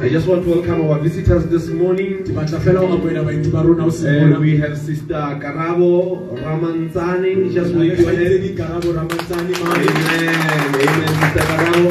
I 0.00 0.08
just 0.08 0.26
want 0.26 0.44
to 0.44 0.50
welcome 0.50 0.88
our 0.88 0.98
visitors 0.98 1.44
this 1.52 1.66
morning. 1.68 2.24
ke 2.24 2.32
batla 2.36 2.58
fela 2.66 2.80
ho 2.82 2.86
amohela 2.96 3.22
baeti 3.24 3.50
ba 3.54 3.62
rona 3.64 3.82
ho 3.86 3.90
seng 3.96 4.32
And 4.32 4.38
we 4.40 4.52
have 4.60 4.76
Sister 4.84 5.24
Karabo 5.42 6.38
Ramanzani. 6.44 7.32
Just 7.52 7.74
wave 7.74 8.00
your 8.00 8.08
hand. 8.08 8.18
Kgaitsedi 8.18 8.50
Karabo 8.60 8.94
Ramatsane 8.96 9.52
mane. 9.60 9.90
Amen. 9.90 10.72
Amen, 10.84 11.10
Sister 11.20 11.44
Karabo. 11.50 11.90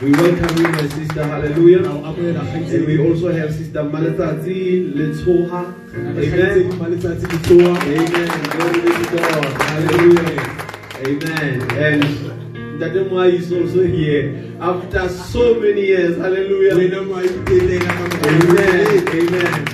We 0.00 0.10
welcome 0.12 0.54
you, 0.62 0.68
my 0.76 0.86
sister. 0.94 1.24
Hallelujah. 1.32 1.80
Ra 1.86 1.90
o 1.90 1.98
amohela 2.12 2.42
And 2.76 2.86
we 2.86 2.94
also 3.08 3.32
have 3.32 3.50
Sister 3.52 3.82
Maletsatsi 3.82 4.94
Letsoha. 4.94 5.62
Amen. 5.96 6.22
Amen. 7.82 8.30
Glory 8.54 8.80
be 8.86 8.92
to 8.94 9.06
God. 9.16 9.50
Hallelujah. 9.72 10.38
Amen. 11.02 11.54
And 11.88 12.02
Dademwa 12.80 13.26
is 13.34 13.50
also 13.52 13.82
here 13.82 14.49
after 14.60 15.08
so 15.08 15.54
many 15.60 15.86
years. 15.86 16.16
Hallelujah. 16.16 16.74
Wena 16.74 17.06
mo 17.06 17.14
a 17.16 17.22
itelela 17.22 17.88
ka 17.88 18.04
mokgwa 18.08 18.26
o 18.26 18.30
Amen. 18.30 18.86
motle. 18.86 19.18
Amen. 19.20 19.64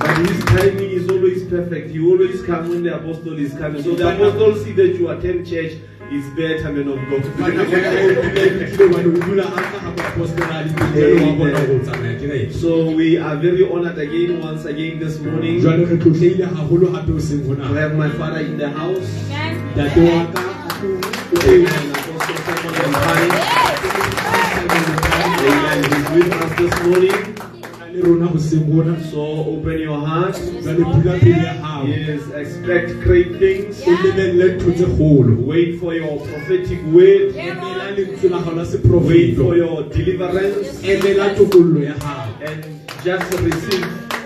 But 0.00 0.16
his 0.26 0.44
timing 0.44 0.90
is 0.90 1.08
always 1.10 1.44
perfect. 1.44 1.90
He 1.90 2.00
always 2.00 2.42
comes 2.42 2.68
when 2.70 2.82
the 2.82 2.96
apostle 2.96 3.38
is 3.38 3.52
coming. 3.54 3.82
So 3.82 3.94
the 3.94 4.08
apostle 4.14 4.56
see 4.64 4.72
that 4.72 4.96
you 4.96 5.08
attend 5.10 5.46
church 5.46 5.72
is 6.10 6.24
better 6.34 6.72
man 6.72 6.88
of 6.88 6.98
Ka 7.38 7.46
nako 7.46 7.70
ya 7.70 7.90
God. 7.92 8.16
pula 8.18 8.34
fihlile 8.34 8.66
hobane 8.76 9.06
o 9.06 9.20
dula 9.26 9.44
a 9.46 9.62
ka 9.62 9.78
ha 9.78 9.90
boapostola 9.94 10.56
a 10.58 10.64
le 10.66 10.72
teng, 10.90 11.20
wa 11.22 11.32
bona 11.38 11.58
ho 11.60 11.78
tsamaya 11.84 12.14
kereke. 12.18 12.52
so 12.52 12.90
we 12.90 13.16
are 13.18 13.36
very 13.36 13.62
honored 13.70 13.98
again, 13.98 14.40
once 14.40 14.64
again 14.64 14.98
this 14.98 15.20
morning, 15.20 15.60
to 15.60 15.68
Jwale 15.68 15.86
re 15.90 15.96
tlotlehile 16.02 16.46
haholo 16.56 16.90
hape 16.96 17.12
hoseng 17.14 17.46
hona. 17.46 17.64
have 17.78 17.94
my 17.94 18.08
father 18.18 18.40
in 18.40 18.56
the 18.58 18.68
house. 18.68 19.06
Ntate 19.76 20.02
wa 20.02 20.26
ka 20.32 20.42
a 20.66 20.72
tlo- 20.82 20.98
Amen. 21.46 22.59
Simon 22.90 23.30
Mpane. 23.30 23.30
Amen. 25.46 25.84
He's 25.84 26.10
with 26.10 26.32
us 26.32 26.58
this 26.58 26.82
morning. 26.86 27.36
a 27.82 27.92
le 27.92 28.02
rona 28.02 28.26
hoseng 28.26 28.68
mona. 28.68 29.02
So 29.10 29.20
open 29.20 29.78
your 29.78 30.00
heart. 30.06 30.34
Jwale 30.34 30.84
bula 30.84 31.18
pelo 31.18 31.42
ya 31.42 31.52
hao. 31.62 31.86
Yes, 31.86 32.22
expect 32.34 33.00
great 33.00 33.38
things. 33.38 33.82
O 33.86 33.90
lebelle 33.90 34.54
ntho 34.54 34.72
tse 34.72 34.86
kgolo. 34.86 35.46
Wait 35.46 35.78
for 35.80 35.94
your 35.94 36.18
prophetic 36.18 36.82
word. 36.92 37.34
Emela 37.36 37.90
lentswe 37.96 38.28
la 38.28 38.38
hao 38.38 38.54
la 38.54 38.64
Wait 39.08 39.36
for 39.36 39.56
your 39.56 39.82
deliverance. 39.88 40.82
Emela 40.82 41.34
tokollo 41.34 41.82
ya 41.82 41.94
hao. 41.94 42.28
And 42.44 42.64
just 43.04 43.32
receive 43.40 44.19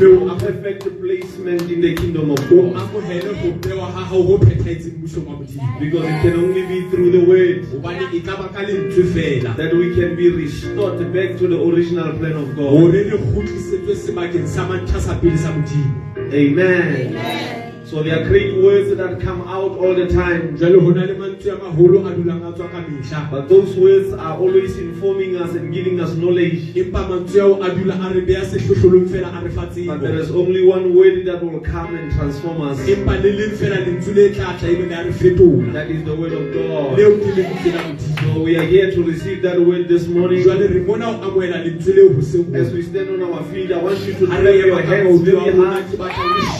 no 0.00 0.34
perfect 0.36 0.82
placement 1.00 1.62
in 1.70 1.80
the 1.80 1.94
kingdom 1.94 2.30
of 2.30 2.38
God. 2.48 2.74
amohele 2.80 3.34
ho 3.42 3.50
bewa 3.52 3.86
ha 3.86 4.04
hao 4.04 4.22
ho 4.22 4.38
phethahetseng 4.38 4.96
mmusong 4.98 5.26
wa 5.26 5.36
Modimo. 5.36 5.78
Because 5.80 6.04
it 6.04 6.22
can 6.22 6.34
only 6.40 6.62
be 6.66 6.90
through 6.90 7.10
the 7.12 7.24
word 7.24 7.64
hobane 7.72 8.24
ka 8.24 8.36
ba 8.36 8.48
ka 8.48 8.62
lentswe 8.62 9.04
fela 9.14 9.56
that 9.56 9.74
we 9.74 9.94
can 9.94 10.16
be 10.16 10.30
restored 10.30 11.12
back 11.12 11.36
to 11.38 11.48
the 11.48 11.60
original 11.60 12.12
plan 12.18 12.32
of 12.32 12.56
God. 12.56 12.70
hore 12.70 12.92
re 12.92 13.18
kgutlisetswe 13.18 13.94
sebakeng 13.94 14.46
sa 14.48 14.68
mantlha 14.68 15.00
sa 15.00 15.14
pele 15.20 15.36
sa 15.36 15.52
modimo 15.52 15.92
Amen. 16.32 17.59
So 17.90 18.04
there 18.04 18.22
are 18.22 18.28
great 18.28 18.62
words 18.62 18.96
that 18.96 19.20
come 19.20 19.40
out 19.48 19.72
all 19.76 19.94
the 19.96 20.06
time. 20.06 20.56
jwale 20.56 20.78
ho 20.80 20.90
na 20.90 21.06
le 21.06 21.14
mantswe 21.14 21.50
a 21.52 21.56
maholo 21.56 22.06
a 22.06 22.12
dulang 22.14 22.44
a 22.48 22.52
tswa 22.52 22.70
ka 22.70 22.82
mehla 22.86 23.30
But 23.32 23.48
those 23.48 23.74
words 23.76 24.12
are 24.12 24.38
always 24.38 24.78
informing 24.78 25.34
us 25.36 25.56
and 25.56 25.74
giving 25.74 25.98
us 25.98 26.14
knowledge. 26.14 26.72
empa 26.76 27.02
mantswe 27.08 27.40
ao 27.42 27.60
a 27.60 27.70
dula 27.74 27.94
a 28.00 28.14
re 28.14 28.20
beya 28.20 28.44
sehlohlolong 28.44 29.08
fela 29.08 29.32
a 29.36 29.42
re 29.42 29.50
fa 29.50 29.66
But 29.86 30.00
there 30.02 30.14
is 30.14 30.30
only 30.30 30.64
one 30.64 30.94
word 30.94 31.24
that 31.26 31.42
will 31.42 31.58
come 31.58 31.96
and 31.96 32.12
transform 32.12 32.60
us. 32.62 32.78
empa 32.86 33.16
le 33.24 33.32
leng 33.40 33.56
fela 33.58 33.82
lentswe 33.84 34.14
le 34.14 34.28
tla 34.34 34.54
tla 34.60 34.68
ebile 34.68 34.94
a 34.94 35.02
re 35.02 35.12
fetola 35.12 35.72
That 35.72 35.90
is 35.90 36.04
the 36.04 36.14
word 36.14 36.32
of 36.32 36.46
God. 36.54 36.96
leo 36.96 37.10
ke 37.18 37.34
lentswe 37.40 37.72
la 37.74 37.82
modimo 37.90 38.34
So 38.34 38.42
we 38.42 38.56
are 38.56 38.66
here 38.66 38.92
to 38.94 39.02
receive 39.02 39.42
that 39.42 39.58
word 39.60 39.88
this 39.88 40.06
morning. 40.06 40.44
jwale 40.44 40.68
re 40.68 40.78
mona 40.78 41.06
ho 41.06 41.24
amohela 41.26 41.58
lentswe 41.66 41.92
leo 41.98 42.08
hoseng 42.14 42.54
As 42.54 42.72
we 42.72 42.82
stand 42.82 43.10
on 43.10 43.22
our 43.32 43.42
feet, 43.50 43.72
I 43.72 43.82
want 43.82 43.98
you 44.06 44.14
to 44.14 44.26
Ha 44.30 44.38
your 44.38 44.80
hands 44.82 45.22
very 45.22 46.59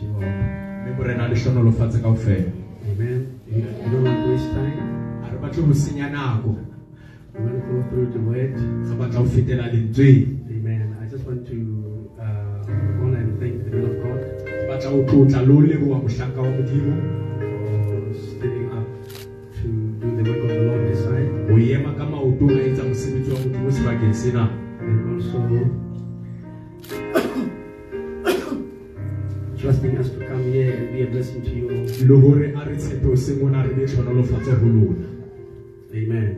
all. 0.00 0.24
mme 0.82 0.90
morena 0.96 1.28
le 1.28 1.34
hlonolofatse 1.36 1.98
kaofela 1.98 2.50
Amen. 2.92 3.26
You 3.48 3.58
you 3.62 3.90
don't 3.92 4.04
want 4.04 4.18
to 4.24 4.30
waste 4.32 4.50
time. 4.54 4.78
re 5.32 5.38
batle 5.42 5.62
ho 5.66 5.74
senya 5.74 6.10
nako 6.10 6.56
We 7.34 7.40
want 7.44 7.64
to 7.64 7.72
go 7.72 7.82
through 7.88 8.08
the 8.12 8.18
word. 8.18 8.52
re 8.90 8.94
batla 9.00 9.18
ho 9.20 9.26
fetela 9.26 9.66
lentsweng 9.72 10.26
Amen. 10.50 10.96
I 11.02 11.06
just 11.10 11.24
want 11.26 11.46
to 11.48 11.58
uh, 12.20 13.02
honor 13.02 13.18
and 13.18 13.38
thank 13.40 13.64
the 13.64 13.70
man 13.70 13.84
of 13.90 13.96
God 14.02 14.20
ke 14.46 14.64
batla 14.68 14.90
ho 14.90 15.02
tlotla 15.08 15.40
le 15.48 15.54
leboha 15.70 15.98
mohlanka 16.04 16.40
wa 16.40 16.50
modimo 16.56 16.94
standing 18.26 18.68
up 18.78 18.86
to 19.58 19.68
do 20.00 20.08
the 20.16 20.22
work 20.30 20.42
of 20.44 20.50
the 20.50 20.62
Lord 20.68 20.82
this 20.88 21.00
side 21.04 21.28
ho 21.50 21.54
ema 21.58 21.92
ka 21.98 22.04
maotong 22.06 22.56
a 22.58 22.62
etsa 22.68 22.82
mosebetsi 22.84 23.30
wa 23.34 23.38
modimo 23.44 23.70
sebakeng 23.70 24.14
sena 24.14 24.44
and 24.80 25.00
also 25.14 25.38
trusting 29.62 29.96
us 29.96 30.10
to 30.10 30.18
come 30.26 30.42
here 30.52 30.72
and 30.76 30.92
be 30.92 31.02
a 31.02 31.06
blessing 31.06 31.40
to 31.42 31.50
you 31.54 31.66
all. 31.70 31.86
le 32.08 32.14
hore 32.22 32.46
a 32.60 32.62
re 32.68 32.76
tshepe 32.76 33.04
ho 33.06 33.14
seng 33.24 33.36
mona 33.42 33.60
re 33.66 33.74
be 33.76 33.84
tlhonolofatso 33.90 34.52
ho 34.62 34.66
lona 34.76 35.06
Amen. 35.94 36.28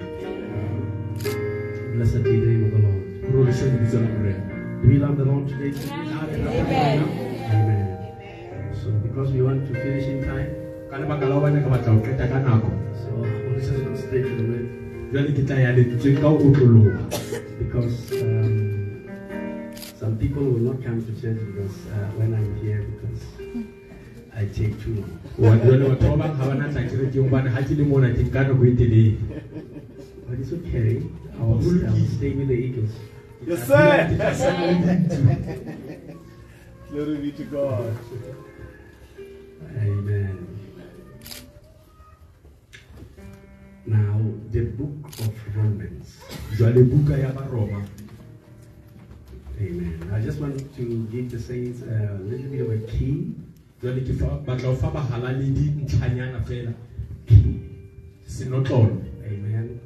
Blessed 1.94 2.22
be 2.24 2.32
the 2.42 2.46
name 2.50 2.64
of 2.66 2.70
the 2.74 2.80
Lord. 2.84 3.02
rorisa 3.32 3.64
lebitso 3.70 3.98
la 4.04 4.08
morena 4.16 4.42
Do 4.82 4.88
we 4.90 4.96
love 5.04 5.16
the 5.16 5.24
Lord 5.24 5.48
today? 5.48 5.72
Amen. 7.54 7.86
So 8.82 8.90
because 9.06 9.28
we 9.32 9.40
want 9.48 9.60
to 9.68 9.72
finish 9.72 10.06
in 10.12 10.18
time, 10.28 10.50
ka 10.90 10.96
lebaka 11.00 11.24
la 11.30 11.34
hobane 11.40 11.58
re 11.64 11.70
batla 11.74 11.90
ho 11.96 12.00
qeta 12.06 12.26
ka 12.32 12.38
nako 12.48 12.70
so 13.02 13.08
I 13.08 13.36
want 13.46 13.56
to 13.56 13.62
just 13.70 13.84
go 13.88 13.92
straight 14.04 14.26
to 14.28 14.34
the 14.40 14.46
word. 14.50 14.66
jwale 15.12 15.30
ke 15.36 15.42
tla 15.48 15.56
ya 15.64 15.70
lentsweng 15.78 16.18
ka 16.20 16.28
ho 16.28 16.36
otloloha 16.50 17.02
because 17.62 17.96
um, 18.20 18.52
some 20.00 20.14
people 20.22 20.42
will 20.52 20.64
not 20.70 20.78
come 20.86 20.98
to 21.06 21.12
church 21.20 21.40
because 21.50 21.76
uh, 21.94 22.06
when 22.18 22.30
I'm 22.38 22.50
here 22.62 22.82
because 22.92 23.13
I 24.36 24.46
take 24.46 24.74
too 24.82 24.94
long. 24.94 25.18
wa 25.38 25.56
jwale 25.56 25.88
batho 25.88 26.16
ba 26.16 26.16
bang 26.28 26.34
ha 26.36 26.46
ba 26.48 26.54
na 26.54 26.68
tla 26.72 26.82
kerekeng 26.82 27.22
hobane 27.28 27.48
ha 27.50 27.62
ke 27.62 27.74
le 27.78 27.84
mona 27.84 28.08
nka 28.08 28.40
nako 28.48 28.64
e 28.66 28.74
telele 28.74 29.18
But 30.26 30.38
it's 30.40 30.52
okay. 30.52 31.02
I 31.38 31.42
will, 31.42 31.86
I 31.86 32.06
stay 32.16 32.30
with 32.32 32.48
the 32.48 32.54
eagles. 32.54 32.90
Yes, 33.46 33.66
sir. 33.68 34.08
Glory 36.90 37.16
be 37.18 37.32
to 37.32 37.44
God. 37.44 37.96
Amen. 39.76 40.48
Now, 43.86 44.16
the 44.50 44.60
book 44.64 45.08
of 45.20 45.34
Romans. 45.56 46.16
jwale 46.56 46.82
buka 46.82 47.18
ya 47.18 47.32
baroma 47.32 47.84
Amen. 49.60 50.10
I 50.12 50.20
just 50.20 50.40
want 50.40 50.56
to 50.76 50.84
give 51.12 51.30
the 51.30 51.38
saints 51.38 51.82
a 51.82 52.18
little 52.22 52.48
bit 52.50 52.60
of 52.62 52.70
a 52.70 52.78
key. 52.86 53.34
Jwale 53.84 54.00
ke 54.00 54.12
fa- 54.20 54.40
batla 54.46 54.74
fa 54.82 54.90
bahalaledi 54.96 55.64
ntlhanyana 55.84 56.40
fela 56.48 56.72
senotlolo 58.26 58.96
Amen. 59.26 59.80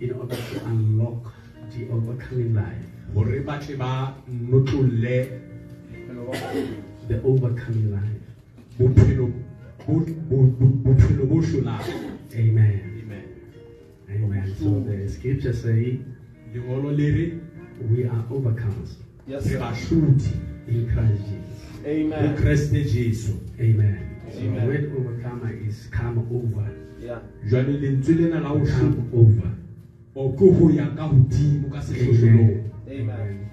In 0.00 0.12
order 0.12 0.36
to 0.36 0.64
unlock 0.66 1.32
the 1.72 1.88
overcoming 1.92 2.54
life. 2.54 2.86
gore 3.14 3.40
ba 3.46 3.58
tle 3.58 3.76
ba 3.76 4.14
notlolle 4.28 5.16
The 7.08 7.16
overcoming 7.24 7.90
life. 7.90 8.24
bophelo 8.78 9.26
bo- 9.86 10.06
bo- 10.28 10.52
bo- 10.58 10.76
bophelo 10.84 11.24
bo 11.26 11.40
hlolang 11.40 11.84
Amen. 12.34 12.80
amen 13.00 13.24
Amen. 14.08 14.54
So 14.58 14.80
the 14.86 15.08
scripture 15.08 15.52
say 15.52 15.98
lengolo 16.54 16.90
le 16.96 17.08
re 17.16 17.26
we 17.90 18.04
are 18.04 18.24
overcomers 18.30 18.96
Yes, 19.26 19.46
re 19.46 19.58
bahlodi 19.58 20.30
in 20.68 20.86
Christ 20.92 21.22
Jesus. 21.28 21.49
Ho 21.84 21.88
Amen. 21.90 22.36
kreste 22.36 22.84
jesu 22.84 23.32
Amen. 23.60 23.96
So 24.32 24.38
the 24.40 24.46
Amen. 24.46 24.66
word 24.66 24.92
overcomer 24.96 25.52
is 25.68 25.88
come 25.90 26.18
over. 26.30 26.70
Yeah. 27.00 27.18
jwale 27.48 27.72
lentswe 27.80 28.14
lena 28.14 28.40
la 28.40 28.48
ho 28.48 28.58
hlola 28.58 28.78
Come 28.78 29.08
over. 29.14 29.50
o 30.14 30.28
ke 30.32 30.54
ho 30.58 30.70
ya 30.70 30.86
ka 30.96 31.08
hodimo 31.08 31.70
ka 31.72 31.80
sehlohlolong 31.80 32.64
Amen. 32.90 33.10
Amen. 33.10 33.50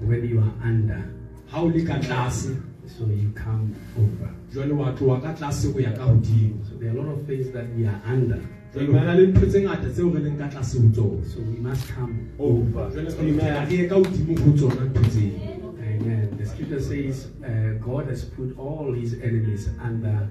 When 0.00 0.24
you 0.28 0.38
are 0.40 0.52
under, 0.68 1.04
ha 1.48 1.60
o 1.62 1.66
le 1.66 1.82
ka 1.84 1.98
tlase 1.98 2.56
so 2.86 3.04
you 3.06 3.30
come 3.34 3.74
over. 3.96 4.30
jwale 4.52 4.72
wa 4.74 4.92
tloha 4.92 5.20
ka 5.22 5.32
tlase 5.34 5.72
ho 5.72 5.78
ya 5.80 5.92
ka 5.92 6.04
hodimo 6.04 6.64
So 6.68 6.74
there 6.76 6.90
are 6.90 6.98
a 6.98 7.00
lot 7.02 7.12
of 7.18 7.26
things 7.26 7.50
that 7.52 7.66
we 7.76 7.86
are 7.86 8.00
under, 8.06 8.40
jwale 8.74 8.86
ho 8.86 9.04
na 9.04 9.14
le 9.14 9.26
ntho 9.26 9.46
tse 9.46 9.60
ngata 9.62 9.88
tseo 9.90 10.10
re 10.14 10.20
leng 10.20 10.38
ka 10.38 10.48
tlase 10.48 10.78
ho 10.78 10.88
tsona 10.92 11.24
So 11.24 11.40
we 11.40 11.56
must 11.62 11.88
come 11.94 12.28
Over. 12.38 12.90
jwale 12.90 13.08
re 13.08 13.32
lokela 13.32 13.64
re 13.70 13.76
ye 13.76 13.86
ka 13.88 13.94
hodimo 13.94 14.34
ho 14.44 14.50
tsona 14.56 14.84
ntho 14.90 15.02
tseo 15.08 15.67
Amen. 16.00 16.36
The 16.38 16.46
scripture 16.46 16.80
says 16.80 17.28
uh, 17.44 17.78
God 17.84 18.08
has 18.08 18.24
put 18.24 18.56
all 18.58 18.92
his 18.92 19.14
enemies 19.14 19.68
under 19.82 20.28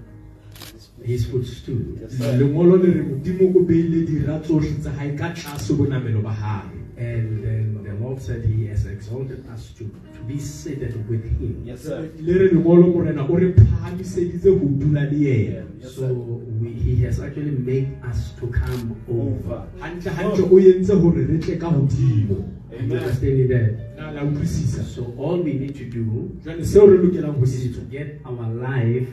his 1.03 1.25
footstool. 1.25 1.81
Yes, 2.01 2.17
sir. 2.17 2.37
lengolo 2.37 2.77
le 2.77 2.91
re 2.93 3.03
modimo 3.03 3.53
o 3.55 3.63
beile 3.63 4.05
dira 4.05 4.39
tsohle 4.39 4.73
tsa 4.79 4.91
hae 4.91 5.15
ka 5.15 5.29
tlase 5.33 5.73
bonamelo 5.73 6.21
ba 6.23 6.33
hae 6.33 6.77
And 6.97 7.76
Lord 8.07 8.21
said 8.21 8.45
he 8.45 8.67
has 8.67 8.85
exalted 8.85 9.43
us 9.53 9.71
to, 9.77 9.83
to 9.83 10.19
be 10.27 10.39
seated 10.39 10.95
with 11.09 11.23
him. 11.39 11.63
Yes, 11.65 11.81
sir. 11.83 12.09
le 12.19 12.33
re 12.39 12.47
lengolo 12.51 12.87
morena 12.93 13.25
o 13.29 13.35
re 13.35 13.51
phahamiseditse 13.53 14.47
ho 14.49 14.65
dula 14.83 15.01
le 15.11 15.17
yena 15.17 15.63
Yes, 15.81 15.95
So 15.95 16.13
we, 16.61 16.69
he 16.71 16.95
has 17.03 17.19
actually 17.19 17.51
made 17.51 17.89
us 18.09 18.31
to 18.39 18.47
come 18.47 18.95
over. 19.09 19.55
Over. 19.55 19.67
hantle 19.79 20.11
hantle 20.13 20.45
o 20.51 20.59
entse 20.59 20.93
hore 20.93 21.25
re 21.27 21.37
tle 21.37 21.57
ka 21.57 21.67
hodimo 21.69 22.37
You 22.71 22.77
Amen. 22.79 22.97
understand 22.97 23.39
it 23.39 23.47
there? 23.49 23.71
na 23.97 24.11
la 24.11 24.23
utlwisisa 24.23 24.83
So 24.83 25.03
all 25.17 25.41
we 25.43 25.53
need 25.53 25.75
to 25.75 25.85
do 25.85 26.31
jwale 26.43 26.65
seo 26.65 26.85
re 26.87 26.97
lokelang 26.97 27.39
ho 27.39 27.45
se 27.45 27.57
is 27.69 27.75
to 27.75 27.81
get 27.91 28.21
our 28.25 28.47
life 28.55 29.09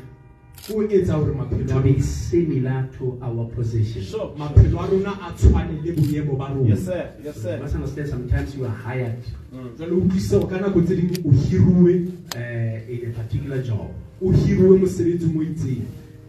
o 0.75 0.83
etsa 0.83 1.15
hore 1.15 1.33
maphelo 1.35 1.67
to 1.69 1.81
be 1.81 2.01
similar 2.01 2.89
to 2.99 3.19
our 3.23 3.45
position. 3.55 4.03
Sure. 4.03 4.33
maphelo 4.39 4.81
a 4.81 4.87
rona 4.87 5.11
a 5.29 5.33
tshwane 5.33 5.83
le 5.85 5.93
boemo 5.93 6.37
ba 6.39 6.49
rona 6.55 6.69
Yes, 6.71 6.85
sir. 6.87 7.11
Yes, 7.23 7.37
You 7.37 7.43
sir. 7.43 7.59
must 7.61 7.75
understand 7.75 8.09
sometimes 8.09 8.56
you 8.56 8.65
are 8.65 8.71
hired 8.85 9.19
Mm. 9.53 9.71
jwale 9.79 9.93
o 9.93 9.97
utlwisisa 9.97 10.37
hore 10.37 10.49
ka 10.51 10.59
nako 10.61 10.81
tse 10.83 10.97
ding 10.97 11.19
o 11.27 11.31
hiruwe 11.31 11.95
uh, 12.37 12.91
in 12.91 13.11
a 13.11 13.12
particular 13.15 13.62
job. 13.62 13.91
o 14.23 14.33
hiruwe 14.33 14.79
mosebetsing 14.79 15.37
o 15.39 15.43
itseng 15.43 15.85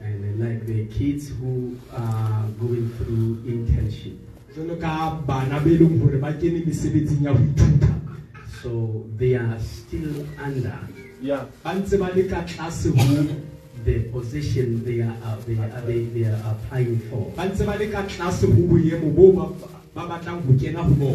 And 0.06 0.22
then 0.24 0.38
like 0.40 0.66
the 0.68 0.86
kids 0.94 1.30
who 1.30 1.74
are 1.92 2.46
going 2.62 2.90
through 2.98 3.38
internship. 3.48 4.14
jwalo 4.56 4.76
ka 4.80 5.16
bana 5.28 5.60
be 5.62 5.78
leng 5.78 6.00
hore 6.02 6.18
ba 6.20 6.34
kene 6.34 6.62
mesebetsing 6.66 7.24
ya 7.24 7.32
ho 7.34 7.40
ithuta 7.40 7.96
So 8.62 9.06
they 9.18 9.36
are 9.36 9.58
still 9.60 10.26
under 10.38 10.78
Yeah. 11.22 11.46
ba 11.64 11.74
ntse 11.74 11.98
ba 11.98 12.12
le 12.16 12.24
ka 12.30 12.44
tlase 12.46 12.90
ho 12.94 13.26
the 13.86 14.00
position 14.12 14.84
they 14.84 15.02
are, 15.02 15.16
uh, 15.24 15.36
they, 15.46 15.54
are 15.58 15.82
they, 15.82 16.06
they 16.06 16.26
are 16.26 16.42
applying 16.52 17.00
for. 17.10 17.32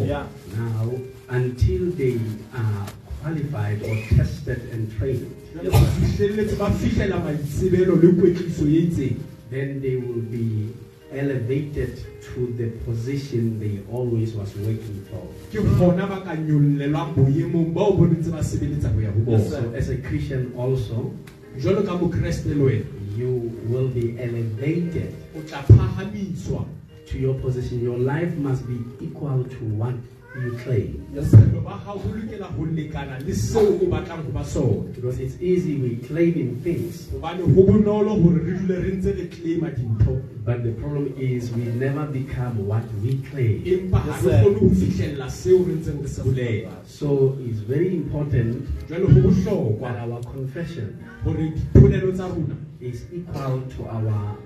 Yeah. 0.07 0.25
Now, 0.55 0.91
until 1.29 1.91
they 1.91 2.19
are 2.55 2.87
qualified 3.21 3.83
or 3.83 3.95
tested 4.15 4.69
and 4.71 4.91
trained, 4.97 5.35
Jwale 5.53 5.69
ba 5.69 5.79
fihlelletse 5.99 6.55
ba 6.57 6.71
fihlela 6.71 7.19
maitsebelo 7.19 7.95
le 8.01 8.11
kwetliso 8.15 8.65
itseng 8.65 9.19
then 9.49 9.81
they 9.81 9.97
will 9.97 10.21
be 10.31 10.71
elevated 11.11 11.99
to 12.23 12.47
the 12.55 12.69
position 12.85 13.59
they 13.59 13.83
always 13.91 14.33
was 14.33 14.55
working 14.55 15.05
for. 15.11 15.27
ke 15.51 15.59
gona 15.77 16.07
ba 16.07 16.21
ka 16.23 16.35
nyollelwang 16.39 17.11
boemong 17.15 17.73
bao 17.75 17.91
bo 17.97 18.07
ntse 18.07 18.31
ba 18.31 18.39
sebeletsa 18.39 18.87
ho 18.95 18.99
ya 19.03 19.11
ho 19.11 19.19
Yes. 19.27 19.49
So, 19.49 19.59
as 19.75 19.89
a 19.89 19.97
Christian, 19.97 20.53
also, 20.55 21.11
jwalo 21.59 21.83
ka 21.83 21.97
mokreste 21.97 22.49
le 22.53 22.85
you 23.17 23.51
will 23.69 23.87
be 23.87 24.15
elevated 24.17 25.13
o 25.37 25.41
tla 25.41 25.63
phahamiswa. 25.63 26.65
to 27.11 27.19
your 27.19 27.35
position. 27.35 27.81
Your 27.81 27.97
life 27.97 28.33
must 28.37 28.65
be 28.67 28.79
equal 29.05 29.43
to 29.43 29.65
what 29.75 29.95
you 30.39 30.57
claim. 30.63 31.05
Yes, 31.13 31.29
sir. 31.31 31.37
bophelo 31.37 31.63
ba 31.63 31.71
hao 31.85 31.97
bo 31.97 32.09
lokela 32.09 32.45
ho 32.55 32.63
lekana 32.65 33.19
le 33.25 33.33
seo 33.33 33.75
o 33.81 33.85
batlang 33.87 34.23
ho 34.25 34.31
ba 34.31 34.43
sona 34.45 34.87
Because 34.95 35.19
it's 35.19 35.35
easy, 35.41 35.75
we 35.77 35.95
claiming 36.07 36.55
things, 36.63 37.07
hobane 37.11 37.41
ho 37.41 37.63
bonolo 37.67 38.15
hore 38.21 38.39
re 38.39 38.53
dule 38.59 38.77
re 38.83 38.91
ntse 38.95 39.11
re 39.17 39.27
claima 39.27 39.69
dintho 39.75 40.21
but 40.45 40.63
the 40.63 40.71
problem 40.71 41.13
is 41.19 41.51
we 41.51 41.65
never 41.65 42.05
become 42.07 42.65
what 42.65 42.83
we 43.03 43.17
claim. 43.29 43.61
empa 43.65 43.97
ha 43.99 44.07
Yes, 44.15 44.23
re 44.23 44.31
sir. 44.31 44.41
kgone 44.43 44.59
ho 44.59 44.69
fihlella 44.69 45.29
seo 45.29 45.57
re 45.67 45.73
ntseng 45.73 46.01
re 46.01 46.07
se 46.07 46.21
bolela 46.23 46.71
So 46.85 47.37
it's 47.45 47.59
very 47.59 47.93
important 47.95 48.67
jwale 48.87 49.05
ho 49.11 49.19
bohlokwa 49.27 49.91
that 49.93 50.09
our 50.09 50.21
confession 50.23 50.95
hore 51.25 51.51
dipolelo 51.51 52.11
tsa 52.13 52.27
rona 52.29 52.55
is 52.79 53.03
equal 53.13 53.61
to 53.75 53.83
our 53.89 54.37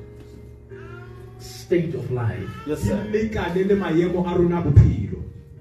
state 1.39 1.93
of 1.95 2.09
life, 2.11 2.49
Yes, 2.65 2.81
sir. 2.81 2.97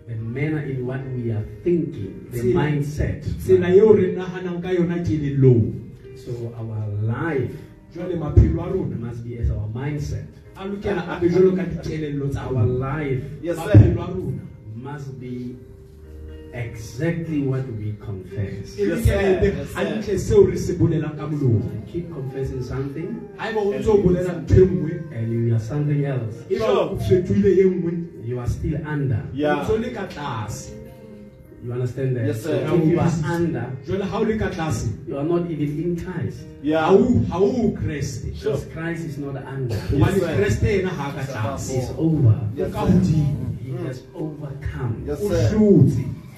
The 0.07 0.15
manner 0.17 0.61
in 0.61 0.87
what 0.87 1.01
we 1.17 1.31
are 1.33 1.45
thinking, 1.65 2.27
the 2.31 2.39
See- 2.39 2.53
mindset. 2.53 3.23
tsela 3.41 3.69
eo 3.75 3.93
re 3.95 4.13
nahanang 4.15 4.61
ka 4.63 4.69
yona 4.69 5.01
kelellong 5.05 5.81
So 6.17 6.31
our 6.57 6.89
life 7.03 7.51
jwale 7.95 8.17
maphelo 8.17 8.63
a 8.65 8.69
rona 8.73 8.97
must 8.97 9.25
be 9.25 9.39
as 9.39 9.51
our 9.51 9.69
mindset. 9.73 10.27
a 10.57 10.65
lokela 10.69 11.03
a 11.09 11.21
ka 11.21 11.65
dikelello 11.83 12.29
tsa 12.31 12.41
Our 12.49 12.67
life 12.67 13.25
Yes, 13.43 13.57
sir. 13.57 13.65
maphelo 13.65 14.03
a 14.03 14.07
rona 14.13 14.43
must 14.77 15.19
be 15.21 15.57
exactly 16.55 17.41
what 17.43 17.67
we 17.79 17.93
confess. 18.01 18.79
Yes, 18.79 18.89
lokela 18.89 19.05
sir. 19.05 19.41
be 19.41 19.47
Yes, 19.47 19.69
sir. 19.69 19.75
hantle 19.85 20.19
seo 20.19 20.47
re 20.47 20.57
se 20.57 20.73
bolelang 20.75 21.17
ka 21.19 21.27
molomo 21.27 21.71
Keep 21.93 22.13
confessing 22.15 22.63
something 22.63 23.09
ha 23.37 23.51
eba 23.51 23.61
o 23.61 23.73
ntse 23.75 23.89
o 23.91 23.99
bolela 24.03 24.33
ntho 24.47 24.63
and 25.13 25.33
you 25.33 25.55
are 25.55 25.61
something 25.61 26.05
else. 26.05 26.37
e 26.51 26.59
ba 26.59 26.67
o 26.71 26.97
fetohile 26.97 27.51
e 27.61 27.65
nngwe 27.65 27.93
You 28.25 28.39
are 28.41 28.49
still 28.49 28.79
under. 28.87 29.23
o 29.33 29.37
Yeah. 29.37 29.63
ntso 29.65 29.77
le 29.79 29.91
You 31.65 31.73
understand 31.73 32.15
that? 32.17 32.27
Yes, 32.27 32.43
sir. 32.43 32.67
So 32.69 32.77
if 32.77 32.85
you 32.87 33.01
are 33.01 33.35
under, 33.35 33.67
jwale 33.87 34.05
ha 34.05 34.19
o 34.19 34.23
le 34.23 34.37
ka 34.39 34.51
you 35.09 35.17
are 35.17 35.25
not 35.25 35.51
even 35.51 35.83
in 35.83 35.97
Christ. 35.97 36.39
Yeah. 36.63 36.87
ha 36.87 36.93
o 36.93 37.19
ha 37.31 37.39
o 37.39 37.75
Sure. 38.35 38.53
Because 38.53 38.65
Christ 38.67 39.05
is 39.07 39.19
not 39.19 39.37
under. 39.37 39.75
hobane 39.75 40.21
sir. 40.21 40.37
kreste 40.37 40.69
yena 40.77 40.89
ha 40.89 41.09
a 41.19 41.25
ka 41.27 41.57
over. 41.99 42.39
o 42.39 42.51
Yes, 42.55 42.73
sir. 42.73 43.01
He 43.65 43.73
has 43.87 44.03
overcome 44.15 45.05
Yes, 45.07 45.19
o 45.23 45.29
sir. 45.31 45.49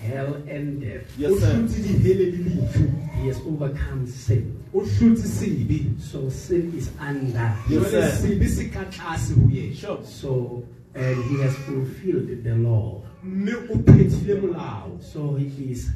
Hlotse 0.06 0.14
hell 0.14 0.34
and 0.48 0.80
death. 0.80 1.18
Yes, 1.18 1.40
sir. 1.40 1.52
hlotse 1.54 1.78
dihele 1.82 2.32
le 2.32 2.50
lefu 2.50 2.90
He 3.22 3.28
has 3.28 3.38
overcome 3.46 4.06
sin. 4.06 4.62
o 4.74 4.80
hlotse 4.80 5.26
sebe 5.26 6.00
So 6.00 6.28
sin 6.30 6.72
is 6.76 6.90
under. 7.00 7.52
Yes, 7.68 7.90
sir. 7.90 8.10
sebe 8.10 8.48
se 8.48 8.68
ka 8.68 8.84
tlase 8.90 9.34
ho 9.34 9.48
yena 9.48 9.74
Sure. 9.76 9.98
So, 10.04 10.64
and 10.94 11.24
he 11.24 11.42
has 11.42 11.54
fulfilled 11.56 12.44
the 12.44 12.54
law. 12.54 13.02
mme 13.22 13.54
o 13.70 13.76
phethile 13.78 14.40
molao 14.40 15.02
So 15.02 15.34
he 15.34 15.72
is 15.72 15.90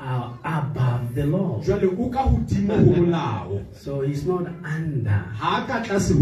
uh, 0.00 0.32
above 0.44 1.14
the 1.14 1.26
law. 1.26 1.60
jwale 1.64 1.84
o 1.98 2.08
ka 2.10 2.22
hodimo 2.22 2.74
ho 2.74 2.92
molao 3.02 3.64
So 3.74 4.00
he's 4.02 4.24
not 4.24 4.46
under. 4.64 5.10
ha 5.10 5.64
a 5.64 5.66
ka 5.66 5.82
tlase 5.82 6.14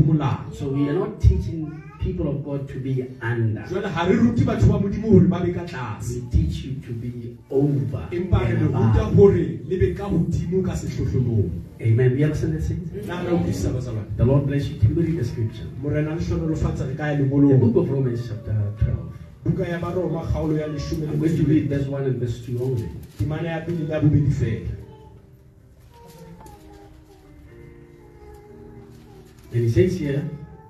So 0.54 0.68
we 0.68 0.88
are 0.88 0.92
not 0.94 1.20
teaching 1.20 1.82
people 2.06 2.28
of 2.28 2.44
God 2.44 2.68
to 2.68 2.78
be 2.80 2.92
under. 3.20 3.62
jwale 3.70 3.88
ha 3.96 4.04
re 4.08 4.14
rute 4.16 4.44
batho 4.48 4.66
ba 4.72 4.78
modimo 4.78 5.08
hore 5.12 5.26
ba 5.28 5.40
be 5.44 5.52
ka 5.52 5.64
tlase 5.64 6.14
We 6.14 6.20
teach 6.30 6.64
you 6.64 6.74
to 6.86 6.92
be 6.92 7.36
over. 7.50 8.02
empa 8.12 8.38
re 8.40 8.50
and 8.54 8.62
le 8.62 8.66
ruta 8.68 9.00
above. 9.02 9.14
hore 9.14 9.46
le 9.70 9.76
be 9.82 9.94
ka 9.94 10.04
hodimo 10.08 10.62
ka 10.64 10.72
sehlohlolong 10.82 11.50
Amen. 11.80 12.12
We 12.16 12.25
understand 12.25 12.54
that 12.54 12.62
saints? 12.62 13.06
na 13.06 13.22
ra 13.22 13.34
utlwisisa 13.34 13.72
bazalwane 13.72 14.16
The 14.16 14.25
Lord 14.25 14.46
bless 14.46 14.68
you. 14.68 14.76
We 14.96 15.02
read 15.02 15.18
the 15.18 15.25
scripture? 15.25 15.66
morena 15.82 16.14
le 16.14 16.22
hlonolofatsa 16.22 16.86
re 16.88 16.94
ka 16.94 17.06
ya 17.10 17.16
The 17.16 17.25
book 17.25 17.76
of 17.76 17.90
Romans, 17.90 18.28
chapter 18.28 18.54
12. 18.80 18.96
buka 19.44 19.68
ya 19.68 19.78
baroma 19.78 20.22
kgaolo 20.26 20.56
ya 20.58 20.66
leshome 20.66 21.04
I'm 21.08 21.18
going 21.18 21.36
to 21.36 21.42
read 21.44 21.68
verse 21.68 21.86
1 21.86 22.04
and 22.04 22.16
verse 22.22 22.38
2 22.46 22.62
only. 22.62 22.88
temana 23.18 23.48
ya 23.48 23.60
pele 23.60 23.84
le 23.84 23.92
ya 23.92 24.00
bobedi 24.00 24.30
fela 24.30 24.70
And 29.52 29.62
he 29.64 29.68
says 29.70 29.98
here, 29.98 30.22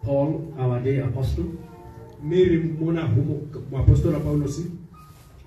Paul, 0.07 0.55
our 0.59 0.79
day 0.81 0.99
apostle. 1.01 1.45
mme 2.23 2.45
re 2.51 2.59
mona 2.81 3.03
ho 3.07 3.21
mo- 3.23 3.43
moapostola 3.71 4.19
paulose 4.21 4.63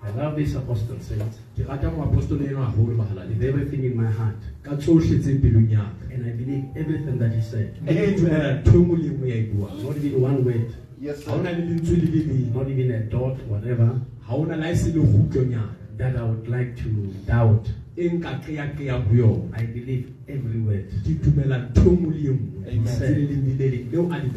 I 0.03 0.11
love 0.17 0.35
this 0.37 0.55
apostle, 0.55 0.99
saints. 0.99 1.39
ke 1.55 1.65
rata 1.67 1.89
moapostole 1.91 2.45
eno 2.47 2.61
haholo 2.63 2.87
With 2.87 2.97
mahalaleng 2.97 3.43
everything 3.43 3.83
in 3.85 3.95
my 3.97 4.11
heart. 4.11 4.35
ka 4.63 4.75
tsohle 4.75 5.19
tse 5.19 5.39
pelong 5.41 5.69
ya 5.71 5.85
And 6.13 6.25
I 6.25 6.31
believe 6.31 6.63
everything 6.75 7.17
that 7.19 7.33
he 7.33 7.41
said. 7.41 7.79
mme 7.81 7.95
ke 7.95 8.15
dumela 8.19 8.61
ntho 8.61 8.77
nngwe 8.79 8.97
le 8.97 9.09
nngwe 9.09 9.29
ya 9.29 9.43
buang 9.53 9.83
Not 9.83 9.97
even 9.97 10.21
one 10.21 10.43
word, 10.45 10.75
Yes, 11.01 11.25
ha 11.25 11.33
ona 11.35 11.49
sir. 11.55 12.53
not 12.53 12.67
even 12.69 12.91
a 12.91 12.99
dot, 13.09 13.37
whatever, 13.49 13.89
ha 14.27 14.35
ona 14.35 14.55
la 14.57 14.75
se 14.75 14.91
le 14.91 15.01
kgutlonyana 15.03 15.75
that 15.97 16.15
I 16.15 16.23
would 16.23 16.47
like 16.47 16.75
to 16.83 16.89
doubt. 17.27 17.67
Nka 18.07 18.39
qeyaqeyang 18.45 19.03
ho 19.11 19.49
I 19.53 19.63
believe 19.65 20.05
every 20.27 20.59
word. 20.61 20.85
ke 21.03 21.11
dumela 21.23 21.57
ntho 21.69 21.91
nngwe 21.91 22.13
le 22.15 22.29
nngwe 22.33 22.59
Amen. 22.69 24.31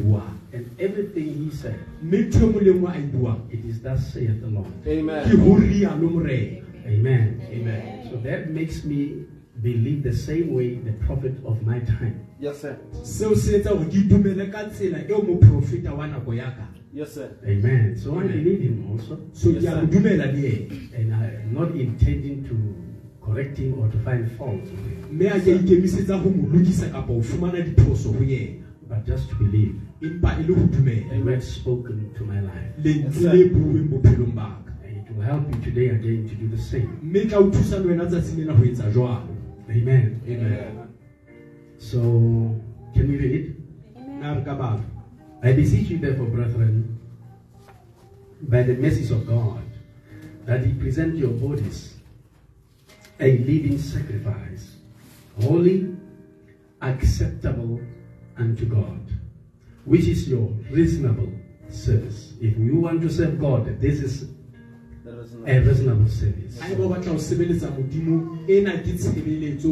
And 0.53 0.65
everything 0.79 1.33
he 1.43 1.49
said, 1.51 1.75
mme 2.03 2.17
ntho 2.29 2.47
nngwe 2.47 2.61
le 2.63 2.73
nngwe 2.73 2.89
a 2.91 3.01
buang 3.17 3.39
it 3.51 3.65
is 3.65 3.81
thus 3.81 4.13
saith 4.13 4.39
the 4.41 4.47
Lord. 4.47 4.67
ke 4.83 4.99
Amen. 4.99 5.37
ho 5.39 5.55
rialo 5.57 6.09
morena 6.09 6.61
Amen. 6.85 7.41
amen 7.51 8.09
So 8.11 8.17
that 8.17 8.51
makes 8.51 8.83
me 8.83 9.25
believe 9.61 10.03
the 10.03 10.13
same 10.13 10.53
way 10.53 10.75
the 10.75 10.93
prophet 11.05 11.33
of 11.45 11.61
my 11.63 11.79
time. 11.79 12.19
Yes, 12.39 12.61
sir. 12.61 12.77
seo 13.03 13.35
se 13.35 13.57
etsa 13.59 13.69
hore 13.69 13.85
ke 13.89 14.03
dumele 14.09 14.51
ka 14.51 14.67
tsela 14.69 14.99
eo 15.09 15.21
moprofeta 15.21 15.93
wa 15.95 16.07
nako 16.07 16.33
ya 16.35 16.51
ka 16.51 16.67
Yes, 16.93 17.13
sir. 17.15 17.31
Amen. 17.47 17.97
So 17.97 18.19
I 18.19 18.27
believe 18.27 18.61
him 18.61 18.85
also. 18.91 19.17
so 19.33 19.49
Yes, 19.49 19.63
ke 19.63 19.67
a 19.67 19.71
sir. 19.71 19.81
mo 19.81 19.87
dumela 19.87 20.25
le 20.29 20.69
ena 20.93 20.93
And 20.93 21.13
I'm 21.13 21.53
not 21.53 21.71
intending 21.73 22.43
to 22.45 22.55
correct 23.25 23.57
him 23.57 23.79
or 23.79 23.87
to 23.89 23.97
find 23.99 24.29
fault 24.37 24.61
with 24.61 24.85
him. 24.85 24.97
mme 25.11 25.27
a 25.31 25.39
ke 25.39 25.51
ikemisetsa 25.55 26.17
ho 26.17 26.29
mo 26.29 26.47
lokisa 26.53 26.89
kapa 26.91 27.13
ho 27.13 27.21
fumana 27.21 27.61
diphoso 27.61 28.11
ho 28.11 28.23
yena 28.23 28.63
but 28.89 29.05
just 29.07 29.29
to 29.29 29.35
believe 29.35 29.75
empa 30.01 30.35
e 30.39 30.43
le 30.47 30.55
ho 30.55 30.63
dumela 30.67 31.09
the 31.09 31.19
word 31.23 31.41
spoken 31.43 32.09
to 32.17 32.25
my 32.25 32.39
life. 32.41 32.71
lentswe 32.83 33.33
le 33.33 33.45
bueng 33.49 33.87
bophelong 33.89 34.33
ba 34.35 34.47
ka 34.65 34.71
And 34.83 34.97
it 34.97 35.15
will 35.15 35.23
help 35.23 35.47
you 35.55 35.59
today 35.63 35.89
again 35.89 36.27
to 36.29 36.35
do 36.35 36.47
the 36.47 36.61
same. 36.61 36.89
mme 37.01 37.19
e 37.19 37.25
tla 37.27 37.39
o 37.39 37.49
thusa 37.51 37.79
le 37.79 37.87
wena 37.87 38.05
tsatsing 38.05 38.37
lena 38.39 38.53
ho 38.53 38.63
etsa 38.63 38.91
jwalo 38.91 39.29
Amen. 39.69 40.19
amen 40.27 40.87
So, 41.77 41.99
can 42.93 43.07
we 43.09 43.17
read? 43.17 43.55
na 44.19 44.33
re 44.35 44.43
ka 44.43 44.55
bala 44.55 44.83
I 45.43 45.51
beseech 45.51 45.89
you, 45.89 45.97
therefore, 45.99 46.27
brethren, 46.27 46.97
by 48.47 48.63
the 48.63 48.75
mercies 48.75 49.11
of 49.11 49.27
God, 49.27 49.59
that 50.45 50.65
ye 50.65 50.71
present 50.79 51.17
your 51.17 51.31
bodies 51.35 51.92
a 53.23 53.37
living 53.47 53.77
sacrifice, 53.79 54.75
holy, 55.41 55.95
acceptable 56.81 57.79
unto 58.37 58.65
God, 58.65 58.99
which 59.85 60.05
is 60.07 60.27
your 60.27 60.49
reasonable 60.69 61.31
service. 61.69 62.33
If 62.41 62.57
you 62.57 62.75
want 62.75 63.01
to 63.01 63.09
serve 63.09 63.39
God, 63.39 63.79
this 63.79 63.99
is 64.01 64.27
a 65.45 65.59
reasonable 65.59 66.07
service. 66.09 66.59
ha 66.59 66.67
eba 66.73 66.83
o 66.85 66.89
batla 66.89 67.11
ho 67.11 67.17
sebeletsa 67.19 67.69
modimo 67.77 68.37
ena 68.47 68.77
ke 68.83 68.93
tshebeletso 68.97 69.71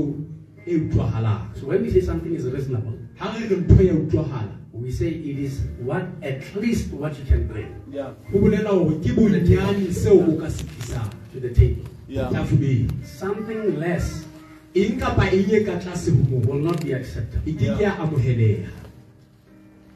utlwahalang 0.68 1.56
So 1.60 1.68
when 1.68 1.82
we 1.84 1.92
say 1.92 2.02
something 2.02 2.34
is 2.36 2.46
reasonable, 2.46 2.98
ha 3.20 3.36
re 3.38 3.48
re 3.48 3.56
ntho 3.56 3.84
ya 3.84 3.94
utlwahala 3.94 4.58
we 4.74 4.92
say 4.92 5.10
it 5.10 5.38
is 5.40 5.60
what 5.84 6.04
at 6.24 6.56
least 6.56 6.92
what 6.94 7.18
you 7.20 7.26
can 7.26 7.48
bring 7.48 7.68
Yeah. 7.92 8.14
ho 8.32 8.40
bolela 8.40 8.70
hore 8.70 8.96
ke 9.04 9.12
bonyane 9.16 9.92
seo 9.94 10.20
o 10.20 10.38
ka 10.42 10.50
se 10.50 10.64
tlisang 10.64 11.10
to 11.34 11.40
the 11.40 11.50
table. 11.50 11.86
Yeah. 12.12 12.28
tafoleng 12.28 12.92
Something 13.08 13.80
less 13.80 14.28
eng 14.76 15.00
kapa 15.00 15.32
eng 15.32 15.48
e 15.48 15.64
ka 15.64 15.80
tlase 15.80 16.12
ho 16.12 16.20
moo 16.28 16.44
will 16.44 16.60
not 16.60 16.84
be 16.84 16.92
accepted. 16.92 17.40
e 17.48 17.56
ke 17.56 17.72
ke 17.72 17.88
ya 17.88 17.96
amoheleha 18.04 18.68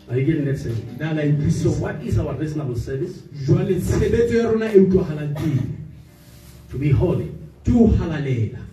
Are 0.08 0.16
you 0.16 0.24
getting 0.24 0.46
that 0.46 1.12
la 1.18 1.50
So 1.52 1.76
what 1.76 2.00
is 2.00 2.16
our 2.18 2.32
reasonable 2.40 2.80
service? 2.80 3.20
jwale 3.44 3.76
tshebetso 3.84 4.32
ya 4.32 4.48
rona 4.48 4.72
e 4.72 4.80
utlwahalang 4.80 5.36
ke 5.36 5.44
eng? 5.44 5.76
To 6.72 6.80
be 6.80 6.96
holy 6.96 7.36
ho 7.68 7.88
halalela 8.00 8.64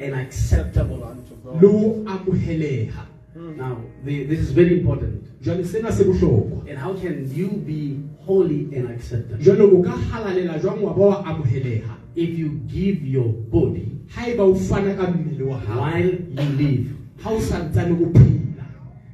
and 0.00 0.14
acceptable. 0.16 1.04
Unto 1.04 1.36
God. 1.44 1.60
amoheleha 2.08 3.04
hmm. 3.36 3.60
Now, 3.60 3.76
the, 4.08 4.24
this 4.24 4.40
is 4.40 4.56
very 4.56 4.80
important. 4.80 5.20
jwale 5.44 5.68
sena 5.68 5.92
se 5.92 6.04
bohlokwa 6.08 6.64
And 6.64 6.78
how 6.80 6.96
can 6.96 7.28
you 7.28 7.60
be 7.60 8.00
holy 8.24 8.72
and 8.72 8.88
acceptable? 8.88 9.44
jwale 9.44 9.68
o 9.68 9.82
ka 9.84 9.92
halalela 9.92 10.56
jwang 10.64 10.80
wa 10.80 10.96
ba 10.96 11.02
wa 11.12 11.24
amoheleha 11.28 12.05
If 12.16 12.38
you 12.38 12.48
give 12.66 13.02
your 13.06 13.28
body 13.28 13.92
ha 14.08 14.26
eba 14.26 14.42
o 14.42 14.54
fana 14.54 14.96
ka 14.96 15.06
mmele 15.06 15.42
wa 15.46 15.58
hao 15.58 15.80
while 15.80 16.06
you 16.06 16.56
live 16.56 16.90
o 17.24 17.40
santsane 17.40 17.92
o 17.92 18.06
phela 18.12 18.64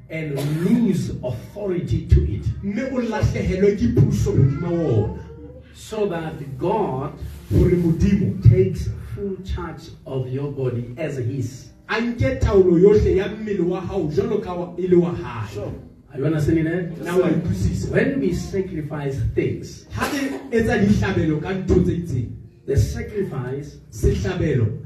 and 0.09 0.39
lose 0.65 1.11
authority 1.25 2.07
to 2.07 2.21
it, 2.33 2.47
mme 2.63 2.83
o 2.93 3.01
lahlehelwe 3.01 3.77
ke 3.77 3.95
puso 3.97 4.31
hodima 4.31 4.69
ona 4.71 5.25
so 5.75 6.07
that 6.07 6.59
God 6.59 7.13
hore 7.51 7.77
modimo 7.77 8.41
takes 8.49 8.89
full 9.15 9.37
charge 9.45 9.89
of 10.07 10.29
your 10.29 10.53
body 10.53 10.95
as 10.97 11.17
His. 11.17 11.71
a 11.89 12.01
nke 12.01 12.39
taolo 12.41 12.79
yohle 12.79 13.17
ya 13.17 13.29
mmele 13.29 13.61
wa 13.69 13.81
hao 13.81 14.05
jwalo 14.05 14.39
ka 14.39 14.75
e 14.79 14.87
le 14.87 14.97
wa 14.97 15.11
hae 15.15 15.55
Sure. 15.55 15.73
Are 16.13 16.19
you 16.21 16.27
understanding 16.27 16.65
that? 16.65 16.93
utlwisisa 17.01 17.91
When 17.91 18.21
we 18.21 18.35
sacrifice 18.35 19.19
things, 19.35 19.87
ha 22.67 22.75
re 22.75 22.77
etsa 22.77 23.03
dihlabelo 23.03 23.09
ka 23.09 23.27
ntho 23.27 23.33
tse 23.33 23.47
itseng 23.53 23.67
the 23.67 23.67
sacrifice 23.67 23.79
sehlabelo 23.91 24.79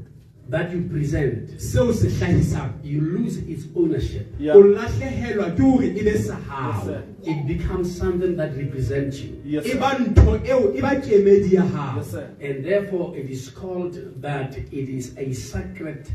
that 0.49 0.71
you 0.71 0.87
present, 0.87 1.49
seo 1.59 1.93
se 1.93 2.07
hlahisang 2.07 2.73
you 2.83 3.01
lose 3.01 3.37
its 3.37 3.65
ownership. 3.75 4.33
Yeah. 4.39 4.53
o 4.53 4.63
lahlehelwa 4.63 5.55
ke 5.55 5.59
hore 5.59 5.85
e 5.85 6.03
be 6.03 6.17
sa 6.17 6.35
Yes, 6.35 6.47
hao 6.47 6.85
sir. 6.85 7.03
It 7.23 7.47
becomes 7.47 7.97
something 7.97 8.35
that 8.37 8.55
represents 8.55 9.19
you. 9.19 9.41
Yes, 9.43 9.65
e 9.65 9.71
sir. 9.71 9.79
ba 9.79 9.97
ntho 9.99 10.39
eo 10.47 10.73
e 10.73 10.81
ba 10.81 10.95
kemedi 10.95 11.53
ya 11.53 11.65
hao 11.67 11.97
Yes, 11.97 12.11
sir. 12.11 12.29
And 12.41 12.63
therefore, 12.63 13.17
it 13.17 13.29
is 13.29 13.49
called 13.49 14.21
that 14.21 14.57
it 14.57 14.89
is 14.89 15.13
a 15.17 15.33
sacred 15.33 16.07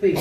thing 0.00 0.18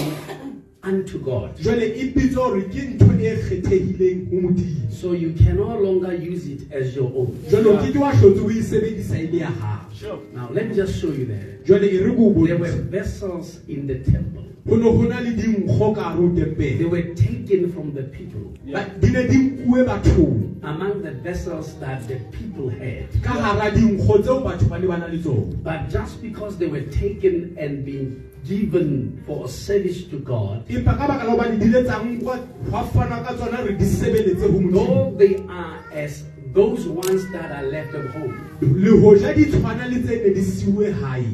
unto 0.84 1.18
God. 1.20 1.58
jwale 1.60 2.14
bitsa 2.16 2.40
hore 2.40 2.62
ke 2.62 2.82
ntho 2.82 3.06
kgethehileng 3.06 4.30
ho 4.30 4.42
modimo 4.42 4.92
So 4.92 5.12
you 5.14 5.34
can 5.34 5.58
no 5.58 5.78
longer 5.80 6.14
use 6.14 6.48
it 6.48 6.72
as 6.72 6.96
your 6.96 7.12
own. 7.16 7.38
jwale 7.50 7.68
o 7.68 7.78
ke 7.78 7.92
ke 7.94 8.00
wa 8.00 8.12
hlotse 8.12 8.42
o 8.42 8.50
sebedisa 8.62 9.16
le 9.32 9.38
ya 9.40 9.48
hao 9.50 9.82
Sure. 9.96 10.20
Now, 10.34 10.50
let 10.52 10.68
me 10.68 10.76
just 10.76 11.00
show 11.00 11.08
you 11.12 11.26
that. 11.26 11.66
jwale 11.66 11.82
re 12.06 12.16
ko 12.16 12.34
o 12.36 12.46
There 12.46 12.58
were 12.58 12.72
vessels 12.92 13.60
in 13.68 13.88
the 13.88 13.96
temple, 14.00 14.44
ho 14.70 14.76
ne 14.76 14.84
ho 14.84 15.02
na 15.04 15.20
le 15.20 15.32
dinkgo 15.32 15.96
ka 15.96 16.02
hare 16.12 16.22
ho 16.22 16.30
they 16.36 16.86
were 16.86 17.14
taken 17.16 17.72
from 17.72 17.94
the 17.94 18.04
people. 18.04 18.54
Ba- 18.72 18.92
di 19.00 19.10
ne 19.12 19.28
di 19.28 19.38
nkuwe 19.38 19.86
bathong 19.86 20.42
Among 20.64 21.02
the 21.04 21.12
vessels 21.12 21.76
that 21.80 22.08
the 22.08 22.18
people 22.32 22.70
had. 22.70 23.10
ka 23.24 23.34
hara 23.34 23.72
dinkgo 23.72 24.22
tseo 24.22 24.44
batho 24.44 24.70
ba 24.70 24.80
ne 24.80 24.88
ba 24.88 24.98
na 24.98 25.08
le 25.08 25.18
tsona 25.18 25.64
But 25.64 25.90
just 25.90 26.22
because 26.22 26.58
they 26.58 26.68
were 26.68 26.82
taken 26.92 27.56
and 27.58 27.86
been 27.86 28.22
given 28.48 29.24
for 29.26 29.46
a 29.46 29.50
service 29.50 30.04
to 30.10 30.20
God, 30.20 30.68
empa 30.70 30.98
ka 30.98 31.08
baka 31.08 31.26
la 31.26 31.34
hobane 31.34 31.60
di 31.60 31.66
ile 31.66 31.84
tsa 31.84 32.00
nkwa 32.04 32.38
hwa 32.70 32.84
fanwa 32.94 33.24
ka 33.26 33.34
tsona 33.34 33.66
re 33.66 33.74
di 33.74 33.86
sebeletse 33.86 34.46
ho 34.46 34.60
modimo 34.60 34.86
though 34.86 35.18
they 35.18 35.36
are 35.50 35.82
as 35.94 36.24
those 36.54 36.88
ones 36.88 37.26
that 37.32 37.52
are 37.52 37.66
left 37.68 37.94
at 37.96 38.06
home, 38.14 38.34
le 38.62 38.92
hoja 39.02 39.34
di 39.36 39.46
tshwana 39.46 39.90
le 39.90 40.00
tse 40.04 40.22
ne 40.24 40.34
di 40.34 40.42
siuwe 40.42 40.94
hae. 41.02 41.26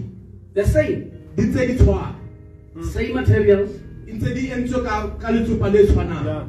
The 0.53 0.65
same, 0.65 1.11
di 1.35 1.43
ntse 1.43 1.67
di 1.67 1.75
tshwana. 1.75 2.15
Hmm. 2.73 2.83
Same 2.89 3.13
materials, 3.13 3.71
ntse 4.07 4.33
di 4.33 4.47
entswe 4.51 4.83
ka 4.83 5.07
ka 5.19 5.29
letsopa 5.31 5.71
le 5.71 5.85
tshwanang. 5.85 6.25
Yeah. 6.25 6.43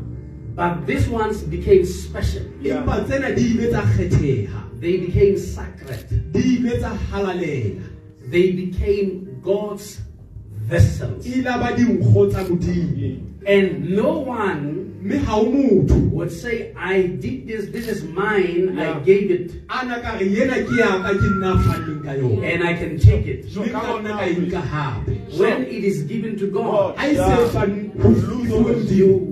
but 0.55 0.87
these 0.87 1.09
ones 1.09 1.43
became 1.43 1.85
special. 1.85 2.43
Yeah. 2.61 2.83
empa 2.83 3.05
tsena 3.05 3.35
di 3.35 3.43
ile 3.57 3.71
tsa 3.71 3.83
kgetheha. 3.83 4.61
They 4.81 4.97
became 4.99 5.39
sacred. 5.39 6.33
di 6.33 6.59
ile 6.59 6.79
tsa 6.79 6.95
halalela 7.11 7.83
They 8.33 8.53
became 8.53 9.39
God's 9.43 10.01
vessels. 10.69 11.27
la 11.45 11.59
ba 11.59 11.73
dinkgo 11.77 12.31
tsa 12.31 12.45
modimo 12.49 13.29
And 13.45 13.91
no 13.91 14.19
one 14.21 14.79
mme 15.03 15.19
ha 15.25 15.35
o 15.37 15.45
motho 15.51 15.99
would 16.13 16.31
say, 16.31 16.73
I 16.79 17.03
did 17.19 17.49
this, 17.49 17.67
this 17.73 17.89
is 17.89 18.05
mine, 18.05 18.79
I 18.79 19.01
gave 19.01 19.33
it, 19.33 19.51
ana 19.69 20.01
ka 20.01 20.13
re 20.21 20.27
ena 20.43 20.63
ke 20.63 20.79
ya 20.79 21.03
ka 21.03 21.11
ke 21.19 21.27
nna 21.27 21.51
fanneng 21.67 22.05
ka 22.05 22.13
yona 22.15 22.47
and 22.55 22.63
I 22.63 22.75
can 22.75 22.99
take 23.01 23.27
it. 23.27 23.51
Sure, 23.51 23.65
mme 23.67 23.73
come 23.73 23.83
ka 23.83 23.95
on 23.97 24.05
nna 24.05 24.09
now, 24.11 24.19
ka 24.19 24.25
please. 24.27 24.53
nka 24.53 24.63
hape 24.63 25.39
When 25.41 25.63
it 25.67 25.83
is 25.85 26.03
given 26.05 26.39
to 26.39 26.47
God, 26.53 26.95
ha 26.97 27.11
se 27.11 27.19
Yeah. 27.19 27.49
fan- 27.51 27.91
ho 28.01 28.09
Lose 28.09 28.23
fuwe 28.23 28.53
ownership. 28.55 28.91
you 28.93 29.07
modimo 29.09 29.27
lose 29.27 29.32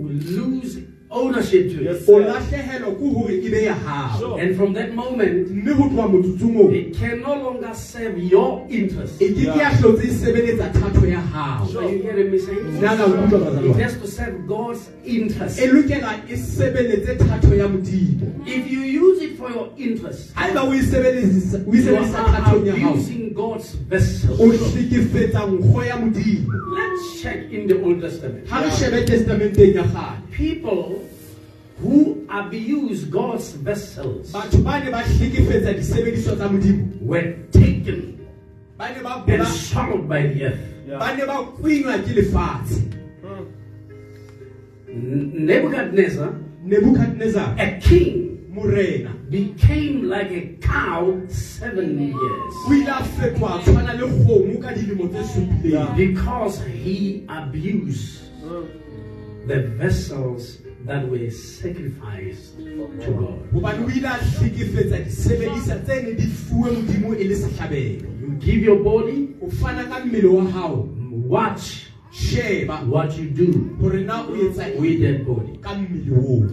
ownership 1.10 1.70
to 1.76 1.82
Yes, 1.84 2.02
it. 2.02 2.08
o 2.08 2.18
sir. 2.20 2.26
lahlehelwa 2.26 2.94
ke 2.94 3.14
hore 3.14 3.36
be 3.50 3.64
ya 3.64 3.74
hao 3.74 4.18
Sure. 4.18 4.40
And 4.40 4.56
from 4.56 4.72
that 4.74 4.94
moment, 4.94 5.50
mme 5.50 5.72
ho 5.74 5.88
tloha 5.88 6.08
motsotsong 6.08 6.56
oo 6.56 6.70
it 6.72 6.96
can 6.98 7.20
no 7.20 7.34
longer 7.34 7.74
serve 7.74 8.18
your 8.18 8.66
interest. 8.70 9.20
e 9.22 9.28
ke 9.34 9.44
ke 9.50 9.58
ya 9.58 9.70
hlotse 9.70 10.04
e 10.04 10.10
sebeletsa 10.10 10.70
thato 10.72 11.06
ya 11.06 11.20
hao 11.20 11.66
Are 11.78 11.90
you 11.92 12.02
hearing 12.02 12.30
me 12.30 12.38
saying? 12.38 12.78
nna 12.78 12.96
ka 12.96 13.06
utlwa 13.06 13.26
bazalwane. 13.40 13.70
It 13.70 13.82
has 13.82 13.96
to 14.00 14.06
serve 14.06 14.46
God's 14.46 14.88
interest. 15.04 15.58
lokela 15.60 16.14
sebeletse 16.36 17.16
thato 17.18 17.54
ya 17.54 17.68
modimo 17.68 18.26
If 18.46 18.70
you 18.70 18.80
use 18.80 19.22
it 19.22 19.36
for 19.36 19.50
your 19.50 19.68
interest, 19.76 20.32
ha 20.34 20.48
eba 20.48 20.62
o 20.62 20.72
sebedisa 20.82 21.58
o 21.66 21.72
you 21.74 21.82
sebedisa 21.82 22.18
are 22.18 22.32
thatong 22.32 22.66
ya 22.66 22.74
hao 22.76 22.90
abusing 22.94 23.32
God's 23.34 23.74
vessel. 23.90 24.36
o 24.38 24.46
hlekefetsa 24.46 25.46
nkgo 25.46 25.84
ya 25.84 25.96
Let's 26.70 27.22
check 27.22 27.50
in 27.52 27.66
the 27.68 27.82
Old 27.82 28.00
Testament. 28.00 28.48
ha 28.48 28.62
re 28.64 28.70
shebe 28.70 29.04
testamenteng 29.06 29.74
ya 29.74 29.82
kgale 29.82 30.20
People 30.30 31.00
who 31.82 32.26
abuse 32.28 33.04
God's 33.04 33.52
vessels 33.52 34.32
batho 34.32 34.62
ba 34.64 34.80
ne 34.84 34.90
ba 34.90 35.02
hlekefetsa 35.02 35.72
disebediswa 35.75 36.37
tsa 36.37 36.49
modimo. 36.49 37.00
were 37.02 37.32
taken 37.50 38.18
ba 38.78 38.90
ne 38.94 39.02
ba 39.02 39.14
and 39.16 39.26
bola- 39.26 39.46
swallowed 39.46 40.08
by 40.08 40.22
the 40.26 40.44
earth. 40.44 40.60
ba 40.87 41.14
ne 41.16 41.25
ba 41.26 41.37
kwinywa 41.60 41.99
ke 42.04 42.12
Nebuchadnezzar, 46.62 47.56
a 47.58 47.78
king, 47.80 48.44
morena. 48.50 49.14
became 49.30 50.08
like 50.08 50.30
a 50.30 50.56
cow 50.60 51.20
seven 51.28 51.99
years. 51.99 52.54
Ile 52.68 52.88
a 52.88 53.02
fetwa 53.16 53.60
a 53.60 53.62
tshwana 53.62 53.94
le 53.99 54.06
kgomo 54.06 54.60
ka 54.60 54.70
dilemo 54.75 55.08
tse 55.08 55.22
supileng. 55.22 55.64
Yeah. 55.64 55.94
because 55.96 56.60
he 56.66 57.25
abused 57.28 58.22
mm. 58.42 58.66
the 59.46 59.62
vessels 59.78 60.58
that 60.87 61.08
were 61.08 61.30
sacrificed 61.30 62.56
to 62.58 63.10
God. 63.12 63.52
hobane 63.52 63.84
o 63.84 63.90
ile 63.90 64.08
a 64.08 64.18
hlekefetsa 64.18 64.99
disebedisa 65.04 65.76
tse 65.84 66.02
ne 66.02 66.12
di 66.14 66.26
fuwe 66.26 66.70
modimo 66.70 67.14
le 67.14 67.37
sehlabelo 67.37 68.08
You 68.20 68.28
give 68.38 68.62
your 68.64 68.82
body, 68.82 69.28
o 69.42 69.50
fana 69.50 69.84
ka 69.84 70.00
mmele 70.04 70.28
wa 70.28 70.44
hao. 70.50 70.88
watch 71.28 71.87
sheba. 72.12 72.76
what 72.87 73.16
you 73.18 73.30
do 73.30 73.76
hore 73.80 74.00
na 74.04 74.26
o 74.26 74.34
etsa 74.37 74.72
eng? 74.72 74.80
with 74.80 75.00
that 75.02 75.26
body. 75.26 75.58
ka 75.58 75.75
mmele 75.75 76.10
oo. 76.12 76.49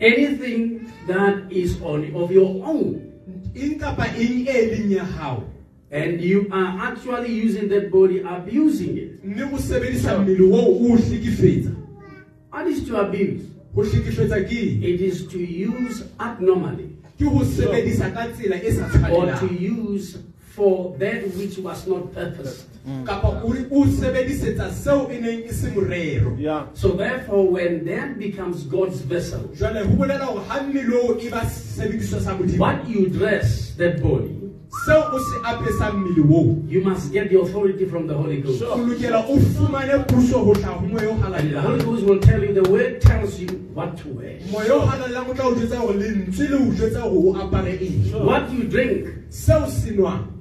Anything 0.00 0.90
that 1.06 1.52
is 1.52 1.80
on 1.82 2.14
of 2.14 2.30
your 2.32 2.64
own, 2.64 3.12
eng 3.54 3.78
kapa 3.78 4.06
eng 4.16 4.44
leng 4.46 4.90
ya 4.90 5.04
hao? 5.04 5.44
And 5.92 6.20
you 6.20 6.46
are 6.52 6.78
actually 6.92 7.32
using 7.32 7.68
that 7.70 7.90
body, 7.90 8.20
abusing 8.20 8.96
it. 8.96 9.10
What 12.50 12.66
is 12.66 12.84
to 12.88 13.00
abuse? 13.00 13.46
ho 13.74 13.82
hlekefetsa 13.82 14.42
ke 14.48 14.58
eng? 14.58 14.82
It 14.82 15.00
is 15.00 15.26
to 15.28 15.38
use 15.38 16.02
abnormally 16.18 16.90
ke 17.18 17.28
ho 17.28 17.44
sebedisa 17.44 18.10
ka 18.14 18.26
tsela 18.34 18.58
e 18.58 18.70
sa 18.72 18.88
or 19.12 19.26
to 19.26 19.46
tshwanelang 19.46 19.60
use 19.60 20.18
for 20.50 20.96
that 20.98 21.22
which 21.38 21.58
was 21.58 21.86
not 21.86 22.12
purposed. 22.12 22.66
Mm. 22.80 23.04
kapa 23.04 23.44
o 23.44 23.52
o 23.52 23.84
sebedisetsa 23.86 24.72
seo 24.72 25.04
e 25.12 25.20
neng 25.20 25.44
e 25.44 25.52
se 25.52 25.68
morero 25.68 26.32
Yeah. 26.40 26.64
So 26.72 26.96
therefore, 26.96 27.44
when 27.46 27.84
that 27.84 28.18
becomes 28.18 28.64
God's 28.64 29.04
vessel, 29.04 29.52
jwale 29.52 29.84
ho 29.84 29.92
bolela 30.00 30.24
hore 30.24 30.44
ha 30.48 30.64
mmele 30.64 30.96
oo 30.96 31.20
e 31.20 31.28
ba 31.28 31.44
sebediswa 31.44 32.20
sa 32.24 32.32
modimo 32.34 32.58
what 32.58 32.88
you 32.88 33.06
dress 33.12 33.76
that 33.76 34.00
body, 34.00 34.32
seo 34.70 35.02
o 35.12 35.18
se 35.18 35.36
apesang 35.44 35.92
mmele 35.98 36.22
oo 36.30 36.56
you 36.68 36.80
must 36.82 37.12
get 37.12 37.28
the 37.28 37.36
authority 37.40 37.84
from 37.86 38.06
the 38.06 38.14
Holy 38.14 38.40
Ghost. 38.40 38.62
o 38.62 38.76
lokela 38.76 39.18
o 39.28 39.36
fumane 39.38 40.04
puso 40.06 40.38
ho 40.44 40.54
tla 40.54 40.68
ho 40.78 40.86
moya 40.86 41.08
o 41.10 41.14
And 41.20 41.50
the 41.50 41.60
Holy 41.60 41.84
Ghost 41.84 42.04
will 42.06 42.20
tell 42.20 42.42
you, 42.42 42.54
the 42.54 42.70
word 42.70 43.00
tells 43.00 43.38
you 43.40 43.48
what 43.74 43.96
to 43.98 44.08
wear. 44.08 44.38
moya 44.50 44.74
o 44.74 44.80
halalelang 44.86 45.28
o 45.28 45.34
tla 45.34 45.44
o 45.46 45.54
jwetsa 45.54 45.76
hore 45.76 45.96
lentswe 45.96 46.48
le 46.48 46.56
o 46.56 46.72
jwetsa 46.72 47.00
hore 47.00 47.28
o 47.28 47.34
apare 47.34 47.78
eng 47.80 48.24
What 48.26 48.50
you 48.52 48.64
drink 48.64 49.08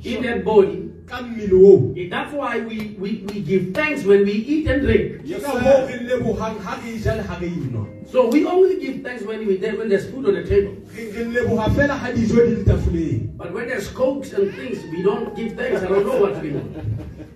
in 0.03 0.23
that 0.23 0.43
body, 0.45 0.88
ka 1.09 1.21
mmele 1.21 1.53
oo 1.53 1.93
that's 2.09 2.33
why 2.33 2.59
we, 2.59 2.95
we, 2.99 3.23
we 3.27 3.41
give 3.41 3.73
thanks 3.73 4.03
when 4.05 4.23
we 4.25 4.31
eat 4.31 4.67
and 4.67 4.81
drink. 4.81 5.25
ke 5.25 5.41
ka 5.41 5.53
moo 5.53 5.87
re 5.87 5.97
lebohang 6.09 6.59
ha 6.61 6.79
re 6.83 6.97
ja 6.97 7.15
le 7.15 7.23
ha 7.23 7.37
re 7.41 7.47
enwa 7.47 7.85
So 8.09 8.27
we 8.27 8.43
only 8.43 8.79
give 8.81 9.03
thanks 9.03 9.21
when 9.23 9.45
we 9.45 9.57
when 9.57 9.87
there's 9.89 10.09
food 10.09 10.25
on 10.25 10.33
the 10.33 10.43
table. 10.43 10.73
re 10.95 11.03
re 11.13 11.25
leboha 11.33 11.69
fela 11.75 11.97
ha 11.97 12.09
dijo 12.11 12.41
di 12.45 12.55
le 12.55 12.63
tafoleng 12.65 13.37
But 13.37 13.53
when 13.53 13.67
there's 13.67 13.89
cokes 13.89 14.33
and 14.33 14.49
things, 14.55 14.79
we 14.91 15.03
don't 15.03 15.35
give 15.35 15.53
thanks. 15.55 15.83
I 15.83 15.87
don't 15.87 16.05
know 16.05 16.17
what 16.21 16.41
we 16.41 16.49
do. 16.57 16.61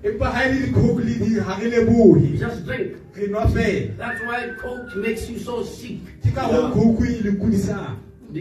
empa 0.04 0.32
ha 0.34 0.46
le 0.50 0.58
dicoke 0.66 1.06
le 1.06 1.14
di 1.26 1.40
ha 1.40 1.60
re 1.62 1.70
lebohe 1.76 2.22
We 2.32 2.38
just 2.38 2.66
drink. 2.66 2.98
re 3.16 3.28
nwa 3.28 3.46
That's 3.98 4.22
why 4.26 4.50
coke 4.58 4.96
makes 4.96 5.30
you 5.30 5.38
so 5.38 5.62
sick. 5.64 6.02
ke 6.22 6.34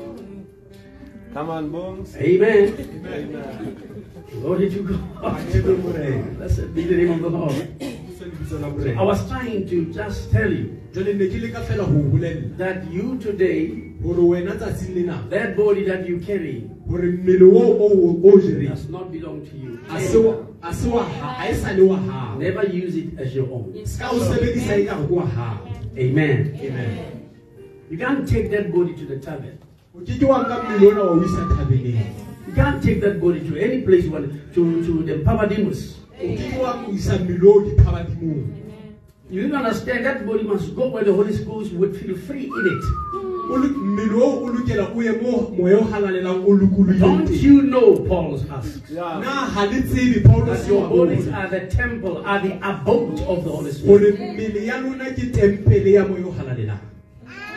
Come 1.36 1.50
on, 1.50 1.68
Booms. 1.70 2.16
Amen. 2.16 2.72
Amen. 3.06 3.86
Glory 4.32 4.70
to 4.70 4.82
God. 4.82 5.52
Blessed 6.38 6.74
be 6.74 6.84
the 6.84 6.96
name 6.96 7.12
of 7.12 7.20
the 7.20 7.28
Lord. 7.28 7.68
I 8.18 8.94
I 8.98 9.02
was 9.02 9.28
trying 9.28 9.68
to 9.68 9.92
just 9.92 10.30
tell 10.32 10.50
you 10.50 10.80
jwale 10.92 11.14
ne 11.14 11.26
ke 11.28 11.40
leka 11.42 11.60
fela 11.60 11.84
ho 11.84 11.92
o 11.92 12.02
bolella 12.08 12.56
that 12.56 12.90
you 12.90 13.18
today, 13.18 13.92
hore 14.02 14.16
wena 14.16 14.56
tsatsing 14.56 14.94
lena 14.94 15.22
that 15.28 15.56
body 15.56 15.84
that 15.84 16.08
you 16.08 16.18
carry, 16.20 16.70
hore 16.88 17.10
mmele 17.10 17.44
o 17.44 18.20
o 18.22 18.38
jereng 18.40 18.68
does 18.70 18.88
not 18.88 19.10
belong 19.12 19.40
to 19.42 19.56
you. 19.56 19.78
a 19.90 20.00
se 20.00 20.18
wa- 20.18 20.36
a 20.62 20.72
se 20.74 20.88
wa 20.88 21.02
ha 21.02 21.32
ha 21.34 21.72
e 21.76 21.80
wa 21.82 21.96
hao 21.96 22.38
Never 22.38 22.64
use 22.66 22.96
it 22.96 23.18
as 23.18 23.34
your 23.34 23.48
own. 23.52 23.72
ska 23.84 24.10
o 24.10 24.18
sebedisa 24.20 24.76
e 24.78 24.84
ka 24.86 24.96
re 24.96 25.06
wa 25.10 25.26
hao 25.26 25.58
Amen. 25.98 26.54
amen 26.60 26.98
You 27.90 27.98
can't 27.98 28.26
take 28.28 28.50
that 28.50 28.72
body 28.72 28.94
to 28.94 29.04
the 29.06 29.16
tavern. 29.18 29.58
o 29.94 30.00
ke 30.00 30.18
ke 30.18 30.24
wa 30.28 30.42
nka 30.44 30.62
mmele 30.62 30.86
ona 30.92 31.02
wa 31.04 31.10
o 31.10 31.24
isa 31.24 31.42
thabeneng 31.56 32.06
You 32.46 32.54
can't 32.54 32.82
take 32.82 33.00
that 33.00 33.20
body 33.20 33.40
to 33.48 33.56
any 33.58 33.82
place 33.82 34.04
you 34.04 34.12
want 34.12 34.30
to, 34.54 34.62
to 34.86 35.02
the 35.02 35.14
Pavadimus. 35.24 35.96
o 36.14 36.26
ke 36.36 36.50
ke 36.54 36.58
wa 36.62 36.84
o 36.86 36.92
isa 36.92 37.18
mmele 37.18 37.42
oo 37.46 37.60
diphabadimong 37.66 38.62
You 39.28 39.42
need 39.42 39.50
to 39.50 39.56
understand 39.58 40.04
that 40.06 40.24
body 40.24 40.44
must 40.44 40.70
go 40.76 40.86
where 40.88 41.02
the 41.02 41.12
Holy 41.12 41.34
Ghost 41.44 41.72
would 41.74 41.96
feel 41.96 42.14
free 42.14 42.44
in 42.46 42.64
it. 42.70 42.84
O 43.48 43.56
lo- 43.56 43.68
mmele 43.68 44.14
oo 44.14 44.44
o 44.44 44.48
lokela 44.52 44.90
o 44.94 45.00
ye 45.02 45.12
mo 45.22 45.50
moya 45.56 45.78
o 45.78 45.84
o 46.46 46.52
lokolohileng 46.52 46.98
Don't 47.00 47.30
you 47.30 47.62
know, 47.62 47.96
Paul 48.08 48.34
asks, 48.50 48.90
Yeah. 48.90 49.20
na 49.20 49.46
ha 49.54 49.64
le 49.64 49.82
tsebe 49.82 50.22
paulos 50.24 50.58
that 50.58 50.68
your 50.68 50.88
bodies 50.88 51.28
are 51.28 51.48
the 51.48 51.60
temple, 51.66 52.22
are 52.24 52.40
the 52.40 52.54
abode 52.62 53.20
of 53.20 53.44
the 53.44 53.50
Holy 53.50 53.70
Spirit? 53.72 54.18
mmele 54.18 54.66
ya 54.66 54.78
lona 54.80 55.04
ke 55.14 55.30
tempele 55.32 55.92
ya 55.92 56.04
moya 56.06 56.26
o 56.26 56.34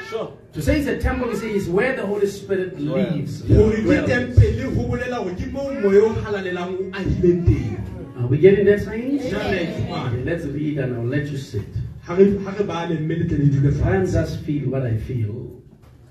Sure. 0.09 0.31
To 0.53 0.61
say 0.61 0.79
it's 0.79 0.87
a 0.87 0.97
temple, 0.97 1.29
you 1.29 1.35
say, 1.37 1.51
is 1.51 1.69
where 1.69 1.95
the 1.95 2.05
Holy 2.05 2.25
Spirit 2.27 2.79
lives. 2.81 3.41
gore 3.43 3.75
ke 3.77 3.83
dwells. 3.83 4.09
tempele 4.09 4.63
ho 4.75 4.83
bolela 4.89 5.23
gore 5.23 5.35
ke 5.35 5.51
moo 5.53 5.69
moya 5.81 6.03
o 6.03 6.09
halalelang 6.25 6.73
o 6.73 6.83
ahileng 6.97 7.45
teng 7.45 7.77
Are 8.19 8.27
we 8.27 8.37
getting 8.37 8.65
that, 8.65 8.81
saints? 8.81 9.25
Jwale, 9.25 10.07
Okay, 10.07 10.23
let's 10.25 10.45
read 10.45 10.77
and 10.79 10.95
I'll 10.97 11.05
let 11.05 11.27
you 11.31 11.37
sit. 11.37 11.61
ha 12.05 12.15
re 12.15 12.25
ha 12.43 12.51
re 12.57 12.65
bale 12.65 12.99
mme 12.99 13.15
le 13.19 13.25
tle 13.29 13.37
le 13.37 13.45
dule 13.53 13.71
Try 13.77 13.95
and 13.95 14.07
fatshe 14.07 14.13
just 14.13 14.39
feel 14.41 14.69
what 14.69 14.83
I 14.83 14.97
feel 14.97 15.58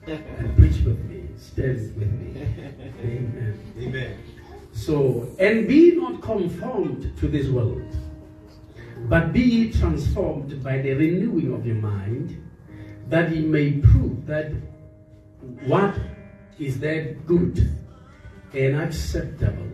and 0.38 0.56
preach 0.56 0.78
with 0.84 0.98
me. 1.04 1.28
Stand 1.36 1.94
with 1.96 2.10
me. 2.12 2.42
Amen. 3.02 3.58
amen 3.78 4.18
So, 4.72 5.28
and 5.38 5.68
be 5.68 5.96
not 5.96 6.22
conformed 6.22 7.12
to 7.18 7.28
this 7.28 7.48
world, 7.48 7.82
but 9.08 9.32
be 9.32 9.72
transformed 9.72 10.62
by 10.62 10.78
the 10.78 10.94
renewing 10.94 11.52
of 11.52 11.66
your 11.66 11.76
mind, 11.76 12.42
that 13.08 13.34
ye 13.34 13.42
may 13.42 13.72
prove 13.72 14.26
that 14.26 14.52
what 15.66 15.94
is 16.58 16.80
that 16.80 17.26
good 17.26 17.68
and 18.54 18.80
acceptable 18.80 19.68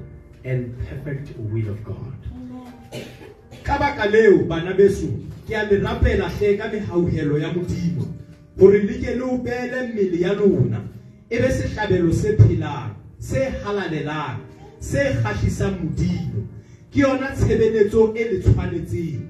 and 0.45 0.77
perfect 0.89 1.37
will 1.39 1.69
of 1.69 1.85
God. 1.85 2.15
ka 3.65 3.79
baka 3.79 4.09
leo 4.11 4.45
bana 4.45 4.75
beso 4.75 5.09
ke 5.49 5.57
a 5.57 5.65
le 5.65 5.81
rapela 5.81 6.29
hle 6.29 6.59
ka 6.59 6.69
mehauhelo 6.69 7.41
ya 7.41 7.49
modimo 7.53 8.05
gore 8.59 8.83
le 8.83 8.99
ke 8.99 9.15
le 9.17 9.23
o 9.23 9.39
beele 9.39 9.87
mmele 9.89 10.21
ya 10.21 10.35
lona. 10.35 10.81
E 11.31 11.39
be 11.39 11.49
sehlabelo 11.51 12.13
se 12.13 12.37
phelang 12.37 12.95
se 13.19 13.51
halalelang 13.65 14.39
se 14.81 14.99
kgahlisang 14.99 15.77
modimo. 15.83 16.47
Ke 16.93 17.01
yona 17.01 17.35
tshebeletso 17.35 18.15
e 18.15 18.25
le 18.25 18.39
tshwanetseng. 18.41 19.23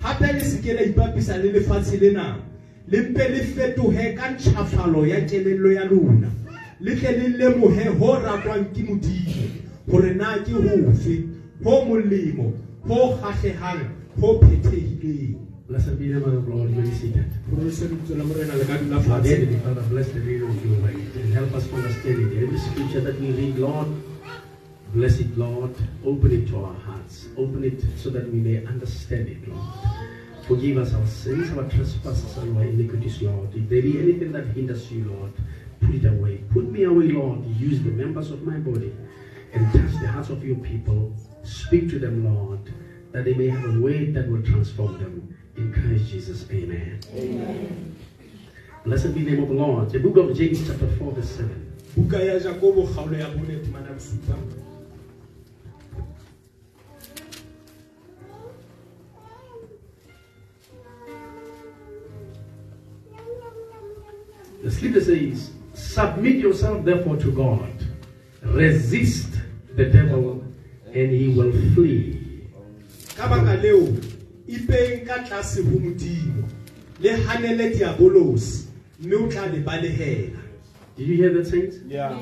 Hape 0.00 0.32
le 0.32 0.40
se 0.40 0.58
ke 0.62 0.72
la 0.74 0.82
ipapisa 0.82 1.36
le 1.38 1.52
lefatshe 1.52 2.00
lena 2.00 2.38
le 2.88 3.00
mpe 3.00 3.28
le 3.28 3.40
fetohe 3.42 4.14
ka 4.14 4.30
ntjhafalo 4.32 5.06
ya 5.06 5.20
kelello 5.20 5.72
ya 5.72 5.84
lona. 5.84 6.30
Le 6.80 6.94
tle 6.96 7.12
le 7.12 7.28
lemohe 7.38 7.88
ho 7.98 8.16
ratwang 8.18 8.72
ke 8.74 8.82
modimo 8.82 9.44
gore 9.88 10.14
na 10.14 10.38
ke 10.44 10.52
hofe 10.52 11.24
ho 11.64 11.84
molemo 11.84 12.52
ho 12.88 13.16
kgahlehang 13.16 13.88
ho 14.20 14.40
phethehileng 14.40 15.43
Blessed 15.66 15.98
be 15.98 16.12
the 16.12 16.20
name 16.20 16.24
of 16.24 16.44
the 16.44 16.54
Lord, 16.54 16.68
you 16.68 16.76
may 16.76 16.90
be 16.90 16.94
seated. 16.94 17.24
Gore 17.48 17.70
se 17.72 17.86
lebitso 17.88 18.18
la 18.18 18.24
morena 18.24 18.54
le 18.54 18.66
ka 18.66 18.76
dula 18.76 18.96
Our 18.96 19.02
fatshe 19.02 19.30
Heavenly 19.30 19.58
Father, 19.60 19.80
bless 19.88 20.08
the 20.08 20.20
reading 20.20 20.50
of 20.50 20.62
your 20.62 20.78
word 20.82 21.16
and 21.16 21.32
help 21.32 21.54
us 21.54 21.66
to 21.68 21.76
understand 21.76 22.20
it. 22.20 22.42
Every 22.42 22.58
scripture 22.58 23.00
that 23.00 23.18
we 23.18 23.30
read, 23.30 23.56
Lord, 23.56 23.88
bless 24.92 25.20
it, 25.20 25.38
Lord. 25.38 25.74
Open 26.04 26.32
it 26.32 26.48
to 26.48 26.64
our 26.66 26.74
hearts. 26.74 27.28
Open 27.38 27.64
it 27.64 27.82
so 27.96 28.10
that 28.10 28.30
we 28.30 28.40
may 28.40 28.66
understand 28.66 29.28
it, 29.28 29.48
Lord. 29.48 29.64
Forgive 30.46 30.76
us 30.76 30.92
our 30.92 31.06
sins, 31.06 31.56
our 31.56 31.64
trespasses, 31.70 32.36
and 32.36 32.54
our 32.58 32.64
iniquities, 32.64 33.22
Lord. 33.22 33.48
If 33.54 33.66
there 33.70 33.80
be 33.80 33.98
anything 33.98 34.32
that 34.32 34.48
hinders 34.48 34.92
you, 34.92 35.04
Lord, 35.04 35.32
put 35.80 35.94
it 35.94 36.04
away. 36.04 36.44
Put 36.52 36.70
me 36.70 36.82
away, 36.82 37.08
Lord. 37.08 37.42
Use 37.56 37.80
the 37.80 37.88
members 37.88 38.30
of 38.30 38.42
my 38.42 38.58
body 38.58 38.94
and 39.54 39.72
touch 39.72 39.98
the 40.02 40.08
hearts 40.08 40.28
of 40.28 40.44
your 40.44 40.56
people. 40.56 41.14
Speak 41.42 41.88
to 41.88 41.98
them, 41.98 42.22
Lord, 42.22 42.60
that 43.12 43.24
they 43.24 43.32
may 43.32 43.48
have 43.48 43.64
a 43.64 43.80
word 43.80 44.12
that 44.12 44.28
will 44.28 44.42
transform 44.42 44.98
them. 44.98 45.34
In 45.56 45.72
Christ 45.72 46.10
Jesus, 46.10 46.46
amen. 46.50 47.00
Blessed 48.84 49.14
be 49.14 49.22
the 49.24 49.30
name 49.32 49.42
of 49.42 49.48
the 49.48 49.54
Lord. 49.54 49.90
The 49.90 49.98
book 49.98 50.16
of 50.16 50.36
James, 50.36 50.66
chapter 50.66 50.86
4, 50.98 51.12
verse 51.12 51.30
7. 51.30 51.64
buka 51.96 52.18
ya 52.22 52.38
jakobo 52.38 52.82
kgaolo 52.82 53.18
ya 53.18 53.28
bone 53.30 53.56
temana 53.56 53.92
bosupa 53.92 54.34
The 64.62 64.70
scripture 64.70 65.00
says, 65.04 65.50
Submit 65.74 66.36
yourself 66.36 66.84
therefore 66.84 67.16
to 67.18 67.30
God, 67.30 67.70
resist 68.42 69.28
the 69.76 69.84
devil, 69.84 70.42
and 70.86 71.10
he 71.10 71.28
will 71.28 71.52
flee. 71.74 72.48
Ka 74.48 74.52
baka 74.52 74.68
leo 74.68 74.92
ipeng 75.00 75.06
ka 75.06 75.24
tlase 75.24 75.62
ho 75.62 75.78
modimo 75.78 76.48
le 77.00 77.10
hanele 77.10 77.70
diabolosi 77.70 78.68
mme 79.00 79.14
o 79.14 79.28
tla 79.28 79.46
le 79.46 79.60
balehela 79.60 80.40
Did 80.96 81.08
you 81.08 81.16
hear 81.16 81.32
that, 81.34 81.46
saints? 81.48 81.78
Yeah. 81.88 82.16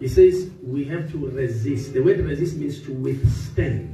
He 0.00 0.08
says 0.08 0.50
we 0.60 0.82
have 0.86 1.12
to 1.12 1.28
resist. 1.28 1.92
The 1.92 2.00
word 2.02 2.18
resist 2.18 2.56
means 2.56 2.82
to 2.82 2.92
withstand. 2.92 3.90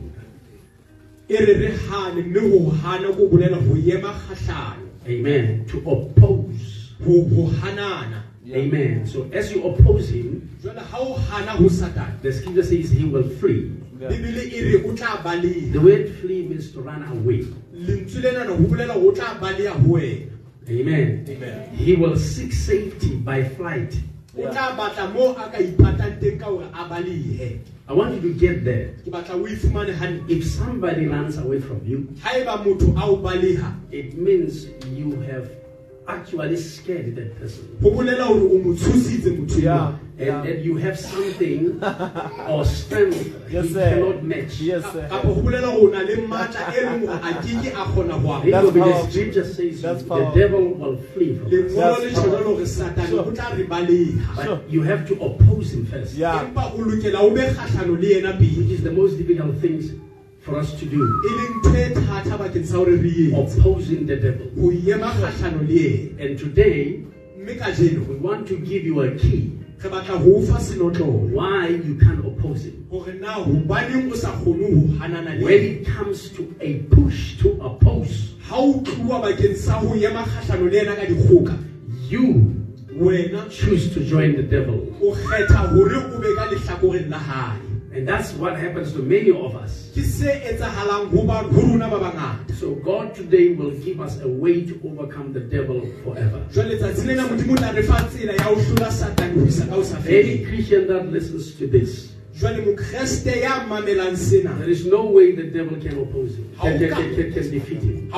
e 1.29 1.37
re 1.37 1.55
re 1.59 1.77
hane 1.77 2.23
mme 2.23 2.41
ho 2.41 2.71
hana 2.71 3.13
ko 3.13 3.29
bolela 3.29 3.61
ho 3.61 3.77
ema 3.77 4.15
kgahlano 4.15 4.89
Amen. 5.07 5.67
To 5.67 5.79
oppose. 5.85 6.95
ho 7.05 7.25
ho 7.25 7.51
hanana 7.61 8.23
Amen. 8.51 9.07
So 9.07 9.29
as 9.31 9.53
you 9.53 9.63
oppose 9.63 10.09
him, 10.09 10.49
jwale 10.63 10.81
ha 10.81 10.99
o 10.99 11.13
hana 11.15 11.51
ho 11.53 11.69
satane 11.69 12.23
the 12.23 12.33
scripture 12.33 12.63
says 12.63 12.91
he 12.91 13.05
will 13.05 13.29
flee. 13.29 13.71
Yeah. 14.01 14.11
bibele 14.11 14.43
re 14.63 14.83
o 14.89 14.93
tla 14.95 15.17
baleha 15.25 15.73
The 15.73 15.81
word 15.81 16.09
flee 16.21 16.47
means 16.47 16.71
to 16.73 16.81
run 16.81 17.03
away. 17.03 17.47
lentswe 17.75 18.23
lenana 18.23 18.51
ho 18.57 18.63
bolela 18.65 18.95
ho 18.95 19.11
tla 19.13 19.35
baleha 19.41 19.73
ho 19.75 19.93
wena 19.93 20.31
Amen. 20.71 21.25
amen 21.29 21.69
He 21.75 21.97
will 21.97 22.17
seek 22.17 22.53
safety 22.53 23.17
by 23.17 23.43
flight. 23.43 23.95
o 24.37 24.43
tla 24.43 24.77
batla 24.79 25.13
mo 25.13 25.33
a 25.35 25.49
ka 25.51 25.59
ipatang 25.59 26.21
teng 26.21 26.39
ka 26.39 26.47
hore 26.47 26.69
a 26.73 26.85
balehe 26.89 27.59
I 27.89 27.93
want 27.95 28.15
you 28.15 28.21
to 28.21 28.35
get 28.39 28.65
that. 28.65 29.03
ke 29.05 29.11
batla 29.11 29.35
o 29.35 29.47
e 29.49 29.57
fumane 29.57 29.91
hantle 29.95 30.29
If 30.31 30.45
somebody 30.47 31.07
runs 31.09 31.39
away 31.39 31.59
from 31.61 31.81
you, 31.85 32.07
haeba 32.23 32.63
motho 32.63 32.95
a 32.97 33.03
o 33.11 33.17
baleha 33.17 33.75
it 33.91 34.15
means 34.17 34.67
you 34.95 35.11
have 35.27 35.51
actually 36.09 36.57
scared 36.57 37.15
that 37.17 37.39
person. 37.39 37.77
go 37.83 37.91
bolela 37.91 38.27
o 38.31 38.59
mo 38.59 38.73
tshositse 38.75 39.31
motho 39.39 39.61
Yeah. 39.63 39.93
And 40.19 40.27
Yeah. 40.27 40.43
that 40.43 40.65
you 40.65 40.75
have 40.77 40.99
something 40.99 41.79
or 42.49 42.65
strength 42.65 43.37
Yes, 43.53 43.67
he 43.69 43.73
sir. 43.75 43.91
cannot 43.91 44.25
match. 44.25 44.61
Yes, 44.61 44.83
sir. 44.93 45.07
go 45.23 45.35
bolela 45.35 45.69
hore 45.71 45.89
o 45.89 45.93
na 45.93 46.01
le 46.03 46.17
matla 46.27 46.65
leng 46.75 47.07
hore 47.07 47.21
a 47.23 47.35
keke 47.45 47.71
a 47.71 47.85
kgona 47.87 48.17
ho 48.23 48.33
a 48.33 48.41
Read 48.43 48.53
That's 48.55 48.65
what 48.65 48.75
the 48.75 48.81
powerful. 48.81 49.11
scripture 49.11 49.45
says 49.45 49.83
That's 49.83 50.03
the 50.03 50.09
powerful. 50.09 50.35
devil 50.41 50.65
will 50.75 50.97
flee 51.15 51.35
from 51.37 51.47
us. 51.47 51.53
lengolo 51.53 51.99
le 51.99 52.11
That's 52.11 52.19
tjho 52.19 52.27
jwalo 52.33 52.45
hore 52.55 52.67
satane 52.67 53.09
Sure. 53.09 53.21
o 53.21 53.31
tla 53.31 53.55
re 53.57 53.65
baleha 53.65 54.37
But 54.37 54.45
Sure. 54.45 54.61
you 54.69 54.83
have 54.83 55.07
to 55.09 55.15
oppose 55.23 55.73
him 55.75 55.87
first. 55.87 56.15
Yeah. 56.17 56.41
empa 56.43 56.73
o 56.75 56.79
lokela 56.79 57.21
o 57.21 57.31
be 57.31 57.41
kgahlano 57.43 57.95
Which 58.59 58.71
is 58.71 58.83
the 58.83 58.91
most 58.93 59.19
difficult 59.19 59.61
things 59.61 59.93
for 60.49 60.59
us 60.59 60.73
to 60.81 60.87
do. 60.87 60.99
leng 61.29 61.61
ntho 61.61 62.07
thata 62.09 62.39
bakeng 62.41 62.65
sa 62.65 62.77
hore 62.81 62.97
re 62.97 63.29
etse 63.37 63.59
Opposing 63.61 64.07
the 64.07 64.17
devil. 64.17 64.49
ho 64.57 64.71
ema 64.73 65.13
kgahlano 65.13 65.61
le 65.69 65.77
yena 65.77 66.21
And 66.25 66.39
today 66.39 67.05
we 68.09 68.17
want 68.17 68.49
to 68.49 68.57
give 68.57 68.85
you 68.85 69.01
a 69.03 69.11
key 69.13 69.53
re 69.79 69.89
batla 69.91 70.17
ho 70.19 70.37
o 70.37 70.43
fa 70.43 70.59
senotlolo 70.59 71.29
why 71.37 71.69
you 71.69 71.95
can't 72.01 72.25
oppose 72.25 72.65
him. 72.65 72.87
hore 72.91 73.13
na 73.21 73.45
hobaneng 73.45 74.11
o 74.11 74.17
sa 74.17 74.33
kgone 74.41 74.65
ho 74.73 74.81
hanana 74.99 75.37
le 75.39 75.45
When 75.45 75.63
it 75.63 75.87
comes 75.87 76.31
to 76.33 76.49
a 76.61 76.81
push 76.95 77.37
to 77.45 77.53
oppose, 77.61 78.35
ha 78.49 78.57
o 78.57 78.81
tluwa 78.81 79.21
bakeng 79.29 79.57
sa 79.57 79.79
ho 79.85 79.95
ema 79.95 80.25
kgahlano 80.25 80.73
le 80.73 80.77
yena 80.81 80.97
ka 80.97 81.05
dikgoka 81.05 81.57
you 82.09 82.55
wena 82.97 83.45
choose 83.53 83.93
to 83.95 84.01
join 84.03 84.35
the 84.35 84.43
devil. 84.43 84.81
O 87.99 88.07
kgetha 88.07 88.07
hore 88.07 88.07
o 88.07 88.07
be 88.07 88.07
ka 88.07 88.07
lehlakoreng 88.07 88.07
la 88.07 88.07
hae 88.07 88.07
And 88.07 88.09
that's 88.09 88.33
what 88.35 88.57
happens 88.59 88.93
to 88.93 89.03
many 89.03 89.31
of 89.31 89.55
us. 89.57 89.91
ke 89.95 90.03
se 90.03 90.31
etsahalang 90.51 91.11
ho 91.11 91.23
ba- 91.27 91.43
ho 91.43 91.61
rona 91.61 91.89
ba 91.89 91.99
bangata 91.99 92.55
So 92.55 92.75
God 92.75 93.15
today 93.15 93.55
will 93.55 93.71
give 93.71 94.01
us 94.01 94.21
a 94.23 94.29
way 94.29 94.65
to 94.67 94.81
overcome 94.85 95.33
the 95.33 95.41
devil 95.41 95.81
forever. 96.05 96.43
jwale 96.53 96.77
tsatsi 96.79 97.07
lena 97.07 97.23
modimo 97.29 97.53
o 97.53 97.57
tla 97.57 97.73
re 97.75 97.83
fa 97.83 98.03
tsela 98.11 98.33
ya 98.35 98.43
ho 98.45 98.55
hlola 98.55 98.91
satane 98.91 99.35
ho 99.35 99.47
isa 99.47 99.67
ka 99.67 99.75
ho 99.75 99.83
sa 99.83 99.97
Any 100.07 100.45
Christian 100.45 100.87
that 100.89 101.11
listens 101.13 101.55
to 101.59 101.67
this, 101.67 102.13
jwale 102.39 102.63
mokreste 102.65 103.41
ya 103.41 103.67
mamelang 103.67 104.17
sena 104.17 104.55
there 104.59 104.71
is 104.71 104.87
no 104.87 105.05
way 105.07 105.33
the 105.33 105.45
devil 105.51 105.77
can 105.81 105.99
oppose 105.99 106.37
him, 106.37 106.51
can, 106.61 106.79
can, 106.79 106.91
can, 107.15 107.33
can 107.33 107.51
defeat 107.51 107.83
him. 107.83 108.11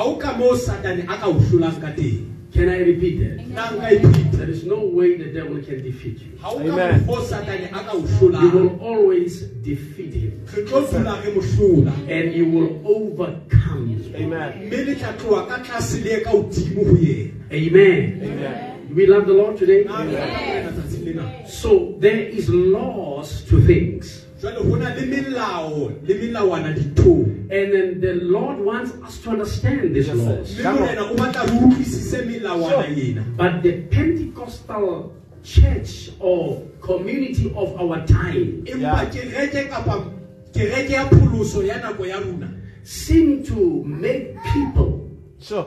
Ha 2.53 2.59
o 2.59 2.59
ka 2.59 2.59
moo 2.59 2.59
satane 2.59 2.59
a 2.59 2.59
ka 2.59 2.59
o 2.59 2.59
hlolang 2.59 2.59
ka 2.59 2.59
teng 2.59 2.59
Can 2.59 2.67
I 2.69 2.79
repeat 2.79 3.19
that? 3.19 3.47
na 3.47 3.71
nka 3.71 3.91
ipheta 3.95 4.37
There 4.37 4.49
is 4.49 4.65
no 4.65 4.79
way 4.85 5.15
the 5.17 5.31
devil 5.31 5.61
can 5.63 5.81
defeat 5.83 6.19
you. 6.19 6.37
ha 6.41 6.49
o 6.51 6.59
Amen. 6.59 6.99
mokgo 7.05 7.21
satane 7.23 7.65
a 7.65 7.79
ka 7.83 7.91
o 7.93 7.99
You 8.41 8.49
will 8.51 8.79
always 8.81 9.41
defeat 9.63 10.13
him 10.13 10.45
re 10.55 10.63
tlo 10.65 10.81
dula 10.91 11.21
re 11.23 11.31
mo 11.33 11.41
hlola 11.41 11.93
and 12.09 12.33
you 12.33 12.45
will 12.49 12.71
overcome 12.85 13.87
him. 13.87 14.15
Amen. 14.15 14.67
mme 14.67 14.85
le 14.85 14.95
tla 14.95 15.13
tloha 15.17 15.47
ka 15.47 15.57
tlase 15.63 16.03
le 16.03 16.09
ye 16.11 16.19
ka 16.21 16.31
hodimo 16.31 16.83
ho 16.83 16.95
yena 16.97 17.31
Amen. 17.51 18.19
Amen. 18.23 18.67
We 18.95 19.05
love 19.07 19.25
the 19.25 19.33
Lord 19.33 19.57
today? 19.57 19.83
Na 19.85 20.03
re 20.03 20.15
rata 20.15 20.35
Morena 20.43 20.71
tsatsing 20.71 21.05
lena 21.05 21.47
So 21.47 21.95
there 21.99 22.19
is 22.19 22.49
laws 22.49 23.43
to 23.47 23.61
things. 23.61 24.25
Jwale 24.41 24.57
ho 24.57 24.75
na 24.75 24.95
le 24.95 25.01
melao 25.05 25.91
le 26.07 26.13
melawana 26.15 26.73
dithong 26.73 27.27
And 27.51 27.73
then 27.73 27.99
the 28.01 28.13
Lord 28.23 28.59
wants 28.59 28.91
us 29.05 29.17
to 29.23 29.31
understand 29.31 29.93
these 29.95 30.07
Yes, 30.07 30.17
laws. 30.17 30.55
mme 30.55 30.63
Come 30.63 30.77
on. 30.77 30.79
morena 30.83 31.01
o 31.11 31.15
batla 31.15 31.43
re 31.45 31.57
utlwisise 31.59 32.21
melawana 32.25 32.95
Sure. 32.95 33.23
But 33.37 33.61
the 33.63 33.71
Pentecostal 33.91 35.11
church 35.43 36.11
or 36.19 36.61
community 36.81 37.51
of 37.55 37.75
our 37.79 38.05
time 38.07 38.63
empa 38.65 38.79
Yeah. 38.79 39.09
kereke 39.11 39.69
kapa 39.69 40.05
kereke 40.53 40.93
ya 40.93 41.05
pholoso 41.09 41.63
ya 41.63 41.77
nako 41.81 42.05
ya 42.07 42.19
rona 42.19 42.49
seem 42.83 43.43
to 43.43 43.83
make 43.85 44.35
people 44.53 44.99
Sure. 45.39 45.65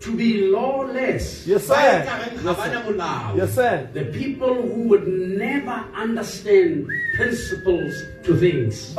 to 0.00 0.16
be 0.16 0.48
lawless. 0.50 1.46
Yes, 1.46 1.66
sir. 1.66 2.04
Yes, 2.44 2.56
sir. 2.56 3.34
Yes, 3.36 3.54
sir. 3.54 3.88
The 3.92 4.04
people 4.06 4.54
who 4.54 4.88
would 4.88 5.06
never 5.08 5.84
understand 5.94 6.86
principles 7.16 7.94
to 8.24 8.36
things. 8.36 8.94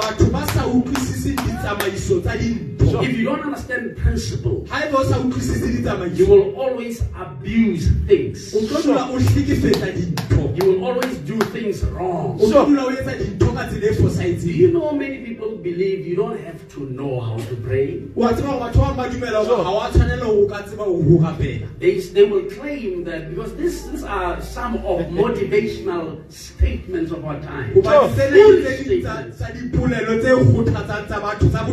Batho 2.85 3.01
ba 3.01 3.01
sa 3.01 3.01
utlwisise 3.01 3.01
ditsamaiso 3.01 3.01
tsa 3.01 3.01
dintho 3.01 3.03
If 3.03 3.17
you 3.17 3.25
don't 3.25 3.45
understand 3.45 3.97
principle, 3.97 4.65
ha 4.69 4.85
eba 4.85 4.97
o 4.99 5.03
sa 5.03 5.17
utlwisise 5.19 6.19
you 6.19 6.27
will 6.27 6.55
always 6.55 7.01
abuse 7.15 7.89
things. 8.07 8.53
o 8.55 8.59
tlo 8.67 8.81
dula 8.83 9.03
o 9.11 9.19
hlekefetsa 9.19 9.91
dintho 9.91 10.41
You 10.55 10.65
will 10.71 10.85
always 10.85 11.17
do 11.27 11.37
things 11.51 11.83
wrong. 11.83 12.39
o 12.41 12.45
tlo 12.47 12.65
dula 12.65 12.83
o 12.85 12.91
etsa 12.91 13.13
dintho 13.17 13.53
ka 13.55 13.67
tsela 13.67 14.41
Do 14.43 14.51
you 14.51 14.71
know 14.71 14.91
many 14.91 15.17
people 15.25 15.57
believe 15.57 16.05
you 16.07 16.15
don't 16.15 16.39
have 16.45 16.59
to 16.75 16.79
know 16.89 17.19
how 17.19 17.37
to 17.37 17.55
pray? 17.67 18.01
wa 18.15 18.31
tseba 18.33 18.47
hore 18.49 18.59
batho 18.69 18.79
ba 18.81 18.93
bang 18.93 18.97
ba 18.97 19.09
dumela 19.09 19.39
hore 19.45 19.63
ha 19.63 19.71
wa 19.71 19.89
tshwanela 19.89 20.25
hore 20.25 20.45
o 20.45 20.47
ka 20.47 20.61
tseba 20.63 20.83
ho 20.83 20.93
ho 21.01 21.17
rapela 21.25 21.67
They, 21.79 21.99
they 21.99 22.23
will 22.23 22.45
claim 22.49 23.03
that 23.03 23.29
because 23.29 23.53
this, 23.55 23.83
these 23.83 24.03
are 24.03 24.41
some 24.41 24.75
of 24.85 25.01
motivational 25.11 26.17
statements 26.31 27.11
of 27.11 27.23
our 27.25 27.39
time. 27.41 27.73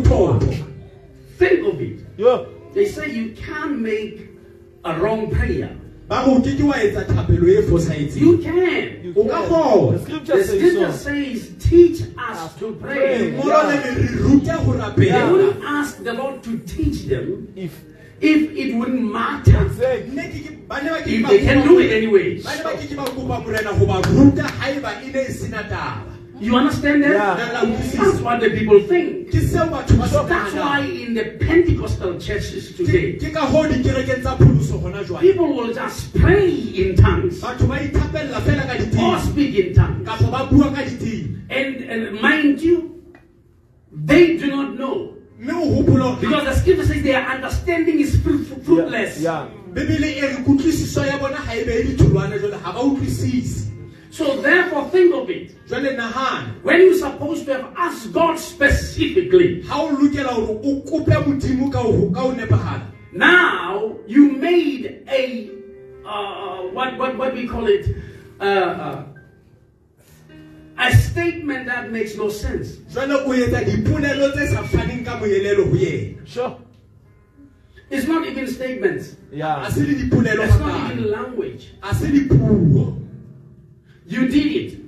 Sure. 0.02 0.71
Think 1.42 1.66
of 1.74 1.80
it. 1.80 1.98
Yo. 2.16 2.46
They 2.72 2.86
say 2.86 3.10
you 3.10 3.32
can't 3.32 3.78
make 3.80 4.28
a 4.84 4.98
wrong 5.00 5.30
prayer. 5.30 5.70
ba 6.08 6.22
re 6.26 6.32
o 6.32 6.40
ke 6.44 6.52
ke 6.58 6.64
wa 6.68 6.74
etsa 6.74 7.02
thapelo 7.08 7.46
You 8.16 8.38
can. 8.38 9.04
You 9.04 9.12
can. 9.14 9.26
The 9.26 9.92
The 9.92 9.98
scripture 10.04 10.44
scripture 10.44 10.92
says 10.92 11.48
so. 11.48 11.68
teach 11.68 11.98
us 12.18 12.54
to 12.60 12.66
pray. 12.80 13.32
ho 13.32 13.48
They 14.96 15.22
wouldn't 15.32 15.64
ask 15.64 16.02
the 16.04 16.12
Lord 16.12 16.42
to 16.44 16.58
teach 16.74 17.06
them 17.08 17.48
If 17.56 17.72
if 18.20 18.40
it 18.54 18.74
wouldn't 18.78 19.02
matter. 19.12 19.66
exactly. 19.66 20.14
Nne 20.14 20.24
ke 20.30 20.38
ke- 20.46 20.58
ba 20.68 20.76
ne 20.82 20.90
ba 20.94 20.98
ke 21.02 21.08
If 21.10 21.22
they 21.28 21.40
can 21.42 21.58
do 21.66 21.78
it 21.80 21.90
anyway. 21.90 22.38
Ba 26.32 26.48
ne 26.48 26.58
ba 26.58 26.70
ke 26.72 26.80
ke 26.80 26.92
ba 26.92 26.92
kopa 26.92 26.92
morena 26.92 26.92
ho 26.92 26.92
ba 26.92 26.92
ruta 26.92 26.92
haeba 26.92 26.92
ne 26.92 26.92
sena 26.92 26.92
taba 26.92 26.92
You 26.92 26.92
understand 26.92 27.02
that? 27.04 27.12
Yeah. 27.12 27.36
That's 27.36 28.20
what 28.20 28.40
the 28.40 28.50
people 28.50 28.80
think. 28.88 29.30
ke 29.30 29.40
seo 29.40 29.68
batho 29.70 29.98
ba 29.98 30.08
se 30.08 30.28
That's 30.28 30.54
why 30.54 30.80
in 30.80 31.14
the 31.14 31.24
Pentecostal 31.38 32.18
churches 32.18 32.74
today, 32.76 33.12
Ke- 33.12 33.30
ke 33.30 33.32
ka 33.34 33.46
hoo 33.46 33.62
dikerekeng 33.68 34.22
tsa 34.22 34.36
pholoso 34.36 35.20
people 35.20 35.54
will 35.54 35.72
just 35.74 36.14
pray 36.14 36.50
in 36.50 36.96
tongues 36.96 37.40
batho 37.40 37.68
ba 37.68 37.78
ithapella 37.78 38.40
fela 38.42 38.64
ka 38.66 38.74
or 39.02 39.18
speak 39.20 39.54
in 39.54 39.74
tongues. 39.74 40.06
kapa 40.08 40.26
ba 40.30 40.46
bua 40.50 40.70
ka 40.74 40.82
diteng 40.82 41.28
And, 41.52 41.76
and 41.84 42.20
mind 42.20 42.62
you, 42.62 43.02
they 43.92 44.38
do 44.38 44.46
not 44.48 44.74
know. 44.78 45.14
mme 45.38 45.52
o 45.52 45.82
hopola 45.82 46.14
hore 46.16 46.20
Because 46.20 46.44
the 46.44 46.54
scripture 46.54 46.86
says 46.86 47.02
their 47.02 47.20
understanding 47.28 48.00
is 48.00 48.16
fruitless. 48.22 49.20
Yeah. 49.20 49.48
bebele 49.74 50.16
So 54.12 54.42
therefore, 54.42 54.90
think 54.90 55.14
of 55.14 55.30
it. 55.30 55.56
When 56.62 56.80
you're 56.80 56.98
supposed 56.98 57.46
to 57.46 57.54
have 57.54 57.72
asked 57.78 58.12
God 58.12 58.38
specifically, 58.38 59.62
ha 59.62 59.80
o 59.80 59.96
lokela 59.96 60.36
hore 60.36 60.60
o 60.62 60.82
kope 60.82 61.16
modimo 61.24 61.72
ka 61.72 61.80
ho 61.80 62.10
ka 62.10 62.20
ho 62.20 62.32
nepahala 62.34 62.92
now 63.12 63.96
you 64.06 64.32
made 64.32 65.04
a 65.08 65.50
uh, 66.04 66.62
what 66.72 66.98
what 66.98 67.16
what 67.16 67.32
we 67.34 67.46
call 67.48 67.66
it 67.66 67.86
uh, 68.40 68.44
uh, 68.44 69.04
a 70.78 70.96
statement 70.96 71.66
that 71.66 71.90
makes 71.90 72.14
no 72.16 72.28
sense. 72.28 72.76
jwale 72.92 73.14
o 73.14 73.32
etsa 73.32 73.64
dipolelo 73.64 74.32
tse 74.32 74.52
sa 74.52 74.62
faneng 74.62 75.04
ka 75.04 75.16
moelelo 75.20 75.64
ho 75.72 76.24
Sure. 76.26 76.58
It's 77.88 78.06
not 78.06 78.26
even 78.26 78.46
statements. 78.46 79.16
Yeah. 79.30 79.68
se 79.68 79.80
le 79.80 79.94
dipolelo 79.94 80.44
It's 80.44 80.58
not 80.58 80.92
even 80.92 81.04
hakalo 81.04 81.10
language. 81.10 81.72
Ha 84.08 84.10
se 84.10 84.18
dipuo 84.18 84.22
You 84.22 84.28
did 84.28 84.56
it. 84.56 84.78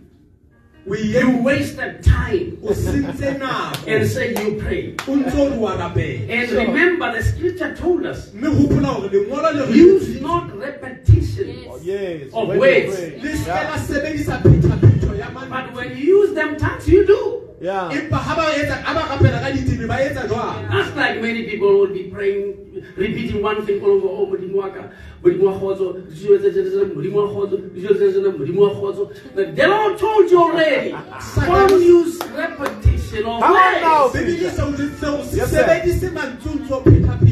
o 0.86 0.94
You 0.94 1.38
wasted 1.42 2.02
time 2.04 2.58
o 2.62 2.72
sentse 2.72 3.86
and 3.86 4.06
say 4.08 4.30
you 4.34 4.60
pray. 4.60 4.94
o 5.08 5.16
ntso 5.16 5.50
re 5.50 5.56
wa 5.56 5.76
rapela 5.76 6.28
And 6.30 6.50
remember, 6.52 7.12
the 7.12 7.22
scripture 7.22 7.74
told 7.74 8.04
us 8.06 8.32
mme 8.34 8.50
hopola 8.50 8.86
hore 8.94 9.08
lengolo 9.08 9.52
le 9.54 9.66
re 9.66 9.72
use 9.72 10.20
not 10.20 10.54
repetition. 10.58 11.64
Oh, 11.70 11.78
yes. 11.82 12.28
Of 12.34 12.48
When 12.48 12.56
you 12.56 12.60
words. 12.60 12.96
pray. 12.96 13.20
le 13.22 13.36
se 13.36 13.48
la 13.48 13.56
Yeah. 13.60 13.76
sebedisa 13.78 14.42
phethaphetho 14.42 15.18
ya 15.18 15.28
But 15.48 15.74
when 15.74 15.96
you 15.96 16.20
use 16.20 16.34
them 16.34 16.56
tongues, 16.56 16.86
you 16.88 17.06
do. 17.06 17.40
Yeah. 17.60 17.88
empa 17.90 18.16
ha 18.18 18.34
ba 18.36 18.52
etsa 18.52 18.82
ha 18.84 18.92
ba 18.92 19.00
rapela 19.16 19.40
ka 19.40 19.48
ditebe 19.56 19.86
ba 19.88 19.96
etsa 20.04 20.28
jwang 20.28 20.68
That's 20.68 20.94
like 20.96 21.22
many 21.22 21.44
people 21.48 21.78
will 21.80 21.94
be 21.94 22.04
praying, 22.12 22.52
repeating 22.96 23.42
one 23.42 23.64
thing 23.66 23.82
all 23.82 23.90
over. 23.90 24.08
Oh, 24.08 24.26
Modimo 24.26 24.54
wa 24.56 24.68
ka, 24.70 24.88
Modimo 25.22 25.44
wa 25.44 25.52
kgotso, 25.58 25.92
dijo 26.10 26.38
tse 26.38 26.50
tse 26.50 26.62
tse, 26.62 26.84
Modimo 26.94 27.16
wa 27.16 27.28
kgotso, 27.28 27.56
dijo 27.74 27.94
tse 27.94 28.10
tse 28.10 28.20
tse, 28.20 28.30
Modimo 28.38 28.60
wa 28.62 28.70
kgotso. 28.70 29.10
But 29.34 29.56
The 29.56 29.66
Lord 29.68 29.98
told 29.98 30.30
you 30.30 30.38
already. 30.42 30.90
Don't 30.90 31.82
use 31.82 32.18
repetition 32.34 33.24
of 33.26 33.40
Come 33.40 33.56
on 33.56 33.80
now. 33.82 34.02
words. 34.04 34.14
bebele 34.14 34.50
se 34.50 34.62
o 34.62 34.72
jwetseng 34.72 35.24
se 35.24 35.46
sebedise 35.46 36.10
mantsontsho 36.10 36.80
phethaphetho 36.84 37.23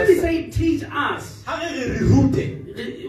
When 0.00 0.08
we 0.08 0.18
say 0.20 0.50
teach 0.50 0.82
us, 0.90 1.44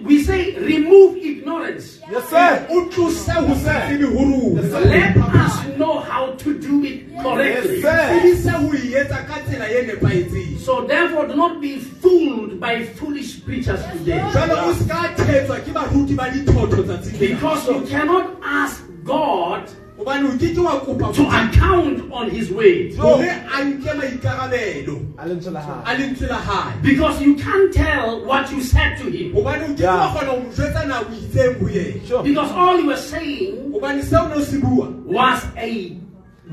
we 0.03 0.23
say 0.23 0.55
remove 0.59 1.17
ignorance. 1.17 1.99
Yes, 2.11 2.29
sir. 2.29 2.67
o 2.69 2.89
tlose 2.89 3.31
ho 3.31 3.55
sa 3.55 3.87
tsebe 3.87 4.11
ho 4.11 4.23
rona 4.27 4.61
Let 4.83 5.15
us 5.17 5.77
know 5.77 5.99
how 5.99 6.33
to 6.33 6.59
do 6.59 6.83
it 6.83 7.07
correctly. 7.21 7.79
Yes, 7.79 7.81
sir. 7.81 8.19
tsebisa 8.19 8.51
ho 8.59 8.67
etsa 8.75 9.19
ka 9.27 9.39
tsela 9.47 9.67
nepahetseng 9.87 10.59
So 10.59 10.85
therefore, 10.85 11.27
do 11.27 11.35
not 11.35 11.61
be 11.61 11.77
fooled 11.79 12.59
by 12.59 12.83
foolish 12.83 13.39
preachers 13.45 13.79
today. 13.93 14.19
jwale 14.19 14.51
o 14.51 14.73
se 14.73 14.87
ka 14.89 15.15
thetswa 15.15 15.59
ke 15.63 15.71
baruti 15.71 16.15
ba 16.15 16.27
dithotho 16.29 16.83
tsatsing 16.83 17.19
lena. 17.19 17.35
Because 17.35 17.67
you 17.69 17.81
cannot 17.87 18.35
ask 18.43 18.83
God 19.05 19.71
hobane 20.01 20.25
o 20.27 20.37
ke 20.37 20.53
ke 20.55 20.57
wa 20.63 21.11
to 21.11 21.23
account 21.27 22.11
on 22.11 22.29
his 22.29 22.49
way. 22.51 22.93
hore 22.95 23.25
oh. 23.25 23.49
a 23.53 23.65
nke 23.65 23.93
maikarabelo 23.99 24.97
Alan 25.17 25.39
Chalaha. 25.39 25.83
a 25.85 25.95
lentswe 25.95 26.27
la 26.27 26.37
hae 26.41 26.81
Because 26.81 27.21
you 27.21 27.35
can't 27.35 27.73
tell 27.73 28.25
what 28.25 28.51
you 28.51 28.61
said 28.61 28.97
to 28.97 29.09
him. 29.09 29.33
hobane 29.33 29.63
o 29.63 29.73
ke 29.73 29.77
ke 29.77 29.79
Yeah. 29.81 29.95
wa 29.97 30.13
kgona 30.13 30.27
ho 30.31 30.39
mo 30.39 30.49
jwetsa 30.51 30.85
nako 30.87 31.13
itseng 31.13 31.59
ho 31.59 31.67
yena 31.67 32.07
Sure. 32.07 32.23
Because 32.23 32.51
all 32.51 32.79
you 32.79 32.87
were 32.87 32.97
saying 32.97 33.71
hobane 33.73 34.01
seo 34.03 34.27
ne 34.29 34.35
o 34.35 34.41
se 34.43 34.57
bua 34.59 34.87
was 35.05 35.45
a 35.57 35.97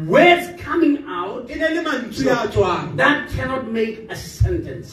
words 0.07 0.47
coming 0.63 1.05
out 1.09 1.49
ne 1.49 1.57
le 1.57 1.83
mantswe 1.83 2.31
a 2.31 2.49
tswang 2.49 2.97
that 2.97 3.29
cannot 3.31 3.71
make 3.73 4.07
a 4.11 4.17
sentence. 4.17 4.93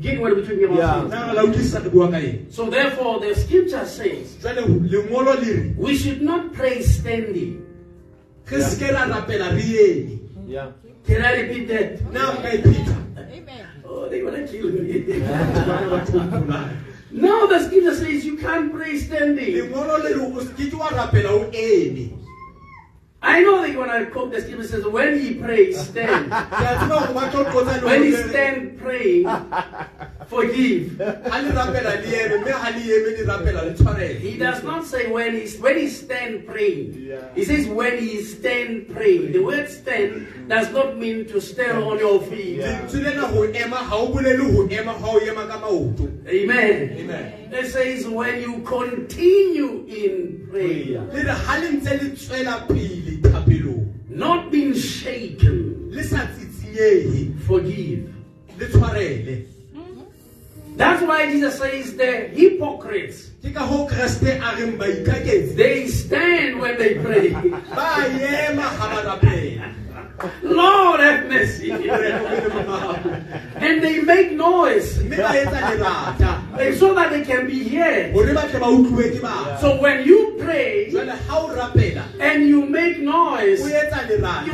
Get 0.00 0.20
what 0.20 0.34
we're 0.36 0.42
talking 0.46 0.64
about? 0.64 0.78
Yeah. 0.78 1.08
na 1.08 1.32
la 1.32 1.42
utlwisisa 1.44 1.82
re 1.84 1.90
bua 1.90 2.10
ka 2.10 2.16
eng 2.18 2.46
So 2.50 2.70
therefore, 2.70 3.20
the 3.20 3.34
scripture 3.34 3.84
says 3.86 4.36
jwale 4.42 4.62
lengolo 4.90 5.34
le 5.34 5.52
re 5.52 5.74
we 5.76 5.96
should 5.96 6.22
not 6.22 6.52
pray 6.52 6.82
standing. 6.82 7.60
re 8.50 8.60
se 8.62 8.76
ke 8.80 8.92
ra 8.92 9.06
rapela 9.06 9.50
re 9.54 9.62
eme 9.84 10.18
Yeah. 10.48 10.72
Can 11.06 11.24
I 11.24 11.32
repeat 11.42 11.68
that? 11.68 12.00
na 12.12 12.32
nka 12.36 12.48
e 12.54 12.58
pheta 12.62 12.96
Oh, 13.84 14.08
they 14.08 14.22
want 14.22 14.36
to 14.36 14.44
kill 14.48 14.70
me. 14.72 14.98
bana 15.68 15.86
ba 15.90 16.00
thompolaya 16.08 16.72
no, 17.14 17.46
the 17.46 17.60
scripture 17.62 17.94
says 17.94 18.24
you 18.26 18.36
can't 18.36 18.72
pray 18.74 18.98
standing. 18.98 19.70
I 23.26 23.40
know 23.40 23.62
they 23.62 23.74
want 23.74 23.90
to 23.90 24.04
quote 24.10 24.32
the 24.32 24.40
scripture 24.42 24.68
says 24.68 24.84
when 24.86 25.18
he 25.18 25.34
prays, 25.34 25.80
stand. 25.80 26.30
ke 26.30 26.60
a 26.60 26.76
tseba 26.76 26.98
hore 27.00 27.14
ba 27.16 27.30
tlo 27.32 27.44
qotsa 27.54 27.82
when 27.82 28.02
he 28.04 28.12
stand 28.12 28.78
praying, 28.78 29.24
forgive. 30.28 30.98
ha 30.98 31.40
le 31.40 31.50
rapela 31.50 32.00
le 32.00 32.08
eme 32.08 32.40
mme 32.40 32.52
ha 32.52 32.70
le 32.70 32.82
eme 32.82 33.16
le 33.16 33.24
rapela 33.24 33.64
le 33.64 33.74
tshwarele 33.74 34.18
He 34.20 34.38
does 34.38 34.62
not 34.62 34.84
say 34.84 35.10
when 35.10 35.34
he 35.34 35.46
when 35.58 35.78
he 35.78 35.88
stand 35.88 36.46
praying. 36.46 36.94
Yeah. 36.94 37.34
He 37.34 37.44
says 37.44 37.66
when 37.68 37.98
he 37.98 38.22
stand 38.22 38.88
praying. 38.88 39.32
The 39.32 39.40
word 39.40 39.68
stand 39.68 40.48
does 40.48 40.70
not 40.72 40.96
mean 40.96 41.26
to 41.26 41.40
stand 41.40 41.78
on 41.78 41.98
your 41.98 42.20
feet. 42.22 42.58
Yeah. 42.58 42.80
lentswe 42.80 43.02
lena 43.02 43.26
ho 43.26 43.44
ema 43.44 43.76
ha 43.76 43.96
o 43.96 44.08
bolele 44.08 44.44
ho 44.54 44.68
ema 44.70 44.92
ha 44.92 45.06
o 45.06 45.20
ema 45.20 45.46
ka 45.46 45.58
maoto 45.58 46.08
Amen. 46.28 46.96
Amen. 46.98 47.52
It 47.52 47.66
says 47.70 48.06
when 48.06 48.40
you 48.40 48.62
continue 48.62 49.84
in 49.86 50.48
prayer, 50.50 51.02
le 51.12 51.22
re 51.22 51.34
ha 51.46 51.58
le 51.58 51.78
ntse 51.78 52.02
le 52.02 52.10
tswela 52.16 52.66
pele 52.68 53.20
thapelong 53.22 53.94
not 54.08 54.50
being 54.50 54.74
shaken, 54.74 55.90
le 55.90 56.02
sa 56.02 56.26
tsitsinyehe 56.26 57.34
forgive. 57.46 58.14
That's 60.76 61.02
why 61.02 61.30
Jesus 61.30 61.58
says 61.58 61.94
the 61.94 62.28
hypocrites 62.34 63.30
ke 63.44 63.54
ka 63.54 63.62
hoo 63.62 63.86
kreste 63.86 64.26
a 64.26 64.48
reng 64.58 64.74
baikaketse 64.74 65.54
they 65.54 65.86
stand 65.86 66.58
when 66.58 66.74
they 66.78 66.98
pray. 66.98 67.30
Ba 70.18 70.30
ema 70.42 70.62
ha 70.62 70.78
ba 70.78 70.94
rapela 70.94 70.94
Lord 70.94 71.00
have 71.00 71.28
mercy. 71.28 71.70
and 73.56 73.82
they 73.82 74.00
make 74.02 74.32
noise. 74.32 74.98
Mme 75.02 75.16
ba 75.16 75.32
etsa 75.34 75.60
lerata. 75.60 76.58
Eh, 76.60 76.74
so 76.76 76.94
that 76.94 77.10
they 77.10 77.24
can 77.24 77.46
be 77.46 77.68
heard. 77.68 78.12
hore 78.12 78.34
ba 78.34 78.48
tle 78.48 78.60
ba 78.60 78.66
utlwe 78.66 79.10
ke 79.16 79.20
batho. 79.22 79.60
So 79.60 79.80
when 79.80 80.04
you 80.06 80.36
pray 80.38 80.90
jwale 80.90 81.16
ha 81.28 81.38
o 81.38 81.48
rapela 81.48 82.04
and 82.20 82.48
you 82.48 82.66
make 82.66 82.98
noise, 83.00 83.60
you 83.60 83.76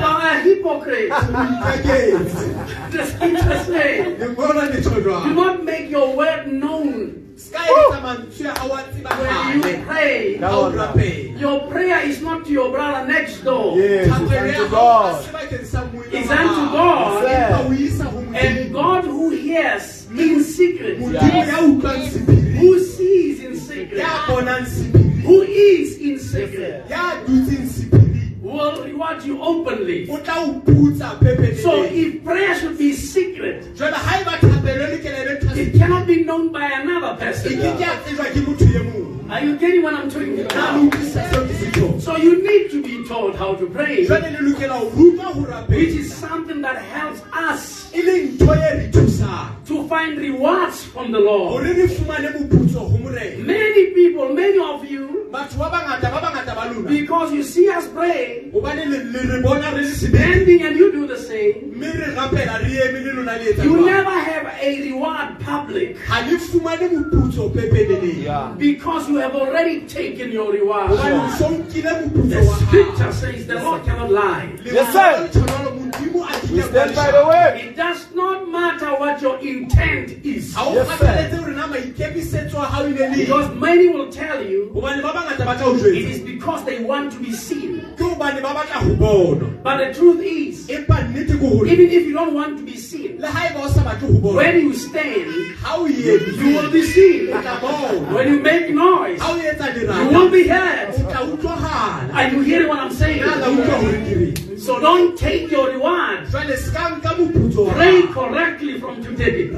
are 0.01 0.27
a 0.27 0.41
hypocrite. 0.41 1.11
kaketse 1.11 2.91
the 2.91 3.07
scripture 3.07 3.65
says, 3.65 4.19
lengolo 4.19 4.55
le 4.55 4.81
tsho 4.81 5.25
do 5.25 5.35
not 5.35 5.65
make 5.65 5.91
your 5.91 6.17
word 6.17 6.53
known 6.53 7.30
se 7.41 7.51
ka 7.53 7.63
etsa 7.65 8.01
mantswe 8.05 8.47
ha 8.59 8.65
wa 8.69 8.77
when 8.77 9.57
you 9.57 9.85
pray. 9.87 10.39
rapela 10.39 10.97
eh? 11.01 11.39
Your 11.41 11.61
prayer 11.73 12.01
is 12.05 12.21
not 12.21 12.45
to 12.45 12.53
your 12.53 12.71
brother 12.71 13.07
next 13.09 13.41
door. 13.45 13.77
Yes, 13.79 14.07
it's 14.07 14.15
unto 14.15 14.69
God. 14.71 15.25
se 15.25 15.31
bakeng 15.33 15.65
sa 15.65 15.81
moile 15.89 16.13
It's 16.13 16.31
unto. 16.31 16.63
God. 16.77 17.25
Yes, 17.25 17.51
Empa 17.51 17.61
o 17.65 17.73
isa 17.73 18.05
ho 18.05 18.19
And 18.35 18.73
God 18.73 19.05
who 19.05 19.31
hears 19.31 20.07
in 20.13 20.45
secret, 20.45 20.99
Modimo 21.01 21.41
ya 21.47 21.59
utlwang 21.65 22.03
sephiri 22.13 22.59
who 22.61 22.79
sees 22.79 23.41
in 23.41 23.57
secret, 23.57 23.99
ya 24.05 24.27
bonang 24.29 24.67
sephiri 24.67 25.23
who 25.25 25.43
is 25.43 25.97
in 25.99 26.19
secret, 26.19 26.85
ya 26.91 27.25
dutseng 27.25 27.67
sephiri 27.67 28.00
will 28.51 28.85
reward 28.85 29.23
you 29.25 29.41
openly. 29.43 30.09
o 30.11 30.17
tla 30.19 30.35
o 30.45 30.61
putsa 30.61 31.11
So 31.63 31.83
if 31.85 32.25
prayer 32.25 32.55
should 32.59 32.77
be 32.79 32.93
secret, 32.93 33.75
jwale 33.77 33.95
ha 33.95 34.19
eba 34.21 34.39
thapelo 34.39 34.89
le 34.91 34.99
kelebe 34.99 35.57
it 35.57 35.79
cannot 35.79 36.07
be 36.07 36.25
known 36.25 36.53
by 36.53 36.67
another 36.81 37.17
person. 37.17 37.53
ke 37.59 37.71
ke 37.79 37.87
a 37.87 37.97
tsejwa 38.05 38.27
ke 38.33 38.41
motho 38.47 39.31
Are 39.31 39.45
you 39.45 39.57
getting 39.59 39.83
what 39.83 39.95
I'm 39.95 40.11
telling 40.11 40.37
you? 40.37 40.45
about? 40.45 40.75
le 40.75 40.89
utlwisisa 40.91 41.23
seo 41.31 41.47
ke 41.47 41.55
se 41.61 41.67
tjhong 41.71 42.01
So 42.03 42.17
you 42.17 42.43
need 42.43 42.71
to 42.71 42.83
be 42.83 43.05
taught 43.09 43.37
how 43.37 43.55
to 43.55 43.67
pray, 43.67 44.07
jwale 44.07 44.31
le 44.33 44.39
lokela 44.51 44.79
ho 44.81 44.91
rutwa 44.91 45.33
ho 45.35 45.67
which 45.69 45.95
is 46.03 46.13
something 46.15 46.61
that 46.63 46.79
helps 46.83 47.23
us 47.33 47.93
leng 47.95 48.37
ntho 48.39 48.51
re 48.55 48.89
thusang 48.91 49.55
to 49.67 49.87
find 49.89 50.19
rewards 50.19 50.85
from 50.85 51.13
the 51.13 51.19
Lord. 51.21 51.53
hore 51.63 51.75
re 51.75 51.87
fumane 51.87 52.29
moputso 52.35 52.81
ho 52.91 52.99
morena 52.99 53.45
Many 53.47 53.91
people, 53.95 54.35
many 54.35 54.59
of 54.59 54.85
you, 54.85 55.20
batho 55.31 55.59
ba 55.59 55.71
bangata 55.71 56.11
ba 56.11 56.21
bangata 56.21 56.55
ba 56.55 56.65
lona 56.73 56.89
because 56.89 57.33
you 57.33 57.43
see 57.43 57.69
us 57.69 57.87
pray, 57.89 58.51
hobane 58.53 58.85
le 58.89 58.99
le 59.13 59.21
re 59.33 59.43
bona 59.43 59.71
re 59.75 59.83
le 59.83 59.91
sebete 59.95 60.19
bending 60.19 60.63
and 60.63 60.77
you 60.77 60.91
do 60.93 61.07
the 61.07 61.17
same, 61.17 61.73
mme 61.75 61.93
re 61.93 62.07
rapela 62.17 62.59
re 62.63 62.71
eme 62.87 63.05
le 63.05 63.13
lona 63.13 63.37
le 63.39 63.45
etsa 63.53 63.65
you 63.65 63.85
never 63.85 64.11
have 64.11 64.47
a 64.61 64.83
reward 64.83 65.39
public 65.41 65.97
Yeah. 68.21 68.55
because 68.59 69.09
you 69.09 69.17
have 69.17 69.35
already 69.35 69.87
taken 69.87 70.33
your 70.33 70.53
reward. 70.53 70.91
hobane 70.91 71.15
o 71.15 71.31
so 71.39 71.49
nkile 71.49 71.91
moputso 72.01 72.31
The 72.31 72.45
scripture 72.67 73.13
says 73.13 73.47
the 73.47 73.55
Lord 73.63 73.85
cannot 73.85 74.11
lie. 74.11 74.53
Yes, 74.65 74.93
sir. 74.93 75.23
Le 75.23 75.29
tshwanelo 75.29 75.71
modimo 75.79 76.25
a 76.25 76.53
We 76.53 76.63
stand 76.63 76.95
by 76.95 77.11
the 77.11 77.25
word. 77.27 77.55
It 77.61 77.77
does 77.77 78.07
not 78.15 78.49
matter 78.49 78.91
what 78.99 79.23
your 79.23 79.39
intent 79.39 80.11
is. 80.25 80.55
Yes, 80.55 80.89
sir. 80.89 80.97
kgathaletse 80.97 81.37
hore 81.39 81.53
na 81.53 81.67
maikemisetso 81.67 82.59
a 82.59 82.67
hao 82.67 82.87
ne 82.89 83.09
le 83.09 83.17
Because 83.17 83.55
many 83.55 83.89
will 83.89 84.11
tell 84.13 84.43
you 84.43 84.71
hobane 85.21 85.39
ba 85.39 85.45
bangata 85.45 85.45
ba 85.45 85.55
tla 85.57 85.67
jwetsa 85.67 86.11
is 86.11 86.21
because 86.21 86.65
they 86.65 86.83
want 86.85 87.13
to 87.13 87.19
be 87.19 87.33
seen. 87.33 87.81
ke 87.97 88.03
hobane 88.03 88.41
ba 88.43 88.55
batla 88.55 88.81
ho 88.85 88.95
bonwa 88.95 89.63
But 89.63 89.77
the 89.79 89.95
truth 89.95 90.21
is, 90.23 90.67
empa 90.69 90.97
nnete 91.09 91.37
ke 91.37 91.41
hore 91.41 91.67
even 91.67 91.91
if 91.91 92.07
you 92.07 92.13
don't 92.13 92.35
want 92.35 92.59
to 92.59 92.65
be 92.65 92.77
seen, 92.77 93.19
le 93.21 93.29
ha 93.29 93.49
eba 93.49 93.65
o 93.65 93.69
sa 93.69 93.83
batle 93.83 94.09
ho 94.09 94.19
bonwa 94.21 94.37
when 94.37 94.61
you 94.61 94.73
stand, 94.75 95.27
you 95.27 96.57
will 96.57 96.71
be 96.71 96.83
seen. 96.83 97.29
o 97.33 97.41
tla 97.43 97.57
bonwa 97.61 98.13
When 98.15 98.29
you 98.33 98.41
make 98.41 98.71
noise, 98.75 99.21
ha 99.21 99.33
o 99.33 99.39
etsa 99.39 99.75
you 99.77 100.19
will 100.19 100.31
be 100.31 100.49
heard. 100.49 100.95
Are 102.13 102.29
you 102.29 102.41
hearing 102.41 102.69
what 102.69 102.79
I'm 102.81 102.93
saying? 102.93 103.21
na 103.21 103.37
utlwa 103.37 103.77
hore 103.81 103.99
ke 104.07 104.15
reng 104.21 104.37
So 104.61 104.79
don't 104.79 105.17
take 105.19 105.51
your 105.51 105.69
reward. 105.73 106.27
jwale 106.29 106.57
se 106.57 106.71
ka 106.73 106.89
nka 106.97 107.15
moputso 107.17 107.65
wa 107.67 107.73
Pray 107.75 108.03
correctly 108.13 108.79
from 108.81 109.03
today. 109.03 109.49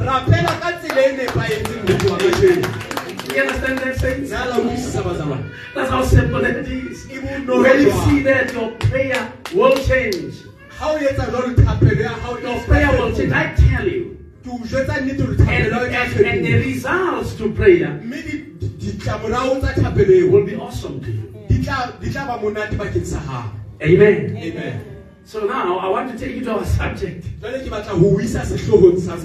Rapela 3.32 3.52
ka 3.52 3.58
tsela 3.58 3.72
nepahetseng 3.72 3.72
motho 3.72 3.72
wa 3.72 3.72
kajeno 3.72 3.72
You 3.72 3.72
understand 3.72 3.78
that 3.78 3.96
saying? 3.96 4.28
na 4.30 4.44
la 4.44 4.56
utlwisisa 4.58 5.02
bazalwane 5.02 5.44
That's 5.74 5.90
how 5.90 6.02
simple 6.04 6.44
it 6.44 6.68
is. 6.68 7.06
When 7.08 7.80
you 7.82 7.92
see 8.04 8.22
that, 8.22 8.52
your 8.52 8.70
prayer 8.72 9.32
will 9.54 9.76
change. 9.76 10.34
ha 10.78 10.92
o 10.92 10.98
etsa 10.98 11.26
jwalo 11.30 11.54
thapelo 11.54 12.00
ya 12.00 12.12
Your 12.42 12.60
prayer 12.64 12.90
will 12.92 13.12
change. 13.16 13.32
I 13.32 13.54
tell 13.54 13.88
you. 13.88 14.16
ke 14.44 14.48
o 14.50 14.58
jwetsa 14.58 15.00
nnete 15.00 15.22
hore 15.22 15.36
And, 15.38 15.48
thapelo 15.48 15.86
ya 15.92 16.04
hao 16.04 16.16
and, 16.16 16.26
and 16.26 16.44
the 16.44 16.54
results 16.54 17.34
to 17.34 17.48
prayer 17.52 18.00
will 20.30 20.44
be 20.46 20.54
awesome 20.56 21.00
to 21.00 21.10
you. 21.10 21.28
di 21.48 21.62
tla 21.64 21.92
di 22.00 22.10
tla 22.10 22.26
ba 22.26 22.36
monate 22.42 22.76
bakeng 22.76 23.06
sa 23.06 23.18
hao 23.18 23.50
Amen. 23.82 24.36
amen 24.36 24.80
So 25.24 25.46
now 25.46 25.78
I 25.78 25.88
want 25.88 26.10
to 26.10 26.18
take 26.18 26.34
you 26.36 26.44
to 26.44 26.58
our 26.58 26.64
subject. 26.64 27.24
jwale 27.40 27.62
ke 27.62 27.70
batla 27.70 27.94
ho 27.94 28.06
o 28.16 28.20
isa 28.20 28.42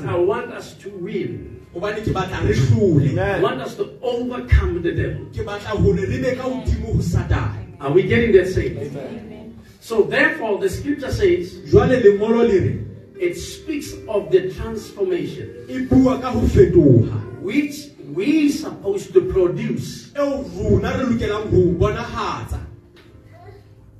I 0.07 0.15
want 0.15 0.53
us 0.53 0.73
to 0.85 0.89
win. 0.89 1.56
Hobane 1.77 2.01
ke 2.03 2.11
batla 2.13 2.41
re 2.47 2.53
hlole 2.53 3.19
I 3.19 3.41
want 3.41 3.61
us 3.61 3.75
to 3.75 3.85
overcome 4.01 4.81
the 4.81 4.91
devil. 4.91 5.25
ke 5.31 5.45
batla 5.45 5.77
hore 5.77 5.93
re 5.95 6.17
be 6.21 6.35
ka 6.35 6.43
hodimo 6.43 6.93
ho 6.95 6.99
satane 6.99 7.63
Are 7.79 7.91
we 7.93 8.03
getting 8.03 8.31
that 8.31 8.47
saying? 8.47 9.53
So 9.79 10.01
therefore, 10.01 10.57
the 10.57 10.67
scripture 10.69 11.11
says 11.11 11.53
jwale 11.69 12.01
lengolo 12.01 12.41
le 12.47 12.59
re 12.65 12.83
it 13.19 13.35
speaks 13.35 13.93
of 14.07 14.31
the 14.31 14.49
transformation 14.53 15.49
bua 15.89 16.19
ka 16.21 16.31
ho 16.31 16.41
fetoha 16.41 17.21
which 17.41 17.89
we 18.13 18.47
are 18.47 18.51
supposed 18.51 19.13
to 19.13 19.21
produce. 19.31 20.11
eo 20.15 20.41
rona 20.57 20.97
re 20.97 21.05
lokelang 21.05 21.49
ho 21.53 21.61
o 21.61 21.73
bonahatsa 21.83 22.59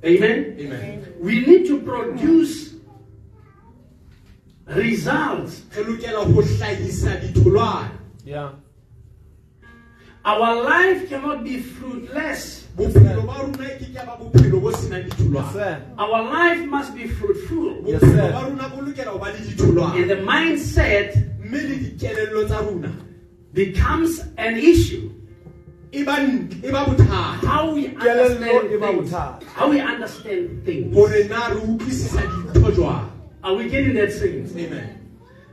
Amen. 0.04 0.56
amen 0.60 1.14
We 1.20 1.40
need 1.46 1.66
to 1.66 1.80
produce 1.80 2.77
results. 4.74 5.62
re 5.76 5.84
lokela 5.84 6.24
ho 6.24 6.42
hlahisa 6.42 7.16
ditholwana 7.20 7.90
Yeah. 8.24 8.50
Our 10.24 10.62
life 10.62 11.08
cannot 11.08 11.42
be 11.44 11.58
fruitless. 11.62 12.66
bophelo 12.76 13.24
ba 13.26 13.42
rona 13.42 13.64
e 13.64 13.78
ke 13.80 13.86
ke 13.94 14.04
ba 14.06 14.16
bophelo 14.20 14.60
bo 14.60 14.70
senang 14.70 15.08
Yes. 15.08 15.80
Our 15.98 16.22
life 16.30 16.66
must 16.68 16.94
be 16.94 17.08
fruitful. 17.08 17.82
Yes, 17.86 18.02
bophelo 18.02 18.12
sir. 18.12 18.32
ba 18.32 18.40
rona 18.44 18.68
bo 18.68 18.76
lokela 18.82 19.12
ho 19.12 19.18
ba 19.18 19.32
le 19.32 19.38
And 20.00 20.10
the 20.10 20.16
mindset 20.16 21.16
mme 21.40 21.58
le 21.68 21.76
dikelello 21.78 22.46
tsa 22.46 22.60
rona 22.62 22.92
becomes 23.54 24.20
an 24.36 24.56
issue. 24.58 25.10
e 25.92 26.04
ba 26.04 26.16
ntle- 26.20 26.60
e 26.64 26.70
ba 26.70 26.84
bothata 26.84 27.40
How 27.48 27.72
we 27.72 27.88
Kelello 27.88 28.28
understand 28.28 28.70
e 28.70 28.76
ba 28.76 28.86
things. 28.92 29.10
bothata. 29.10 29.44
How 29.56 29.70
we 29.70 29.80
understand 29.80 30.64
things. 30.66 30.94
Hore 33.42 33.46
na 33.46 33.46
re 33.46 33.46
utlwisisa 33.46 33.46
dintho 33.46 33.46
jwang 33.46 33.46
Are 33.46 33.54
we 33.56 33.68
getting 33.68 33.94
that 33.94 34.12
sense? 34.12 34.52
amen 34.56 34.94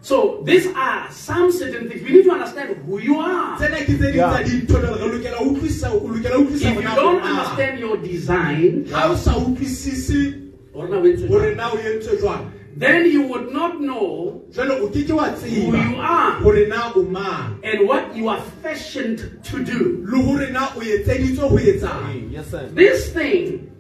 So 0.02 0.44
these 0.46 0.68
are 0.76 1.10
some 1.12 1.52
certain 1.52 1.90
things. 1.90 2.04
We 2.04 2.12
need 2.12 2.26
to 2.26 2.32
understand 2.32 2.78
who 2.86 3.00
you 3.00 3.18
are. 3.18 3.58
tsena 3.58 3.78
ke 3.86 3.98
tse 3.98 4.12
ding 4.12 4.16
Yeah. 4.16 4.34
tsa 4.34 4.44
dintho 4.44 4.82
le 4.82 4.90
re 4.94 5.18
lokela 5.18 5.38
ho 5.38 5.46
utlwisisa 5.50 5.90
o 5.94 6.00
lokela 6.08 6.36
ho 6.36 6.42
utlwisisa 6.44 6.70
If 6.72 6.76
you 6.76 6.96
don't 6.96 7.22
understand 7.24 7.80
your 7.80 7.98
design, 7.98 8.86
ha 8.92 9.10
o 9.12 9.16
sa 9.16 9.34
utlwisise 9.34 10.42
or 10.74 10.88
now 10.90 11.04
it's- 11.06 11.28
hore 11.28 11.56
na 11.56 11.70
o 11.72 11.78
entswe 11.78 12.20
jwang 12.22 12.52
then 12.78 13.06
you 13.10 13.22
would 13.24 13.54
not 13.54 13.80
know 13.80 14.44
jwale 14.52 14.78
o 14.84 14.90
ke 14.90 15.08
ke 15.08 15.14
wa 15.16 15.30
who 15.32 15.74
you 15.78 15.96
are 15.98 16.32
hore 16.44 16.68
na 16.68 16.92
o 16.96 17.02
mang 17.04 17.58
and 17.64 17.88
what 17.88 18.14
you 18.16 18.28
are 18.30 18.42
fashioned 18.62 19.20
to 19.44 19.64
do. 19.64 20.04
le 20.06 20.22
hore 20.22 20.50
na 20.52 20.68
o 20.76 20.82
etseditswe 20.82 21.50
ho 21.50 21.58
etsang 21.58 22.32
Yes, 22.32 22.52
sir. 22.52 22.70
This 22.76 23.10
thing, 23.10 23.72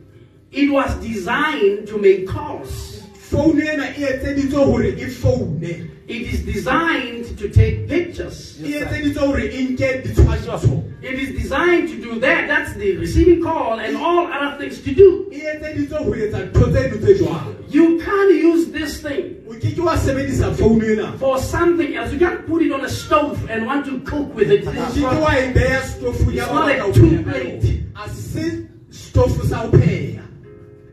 it 0.51 0.71
was 0.71 0.89
designed 1.05 1.87
to 1.87 1.97
make 1.99 2.25
calls. 2.27 2.94
Founu 3.35 3.61
ena 3.73 3.85
e 3.97 4.03
etseditswe 4.03 4.63
hore 4.65 4.89
e 4.97 5.07
foune 5.09 5.91
It 6.07 6.21
is 6.33 6.45
designed 6.45 7.25
to 7.39 7.49
take 7.49 7.87
pictures. 7.87 8.59
e 8.63 8.73
etseditswe 8.77 9.21
hore 9.27 9.43
e 9.45 9.63
nke 9.69 10.01
ditshwantsho 10.03 10.83
It 11.01 11.19
is 11.19 11.29
designed 11.41 11.89
to 11.89 11.95
do 12.01 12.19
that. 12.19 12.47
That's 12.47 12.73
the 12.73 12.97
receiving 12.97 13.41
call 13.43 13.79
and 13.79 13.97
all 13.97 14.27
other 14.31 14.57
things 14.59 14.81
to 14.85 14.91
do. 14.93 15.25
e 15.31 15.39
etseditswe 15.41 15.97
ho 15.97 16.13
etsa 16.15 16.39
ntho 16.45 16.65
tseno 16.71 16.97
tse 17.01 17.13
jwang 17.19 17.55
You 17.69 17.99
can't 17.99 18.33
use 18.51 18.71
this 18.71 19.01
thing 19.01 19.35
o 19.49 19.53
ke 19.53 19.73
ke 19.75 19.81
wa 19.83 19.95
sebedisa 19.97 20.53
founu 20.55 20.85
ena 20.93 21.11
for 21.17 21.39
something 21.39 21.95
else. 21.95 22.13
You 22.13 22.19
can't 22.19 22.45
put 22.47 22.61
it 22.61 22.71
on 22.71 22.85
a 22.85 22.89
stove 22.89 23.39
and 23.49 23.65
want 23.65 23.85
to 23.87 23.99
cook 24.01 24.33
with 24.35 24.51
it. 24.51 24.67
o 24.67 24.71
ke 24.71 24.93
ke 24.93 25.21
wa 25.21 25.33
e 25.33 25.51
beha 25.53 25.81
stofong 25.81 26.33
ya 26.33 26.43
It's 26.45 26.53
not 26.53 26.69
batla 26.69 26.89
a 26.89 26.93
two 26.93 27.23
plate. 27.23 27.83
a 27.95 28.09
se 28.09 28.67
stofo 28.91 29.41
sa 29.49 29.57
ho 29.65 29.69
pheha 29.71 30.21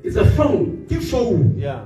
It's 0.04 0.16
a 0.16 0.24
phone. 0.32 0.86
ke 0.88 0.98
founu 1.04 1.60
Yeah. 1.60 1.84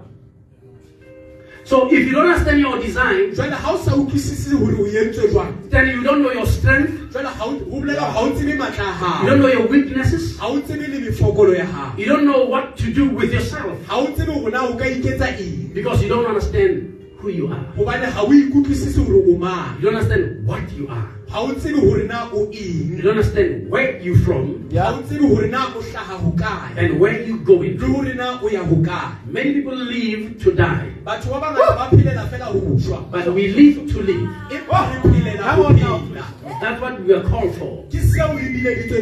So 1.66 1.88
if 1.90 2.06
you 2.06 2.12
don't 2.12 2.30
understand 2.30 2.60
your 2.60 2.78
design, 2.80 3.34
jwale 3.34 3.50
ha 3.58 3.72
o 3.74 3.76
sa 3.76 3.90
utlwisise 3.96 4.54
hore 4.54 4.74
o 4.78 4.86
entswe 4.86 5.30
jwang? 5.32 5.52
then 5.68 5.88
you 5.88 6.02
don't 6.04 6.22
know 6.22 6.30
your 6.30 6.46
strength, 6.46 7.10
jwale 7.12 7.26
ha 7.26 7.44
o- 7.44 7.58
ho 7.58 7.64
bolela 7.80 8.06
ha 8.12 8.20
o 8.22 8.30
tsebe 8.30 8.54
matla 8.56 8.86
a 8.86 9.22
you 9.24 9.30
don't 9.30 9.40
know 9.40 9.48
your 9.48 9.66
weaknesses, 9.66 10.38
ha 10.38 10.46
o 10.46 10.60
tsebe 10.60 10.86
le 10.86 11.00
mefokolo 11.00 11.56
ya 11.56 11.64
hao. 11.66 11.92
You 11.98 12.06
don't 12.06 12.24
know 12.24 12.44
what 12.46 12.76
to 12.76 12.92
do 12.94 13.10
with 13.10 13.32
yourself. 13.32 13.74
Ha 13.88 13.96
o 13.98 14.06
tsebe 14.14 14.32
hore 14.32 14.52
na 14.52 14.62
o 14.68 14.76
ka 14.76 14.84
iketsa 14.84 15.26
eng? 15.40 15.72
Because 15.74 16.00
you 16.02 16.08
don't 16.08 16.26
understand 16.26 16.92
who 17.18 17.30
you 17.30 17.48
are. 17.48 17.66
hobane 17.76 18.06
ha 18.14 18.22
o 18.22 18.30
ikutlwisise 18.32 19.02
hore 19.04 19.18
o 19.26 19.36
mang. 19.36 19.74
You 19.82 19.90
don't 19.90 19.96
understand 19.96 20.46
what 20.46 20.62
you 20.78 20.86
are. 20.88 21.10
Ha 21.28 21.40
o 21.42 21.52
tsebe 21.54 21.80
hore 21.80 22.04
na 22.06 22.28
o 22.32 22.48
You 22.52 23.02
don't 23.02 23.18
understand 23.18 23.68
where 23.70 23.98
you 24.00 24.16
from 24.24 24.68
ha 24.70 24.74
Yeah. 24.76 24.98
o 24.98 25.02
tsebe 25.02 25.26
hore 25.28 25.48
na 25.48 25.66
o 25.74 25.80
hlaha 25.80 26.16
hokae 26.24 26.76
and 26.78 27.00
where 27.00 27.22
you 27.22 27.38
going 27.38 27.74
le 27.74 27.78
to. 27.86 27.92
hore 27.92 28.14
na 28.14 28.38
o 28.42 28.48
ya 28.48 28.62
hokae 28.64 29.12
Many 29.26 29.54
people 29.54 29.74
live 29.76 30.38
to 30.42 30.52
die, 30.52 30.92
batho 31.04 31.30
ba 31.30 31.40
bangata 31.40 31.76
ba 31.76 31.90
phelela 31.96 32.28
fela 32.30 32.46
ho 32.52 32.60
shwa 32.78 33.10
but 33.10 33.26
we 33.34 33.48
live 33.48 33.92
to 33.92 34.02
live. 34.02 34.28
empa 34.50 34.78
re 34.92 35.10
phelela 35.10 35.42
Come 35.42 35.56
ho 35.56 35.64
on 35.66 35.76
now. 35.76 35.98
phela 35.98 36.60
That's 36.60 36.80
what 36.80 37.00
we 37.02 37.12
are 37.12 37.22
called 37.24 37.54
for. 37.58 37.84
ke 37.90 37.98
seo 38.00 38.28
re 38.32 38.46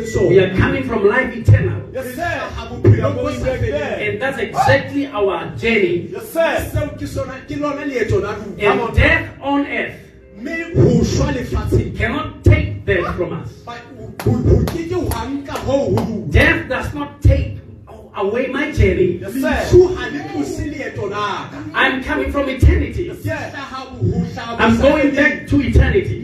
We 0.00 0.06
sona 0.06 0.42
are 0.46 0.56
coming 0.56 0.84
from 0.84 1.06
life 1.06 1.30
eternal. 1.36 1.82
Yes, 1.92 2.14
sir. 2.16 2.22
hlaha 2.22 2.68
bophelo 2.72 3.14
bo 3.14 3.22
Going 3.22 3.38
sa 3.38 3.44
back 3.46 3.60
feleng. 3.60 3.70
there. 3.70 4.10
And 4.10 4.22
that's 4.22 4.38
exactly 4.38 5.06
our 5.06 5.54
journey. 5.56 6.08
Yes, 6.10 6.32
sir. 6.32 6.50
seo 6.72 6.88
ke 6.98 7.06
sona 7.06 7.36
ke 7.46 7.60
lona 7.60 7.84
leeto 7.84 8.18
la 8.24 8.32
rona 8.34 8.58
And 8.58 8.94
death 8.96 9.28
on 9.40 9.66
earth 9.66 10.00
mme 10.44 10.56
ho 10.76 11.04
shwa 11.04 11.32
lefatsheng 11.32 11.96
cannot 11.96 12.44
take 12.44 12.84
that 12.86 13.14
from 13.16 13.32
us. 13.40 13.48
ba- 13.64 13.80
ho 14.24 14.32
ho 14.32 14.56
ke 14.72 14.82
ke 14.90 14.96
hwa 15.00 15.20
nka 15.32 15.52
hoo 15.66 15.96
ho 15.96 15.96
rona 15.96 16.26
Death 16.30 16.68
does 16.68 16.94
not 16.94 17.22
take 17.22 17.56
away 18.16 18.46
my 18.48 18.70
journey. 18.72 19.18
Yes, 19.22 19.32
sir. 19.32 19.40
lefu 19.40 19.80
ha 19.96 20.06
le 20.12 20.20
tlose 20.32 20.64
leeto 20.72 21.06
la 21.10 21.48
ka 21.50 21.58
I'm 21.74 22.02
coming 22.04 22.30
from 22.32 22.48
eternity. 22.48 23.08
ke 23.08 23.16
hlaha 23.24 23.80
ho 23.88 23.96
hlaha 23.96 24.56
bo 24.58 24.64
I'm 24.64 24.76
going 24.80 25.14
back 25.14 25.46
to 25.48 25.60
eternity. 25.62 26.20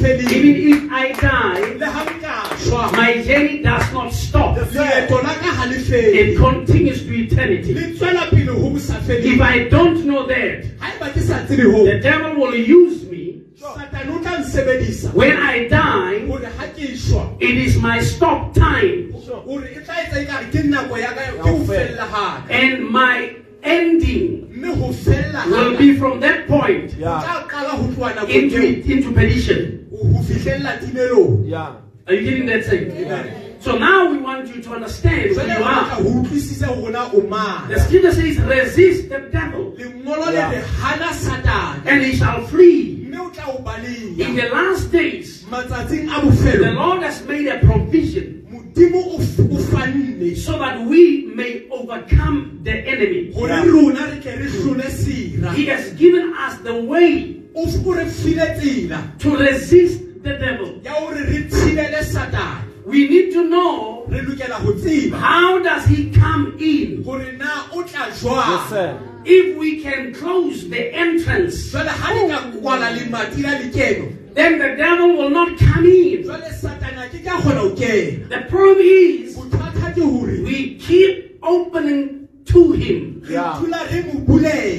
Mme 0.00 0.16
ke 0.16 0.26
kgutlela 0.26 0.26
ho 0.26 0.26
bo 0.26 0.26
sa 0.26 0.26
feleng 0.26 0.32
Even 0.32 0.56
if 0.72 0.92
I 0.92 1.12
die, 1.12 1.74
le 1.78 1.86
ha 1.86 2.04
nka 2.04 2.56
shwa 2.64 2.92
my 2.92 3.22
journey 3.22 3.62
does 3.62 3.92
not 3.92 4.12
stop. 4.12 4.56
leeto 4.56 5.22
la 5.22 5.34
ka 5.34 5.50
ha 5.54 5.64
le 5.66 5.76
It 5.76 6.38
continues 6.38 7.02
to 7.04 7.12
eternity. 7.12 7.74
le 7.74 7.94
tswela 7.94 8.30
pele 8.30 8.52
ho 8.52 8.70
bo 8.70 8.78
sa 8.78 8.94
If 9.08 9.40
I 9.40 9.68
don't 9.68 10.04
know 10.06 10.26
that, 10.26 10.64
haeba 10.80 11.12
ke 11.12 11.20
sa 11.20 11.44
tsebe 11.46 11.64
ho. 11.72 11.84
the 11.84 11.98
devil 12.00 12.36
will 12.36 12.54
use 12.54 13.04
me. 13.10 13.42
Satane 13.56 14.10
o 14.14 14.18
tla 14.20 14.38
nsebedisa. 14.40 15.12
When 15.14 15.36
I 15.36 15.68
die. 15.68 16.26
hore 16.26 16.44
ha 16.58 16.66
ke 16.76 16.94
shwa 16.96 17.36
It 17.40 17.56
is 17.56 17.76
my 17.78 18.00
stop 18.00 18.54
time, 18.54 19.12
hore 19.12 19.68
tla 19.84 19.94
etsa 20.04 20.16
ekare 20.24 20.50
ke 20.52 20.60
nako 20.68 20.98
ya 21.00 21.12
ka 21.14 21.22
ke 21.32 21.48
ho 21.48 21.64
fella 21.64 22.02
ha 22.06 22.44
ka. 22.46 22.52
And 22.52 22.88
my 22.88 23.36
ending 23.66 24.46
mme 24.50 24.74
ho 24.74 24.92
fella 24.92 25.38
ha 25.40 25.50
will 25.50 25.76
be 25.78 25.96
from 25.96 26.20
that 26.20 26.46
point 26.46 26.94
Yeah. 26.98 27.20
tla 27.22 27.46
qala 27.48 27.70
ho 27.76 27.84
tloha 27.92 28.14
nakong 28.14 28.30
into 28.30 28.62
into 28.92 29.12
perdition. 29.12 29.86
ho 29.90 29.98
ho 30.12 30.22
fihlella 30.22 30.78
timelong 30.80 31.44
Yeah. 31.48 31.74
Are 32.08 32.14
you 32.14 32.22
getting 32.22 32.46
that 32.46 32.64
saying? 32.64 32.92
Amen. 32.92 33.56
So 33.58 33.76
now 33.76 34.08
we 34.12 34.18
want 34.18 34.46
you 34.54 34.62
to 34.62 34.70
understand 34.74 35.34
who 35.34 35.42
you 35.42 35.64
are. 35.64 35.84
ho 35.98 36.02
utlwisisa 36.22 36.66
hore 36.66 36.90
na 36.92 37.10
o 37.12 37.20
mang 37.22 37.68
The 37.68 37.80
scripture 37.80 38.12
says, 38.12 38.38
resist 38.38 39.08
the 39.08 39.18
devil, 39.32 39.74
lengolo 39.76 40.26
le 40.26 40.32
Yeah. 40.32 40.50
re 40.50 40.62
hana 40.80 41.10
satane 41.12 41.82
and 41.86 42.02
he 42.02 42.14
shall 42.16 42.46
flee. 42.46 43.06
mme 43.08 43.20
o 43.20 43.30
tla 43.30 43.44
o 43.48 43.58
In 44.22 44.36
the 44.36 44.48
last 44.54 44.92
days, 44.92 45.44
the 45.50 46.72
Lord 46.74 47.02
has 47.02 47.24
made 47.26 47.48
a 47.48 47.58
provision 47.58 48.45
modimo 48.76 49.14
o 49.14 49.20
f- 49.20 49.40
o 49.50 49.56
fanne 49.70 50.36
so 50.36 50.58
that 50.58 50.80
we 50.86 51.26
may 51.34 51.66
overcome 51.70 52.60
the 52.62 52.72
enemy. 52.72 53.32
Yeah. 53.34 53.64
rona 53.64 54.06
re 54.10 54.20
tle 54.20 54.36
re 54.36 54.48
hlole 54.48 54.90
sera 54.90 55.52
He 55.52 55.66
has 55.66 55.92
given 55.94 56.34
us 56.34 56.58
the 56.60 56.74
way 56.74 57.40
o 57.54 57.64
f- 57.64 57.86
o 57.86 57.92
re 57.92 58.04
to 59.18 59.36
resist 59.36 60.00
the 60.22 60.34
devil. 60.38 60.80
ya 60.84 60.92
hore 60.92 61.14
re 61.24 61.48
thibele 61.48 62.02
satane 62.04 62.64
We 62.84 63.08
need 63.08 63.32
to 63.32 63.48
know 63.48 64.04
re 64.08 64.20
lokela 64.20 64.60
ho 64.60 64.72
tseba 64.74 65.16
how 65.18 65.58
does 65.62 65.86
he 65.86 66.10
come 66.10 66.56
in. 66.60 67.02
hore 67.04 67.32
na 67.32 67.64
o 67.72 67.82
tla 67.82 68.06
Yes, 68.08 68.22
jwang 68.22 68.68
sir. 68.68 68.98
If 69.28 69.56
we 69.58 69.80
can 69.82 70.14
close 70.14 70.68
the 70.68 70.94
entrance, 70.94 71.72
jwale 71.72 71.88
ha 74.36 74.42
le 74.42 74.42
ka 74.42 74.42
kwala 74.42 74.42
lemati 74.42 74.42
la 74.42 74.42
lekeno 74.42 74.42
then 74.42 74.58
the 74.58 74.76
devil 74.76 75.16
will 75.16 75.30
not 75.30 75.58
come 75.58 75.86
in. 75.86 76.22
jwale 76.24 76.50
satane 76.52 76.98
a 76.98 77.08
ke 77.08 77.24
ka 77.24 77.36
kgona 77.40 77.60
ho 77.60 77.70
kena 77.70 78.28
The 78.28 78.40
problem 78.48 78.78
is 78.80 79.36
bothata 79.36 79.94
ke 79.94 80.02
hore 80.02 80.42
we 80.44 80.76
keep 80.76 81.38
opening 81.42 82.28
to 82.46 82.72
him. 82.72 83.22
re 83.24 83.34
Yeah. 83.34 83.58
dula 83.60 83.86
re 83.90 84.02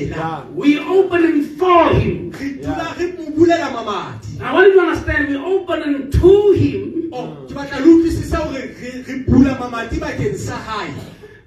Yeah. 0.09 0.43
We 0.53 0.79
opening 0.79 1.43
for 1.57 1.89
him. 1.89 2.31
re 2.31 2.53
dula 2.61 2.95
re 2.97 3.11
mo 3.17 3.25
bulela 3.31 3.69
mamati 3.71 4.41
I 4.41 4.53
want 4.53 4.73
you 4.73 4.79
understand 4.81 5.29
we 5.29 5.35
opening 5.37 6.11
to 6.11 6.51
him 6.51 6.93
Oh, 7.13 7.47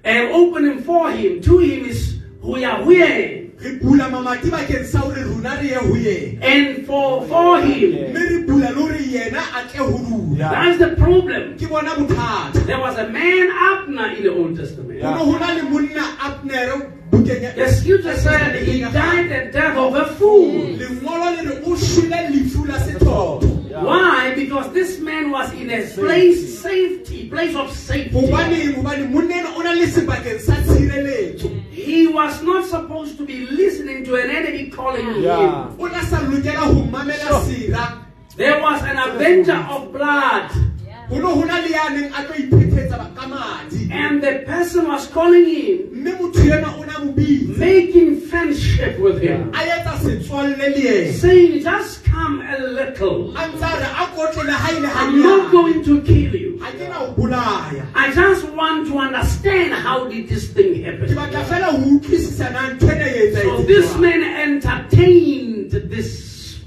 and 0.03 0.31
opening 0.33 0.83
for 0.83 1.11
him. 1.11 1.41
To 1.41 1.59
him 1.59 1.85
is 1.85 2.17
we 2.41 2.65
are 2.65 2.83
here. 2.83 3.40
Re 3.63 3.75
bula 3.81 4.09
mamati 4.09 4.49
bakeng 4.49 4.85
sa 4.85 4.99
hore 4.99 5.21
rona 5.23 5.55
re 5.61 5.67
ye 5.67 5.75
ho 5.75 5.93
yena 5.93 6.43
And 6.43 6.85
for 6.85 7.25
for 7.27 7.61
him. 7.61 7.91
mme 8.11 8.21
re 8.29 8.37
bula 8.47 8.69
le 8.71 8.81
hore 8.81 8.97
yena 9.15 9.41
a 9.57 9.67
tle 9.69 9.79
ho 9.85 9.97
rona 9.97 10.37
Yeah. 10.41 10.49
That's 10.49 10.79
the 10.79 10.95
problem. 10.95 11.57
ke 11.57 11.69
bona 11.69 11.91
bothata 11.95 12.65
There 12.65 12.79
was 12.79 12.97
a 12.97 13.07
man 13.09 13.51
Abner 13.51 14.07
in 14.17 14.23
the 14.23 14.33
Old 14.33 14.57
Testament. 14.57 14.99
Yeah. 14.99 15.17
ho 15.17 15.25
ne 15.25 15.31
ho 15.31 15.37
na 15.37 15.53
le 15.53 15.63
monna 15.69 16.05
abnere 16.27 16.75
bukeng 17.11 17.41
ya- 17.43 17.53
The 17.55 17.67
scripture 17.73 18.15
said 18.17 18.55
he 18.65 18.79
died 18.81 19.29
the 19.29 19.51
death 19.51 19.77
of 19.77 19.93
a 19.95 20.05
fool. 20.15 20.77
Lengolo 23.71 23.79
le 23.79 23.79
re 23.79 23.79
o 23.79 23.79
shwele 23.79 23.79
lefu 23.79 23.79
la 23.79 23.79
sethotho 23.79 23.79
Yeah. 23.79 23.83
Why? 23.83 24.35
Because 24.35 24.73
this 24.73 24.99
man 24.99 25.31
was 25.31 25.53
in 25.53 25.69
a 25.69 25.81
place 25.95 26.59
safety, 26.61 27.29
place 27.29 27.55
of 27.55 27.71
safety. 27.71 28.09
hobaneng 28.11 28.75
hobane 28.75 29.09
monna 29.09 29.33
ena 29.35 29.49
o 29.55 29.61
na 29.61 29.71
le 29.73 29.85
sebakeng 29.87 30.39
sa 30.41 30.53
tshireletso 30.55 31.47
He 31.71 32.07
was 32.07 32.41
not 32.43 32.65
supposed 32.65 33.17
to 33.17 33.25
be 33.25 33.45
listening 33.47 34.03
to 34.05 34.15
an 34.15 34.29
enemy 34.29 34.69
calling 34.69 35.05
him. 35.05 35.23
Yeah. 35.23 35.71
o 35.79 35.85
na 35.87 36.01
sa 36.03 36.17
lokela 36.19 36.67
ho 36.67 36.83
mamela 36.83 37.41
sera 37.47 37.97
There 38.35 38.61
was 38.61 38.81
an 38.83 38.97
avenger 38.97 39.59
of 39.69 39.91
blood, 39.91 40.51
ho 41.09 41.15
ne 41.15 41.21
ho 41.21 41.43
na 41.43 41.57
le 41.59 41.69
ya 41.69 41.89
neng 41.89 42.11
a 42.11 42.23
tlo 42.23 42.35
iphetetsa 42.35 42.97
ba- 42.97 43.11
ka 43.15 43.27
madi 43.27 43.89
and 43.91 44.23
the 44.23 44.43
person 44.47 44.87
was 44.87 45.07
calling 45.07 45.45
him, 45.45 45.91
mme 45.91 46.11
motho 46.19 46.39
ena 46.47 46.71
o 46.75 46.83
na 46.83 46.99
mo 47.03 47.11
bitsa 47.11 47.57
making 47.57 48.21
friendship 48.21 48.97
with 48.99 49.19
him, 49.21 49.51
a 49.53 49.59
etsa 49.59 49.95
setswalle 49.99 50.55
le 50.57 50.67
ena 50.75 51.13
saying, 51.13 51.59
Just 51.63 52.00
come 52.97 53.07
a 53.07 53.33
little. 53.33 53.37
a 53.37 53.47
ntse 53.47 53.65
a 53.65 53.79
re 53.79 53.85
a 53.85 54.05
kotlele 54.15 54.51
ha 54.51 54.69
ile 54.71 54.87
I'm 54.87 55.21
not 55.21 55.51
going 55.51 55.83
to 55.83 56.01
kill 56.01 56.35
you. 56.35 56.59
ha 56.61 56.71
ke 56.71 56.89
na 56.89 56.99
o 57.03 57.11
bolaya 57.13 57.85
I 57.95 58.11
just 58.11 58.45
want 58.49 58.87
to 58.87 58.97
understand 58.97 59.73
how 59.73 60.07
did 60.07 60.27
this 60.29 60.49
thing 60.53 60.83
happen. 60.83 61.15
batla 61.15 61.43
fela 61.45 61.71
ho 61.71 61.77
utlwisisa 61.77 62.49
na 62.53 62.69
ntho 62.73 62.87
ena 62.91 63.41
So 63.41 63.63
this 63.63 63.95
man 63.97 64.23
entertained 64.23 65.71
this 65.71 66.59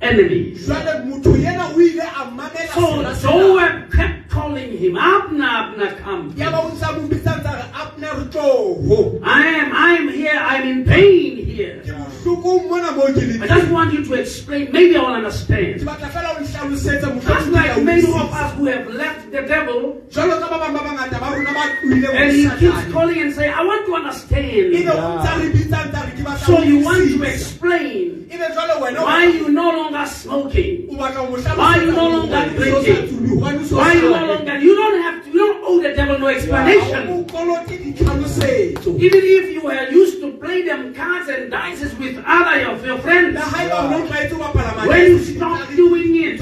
enemy. 0.00 0.54
jwale 0.54 1.04
motho 1.06 1.34
ena 1.36 1.68
o 1.74 1.80
ile 1.80 2.02
a 2.02 2.24
mamela 2.30 3.14
So. 3.14 3.28
Joab 3.32 3.90
kept 3.92 4.17
calling 4.48 4.78
him, 4.78 4.96
Abner, 4.96 5.44
Abner, 5.44 5.96
come. 6.00 6.32
ya 6.36 6.50
ba 6.50 6.58
o 6.64 6.68
ntse 6.72 6.84
a 6.88 6.92
mo 6.96 7.08
bitsa 7.08 7.32
ntse 7.38 7.48
a 7.48 7.54
re 7.60 7.64
abner 7.82 8.12
re 8.18 8.24
tloho 8.32 9.20
I 9.22 9.46
am, 9.60 9.68
I'm 9.72 10.08
here, 10.08 10.38
I'm 10.38 10.64
in 10.68 10.84
pain 10.84 11.36
here. 11.44 11.82
ke 11.84 11.92
bohlokong 11.92 12.68
mona 12.68 12.92
moo 12.96 13.12
ke 13.12 13.42
I 13.42 13.46
just 13.46 13.70
want 13.70 13.92
you 13.92 14.04
to 14.04 14.12
explain, 14.14 14.72
maybe 14.72 14.96
I 14.96 15.00
will 15.04 15.14
understand. 15.20 15.80
batla 15.84 16.08
fela 16.08 16.32
o 16.32 16.40
nhlalosetse 16.40 17.08
Just 17.28 17.48
like 17.52 17.82
many 17.84 18.08
of 18.08 18.32
us 18.32 18.50
who 18.56 18.64
have 18.66 18.86
left 18.88 19.30
the 19.30 19.42
devil, 19.42 20.00
jwalo 20.08 20.40
ka 20.40 20.46
ba 20.48 20.56
bang 20.64 20.72
ba 20.76 20.80
bangata 20.88 21.18
ba 21.20 21.28
rona 21.36 21.52
ba 21.52 21.64
tlohileng 21.80 22.16
and 22.16 22.32
he 22.32 22.44
keeps 22.60 22.82
calling 22.92 23.20
and 23.20 23.32
saying, 23.34 23.52
I 23.52 23.62
want 23.64 23.84
to 23.86 23.92
understand. 24.00 24.72
o 24.72 24.80
ntse 24.80 25.28
a 25.28 25.38
re 25.44 25.48
bitsa 25.52 25.78
ntse 25.88 25.98
a 26.00 26.02
re 26.08 26.12
ke 26.16 26.22
batla 26.24 26.46
So 26.48 26.62
you 26.64 26.80
want 26.84 27.04
to 27.04 27.20
explain 27.22 28.24
ebe 28.32 28.46
jwale 28.54 28.74
wena 28.80 29.00
o 29.00 29.04
why 29.04 29.24
you 29.28 29.48
no 29.52 29.68
longer 29.76 30.06
smoking. 30.06 30.88
Why 30.98 31.76
you 31.78 31.92
no 31.92 32.08
longer 32.10 32.42
drinking? 32.58 32.74
o 32.74 32.82
sa 32.82 32.96
tsubi, 33.06 33.28
hobane 33.30 33.60
o 33.60 33.64
so 33.64 33.76
Why 33.78 33.92
you 33.94 34.10
no 34.10 34.37
longer, 34.38 34.58
you 34.58 34.74
don't 34.76 35.02
have 35.02 35.24
to, 35.24 35.30
you 35.30 35.38
don't 35.38 35.64
owe 35.64 35.82
the 35.82 35.94
devil 35.94 36.18
no 36.18 36.28
explanation. 36.28 37.06
mo 37.06 37.24
kolote 37.24 37.74
ditlhalosetso 37.78 38.94
Even 38.98 39.20
if 39.22 39.50
you 39.54 39.62
were 39.62 39.88
used 39.90 40.20
to 40.20 40.32
play 40.38 40.62
them 40.62 40.94
cards 40.94 41.28
and 41.28 41.50
dices 41.50 41.94
with 41.98 42.16
other 42.26 42.70
of 42.70 42.84
your 42.84 42.98
friends, 42.98 43.34
la 43.34 43.42
haeba 43.42 43.84
o 43.84 43.88
ne 43.90 43.96
o 43.96 44.06
tlwaetse 44.06 44.32
ho 44.32 44.38
bapala 44.38 44.86
when 44.88 45.06
you 45.10 45.18
stop 45.24 45.68
doing 45.76 46.16
it, 46.16 46.40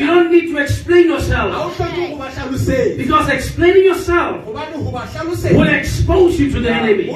you 0.00 0.06
don't 0.06 0.30
need 0.30 0.50
to 0.52 0.58
explain 0.58 1.06
yourself. 1.08 1.76
hloke 1.78 2.10
ho 2.10 2.16
ba 2.16 2.28
hlalosetse 2.30 2.96
Because 2.96 3.28
explaining 3.28 3.84
yourself 3.84 4.44
hobane 4.46 4.76
ho 4.76 4.90
ba 4.90 5.02
will 5.56 5.68
expose 5.68 6.38
you 6.38 6.50
to 6.52 6.60
the 6.60 6.70
enemy. 6.70 7.08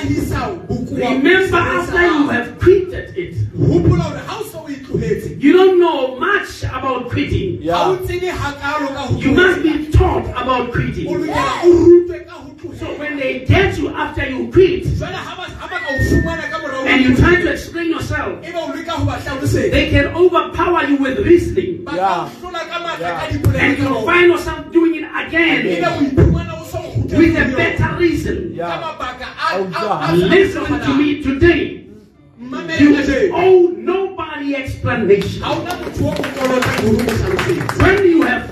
Tlo 0.00 0.14
hlahisa 0.14 0.48
bokowa 0.68 1.10
Remember 1.10 1.56
after 1.58 2.02
you 2.06 2.28
have 2.28 2.58
quitted 2.58 3.16
it, 3.16 3.34
hopola 3.56 4.02
hore 4.02 4.18
ha 4.18 4.38
o 4.40 4.44
se 4.44 4.56
o 4.58 4.66
tlohetse 4.66 5.40
you 5.42 5.52
don't 5.52 5.78
know 5.78 6.18
much 6.18 6.62
about 6.64 7.08
quitting. 7.10 7.62
Yeah. 7.62 7.96
tsebe 8.06 8.30
hakalo 8.30 8.88
ka 8.94 9.02
ho 9.06 9.18
You 9.18 9.32
must 9.32 9.62
be 9.62 9.90
taught 9.90 10.26
about 10.42 10.72
quitting. 10.72 11.06
lokela 11.06 11.64
o 11.64 11.70
rutwe 11.72 12.26
ka 12.26 12.32
ho 12.34 12.48
So 12.78 12.86
when 12.98 13.16
they 13.18 13.44
get 13.46 13.78
you 13.78 13.88
after 13.90 14.28
you 14.28 14.50
quit, 14.50 14.84
jwale 14.84 15.14
ha 15.14 15.34
ba 15.36 15.44
ha 15.60 15.66
ba 15.70 15.78
ka 15.78 15.88
o 15.90 15.98
fumana 16.10 16.50
ka 16.50 16.58
morao 16.58 16.86
and 16.86 17.04
you 17.04 17.16
try 17.16 17.36
to 17.40 17.52
explain 17.52 17.90
yourself, 17.90 18.32
ebe 18.44 18.56
o 18.56 18.66
leka 18.74 18.92
ho 18.98 19.04
ba 19.04 19.16
hlalosetsa 19.18 19.70
they 19.70 19.90
can 19.90 20.06
overpower 20.14 20.84
you 20.90 20.96
with 20.96 21.18
reasoning. 21.26 21.84
ba 21.84 21.92
Yeah. 21.94 22.26
o 22.26 22.30
hlola 22.40 22.62
ka 22.70 22.78
matla 22.82 22.98
Yeah. 22.98 23.62
And 23.62 23.78
you 23.78 23.88
find 24.06 24.26
yourself 24.32 24.72
doing 24.72 24.94
it 24.96 25.04
ebe 25.04 25.26
again 25.28 26.57
with 27.16 27.36
a 27.36 27.56
better 27.56 27.96
reason. 27.98 28.54
ka 28.56 28.56
Yeah. 28.56 28.80
mabaka 28.82 29.26
a- 29.26 29.58
Oh, 29.58 29.64
a- 29.64 29.70
God. 29.70 30.10
a- 30.10 30.16
Listen 30.16 30.64
to 30.80 30.94
me 30.94 31.22
today. 31.22 31.84
You 32.78 33.32
owe 33.34 33.72
nobody 33.76 34.54
explanation. 34.56 35.42
ha 35.42 35.52
ona 35.52 35.74
motho 35.82 36.04
wa 36.04 36.12
mo 36.14 36.22
kolota 36.36 36.70
hore 36.80 36.88
o 36.88 36.92
mo 36.92 36.98
hlalosetse 36.98 37.82
When 37.82 38.04
you 38.10 38.22
have 38.22 38.44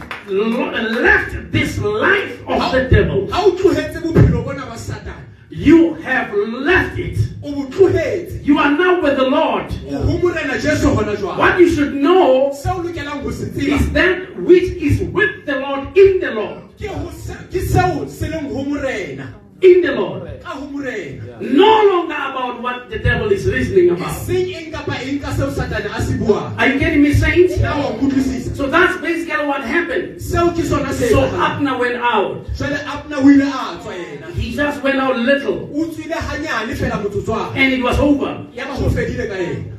left 1.01 1.53
this 1.53 1.79
life 1.79 2.43
of 2.49 2.73
the 2.73 2.83
devil, 2.91 3.29
ha 3.31 3.43
o 3.47 3.51
tlohetse 3.53 4.01
bophelo 4.03 4.45
bona 4.45 4.67
ba 4.67 4.77
satane 4.77 5.23
you 5.51 5.95
have 6.03 6.35
left 6.35 6.99
it. 6.99 7.17
o 7.43 7.53
bo 7.53 7.65
tlohetse 7.71 8.45
You 8.45 8.59
are 8.59 8.71
now 8.77 9.01
with 9.01 9.17
the 9.17 9.29
Lord. 9.31 9.73
o 9.89 9.97
ho 9.97 10.19
morena 10.19 10.59
jesu 10.59 10.89
hona 10.89 11.15
jwale 11.17 11.39
What 11.39 11.61
you 11.61 11.69
should 11.71 11.95
know 11.95 12.51
seo 12.53 12.79
o 12.79 12.83
lokelang 12.83 13.23
ho 13.23 13.29
is 13.31 13.91
that 13.93 14.37
which 14.43 14.69
is 14.83 15.01
with 15.13 15.47
the 15.47 15.57
Lord 15.61 15.97
in 15.97 16.21
the 16.21 16.33
Lord. 16.35 16.63
Ke 16.79 16.87
ho 16.89 17.11
se- 17.11 17.47
ke 17.51 17.61
seo 17.73 18.09
se 18.09 18.27
leng 18.29 18.49
ho 18.53 18.65
morena 18.65 19.33
In 19.63 19.81
the 19.81 19.93
Lord. 19.93 20.29
ka 20.45 20.51
ho 20.53 20.67
morena 20.69 21.23
No 21.41 21.71
longer 21.89 22.13
about 22.15 22.61
what 22.63 22.91
the 22.91 22.99
devil 22.99 23.33
is 23.33 23.47
reasoning 23.49 23.89
about. 23.97 24.13
seng 24.29 24.53
eng 24.53 24.71
kapa 24.71 25.01
eng 25.01 25.19
ka 25.19 25.33
seo 25.33 25.49
satane 25.51 25.89
a 25.89 26.01
se 26.03 26.13
buang 26.21 26.53
Are 26.59 26.69
you 26.69 26.79
getting 26.79 27.03
me, 27.03 27.15
saints? 27.15 27.57
na 27.59 27.73
wa 27.79 27.91
nkutlwisisa 27.97 28.53
So 28.57 28.67
that's 28.69 29.01
basically 29.01 29.47
what 29.47 29.65
happened. 29.65 30.21
seo 30.21 30.53
ke 30.53 30.61
sona 30.65 30.93
se 30.93 31.09
So 31.09 31.21
etsahalang. 31.25 31.57
Abner 31.57 31.79
went 31.79 31.97
out. 31.97 32.45
jwale 32.53 32.79
abna 32.85 33.17
o 33.17 33.31
ile 33.33 33.49
a 33.49 33.81
tswa 33.81 33.93
yena 33.97 34.27
He 34.37 34.53
just 34.53 34.83
went 34.85 34.99
out 35.01 35.17
little, 35.17 35.71
o 35.73 35.87
tswile 35.89 36.17
hanyane 36.21 36.75
fela 36.77 37.01
motsotswana 37.01 37.57
and 37.57 37.73
it 37.73 37.83
was 37.83 37.99
over. 37.99 38.45
ya 38.53 38.65
ba 38.69 38.75
ho 38.77 38.91
fedile 38.93 39.25
ka 39.29 39.35
yena 39.41 39.73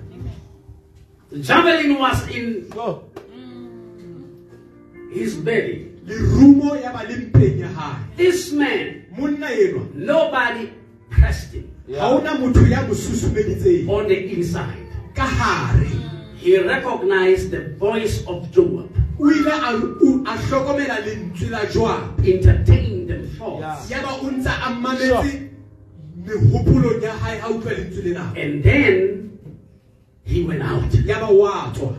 The 1.30 1.38
javelin 1.44 2.00
was 2.00 2.28
in 2.34 2.66
Go. 2.74 3.04
his 5.14 5.36
belly. 5.36 5.92
Lerumo 6.08 6.76
ya 6.82 6.92
ba 6.94 7.04
le 7.04 7.16
mpeng 7.16 7.60
ya 7.60 7.68
hae. 7.68 8.04
This 8.18 8.52
man, 8.54 9.04
monna 9.18 9.48
enwa 9.48 9.84
nobody 9.96 10.70
pressed 11.10 11.54
him. 11.54 11.68
Ha 12.00 12.10
ona 12.16 12.36
motho 12.36 12.66
ya 12.70 12.82
mo 12.88 12.94
on 13.94 14.08
the 14.08 14.34
inside. 14.34 14.78
ka 15.14 15.24
hare. 15.26 15.88
He 16.38 16.58
recognized 16.60 17.52
the 17.52 17.74
voice 17.80 18.24
of 18.28 18.50
Joab, 18.52 18.90
o 19.20 19.26
ile 19.32 19.52
a 19.52 19.74
o- 19.76 20.24
a 20.26 20.38
hlokomela 20.38 21.00
lentswe 21.06 21.50
la 21.50 21.66
joab. 21.66 22.20
Entertained 22.26 23.10
them 23.10 23.28
thoughts, 23.38 23.90
ya 23.90 24.02
ba 24.02 24.14
o 24.22 24.30
ntse 24.32 24.48
a 24.50 24.70
mametse 24.70 25.50
mehopolong 26.26 27.02
ya 27.04 27.14
hae 27.14 27.40
ha 27.40 27.48
utlwa 27.50 27.74
lentswe 27.74 28.04
lena. 28.04 28.34
And 28.38 28.64
then 28.64 29.40
he 30.24 30.44
went 30.44 30.62
out. 30.62 30.94
ya 31.06 31.20
ba 31.20 31.34
wa 31.34 31.72
tswa 31.74 31.96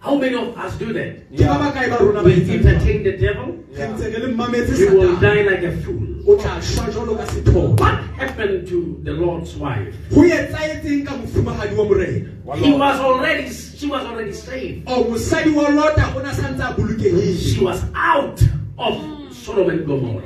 How 0.00 0.16
many 0.16 0.34
of 0.34 0.56
us 0.56 0.78
do 0.80 0.92
that? 0.96 1.28
ke 1.28 1.44
ba 1.44 1.56
bakae 1.60 1.90
ba 1.92 1.98
rona 2.00 2.22
ba 2.22 2.24
We 2.24 2.40
entertain 2.48 3.02
the 3.04 3.12
devil, 3.20 3.52
re 3.76 3.84
ntse 3.84 4.08
re 4.08 4.18
le 4.24 4.28
mametse 4.32 4.72
we 4.80 4.96
will 4.96 5.16
die 5.20 5.42
like 5.44 5.62
a 5.62 5.72
fool. 5.84 6.00
o 6.26 6.36
tla 6.40 6.56
shwa 6.60 6.88
jwalo 6.88 7.16
ka 7.20 7.24
sethopo 7.28 7.76
What 7.80 8.00
happened 8.16 8.64
to 8.68 8.96
the 9.04 9.12
Lot's 9.12 9.54
wife? 9.60 9.92
ho 10.14 10.24
etsahetseng 10.24 11.04
ka 11.04 11.16
mofumahadi 11.20 11.76
wa 11.76 11.84
morena 11.84 12.28
He 12.56 12.72
was 12.72 12.96
already, 12.98 13.52
she 13.52 13.86
was 13.86 14.02
already 14.08 14.32
saved. 14.32 14.88
o 14.88 15.04
mosadi 15.04 15.52
wa 15.54 15.68
lota 15.68 16.08
o 16.16 16.22
na 16.24 16.32
santse 16.32 16.64
a 16.64 16.72
bolokehile 16.72 17.36
She 17.36 17.60
was 17.60 17.84
out 17.94 18.40
of 18.80 18.96
Sodom 19.36 19.70
and 19.70 19.86
Gomorrah. 19.86 20.24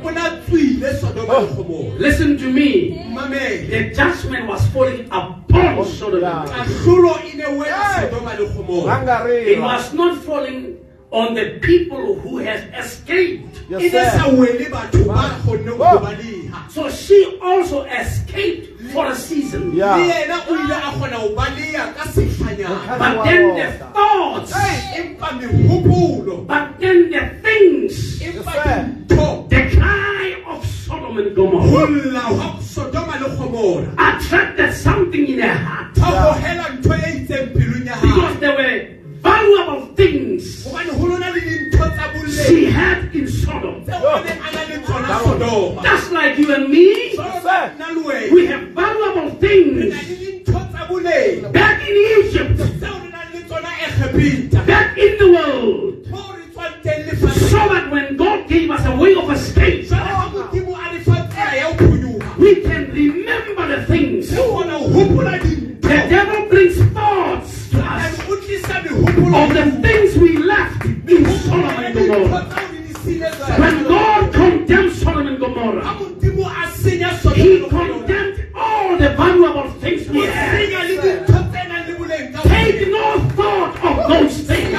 O 1.24 1.40
na 1.40 1.46
tswile 1.46 1.48
sodoma 1.48 1.48
le 1.48 1.54
gomora 1.56 1.98
Listen 2.00 2.36
to 2.38 2.50
me. 2.50 2.70
mamele 3.14 3.68
The 3.70 3.94
judgment 3.94 4.46
was 4.48 4.66
falling 4.68 5.04
upon 5.06 5.78
oh, 5.78 5.84
Sodom 5.84 6.24
and 6.24 6.48
Gomorrah. 6.48 6.66
kahlolo 6.66 7.14
ne 7.34 7.44
wela 7.44 7.84
sodoma 8.00 8.32
le 8.38 8.46
gomora 8.46 9.30
It 9.46 9.60
was 9.60 9.92
not 9.94 10.18
falling 10.24 10.76
on 11.10 11.34
the 11.34 11.58
people 11.62 12.18
who 12.18 12.38
have 12.38 12.64
escaped. 12.74 13.62
Yes, 13.70 13.80
ne 13.82 13.88
sa 13.90 14.24
sir. 14.24 14.34
wele 14.36 14.66
batho 14.70 15.06
ba 15.06 15.38
kgonneng 15.44 15.78
Oh. 15.78 15.98
go 15.98 16.00
baleha 16.04 16.70
So 16.70 16.90
she 16.90 17.38
also 17.40 17.84
escaped 17.84 18.90
for 18.92 19.06
a 19.06 19.14
season. 19.14 19.72
Yeah. 19.74 19.96
yena 19.96 20.42
o 20.48 20.54
ile 20.58 20.74
a 20.74 20.90
kgona 20.92 21.16
ho 21.22 21.28
baleha 21.38 21.94
ka 21.94 22.04
sehlanyana 22.10 22.98
But 22.98 23.24
then 23.24 23.44
the 23.54 23.68
thoughts, 23.94 24.52
empa 24.52 25.28
mehopolo 25.38 26.46
but 26.46 26.78
then 26.80 27.10
the 27.10 27.22
things, 27.46 28.20
empa 28.20 28.90
Sodom 31.14 31.26
and 31.26 31.36
Gomorrah. 31.36 32.10
Lla 32.10 32.20
hwa 32.20 32.60
sodoma 32.60 33.20
le 33.20 33.28
gomora 33.36 33.92
attracted 33.98 34.74
something 34.74 35.28
in 35.28 35.38
her 35.38 35.54
heart. 35.54 35.94
Tha 35.94 36.02
hohela 36.02 36.66
ntho 36.74 36.94
itseng 36.94 37.54
pelong 37.54 37.86
ya 37.86 37.94
because 38.02 38.34
hae 38.34 38.40
there 38.40 38.56
were 38.58 38.98
valuable 39.22 39.86
things 39.94 40.64
hobane 40.66 40.90
ho 40.90 41.06
lona 41.06 41.30
le 41.30 41.40
dintho 41.40 41.86
tsa 41.94 42.46
she 42.46 42.64
had 42.66 43.14
in 43.14 43.28
Sodom. 43.28 43.84
tseo 43.84 44.10
a 44.10 44.24
neng 44.24 44.40
a 44.42 44.50
na 44.54 44.62
le 44.68 44.76
tsona 44.82 45.18
sodoma. 45.22 45.82
Just 45.82 46.10
like 46.12 46.38
you 46.38 46.52
and 46.54 46.68
me, 46.68 47.14
Jwalo 47.14 47.42
sir. 47.42 47.46
ka 47.46 47.70
nna 47.78 47.94
le 47.94 48.02
wena. 48.02 48.32
we 48.34 48.46
have 48.46 48.64
valuable 48.74 49.30
things 49.38 49.94
le 49.94 50.02
dintho 50.18 50.60
tsa 50.72 51.52
back 51.52 51.78
in 51.88 51.94
Egypt, 52.18 52.58
tseo 52.58 52.94
re 53.02 53.08
nang 53.14 53.30
le 53.34 53.40
tsona 53.46 53.70
egepita 53.86 54.66
back 54.66 54.98
in 54.98 55.12
the 55.18 55.28
world, 55.30 55.94
so 56.70 57.56
that 57.68 57.90
when 57.90 58.16
God 58.16 58.48
gave 58.48 58.70
us 58.70 58.84
a 58.86 58.96
way 58.96 59.14
of 59.14 59.30
escape, 59.30 59.86
jwale 59.88 60.08
ha 60.08 60.28
modimo 60.32 60.76
a 60.76 60.92
re 60.92 61.00
fa 61.00 61.16
tsela 61.28 61.54
ya 61.56 61.66
ho 61.68 61.74
phonyoha 61.74 62.38
we 62.38 62.54
can 62.62 62.90
remember 62.92 63.66
the 63.76 63.84
things. 63.86 64.30
re 64.32 64.38
kgona 64.42 64.72
ho 64.78 64.88
hopola 64.88 65.38
dintho 65.38 65.74
The 65.84 66.08
devil 66.08 66.48
brings 66.48 66.76
thoughts 66.94 67.70
to 67.70 67.78
us 67.78 68.18
Ane 68.18 68.32
o 68.32 68.36
tlisa 68.36 68.76
mehopolo 68.82 69.44
of 69.44 69.50
the 69.58 69.66
things 69.84 70.16
we 70.16 70.36
left 70.38 70.84
in 70.86 71.24
Sodom 71.44 71.84
and 71.84 71.94
Gomorrah. 71.94 72.44
tseo 72.48 72.72
re 72.72 72.80
di 72.86 72.92
siileng 73.02 73.60
When. 73.60 73.84
God 73.84 74.32
condemned 74.32 74.92
Sodom 74.92 75.26
and 75.26 75.38
Gomorrah, 75.38 75.84
modimo 76.00 76.46
a 76.48 76.64
senya 76.72 77.10
He 77.34 77.68
condemned 77.68 78.36
all 78.54 78.96
the 78.96 79.10
valuable 79.20 79.70
things 79.82 80.08
we 80.08 80.26
had. 80.26 81.33
Make 82.64 82.88
no 82.88 83.18
thought 83.36 83.76
of 83.84 83.96
those 84.08 84.38
things. 84.40 84.72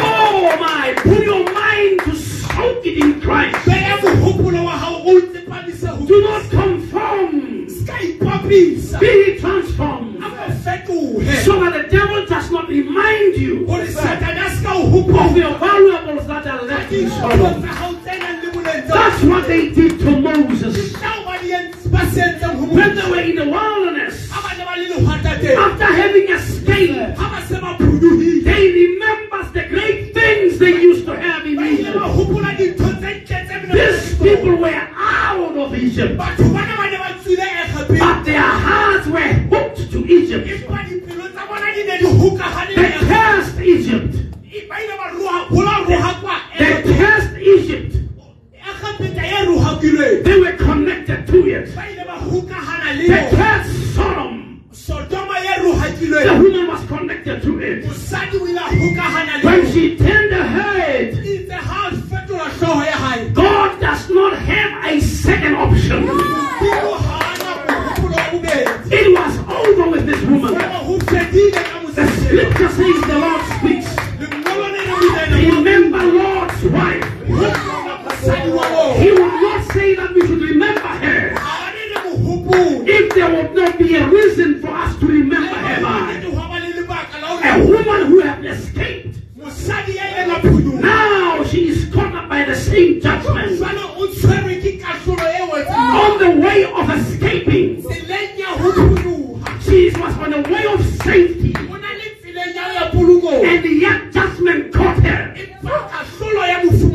Oh 0.00 0.56
my, 0.58 0.94
put 0.96 1.22
your 1.22 1.44
mind 1.52 2.00
to 2.00 2.14
soak 2.16 2.86
it 2.86 2.96
in 2.96 3.20
Christ. 3.20 3.66
Do 6.06 6.16
not 6.22 6.42
conform. 6.50 7.66
Be 9.00 9.38
transformed. 9.38 10.16
So 11.44 11.60
that 11.60 11.72
the 11.74 11.88
devil 11.90 12.24
does 12.26 12.50
not 12.50 12.66
remind 12.68 13.36
you 13.36 13.66
of 13.68 15.36
your 15.36 15.54
valuables 15.58 16.26
that 16.26 16.46
are 16.46 16.62
left 16.62 16.90
in. 16.92 17.10
That's 18.88 19.22
what 19.24 19.46
they 19.46 19.70
did 19.70 19.98
to 20.00 20.10
Moses 20.20 20.92
when 22.72 22.94
they 22.94 23.10
were 23.10 23.20
in 23.20 23.36
the 23.36 23.44
wilderness. 23.50 24.30
After 25.56 25.84
having 25.84 26.28
escaped, 26.28 26.94
they 28.44 28.72
remember 28.72 29.42
the 29.52 29.62
great 29.68 30.14
things 30.14 30.58
they 30.58 30.80
used 30.80 31.04
to 31.06 31.16
have 31.16 31.46
in 31.46 31.58
Egypt. 31.66 31.96
These 33.72 34.14
people 34.18 34.56
were 34.56 34.88
out 34.96 35.56
of 35.56 35.74
Egypt, 35.74 36.16
but 37.98 38.24
their 38.24 38.40
hearts 38.40 39.06
were 39.06 39.32
hooked 39.50 39.90
to 39.92 39.98
Egypt. 40.06 40.46
They 42.76 42.92
cursed 43.08 43.60
Egypt. 43.60 44.14
They 46.58 46.82
cursed 46.82 47.36
Egypt. 47.38 47.96
They 50.24 50.40
were 50.40 50.52
connected 50.56 51.26
to 51.26 51.38
it. 51.48 51.74
They 53.08 53.30
cursed 53.36 53.94
Sodom. 53.94 54.60
The 56.08 56.32
woman 56.42 56.66
was 56.68 56.84
connected 56.86 57.42
to 57.42 57.60
it. 57.60 57.84
When 59.44 59.72
she 59.72 59.96
turned 59.96 60.32
her 60.32 60.42
head, 60.44 61.14
God 63.34 63.80
does 63.80 64.10
not 64.10 64.32
have 64.38 64.84
a 64.84 65.00
second 65.00 65.54
option. 65.54 66.08
It 68.92 69.12
was 69.14 69.38
over 69.38 69.90
with 69.90 70.06
this 70.06 70.22
woman. 70.24 70.54
The 71.94 72.06
scripture 72.26 72.68
says 72.68 73.00
the 73.06 73.18
Lord 73.18 73.42
speaks. 73.58 73.90
Remember 75.56 76.02
Lot's 76.18 76.62
wife. 76.64 77.04
He 78.20 79.10
would 79.12 79.18
not 79.18 79.72
say 79.72 79.94
that 79.94 80.12
we 80.14 80.20
should 80.26 80.40
remember 80.42 80.80
her 80.80 81.34
if 82.86 83.14
there 83.14 83.30
would 83.34 83.54
not 83.54 83.78
be 83.78 83.94
a 83.96 84.06
reason 84.08 84.60
for 84.60 84.68
us 84.68 84.94
to 84.98 85.06
remember 85.06 85.54
her. 85.54 85.80
A 87.42 87.64
woman 87.66 88.06
who 88.08 88.20
had 88.20 88.44
escaped. 88.44 89.16
Now 90.82 91.44
she 91.44 91.68
is 91.68 91.92
caught 91.94 92.14
up 92.14 92.28
by 92.28 92.44
the 92.44 92.54
same 92.54 93.00
judgment. 93.00 93.58
On 95.70 96.18
the 96.18 96.30
way 96.46 96.64
of 96.64 96.90
escaping, 96.90 97.82
she 99.62 99.90
was 99.98 100.14
on 100.18 100.30
the 100.30 100.42
way 100.52 100.64
of 100.66 100.84
safety. 101.02 101.54
And 103.44 103.64
yet 103.80 104.12
judgment 104.12 104.72
caught 104.72 104.98
her. 105.02 105.34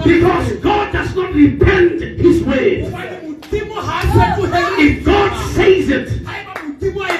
Because 0.04 0.52
God 0.62 0.92
does 0.92 1.16
not 1.16 1.34
repent 1.34 2.02
his 2.02 2.44
ways. 2.44 2.92
If 4.78 5.06
God 5.06 5.32
says 5.54 5.90
it, 5.90 6.10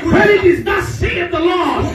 when 0.04 0.30
it 0.30 0.44
is 0.44 0.64
thus 0.64 0.88
saith 1.00 1.32
the 1.32 1.40
Lord, 1.40 1.86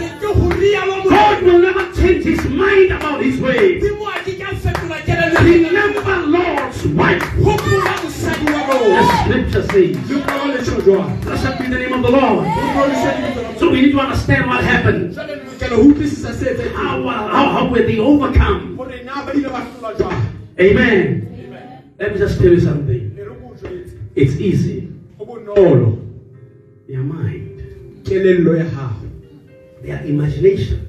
God 1.09 1.43
will 1.43 1.59
never 1.59 1.93
change 1.95 2.25
his 2.25 2.45
mind 2.47 2.93
about 2.93 3.23
his 3.23 3.41
ways. 3.41 3.83
Remember 5.43 6.27
Lot's 6.27 6.85
wife. 6.87 7.90
The 8.81 9.25
scripture 9.25 9.63
says, 9.69 9.97
Blessed 10.09 11.59
be 11.59 11.67
the 11.69 11.79
name 11.79 11.93
of 11.93 12.03
the 12.03 12.11
Lord. 12.11 13.59
So 13.59 13.71
we 13.71 13.83
need 13.83 13.93
to 13.93 14.01
understand 14.01 14.47
what 14.47 14.65
happened. 14.65 15.15
How, 15.17 17.03
how, 17.07 17.51
how 17.51 17.69
were 17.69 17.83
they 17.83 17.99
overcome? 17.99 18.81
Amen. 20.59 21.95
Let 21.99 22.13
me 22.13 22.19
just 22.19 22.39
tell 22.39 22.49
you 22.49 22.61
something. 22.61 23.17
It's 24.17 24.33
easy. 24.41 24.93
Their 26.89 27.05
mind, 27.05 28.03
kelello 28.05 28.57
ya 28.59 28.65
gago 28.65 29.07
their 29.83 30.05
imagination 30.07 30.81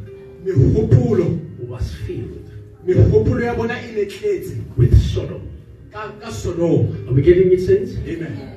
was 1.70 1.94
filled 2.08 2.50
megopolo 2.86 3.44
ya 3.44 3.54
bona 3.54 3.76
ne 3.76 4.06
tletse 4.06 4.58
with 4.78 4.98
Sodom. 5.14 5.51
Ka 5.92 6.12
ka 6.22 6.30
sodoma 6.32 6.88
Are 7.08 7.14
we 7.14 7.22
getting 7.22 7.52
it, 7.52 7.62
sense? 7.62 7.98
amen 8.08 8.48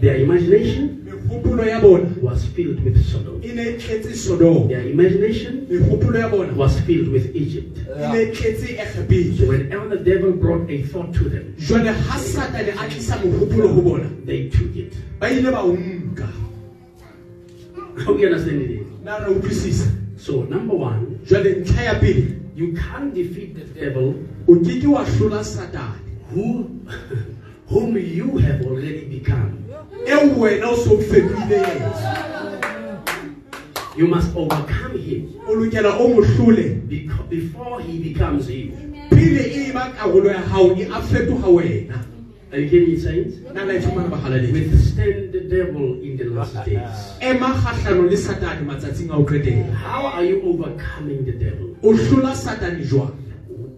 Their 0.00 0.16
imagination 0.16 1.04
megopolo 1.04 1.64
ya 1.66 1.80
bona 1.80 2.08
was 2.22 2.44
filled 2.56 2.82
with 2.84 2.96
Sodom. 3.04 3.40
ne 3.40 3.76
tletse 3.76 4.14
sodoma 4.16 4.68
Their 4.68 4.88
imagination 4.88 5.66
megopolo 5.70 6.18
ya 6.18 6.28
bona 6.28 6.52
was 6.54 6.80
filled 6.80 7.08
with 7.08 7.34
Egypt. 7.36 7.76
tletse 8.32 9.36
So 9.38 9.46
whenever 9.46 9.88
the 9.96 10.02
devil 10.04 10.32
brought 10.32 10.70
a 10.70 10.82
thought 10.82 11.12
to 11.14 11.24
them, 11.28 11.54
jwale 11.58 11.92
ha 11.92 12.18
satane 12.18 12.70
a 12.72 12.88
tlisa 12.88 13.16
mogopolo 13.22 13.74
go 13.74 13.82
bona 13.82 14.08
they 14.26 14.48
took 14.48 14.74
it. 14.76 14.92
ba 15.20 15.28
ile 15.30 15.50
ba 15.50 15.60
o 15.62 15.76
nka 15.76 16.28
How 18.04 18.14
we 18.14 18.24
understand 18.26 18.62
it? 18.62 18.86
na 19.04 19.18
ra 19.18 19.28
utlwisisa 19.28 19.86
So 20.16 20.42
number 20.44 20.74
one, 20.76 21.18
jwale 21.28 21.54
ntlha 21.60 21.82
ya 21.82 21.94
pele 22.00 22.36
you 22.56 22.72
can't 22.74 23.14
defeat 23.14 23.54
the 23.54 23.64
devil 23.80 24.14
o 26.36 26.66
ke 26.66 26.70
ke 26.70 27.66
wa 27.66 27.66
hlola 27.66 27.66
satane 27.66 27.66
who 27.66 27.66
whom 27.66 27.96
you 27.98 28.38
have 28.38 28.66
already 28.66 29.04
become. 29.04 29.64
eo 30.06 30.28
wena 30.40 30.66
o 30.66 30.76
so 30.76 30.96
You 33.96 34.06
must 34.06 34.36
overcome 34.36 34.98
him 34.98 35.34
o 35.46 35.52
lokela 35.54 35.98
o 35.98 36.08
mo 36.08 36.22
before 37.28 37.80
he 37.80 37.98
becomes 38.12 38.48
you. 38.50 38.72
pele 39.10 39.72
ba 39.72 39.92
karolo 39.98 40.30
ya 40.30 40.40
hao 40.40 40.70
a 40.84 41.00
fetoga 41.02 41.48
wena 41.48 42.04
Are 42.52 42.58
you 42.58 42.68
getting 42.68 42.94
it, 42.94 43.00
saints? 43.00 43.36
nna 43.52 43.64
la 43.64 43.80
fumana 43.80 44.08
bahalaledi 44.10 44.52
Withstand 44.52 45.32
the 45.32 45.40
devil 45.40 46.02
in 46.02 46.16
the 46.16 46.24
last 46.24 46.54
days. 46.64 47.18
ema 47.20 47.46
kgahlano 47.54 48.10
le 48.10 48.16
satane 48.16 48.62
matsatsing 48.66 49.10
a 49.10 49.16
o 49.16 49.24
qetela 49.24 49.72
How 49.74 50.06
are 50.06 50.24
you 50.24 50.42
overcoming 50.42 51.24
the 51.24 51.32
devil? 51.32 51.76
o 51.82 51.92
hlola 51.92 52.34
satane 52.34 52.84
jwang 52.84 53.12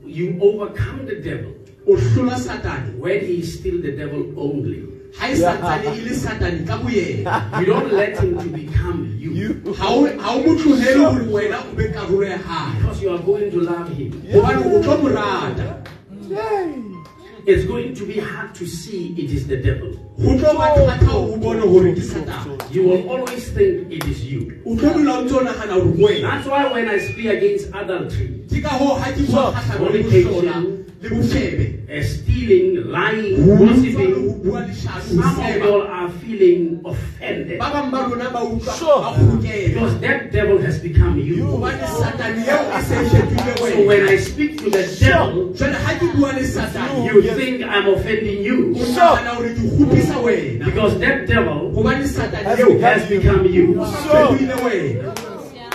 You 0.07 0.39
overcome 0.41 1.07
the 1.07 1.17
devil 1.17 1.53
o 1.87 1.97
hlola 1.97 2.99
when 2.99 3.20
he 3.20 3.41
is 3.41 3.59
still 3.59 3.80
the 3.83 3.93
devil 3.93 4.33
only. 4.37 4.93
ha 5.18 5.28
e 5.28 5.37
santsane 5.37 5.97
e 5.97 6.01
le 6.01 6.14
satane 6.14 6.66
ka 6.66 6.78
boyena. 6.78 7.43
You 7.61 7.66
don't 7.66 7.93
let 7.93 8.18
him 8.18 8.39
to 8.39 8.49
become 8.49 9.16
you. 9.18 9.74
Ha 9.78 9.89
o 9.89 10.07
ha 10.18 10.35
o 10.35 10.43
mo 10.43 10.55
tlohele 10.55 11.05
hore 11.05 11.24
wena 11.28 11.59
o 11.61 11.74
be 11.74 11.85
karolo 11.89 12.28
ya 12.28 12.39
hae 12.39 12.78
because 12.78 13.03
you 13.03 13.11
are 13.11 13.18
going 13.18 13.51
to 13.51 13.61
love 13.61 13.89
him. 13.89 14.12
gobane 14.33 14.64
o 14.64 14.83
tlo 14.83 15.03
mo 15.03 15.09
rata. 15.09 15.83
It's 17.45 17.64
going 17.64 17.93
to 17.97 18.07
be 18.07 18.20
hard 18.20 18.55
to 18.55 18.66
see 18.66 19.14
it 19.18 19.30
is 19.33 19.47
the 19.49 19.57
devil. 19.57 19.93
go 20.16 20.39
tlo 20.39 20.55
ba 20.57 20.72
oh. 20.76 20.87
thata 20.87 21.12
o 21.12 21.37
bone 21.37 21.61
gore 21.61 21.93
ke 21.93 22.03
satane 22.03 22.72
You 22.72 22.89
will 22.89 23.09
always 23.11 23.51
think 23.53 23.93
it 23.93 24.05
is 24.07 24.24
you. 24.24 24.62
o 24.64 24.76
tlo 24.76 24.95
dula 24.95 25.18
o 25.18 25.22
ntse 25.24 25.37
o 25.37 25.45
nagana 25.45 25.76
gore 25.76 25.93
ke 25.93 26.01
wena. 26.09 26.30
That's 26.30 26.47
why 26.49 26.72
when 26.72 26.89
I 26.89 26.99
speak 26.99 27.26
against 27.26 27.68
adultery, 27.74 28.41
ke 28.53 28.61
ka 28.63 28.77
hoo 28.77 28.95
ha 29.01 29.13
ke 29.13 29.23
bua 29.27 29.45
kgahlano 29.53 29.93
le 29.93 30.03
bohlola 30.05 30.57
le 31.03 31.09
bofebe 31.09 31.67
uh, 31.89 32.03
stealing, 32.05 32.85
lying, 32.87 33.41
ho 33.43 33.57
utswa 33.57 33.65
le 33.65 33.67
gossiping, 33.67 34.15
ho 34.15 34.33
bua 34.45 34.61
leshano 34.69 35.03
some 35.03 35.41
of 35.41 35.57
you 35.57 35.75
are 35.83 36.11
feeling 36.21 36.81
offended. 36.85 37.59
Ba 37.59 37.71
bang 37.73 37.91
ba 37.91 37.99
rona 38.09 38.31
ba 38.31 38.41
utlwa 38.45 38.75
Sure. 38.77 39.17
because 39.41 40.01
that 40.01 40.33
devil 40.33 40.59
has 40.59 40.79
become 40.79 41.19
you. 41.19 41.45
gobane 41.45 41.87
satane 41.87 42.45
eo 42.45 42.81
se 42.85 42.97
fetoile 43.09 43.73
So 43.73 43.87
when 43.87 44.09
I 44.09 44.17
speak 44.17 44.59
to 44.59 44.71
the 44.71 44.85
devil, 45.01 45.53
jwale 45.57 45.77
ha 45.81 45.93
ke 45.99 46.07
bua 46.15 46.33
le 46.37 46.45
you 47.09 47.35
think 47.35 47.63
I'm 47.65 47.89
offending 47.89 48.43
you. 48.43 48.77
O 48.77 48.85
nagana 48.85 49.37
gore 49.37 49.53
ke 49.57 50.65
because 50.65 50.99
that 51.01 51.27
devil 51.27 51.73
gobane 51.73 52.05
satane 52.05 52.59
eo 52.59 52.79
has 52.81 53.09
become 53.09 53.47
you. 53.47 53.81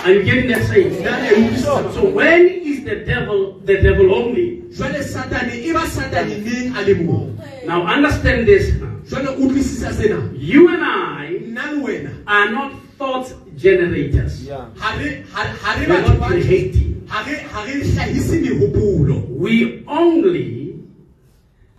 Fetoile 0.08 0.14
wena 0.14 0.14
Are 0.14 0.14
you 0.14 0.22
getting 0.24 0.48
that 0.50 0.62
saying? 0.66 0.90
nna 1.02 1.92
So 1.94 2.04
when 2.10 2.46
is 2.48 2.84
the 2.84 2.96
devil 3.04 3.60
the 3.64 3.76
devil 3.82 4.14
only? 4.14 4.62
jwale 4.70 5.02
satane 5.02 5.72
ba 5.72 5.86
satane 5.86 6.42
neng 6.44 6.76
a 6.76 6.82
le 6.82 6.94
mong 6.94 7.38
Now 7.66 7.86
understand 7.86 8.46
this. 8.46 8.72
jwale 9.10 9.28
utlwisisa 9.36 9.92
sena 9.92 10.30
You 10.34 10.68
and 10.68 10.82
I 10.84 11.38
nna 11.40 11.72
le 11.72 11.82
wena 11.82 12.10
are 12.26 12.50
not 12.50 12.72
thought 12.98 13.32
generators. 13.56 14.44
Yeah. 14.44 14.66
ha 14.76 14.96
re 14.98 15.22
ha- 15.32 15.56
ha 15.62 15.76
We're 15.78 16.00
not 16.00 16.20
creating. 16.30 17.02
ha 17.08 17.24
re 17.26 17.36
ha 17.52 17.64
re 17.64 17.72
hlahise 17.82 18.40
mehopolo 18.40 19.24
We 19.30 19.84
only 19.86 20.74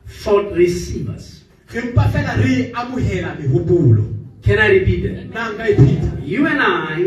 thought 0.08 0.52
receivers. 0.56 1.44
Re 4.50 4.58
mpa 4.58 4.58
fela 4.58 4.58
re 4.58 4.58
amohela 4.58 4.58
mehopolo 4.58 4.58
Can 4.58 4.60
I 4.60 4.68
repeat 4.80 5.02
that? 5.04 5.30
nna 5.30 5.50
nka 5.54 5.66
pheta 5.76 6.10
You 6.26 6.46
and 6.48 6.62
I 6.62 7.04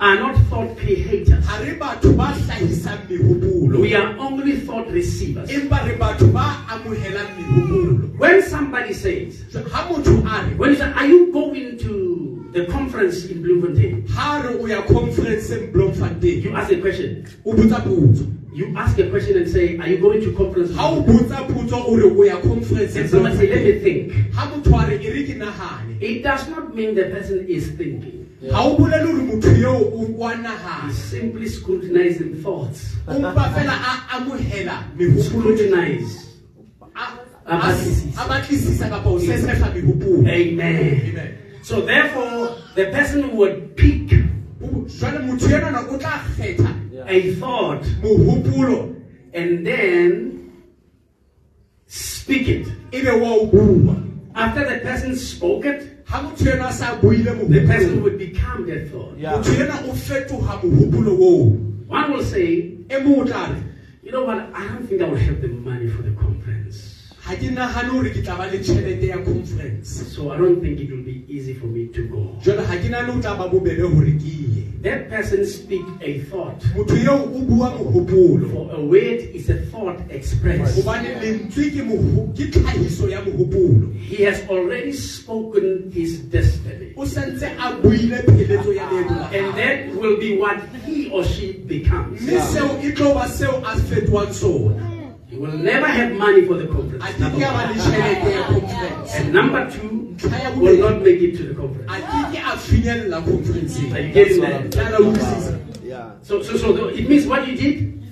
are 0.00 0.16
not 0.20 0.36
thought 0.50 0.76
creators. 0.76 1.44
ha 1.46 1.58
re 1.62 1.74
batho 1.78 2.16
ba 2.16 2.34
hlahisang 2.34 2.98
mehopolo 3.08 3.80
We 3.80 3.94
are 3.94 4.16
only 4.18 4.56
thought 4.60 4.88
receivers. 4.90 5.50
empa 5.50 5.84
re 5.86 5.96
batho 5.96 6.32
ba 6.32 6.64
amohelang 6.68 7.30
mehopolo 7.38 8.18
When 8.18 8.42
somebody 8.42 8.92
says, 8.94 9.44
ha 9.72 9.88
motho 9.90 10.22
a 10.26 10.54
when 10.56 10.70
you 10.70 10.76
say, 10.76 10.92
are 10.92 11.06
you 11.06 11.32
going 11.32 11.78
to 11.78 12.33
the 12.54 12.66
conference? 12.66 12.74
conference 12.74 13.24
in 13.26 13.42
Bloemfontein, 13.42 14.08
ha 14.08 14.40
re 14.42 14.54
o 14.54 14.66
ya 14.66 14.82
conference-eng 14.86 15.72
bloemfontein 15.72 16.42
you 16.42 16.54
ask 16.56 16.70
a 16.72 16.80
question. 16.80 17.26
o 17.44 17.52
botsa 17.54 17.80
potso 17.84 18.30
You 18.54 18.70
ask 18.78 18.96
a 19.00 19.10
question 19.10 19.38
and 19.38 19.50
say, 19.50 19.76
Are 19.78 19.88
you 19.88 19.98
going 19.98 20.20
to 20.22 20.30
conference? 20.32 20.70
ha 20.76 20.86
o 20.94 21.02
botsa 21.02 21.42
potso 21.50 21.74
o 21.88 21.96
re 21.96 22.04
o 22.06 22.22
ya 22.22 22.40
conference 22.40 22.94
And 22.94 23.10
somebody 23.10 23.36
say, 23.36 23.48
Let 23.50 23.64
me 23.66 23.80
think. 23.82 24.12
ha 24.32 24.46
motho 24.46 24.78
a 24.78 24.86
re 24.86 24.96
e 25.02 25.10
re 25.10 25.22
ke 25.26 25.34
nagane 25.36 25.98
It 26.00 26.22
does 26.22 26.48
not 26.48 26.74
mean 26.74 26.94
the 26.94 27.10
person 27.10 27.44
is 27.48 27.70
thinking. 27.74 28.30
ha 28.52 28.62
o 28.62 28.76
bolele 28.78 29.10
gore 29.10 29.24
motho 29.26 29.50
eo 29.58 29.74
o 29.90 30.06
wa 30.14 30.30
He's 30.86 30.98
simply 30.98 31.48
scrutinizing 31.48 32.36
thoughts. 32.42 32.94
o 33.08 33.18
mpa 33.18 33.50
fela 33.58 33.74
a 33.74 33.92
amogela 34.18 34.84
megopolo 34.96 35.50
Scrutinize. 35.58 36.30
a- 36.94 37.18
A 37.46 37.56
batlisisa. 37.58 38.22
a 38.22 38.28
batlisisa 38.28 38.88
kapa 38.88 39.08
o 39.10 39.18
sesefa 39.18 39.74
megopolo 39.74 40.18
Amen. 40.30 41.10
Amen. 41.10 41.43
So 41.64 41.80
therefore, 41.80 42.56
the 42.74 42.90
person 42.92 43.34
would 43.36 43.74
pick 43.76 44.12
O- 44.62 44.84
jwale 44.86 45.18
motho 45.26 45.48
enana 45.48 45.80
o 45.88 45.96
tla 45.98 46.20
kgetha 46.36 46.70
a 47.08 47.34
thought 47.36 47.82
mogopolo 48.02 48.94
and 49.32 49.66
then 49.66 50.52
speak 51.86 52.48
it. 52.48 52.66
ebe 52.92 53.10
wa 53.20 53.30
o 53.34 53.46
bua 53.46 53.96
After 54.34 54.64
the 54.68 54.80
person 54.80 55.16
spoke 55.16 55.64
it, 55.64 56.04
ha 56.06 56.20
motho 56.22 56.52
ena 56.52 56.68
a 56.68 56.72
sa 56.72 56.96
buile 57.00 57.32
the 57.48 57.66
person 57.66 57.90
mogopolo 57.96 58.02
would 58.02 58.18
become 58.18 58.66
that 58.66 58.90
thought. 58.90 59.16
Yeah. 59.18 59.32
motho 59.32 59.54
ena 59.64 59.80
o 59.88 59.92
fetoga 59.94 60.60
mogopolo 60.62 61.12
oo 61.18 61.60
One 61.88 62.12
will 62.12 62.24
say, 62.24 62.76
mongwe 62.88 63.20
o 63.20 63.24
tla 63.24 63.48
re 63.52 63.62
You 64.02 64.12
know 64.12 64.24
what? 64.24 64.38
I 64.54 64.68
don't 64.68 64.86
think 64.86 65.00
I 65.00 65.08
will 65.08 65.16
have 65.16 65.40
the 65.40 65.48
money 65.48 65.88
for 65.88 66.02
the 66.02 66.12
conference. 66.12 66.93
Ga 67.26 67.34
ke 67.40 67.48
nagane 67.56 67.90
gore 67.92 68.10
ke 68.12 68.20
tla 68.24 68.36
ba 68.36 68.46
le 68.52 68.58
tšhelete 68.60 69.06
ya 69.08 69.18
conference 69.24 69.88
So 70.14 70.30
I 70.30 70.36
don't 70.36 70.60
think 70.60 70.80
it 70.80 70.90
will 70.90 71.02
be 71.04 71.24
easy 71.28 71.54
for 71.54 71.66
me 71.66 71.86
to 71.88 72.02
go. 72.08 72.36
jale 72.44 72.60
ga 72.68 72.76
ke 72.82 72.90
nane 72.90 73.08
o 73.10 73.20
tla 73.20 73.34
ba 73.38 73.48
bobebe 73.48 73.80
gore 73.80 74.12
ke 74.20 74.28
ye 74.28 74.60
That 74.84 75.08
person 75.08 75.46
speak 75.48 75.80
a 76.04 76.20
thought. 76.28 76.60
motho 76.76 76.92
eo 77.00 77.14
o 77.24 77.40
bua 77.48 77.70
mogopolo 77.80 78.50
For 78.52 78.76
a 78.76 78.80
word 78.84 79.20
is 79.32 79.48
a 79.48 79.56
thought 79.72 79.96
expressed. 80.10 80.76
gobane 80.76 81.08
lentswe 81.24 81.70
ke 81.72 81.80
mogo- 81.88 82.28
ke 82.36 82.50
tlhagiso 82.52 83.08
ya 83.08 83.24
mogopolo 83.24 83.88
He 83.96 84.24
has 84.28 84.44
already 84.48 84.92
spoken 84.92 85.90
his 85.90 86.18
destiny. 86.28 86.92
o 86.96 87.06
santse 87.08 87.48
a 87.56 87.72
buile 87.80 88.20
pheletso 88.28 88.76
ya 88.76 88.84
leeto 88.92 89.16
la 89.16 89.28
And 89.32 89.48
that 89.56 89.96
will 89.96 90.18
be 90.20 90.36
what 90.36 90.60
he 90.84 91.08
or 91.08 91.24
she 91.24 91.52
becomes. 91.64 92.20
mme 92.20 92.36
seo 92.52 92.68
e 92.84 92.92
tlo 92.92 93.14
ba 93.16 93.24
seo 93.28 93.64
a 93.64 93.72
fetoang 93.80 94.32
sona 94.34 94.92
He 95.34 95.40
will 95.40 95.58
never 95.58 95.86
have 95.88 96.12
money 96.12 96.46
for 96.46 96.54
the 96.54 96.66
conference. 96.68 97.18
number 97.18 97.38
ke 97.38 97.42
a 97.42 97.50
ba 97.50 97.58
one. 97.58 97.74
le 97.74 97.82
tšhelete 97.82 98.30
ya 98.34 98.42
conference 98.46 99.14
And 99.18 99.32
number 99.34 99.62
two, 99.70 100.16
will 100.62 100.78
not 100.78 101.02
make 101.02 101.20
it 101.20 101.36
to 101.38 101.42
the 101.48 101.54
conference. 101.54 101.90
a 101.90 101.96
ke 101.98 102.20
ke 102.30 102.38
a 102.38 102.54
finyella 102.66 103.18
conferenceng 103.26 103.92
Are 103.94 104.00
you 104.00 104.12
getting 104.14 104.40
that? 104.42 104.70
Tla 104.70 104.90
la 104.90 104.98
utlwisisa 104.98 105.58
Yeah. 105.82 106.10
So, 106.22 106.40
so, 106.42 106.56
so 106.56 106.72
the- 106.72 106.88
it 106.94 107.08
means 107.08 107.26
what 107.26 107.48
you 107.48 107.56
did, 107.56 108.02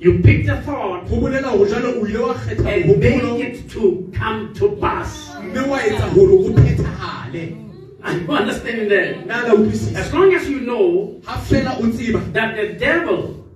you 0.00 0.18
picked 0.18 0.48
a 0.48 0.56
thought 0.62 1.06
go 1.08 1.16
bolela 1.22 1.54
gore 1.56 1.66
jalo 1.70 1.94
o 1.94 2.06
ile 2.06 2.34
and 2.66 2.98
make 2.98 3.22
it 3.46 3.70
to 3.70 4.10
come 4.18 4.52
to 4.54 4.74
pass. 4.82 5.30
mme 5.38 5.62
wa 5.70 5.78
etsa 5.78 6.10
gore 6.14 6.32
o 6.42 6.50
phethagale 6.58 7.54
Are 8.02 8.14
you 8.18 8.26
understanding 8.32 8.88
that? 8.88 9.26
na 9.30 9.46
la 9.46 9.54
utlwisisa 9.54 9.94
As 9.98 10.12
long 10.12 10.34
as 10.34 10.48
you 10.50 10.58
know 10.66 11.20
ga 11.24 11.38
fela 11.38 11.78
o 11.78 11.86
tseba 11.86 12.18
that 12.32 12.56
the 12.58 12.66
devil 12.78 13.46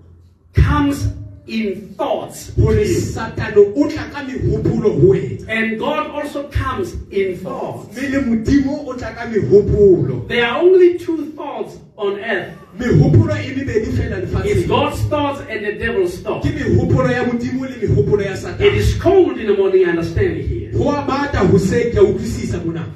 comes 0.55 1.09
in 1.47 1.95
thoughts 1.97 2.51
gore 2.51 2.85
satano 2.85 3.73
o 3.77 3.89
tla 3.89 4.05
ka 4.13 4.23
megopolo 4.23 5.01
go 5.01 5.09
wena 5.13 5.49
and 5.49 5.79
God 5.79 6.11
also 6.11 6.49
comes 6.49 6.95
in 7.11 7.37
thoughts. 7.39 7.97
mme 7.97 8.09
le 8.09 8.21
modimo 8.21 8.87
o 8.87 8.93
tla 8.95 10.29
There 10.29 10.47
are 10.47 10.63
only 10.63 10.99
two 10.99 11.33
thoughts 11.33 11.79
on 11.97 12.19
earth. 12.21 12.55
megopolo 12.79 13.35
mebedi 13.35 13.93
fela 13.93 14.47
It's 14.47 14.67
God's 14.69 15.01
thoughts 15.09 15.41
and 15.49 15.65
the 15.65 15.73
devil's 15.73 16.19
thoughts. 16.21 16.47
ke 16.47 16.53
megopolo 16.55 17.11
ya 17.11 17.25
modimo 17.25 17.65
le 17.69 17.77
megopolo 17.77 18.23
ya 18.23 18.35
It 18.61 18.75
is 18.75 18.95
cold 19.03 19.39
in 19.39 19.47
the 19.49 19.57
morning, 19.57 19.87
I 19.87 19.91
understand 19.91 20.37
here. 20.43 20.71
go 20.73 20.91
a 20.91 21.03
bata 21.05 21.39
goseng 21.39 21.91
ke 21.93 21.97
a 21.97 22.03
utlwisisa 22.03 22.65
mona 22.65 22.87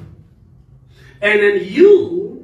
And 1.21 1.39
then 1.41 1.61
you 1.65 2.36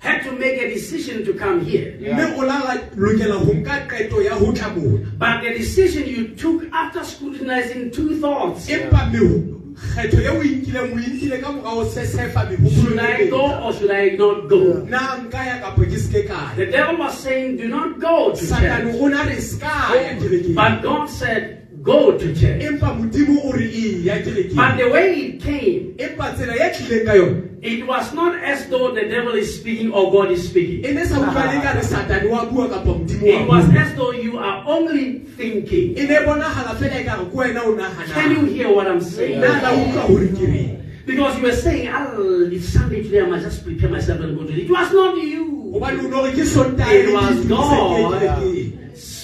had 0.00 0.22
to 0.24 0.32
make 0.32 0.56
a 0.60 0.68
decision 0.74 1.24
to 1.24 1.32
come 1.34 1.60
here. 1.64 1.94
mme 2.00 2.34
o 2.38 2.42
la 2.44 2.58
la- 2.64 2.82
lokela 2.96 3.36
go 3.44 3.52
nka 3.52 3.86
qeto 3.88 4.22
ya 4.24 4.38
go 4.38 4.52
tla 4.52 4.68
mona 4.74 4.98
But 5.18 5.42
the 5.44 5.50
decision 5.58 6.08
you 6.08 6.28
took 6.36 6.64
after 6.72 7.04
scrutinizing 7.04 7.90
two 7.92 8.16
thoughts 8.20 8.68
empa 8.68 9.10
mego 9.12 9.60
kgetho 9.76 10.18
o 10.32 10.42
inkileng 10.42 10.92
o 10.92 10.98
inkile 10.98 11.38
ka 11.42 11.52
mora 11.52 11.70
o 11.80 11.84
sesefa 11.84 12.48
megopolo 12.48 12.82
should 12.82 12.98
I 12.98 13.26
go 13.28 13.42
or 13.64 13.72
should 13.72 13.90
I 13.90 14.16
not 14.16 14.48
go? 14.48 14.60
na 14.88 15.16
nka 15.20 15.40
ya 15.46 15.56
kapo 15.60 15.82
ke 15.84 15.96
seke 16.00 16.56
The 16.56 16.66
devil 16.66 16.96
was 16.98 17.18
saying, 17.18 17.56
Do 17.56 17.68
not 17.68 18.00
go 18.00 18.32
to 18.32 18.40
church. 18.40 18.94
o 19.00 19.08
na 19.08 19.22
re 19.28 19.36
ska 19.40 19.72
ya 19.94 20.16
kerekeng 20.20 20.54
But 20.54 20.82
God 20.82 21.08
said, 21.08 21.59
Go 21.82 22.18
to 22.18 22.34
church. 22.34 22.60
empa 22.62 22.92
modimo 22.92 23.44
o 23.44 23.52
re 23.52 23.66
ya 24.04 24.16
But 24.54 24.76
the 24.76 24.88
way 24.90 25.14
it 25.14 25.40
came, 25.40 25.94
empa 25.96 26.36
tsela 26.36 26.54
ya 26.56 26.68
tlileng 26.70 27.06
ka 27.06 27.12
yone 27.14 27.50
it 27.62 27.86
was 27.86 28.12
not 28.14 28.36
as 28.42 28.66
though 28.68 28.94
the 28.94 29.02
devil 29.02 29.34
is 29.34 29.60
speaking 29.60 29.92
or 29.92 30.10
God 30.10 30.30
is 30.32 30.48
speaking. 30.48 30.80
ne 30.94 31.04
sa 31.04 31.16
utlwane 31.20 31.60
ka 31.62 31.72
re 31.76 31.84
satane 31.84 32.28
wa 32.28 32.44
bua 32.44 32.68
kapa 32.68 32.88
modimo 32.88 33.24
It 33.24 33.48
was 33.48 33.64
as 33.76 33.94
though 33.96 34.12
you 34.12 34.38
are 34.38 34.64
only 34.66 35.20
thinking. 35.36 35.94
ne 35.94 36.16
bonagala 36.24 36.76
fela 36.80 37.04
ka 37.04 37.20
re 37.20 37.24
ko 37.28 37.36
wena 37.36 37.60
o 37.64 37.76
Can 38.12 38.30
you 38.32 38.44
hear 38.44 38.72
what 38.72 38.86
I'm 38.88 39.00
saying? 39.00 39.40
nna 39.40 39.60
la 39.62 39.70
utlwa 39.76 40.08
gore 40.08 40.28
ke 40.32 40.44
reng 40.48 40.76
Because 41.06 41.36
you 41.38 41.42
were 41.42 41.56
saying, 41.56 41.88
oh, 41.88 42.46
it's 42.52 42.68
Sunday 42.68 43.02
today, 43.02 43.22
I 43.22 43.26
must 43.26 43.42
just 43.44 43.64
prepare 43.64 43.88
myself 43.88 44.20
and 44.20 44.36
go 44.38 44.44
to 44.44 44.52
it. 44.52 44.64
It 44.64 44.70
was 44.70 44.92
not 44.92 45.16
you 45.16 45.72
gobane 45.72 45.96
o 45.96 46.02
ne 46.02 46.10
gore 46.12 46.32
ke 46.32 46.44
sontae 46.44 46.92
It 46.92 47.12
was 47.12 47.44
God. 47.48 48.79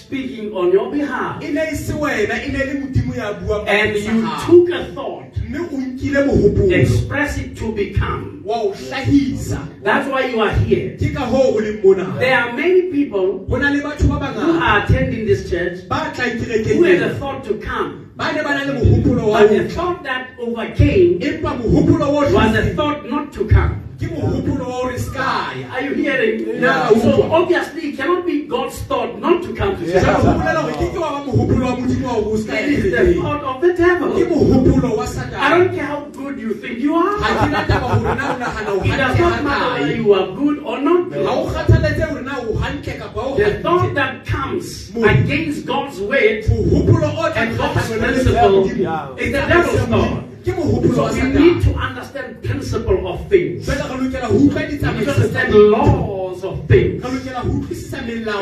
Speaking 0.07 0.53
on 0.55 0.71
your 0.71 0.91
behalf. 0.91 1.43
ne 1.43 1.75
se 1.75 1.93
wena 1.93 2.37
ne 2.53 2.65
le 2.65 2.75
modimo 2.81 3.15
ya 3.17 3.33
buang 3.41 3.65
ka 3.67 3.73
And 3.73 3.97
you 3.97 4.23
took 4.47 4.69
a 4.71 4.85
thought, 4.95 5.33
express 6.73 7.39
it 7.39 7.57
to 7.57 7.73
become. 7.73 8.45
That's 8.47 10.09
why 10.09 10.27
you 10.31 10.41
are 10.41 10.53
here. 10.53 10.97
ke 10.97 11.13
ka 11.15 11.27
hoo 11.27 11.43
o 11.43 11.61
leng 11.61 11.83
mona 11.83 12.05
There 12.21 12.39
are 12.39 12.53
many 12.53 12.83
people 12.93 13.39
go 13.51 13.57
na 13.57 13.71
le 13.71 13.81
batho 13.83 14.09
ba 14.09 14.33
who 14.33 14.59
are 14.61 14.85
attending 14.85 15.27
this 15.27 15.51
church 15.51 15.81
who 15.89 16.85
had 16.85 17.03
a 17.03 17.15
thought 17.19 17.43
to 17.45 17.59
come. 17.59 18.13
ba 18.15 18.33
ne 18.33 18.43
ba 18.43 18.55
na 18.55 18.63
le 18.71 18.79
mogopolo 18.79 19.27
wa 19.33 19.41
But 19.41 19.51
the 19.57 19.69
thought 19.71 20.05
that 20.05 20.31
overcame 20.39 21.19
empa 21.19 21.59
mogopolo 21.59 22.13
wa 22.15 22.29
ho 22.29 22.35
was 22.39 22.55
a 22.63 22.75
thought 22.75 23.11
not 23.11 23.33
to 23.33 23.49
come. 23.49 23.83
Mogopolo 24.05 24.65
wa 24.69 24.75
hore 24.83 24.99
se 24.99 25.11
ka 25.11 25.53
Are 25.73 25.83
you 25.83 25.95
hearing? 25.95 26.61
Yeah. 26.61 26.89
So 27.01 27.23
obviously 27.33 27.89
it 27.91 27.97
cannot 27.97 28.27
be 28.27 28.43
God's 28.47 28.79
thought 28.83 29.19
not 29.19 29.43
to 29.43 29.55
come 29.55 29.77
to 29.77 29.85
church. 29.93 30.05
Jwale 30.05 30.21
ho 30.21 30.33
bolela 30.37 30.61
hore 30.63 30.73
ke 30.75 30.93
ke 30.93 30.99
wa 31.01 31.11
ba 31.17 31.25
mogopolo 31.25 31.65
wa 31.65 31.77
modimo 31.77 32.07
wa 32.07 32.13
hore 32.13 32.33
o 32.33 32.37
se 32.37 32.47
ka 32.47 32.55
ya 32.55 32.61
It 32.61 32.73
is 32.73 32.83
the 32.93 33.15
thought 33.23 33.43
of 33.45 33.61
the 33.63 33.73
devil. 33.73 34.13
I 35.37 35.49
don't 35.59 35.75
care 35.75 35.85
how 35.87 36.01
good 36.13 36.39
you 36.41 36.55
think 36.55 36.79
you 36.79 36.95
are. 36.95 37.17
ke 37.17 37.51
na 37.51 37.65
taba 37.65 37.89
hore 37.97 38.15
na 38.15 38.33
o 38.33 38.37
nagana 38.37 38.69
o 38.69 38.83
It 38.85 38.97
does 38.97 39.19
not 39.19 39.45
matter 39.45 39.71
whether 39.81 39.97
you 39.97 40.15
are 40.15 40.27
good 40.37 40.59
or 40.63 40.79
not 40.81 41.11
good. 41.11 41.27
o 41.27 41.47
kgathaletse 41.49 42.05
hore 42.11 42.23
na 42.23 42.37
o 42.41 42.55
hantle 42.57 42.99
kapa 43.01 43.21
o 43.21 43.37
The 43.37 43.51
thought 43.63 43.95
that 43.95 44.27
comes 44.27 44.93
against 44.97 45.67
God's 45.67 46.01
word 46.01 46.45
mogopolo 46.53 47.09
o 47.17 47.33
tla 47.33 47.35
and 47.37 47.57
God's 47.57 47.89
principle 47.89 48.65
is 49.19 49.33
the 49.33 49.43
devil's 49.49 49.85
thought. 49.89 50.26
Ke 50.47 50.95
So 50.95 51.13
we 51.13 51.23
need 51.33 51.63
to 51.65 51.71
understand 51.75 52.43
principle 52.43 53.07
of 53.09 53.29
things. 53.29 53.67
jwale 53.67 53.83
re 53.83 53.97
lokela 54.05 54.27
ho 54.27 54.35
utlwa 54.37 54.61
We 54.63 54.67
need 54.69 54.81
to 54.81 54.89
understand 54.89 55.55
laws 55.55 56.45
of 56.45 56.67
things. 56.69 57.03
re 57.03 57.11
lokela 57.11 57.41
ho 57.43 57.63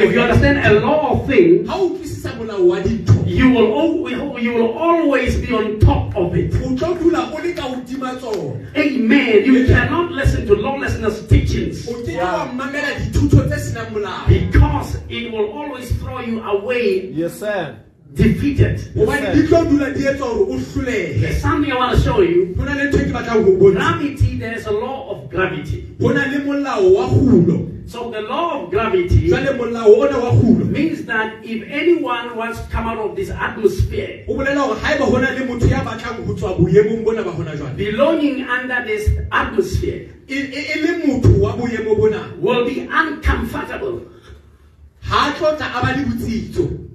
If 0.04 0.12
you 0.14 0.20
understand 0.20 0.58
a 0.66 0.80
law 0.80 1.12
of 1.12 1.26
things, 1.26 1.68
ha 1.68 1.76
o 1.76 1.86
utlwisisa 1.86 2.30
molao 2.38 2.66
wa 2.68 2.80
dintho 2.80 3.14
you 3.26 3.48
will 3.50 3.72
al- 3.80 4.40
you 4.42 4.52
will 4.52 4.72
always 4.78 5.36
be 5.40 5.52
on 5.54 5.78
top 5.80 6.14
of 6.16 6.36
it. 6.36 6.52
o 6.54 6.74
tlo 6.76 6.94
dula 7.00 7.30
o 7.32 7.38
le 7.42 7.52
ka 7.54 7.62
hodima 7.62 8.14
tsona 8.20 8.60
Amen. 8.76 9.44
You 9.44 9.66
cannot 9.66 10.12
listen 10.12 10.46
to 10.46 10.54
lawlessness 10.54 11.26
teachings 11.28 11.88
o 11.88 11.92
keke 12.04 12.18
wa 12.20 12.46
mamela 12.52 12.92
dithuto 13.00 13.48
tse 13.48 13.58
senang 13.72 13.90
molao 13.92 14.28
because 14.28 14.98
it 15.08 15.32
will 15.32 15.48
always 15.52 15.90
throw 16.00 16.20
you 16.20 16.40
away 16.42 17.10
Yes, 17.14 17.38
sir. 17.40 17.76
Defeated. 18.14 18.78
hobane 18.94 19.34
di 19.34 19.42
tlo 19.46 19.64
dula 19.68 19.90
di 19.90 20.06
etsa 20.06 20.24
hore 20.24 20.46
o 20.54 20.58
hlolehe 20.58 21.20
There's 21.20 21.40
something 21.42 21.72
I 21.72 21.76
want 21.76 21.96
to 21.96 22.00
show 22.02 22.20
you. 22.20 22.54
ho 22.56 22.64
na 22.64 22.74
le 22.74 22.90
ntho 22.90 22.98
ke 22.98 23.12
batlang 23.12 23.44
ho 23.44 23.50
bontsha 23.58 23.98
Gravity, 23.98 24.38
there's 24.38 24.66
a 24.66 24.72
law 24.72 25.10
of 25.10 25.30
gravity. 25.30 25.86
ho 26.00 26.08
na 26.12 26.26
le 26.30 26.38
molao 26.46 26.94
wa 26.94 27.08
kgulo 27.08 27.70
So 27.86 28.10
the 28.10 28.22
law 28.22 28.62
of 28.64 28.70
gravity 28.70 29.28
jwale 29.28 29.50
molao 29.58 29.92
ona 30.00 30.18
wa 30.18 30.30
kgulo 30.32 30.64
means 30.70 31.04
that 31.04 31.44
if 31.44 31.62
anyone 31.68 32.34
wants 32.36 32.60
to 32.60 32.66
come 32.70 32.86
out 32.88 32.98
of 32.98 33.14
this 33.16 33.30
atmosphere 33.30 34.24
o 34.28 34.34
bolela 34.34 34.60
hore 34.62 34.78
haeba 34.80 35.04
ho 35.04 35.18
na 35.18 35.30
le 35.30 35.44
motho 35.44 35.66
ya 35.68 35.82
batlang 35.84 36.24
ho 36.26 36.32
tswa 36.34 36.56
boemong 36.58 37.04
bona 37.04 37.22
ba 37.22 37.30
hona 37.30 37.56
jwale 37.56 37.76
belonging 37.76 38.40
under 38.48 38.84
this 38.86 39.10
atmosphere 39.32 40.08
le 40.28 40.92
motho 41.06 41.34
wa 41.42 41.52
boemo 41.56 41.96
bona 41.98 42.22
will 42.40 42.64
be 42.64 42.88
uncomfortable 42.88 44.00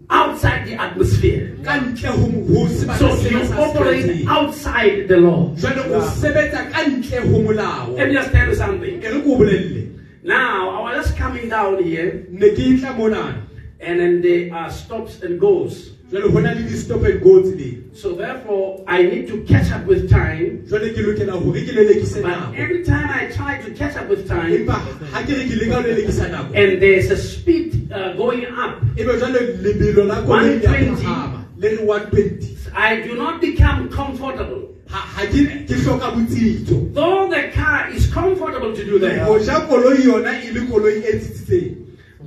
outside 0.10 0.66
the 0.66 0.74
atmosphere. 0.74 1.56
ka 1.64 1.78
ka 1.78 1.86
ntle 1.86 2.10
ho 2.10 2.26
ho 2.50 2.68
So 2.98 3.14
you 3.30 3.42
operate 3.54 4.28
outside 4.28 5.08
the 5.08 5.18
law. 5.18 5.54
jwale 5.56 5.82
o 5.94 6.02
sebetsa 6.02 6.72
ka 6.72 6.84
ntle 6.90 7.20
ho 7.30 7.36
molao 7.46 7.96
Let 7.98 8.08
me 8.08 8.14
just 8.14 8.32
tell 8.32 8.48
you 8.48 8.56
something. 8.56 9.00
ke 9.02 9.06
re 9.14 9.22
ko 9.22 9.38
bolelle 9.38 9.86
Now, 10.24 10.84
I 10.84 10.98
was 10.98 11.06
just 11.06 11.18
coming 11.18 11.48
down 11.50 11.82
here, 11.84 12.26
ne 12.30 12.50
ke 12.52 12.80
tla 12.80 12.94
monana 12.98 13.46
and 13.80 14.00
then 14.00 14.22
there 14.22 14.54
are 14.54 14.70
stops 14.70 15.22
and 15.22 15.40
goes. 15.40 15.94
Jwale 16.12 16.32
ho 16.32 16.40
na 16.40 16.52
le 16.54 16.64
di-stop 16.64 17.04
and 17.04 17.22
go 17.22 17.42
tseleng. 17.42 17.96
So 17.96 18.14
therefore, 18.16 18.84
I 18.88 19.04
need 19.04 19.28
to 19.28 19.44
catch 19.44 19.72
up 19.72 19.86
with 19.86 20.10
time. 20.10 20.64
jwale 20.68 20.94
ke 20.96 21.02
lokela 21.06 21.38
hore 21.44 21.62
ke 21.62 21.74
lelekise 21.78 22.22
But 22.24 22.56
every 22.56 22.84
time 22.84 23.10
I 23.10 23.28
try 23.32 23.62
to 23.62 23.72
catch 23.72 23.96
up 23.96 24.10
with 24.10 24.28
time, 24.28 24.52
empa 24.52 24.78
ha 25.14 25.22
ke 25.24 25.30
re 25.38 25.46
ke 25.50 25.60
leka 25.62 25.76
ho 25.76 25.84
lelekisa 25.84 26.30
nako. 26.32 26.56
and 26.56 26.82
there's 26.82 27.12
a 27.12 27.18
speed 27.18 27.92
uh, 27.92 28.14
going 28.14 28.46
up, 28.46 28.82
ebe 28.98 29.14
jwale 29.22 29.40
lebelo 29.62 30.08
la 30.08 30.22
koloi 30.24 30.64
ya 30.64 30.72
120. 30.72 31.04
phahama 31.04 31.46
le 31.58 31.70
re 31.70 31.86
120 31.86 32.58
I 32.74 33.02
do 33.02 33.16
not 33.16 33.42
become 33.42 33.90
comfortable. 33.90 34.74
ha 34.90 34.98
ha 34.98 35.26
ke 35.26 35.46
ke 35.70 35.76
hloka 35.86 36.10
botsitso. 36.18 36.94
Though 36.94 37.30
the 37.30 37.50
car 37.54 37.90
is 37.90 38.12
comfortable 38.12 38.76
to 38.76 38.84
do 38.86 38.98
that, 39.00 39.28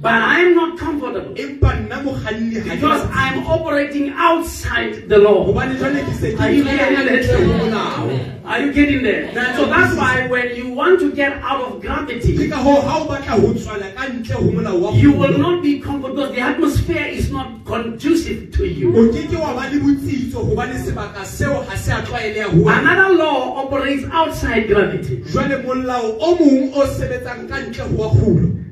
ja 0.02 0.10
koloi 0.10 0.10
yona 0.10 0.10
le 0.10 0.10
koloi 0.10 0.10
tsitsitseng 0.10 0.10
but 0.10 0.12
I'm 0.12 0.54
not 0.54 0.78
comfortable 0.78 1.34
empa 1.34 1.74
nna 1.80 2.02
mokganni 2.02 2.54
ha 2.54 2.62
ke 2.62 2.80
because 2.80 3.02
I'm 3.12 3.46
operating 3.46 4.10
outside 4.10 5.08
the 5.08 5.18
law. 5.18 5.46
hobane 5.46 5.76
jwale 5.78 6.02
ke 6.04 6.14
se 6.20 6.32
ke 6.34 6.40
Are 6.40 6.50
you 6.50 6.64
getting 6.64 6.96
ntle 6.98 7.36
ho 7.36 7.52
that? 7.52 7.62
molao 7.62 8.42
Are 8.44 8.60
you 8.60 8.72
getting 8.72 9.02
there? 9.02 9.32
So 9.56 9.66
that's 9.66 9.94
why 9.96 10.26
when 10.26 10.56
you 10.56 10.70
want 10.74 10.98
to 11.00 11.12
get 11.12 11.32
out 11.42 11.60
of 11.62 11.80
gravity, 11.80 12.48
ka 12.48 12.56
hoo 12.56 12.80
ha 12.80 12.98
o 12.98 13.06
batla 13.06 13.38
ho 13.40 13.52
tswala 13.54 13.94
ka 13.94 14.08
ntle 14.08 14.34
ho 14.34 14.50
molao 14.50 14.80
wa 14.80 14.90
you 14.92 15.12
will 15.12 15.38
not 15.38 15.62
be 15.62 15.78
comfortable 15.78 16.16
because 16.16 16.34
the 16.34 16.40
atmosphere 16.40 17.06
is 17.06 17.30
not 17.30 17.64
conducive 17.64 18.50
to 18.58 18.66
you. 18.66 18.90
o 18.90 19.06
ke 19.12 19.30
ke 19.30 19.38
wa 19.38 19.54
ba 19.54 19.70
le 19.70 19.78
botsitso 19.86 20.42
hobane 20.50 20.76
sebaka 20.82 21.24
seo 21.24 21.62
ha 21.70 21.76
se 21.76 21.92
a 21.92 22.02
tlwaeleha 22.02 22.50
ho 22.50 22.58
wena 22.58 22.80
Another 22.82 23.14
law 23.14 23.64
operates 23.64 24.04
outside 24.10 24.66
gravity. 24.66 25.22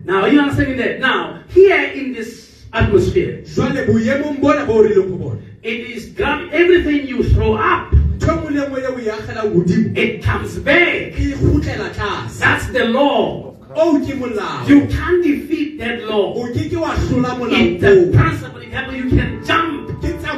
Jwale 0.06 0.22
molao 0.22 0.24
o 0.24 0.24
mong 0.24 0.24
o 0.24 0.24
sebetsang 0.24 0.24
ka 0.24 0.24
ntle 0.24 0.24
ho 0.24 0.24
wa 0.24 0.24
kgulo 0.24 0.24
Now, 0.24 0.26
you 0.26 0.40
understanding 0.40 0.76
that? 0.78 1.00
Now, 1.00 1.42
here 1.48 1.92
in 1.94 2.12
this 2.12 2.64
atmosphere, 2.72 3.42
jwale 3.44 3.86
boemong 3.86 4.40
bona 4.40 4.66
bo 4.66 4.82
re 4.82 4.94
leng 4.94 5.10
ho 5.10 5.16
bona 5.16 5.40
it 5.62 5.80
is 5.90 6.06
gra- 6.16 6.48
everything 6.52 7.06
you 7.06 7.22
throw 7.22 7.54
up, 7.54 7.92
ntho 7.92 8.32
nngwe 8.32 8.50
le 8.50 8.60
nngwe 8.66 8.80
eo 8.80 8.94
o 8.94 9.10
akgelang 9.10 9.50
godimo 9.54 9.96
it 9.96 10.22
comes 10.24 10.58
back. 10.58 11.12
That's 12.38 12.66
the 12.72 12.84
law. 12.88 13.54
Oh, 13.76 13.98
molao 14.00 14.66
You 14.68 14.86
can't 14.88 15.22
defeat 15.22 15.78
that 15.78 16.02
law. 16.08 16.34
o 16.34 16.46
ke 16.52 16.68
ke 16.70 16.76
wa 16.80 16.94
hlola 16.94 17.36
molao 17.38 17.52
It's 17.52 17.80
the 17.82 18.10
principle. 18.16 18.62
You 18.96 19.10
can 19.10 19.44
jump. 19.44 19.69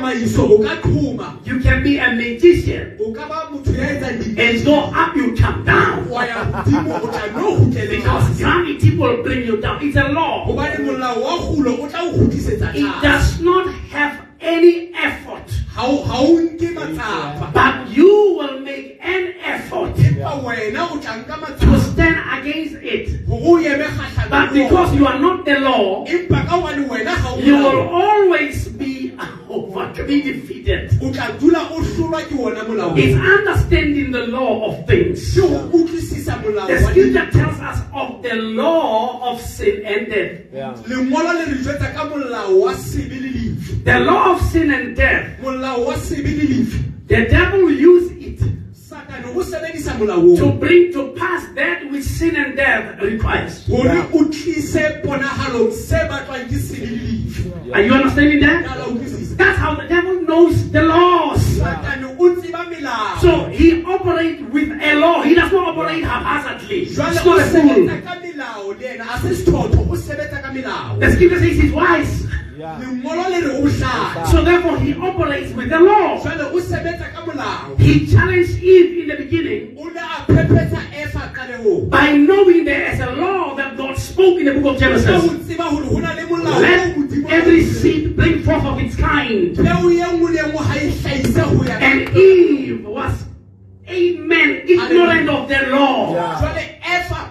You 0.04 1.60
can 1.60 1.82
be 1.84 1.98
a 1.98 2.10
magician. 2.12 2.98
o 3.00 3.12
ka 3.12 3.28
ba 3.28 3.46
motho 3.50 3.70
ya 3.70 3.86
etsang 3.86 4.38
and 4.38 4.64
go 4.64 4.74
up, 4.90 5.14
you 5.14 5.34
come 5.36 5.64
down. 5.64 6.08
wa 6.10 6.22
ya 6.26 6.42
godimo 6.50 6.98
o 6.98 7.06
tla 7.06 7.30
no 7.32 7.54
kgutlele 7.54 7.90
Because 7.90 8.36
gravity 8.38 8.96
will 8.96 9.22
bring 9.22 9.46
you 9.46 9.60
down. 9.60 9.78
It's 9.80 9.96
a 9.96 10.08
law. 10.08 10.44
hobane 10.46 10.78
molao 10.82 11.22
wa 11.22 11.38
kgulo 11.38 11.78
o 11.82 11.88
tla 11.88 12.00
o 12.02 12.12
kgutlisetsa 12.12 12.74
It 12.74 13.02
does 13.02 13.40
not 13.40 13.70
have 13.94 14.26
any 14.40 14.90
effort, 14.94 15.46
ha 15.70 15.86
o 15.86 16.02
ha 16.02 16.18
o 16.18 16.34
nke 16.50 16.74
matsapa 16.74 17.52
but 17.54 17.88
you 17.96 18.34
will 18.38 18.58
make 18.60 18.98
an 19.00 19.34
effort 19.44 19.94
empa 20.02 20.34
wena 20.42 20.90
o 20.90 20.98
tla 20.98 21.22
nka 21.22 21.58
to 21.60 21.78
stand 21.78 22.18
against 22.42 22.74
it. 22.82 23.22
hore 23.28 23.38
o 23.38 23.62
eme 23.62 23.86
But 24.30 24.52
because 24.52 24.94
you 24.96 25.06
are 25.06 25.18
not 25.20 25.44
the 25.44 25.60
law, 25.60 26.04
empa 26.06 26.42
ka 26.46 26.58
hobane 26.58 26.88
wena 26.90 27.14
ha 27.14 27.34
o 27.34 27.38
you 27.38 27.54
will 27.56 27.86
always 27.88 28.68
be 28.68 29.01
over, 29.48 30.04
be 30.06 30.22
defeated. 30.22 30.90
o 31.02 31.10
tla 31.12 31.32
dula 31.40 31.68
o 31.70 31.80
hlolwa 31.82 32.20
ke 32.28 32.32
ona 32.38 32.64
molao 32.64 32.96
It's 32.98 33.16
understanding 33.16 34.10
the 34.12 34.26
law 34.26 34.66
of 34.70 34.86
things. 34.86 35.34
ke 35.34 35.40
ho 35.40 35.68
utlwisisa 35.72 36.36
molao 36.42 36.66
The 36.66 36.78
scripture 36.80 37.30
tells 37.30 37.60
us 37.60 37.78
of 37.92 38.22
the 38.22 38.34
law 38.36 39.32
of 39.32 39.40
sin 39.40 39.82
and 39.84 40.06
death. 40.08 40.40
Yeah. 40.52 40.74
lengolo 40.86 41.32
le 41.32 41.44
re 41.52 41.58
jwetsa 41.62 41.92
ka 41.94 42.04
molao 42.08 42.60
wa 42.60 42.72
sebe 42.74 43.20
le 43.20 43.28
lefu 43.28 43.84
The 43.84 43.98
law 44.00 44.32
of 44.34 44.40
sin 44.52 44.70
and 44.70 44.96
death. 44.96 45.26
molao 45.42 45.84
wa 45.86 45.94
sebe 45.96 46.28
le 46.28 46.66
The 47.08 47.26
devil 47.28 47.70
used 47.70 48.12
it 48.22 48.40
satane 48.72 49.26
o 49.36 49.42
sebedisa 49.42 49.92
molao 49.98 50.36
to 50.38 50.52
bring 50.58 50.92
to 50.92 51.12
pass 51.18 51.44
that 51.54 51.90
which 51.90 52.04
sin 52.04 52.36
and 52.36 52.56
death 52.56 53.00
requires. 53.02 53.66
hore 53.66 54.06
o 54.14 54.24
tlise 54.30 55.02
ponahalong 55.04 55.72
se 55.72 55.96
batlwang 56.08 56.48
ke 56.48 56.56
sebe 56.56 56.86
le 56.86 56.96
lefu 56.96 57.52
Are 57.72 57.82
you 57.82 57.92
understanding 57.94 58.40
that? 58.40 58.64
The 60.72 60.82
laws. 60.82 61.42
satane 61.58 62.04
o 62.18 62.34
tseba 62.36 62.64
melao 62.70 63.20
So 63.20 63.44
he 63.46 63.82
operates 63.84 64.42
with 64.52 64.70
a 64.82 64.94
law. 64.94 65.22
He 65.22 65.34
does 65.34 65.52
not 65.52 65.68
operate 65.68 66.04
haphazardly. 66.04 66.84
He's 66.84 66.96
jwale 66.96 67.14
not 67.14 67.26
o 67.26 67.32
a 67.36 67.44
fool. 67.44 67.62
sebetsa 67.62 68.02
ka 68.04 68.14
melao 68.20 68.78
le 68.80 68.86
ena 68.94 69.04
a 69.14 69.18
se 69.20 69.28
sethotho 69.34 69.80
o 69.90 69.96
sebetsa 69.96 70.42
ka 70.42 70.50
melao 70.50 70.98
The 71.00 71.10
scripture 71.12 71.38
says 71.38 71.56
he's 71.58 71.72
wise. 71.72 72.26
Yeah. 72.56 72.78
lengolo 72.80 73.28
le 73.32 73.40
re 73.40 73.52
o 73.56 73.62
hlaha 73.64 74.26
So 74.30 74.44
therefore 74.44 74.78
he 74.78 74.94
operates 74.94 75.52
with 75.54 75.68
the 75.70 75.80
law. 75.80 76.20
jwale 76.20 76.44
o 76.52 76.60
sebetsa 76.60 77.12
ka 77.14 77.20
molao 77.26 77.78
He 77.78 78.06
challenged 78.06 78.62
Eve 78.62 79.02
in 79.02 79.08
the 79.08 79.16
beginning 79.16 79.76
o 79.78 79.84
ne 79.88 80.00
a 80.00 80.24
phephetsa 80.28 80.80
efa 81.04 81.32
qalehong 81.36 81.88
by 81.90 82.16
knowing 82.16 82.64
there 82.64 82.92
is 82.92 83.00
a 83.00 83.10
law 83.16 83.54
that 83.56 83.76
God 83.76 83.96
spoke 83.98 84.38
in 84.40 84.46
the 84.46 84.54
book 84.60 84.74
of 84.74 84.80
Genesis. 84.80 85.32
tseba 85.46 85.64
hore 85.72 85.84
ho 85.86 85.98
na 86.00 86.12
le 86.14 86.22
molao 86.26 86.56
o 86.56 86.60
Let 86.60 86.96
modimo 86.96 87.11
every 87.32 87.62
seed 87.64 88.16
bring 88.16 88.42
forth 88.42 88.64
of 88.64 88.78
its 88.80 88.96
kind. 88.96 89.56
peo 89.56 89.90
nngwe 90.12 90.30
le 90.32 90.42
nngwe 90.42 90.58
ha 90.68 90.74
hlahise 90.74 91.40
ho 91.40 91.64
ya 91.64 91.78
ka 91.78 91.84
And 91.86 92.16
Eve 92.16 92.84
was, 92.86 93.24
amen, 93.88 94.50
ignorant 94.68 95.28
of 95.28 95.48
the 95.48 95.60
law. 95.70 96.14
Yeah. 96.14 97.28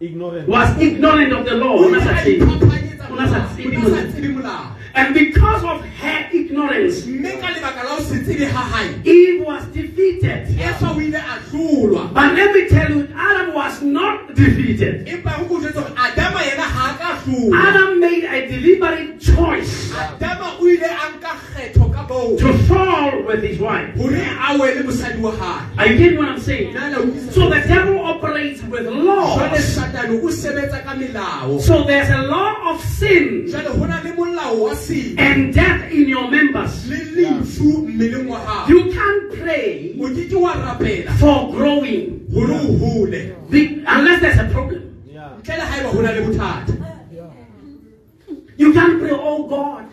Ignorant. 0.00 0.48
Was 0.48 0.76
ignorant 0.80 1.32
of 1.32 1.44
the 1.46 1.54
law. 1.54 1.74
o 1.78 1.84
Ona 1.86 1.98
ne 1.98 2.04
sa 2.04 2.10
a 2.10 2.22
tsebe. 2.22 2.42
iphapanyetsa 2.42 3.06
Ona 3.12 3.26
sa 3.28 3.38
molao, 3.38 3.54
tsebe 3.54 3.68
o 3.68 3.70
ne 3.70 3.76
a 3.76 3.82
sa 3.82 3.88
molao. 3.88 4.10
tsebe 4.12 4.28
molao 4.34 4.66
And 4.94 5.14
because 5.14 5.62
of 5.64 5.84
her 6.02 6.28
ignorance, 6.56 7.06
mme 7.06 7.30
ka 7.40 7.48
lebaka 7.48 7.82
la 7.84 7.90
ho 7.96 8.02
se 8.02 8.18
tsebe 8.20 8.44
ha 8.52 8.60
hae 8.60 8.94
Eve 9.04 9.44
was 9.44 9.64
defeated. 9.72 10.48
efa 10.60 10.90
o 10.94 11.00
ile 11.00 11.16
a 11.16 11.38
hlolwa 11.50 12.12
But 12.12 12.34
let 12.34 12.54
me 12.54 12.68
tell 12.68 12.90
you, 12.90 13.08
Adam 13.16 13.54
was 13.54 13.82
not 13.82 14.34
defeated. 14.34 15.06
empa 15.06 15.30
ho 15.30 15.44
ko 15.46 15.60
jwetsa 15.60 15.80
hore 15.80 15.94
adama 15.96 16.40
yena 16.44 16.66
ha 16.68 16.92
a 16.92 16.98
ka 16.98 17.20
hlolwa 17.24 17.68
Adam 17.68 18.00
made 18.00 18.24
a 18.24 18.46
deliberate 18.48 19.20
choice 19.20 19.92
adama 19.92 20.58
o 20.60 20.66
ile 20.68 20.84
a 20.84 21.06
nka 21.16 21.32
kgetho 21.40 21.92
ka 21.94 22.02
boo 22.06 22.36
to 22.38 22.52
fall 22.68 23.22
with 23.24 23.42
his 23.42 23.58
wife. 23.58 23.94
hore 23.96 24.14
a 24.16 24.58
wele 24.58 24.82
mosadi 24.82 25.20
wa 25.20 25.30
hae 25.32 25.62
Are 25.78 25.86
you 25.88 25.98
getting 25.98 26.18
what 26.18 26.28
I'm 26.28 26.40
saying? 26.40 26.74
Nna 26.74 26.90
la 26.90 26.98
utlwisisa? 26.98 27.32
So 27.32 27.48
the 27.48 27.60
devil 27.66 27.98
operates 28.04 28.62
with 28.64 28.86
laws. 28.86 29.40
satane 29.74 30.20
o 30.22 30.28
sebetsa 30.28 30.84
ka 30.84 30.94
melao 30.94 31.60
So 31.60 31.84
there's 31.84 32.10
a 32.10 32.22
law 32.22 32.70
of 32.74 32.80
sin 32.84 33.46
jwale 33.48 33.68
ho 33.78 33.84
na 33.86 34.00
le 34.04 34.12
molao 34.12 34.58
wa 34.68 34.74
sebe 34.74 35.18
and 35.18 35.54
death 35.54 35.90
in 35.90 36.08
your 36.08 36.28
members. 36.42 36.86
le 36.88 36.96
lefu 37.14 37.86
mmeleng 37.86 38.28
You 38.68 38.92
can't 38.92 39.32
pray 39.38 39.94
o 40.00 40.08
ke 40.08 40.28
ke 40.28 40.34
wa 40.34 40.52
rapela 40.54 41.12
for 41.18 41.52
growing 41.52 42.26
o 42.34 43.06
unless 43.86 44.20
there's 44.20 44.38
a 44.38 44.48
problem. 44.52 44.82
Yeah. 45.06 45.30
ntle 45.40 45.56
le 45.56 45.64
haeba 45.64 45.88
ho 45.88 46.02
na 46.02 46.10
le 46.12 46.22
bothata 46.22 46.92
You 48.56 48.72
can't 48.72 49.00
pray, 49.00 49.10
oh 49.12 49.48
God. 49.48 49.91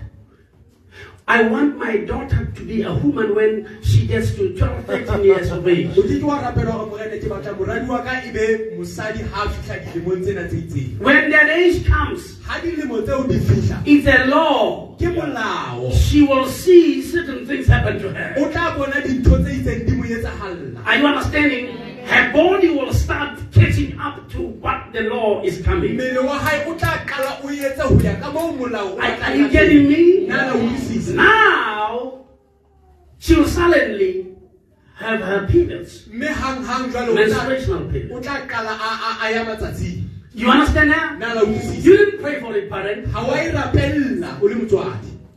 I 1.29 1.43
want 1.43 1.77
my 1.77 1.97
daughter 1.97 2.45
to 2.55 2.65
be 2.65 2.81
a 2.81 2.91
woman 2.91 3.35
when 3.35 3.77
she 3.83 4.07
gets 4.07 4.33
to 4.33 4.57
12, 4.57 4.85
13 4.85 5.23
years 5.23 5.51
of 5.51 5.67
age. 5.67 5.95
o 5.95 6.01
ke 6.01 6.17
ke 6.17 6.25
wa 6.25 6.39
rapela 6.41 6.71
hore 6.73 6.87
morena 6.89 7.19
ke 7.21 7.29
batla 7.29 7.53
moradi 7.59 7.85
wa 7.87 7.99
ka 8.01 8.15
be 8.33 8.45
mosadi 8.79 9.21
ha 9.33 9.43
a 9.45 9.49
fihla 9.53 9.77
dilemong 9.85 10.23
tsena 10.25 10.47
tse 10.49 10.57
itseng 10.63 10.97
When 10.99 11.29
that 11.29 11.49
age 11.57 11.85
comes, 11.85 12.41
ha 12.47 12.57
dilemo 12.63 13.05
tseo 13.05 13.27
di 13.29 13.37
fihla 13.37 13.77
it's 13.85 14.07
a 14.07 14.25
law. 14.25 14.87
She 15.93 16.23
will 16.23 16.47
see 16.49 17.01
certain 17.03 17.45
things 17.45 17.67
happen 17.67 17.99
to 18.01 18.09
her. 18.09 18.33
o 18.41 18.49
tla 18.49 18.73
bona 18.75 18.97
dintho 19.05 19.37
tse 19.45 19.53
itseng 19.61 19.85
di 19.85 19.93
mo 20.01 20.03
etsahalla 20.09 20.81
Are 20.87 20.97
you 20.97 21.05
understanding? 21.13 21.88
Her 22.09 22.31
body 22.33 22.69
will 22.69 22.93
start 22.93 23.37
catching 23.53 23.99
up 23.99 24.27
to 24.31 24.41
what 24.61 24.91
the 24.93 25.01
law 25.01 25.41
is 25.43 25.61
coming. 25.61 25.93
mmele 25.95 26.19
wa 26.25 26.37
hae 26.39 26.65
o 26.67 26.73
tla 26.75 27.05
qala 27.05 27.31
o 27.43 27.49
etse 27.49 27.81
ho 27.81 27.95
ya 28.03 28.15
ka 28.21 28.31
moo 28.31 28.51
molao 28.53 28.95
o 28.95 28.99
Are, 28.99 29.35
you 29.35 29.47
getting 29.49 29.87
me? 29.87 30.25
Nna 30.27 30.37
la 30.47 30.53
utlwisisa 30.53 31.13
Now, 31.15 32.25
she'll 33.19 33.45
suddenly 33.47 34.25
have 34.95 35.21
her 35.21 35.47
periods, 35.47 36.07
mme 36.11 36.27
hanghang 36.27 36.91
jwale 36.91 37.09
o 37.09 37.13
tla- 37.13 37.15
menstruational 37.15 37.85
periods. 37.91 38.11
You 40.33 40.49
understand 40.51 40.89
now? 40.89 41.17
You 41.85 41.97
didn't 41.97 42.21
pray 42.21 42.39
for 42.39 42.55
it, 42.55 42.69
parent. 42.69 43.07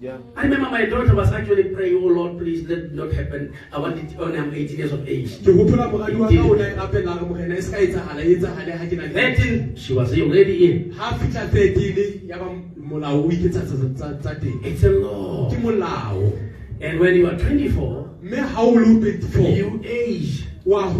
Ha 0.02 0.18
wa 0.18 0.42
rapella 0.42 0.42
o 0.42 0.42
le 0.42 0.42
motswadi 0.42 0.42
Yeah. 0.42 0.42
I 0.42 0.42
remember 0.42 0.70
my 0.70 0.84
daughter 0.86 1.14
was 1.14 1.30
actually 1.32 1.64
praying, 1.64 2.02
Oh 2.02 2.08
Lord, 2.08 2.38
please 2.38 2.66
let 2.68 2.78
it 2.78 2.92
not 2.92 3.12
happen. 3.12 3.54
I 3.72 3.78
want 3.78 3.98
it 3.98 4.18
when 4.18 4.36
I'm 4.36 4.52
18 4.52 4.76
years 4.76 4.92
of 4.92 5.08
age. 5.08 5.38
ke 5.38 5.52
hopola 5.54 5.86
moradi 5.92 6.18
wa 6.18 6.28
ka 6.28 6.42
o 6.42 6.54
ne 6.54 6.64
a 6.64 6.74
rapella 6.74 7.20
re 7.20 7.26
morena 7.28 7.62
se 7.62 7.70
ka 7.70 7.78
etsahala 7.78 8.22
etsahale 8.24 8.72
ha 8.76 8.84
ke 8.86 8.96
na 8.96 9.04
le 9.06 9.14
13, 9.14 9.76
she 9.76 9.94
was 9.94 10.12
already 10.18 10.56
in. 10.70 10.90
ha 10.92 11.12
fihla 11.18 11.46
13 11.50 12.26
ya 12.28 12.38
ba 12.38 12.46
molao 12.80 13.24
o 13.24 13.30
iketsa 13.30 13.62
tsa 13.62 13.76
tsa- 13.94 14.18
tsa 14.20 14.34
teng 14.40 14.58
It's 14.64 14.82
a 14.82 14.90
law. 14.90 15.48
And 16.80 16.98
when 16.98 17.14
you 17.14 17.26
are 17.28 17.36
24, 17.38 18.18
mme 18.22 18.36
ha 18.42 18.60
o 18.62 18.72
le 18.74 18.98
24 18.98 19.56
you 19.56 19.80
age. 19.84 20.46
wa 20.64 20.90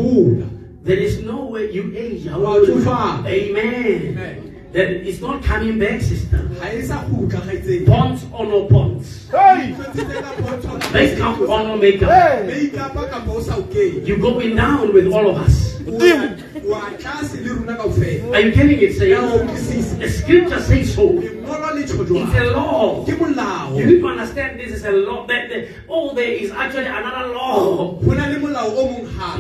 There 0.84 0.98
is 0.98 1.22
no 1.22 1.46
way 1.50 1.70
you 1.72 1.90
age. 1.96 2.26
Wa 2.30 2.58
tsofala. 2.60 3.26
Amen. 3.26 4.14
Amen. 4.14 4.51
That 4.72 4.88
it's 4.88 5.20
not 5.20 5.44
coming 5.44 5.78
back, 5.78 6.00
sister. 6.00 6.48
ga 6.56 6.72
sa 6.80 7.04
gutla 7.04 7.44
gaetseng 7.44 7.84
Bonds 7.84 8.24
or 8.32 8.48
no 8.48 8.64
bonds. 8.64 9.28
Hey! 9.28 9.76
Makeup 10.96 11.44
or 11.44 11.60
no 11.68 11.76
makeup. 11.76 12.08
Hey! 12.08 12.48
meikapa 12.48 13.04
kapa 13.04 13.28
o 13.28 13.40
sa 13.44 13.60
o 13.60 13.68
kene 13.68 14.00
You're 14.08 14.16
going 14.16 14.56
down 14.56 14.96
with 14.96 15.12
all 15.12 15.28
of 15.28 15.36
us. 15.44 15.71
Are 18.32 18.40
you 18.40 18.52
getting 18.52 18.78
it? 18.80 18.92
Say, 18.98 19.10
the 19.98 20.08
scripture 20.08 20.60
says 20.60 20.94
so. 20.94 21.08
It's 22.28 22.34
a 22.38 22.44
law. 22.52 23.04
You 23.76 23.86
need 23.86 24.00
to 24.00 24.06
understand 24.08 24.60
this 24.60 24.72
is 24.72 24.84
a 24.84 24.90
law. 24.92 25.26
That, 25.26 25.48
that, 25.50 25.68
oh, 25.88 26.14
there 26.14 26.30
is 26.30 26.50
actually 26.52 26.86
another 26.86 27.34
law. 27.34 27.98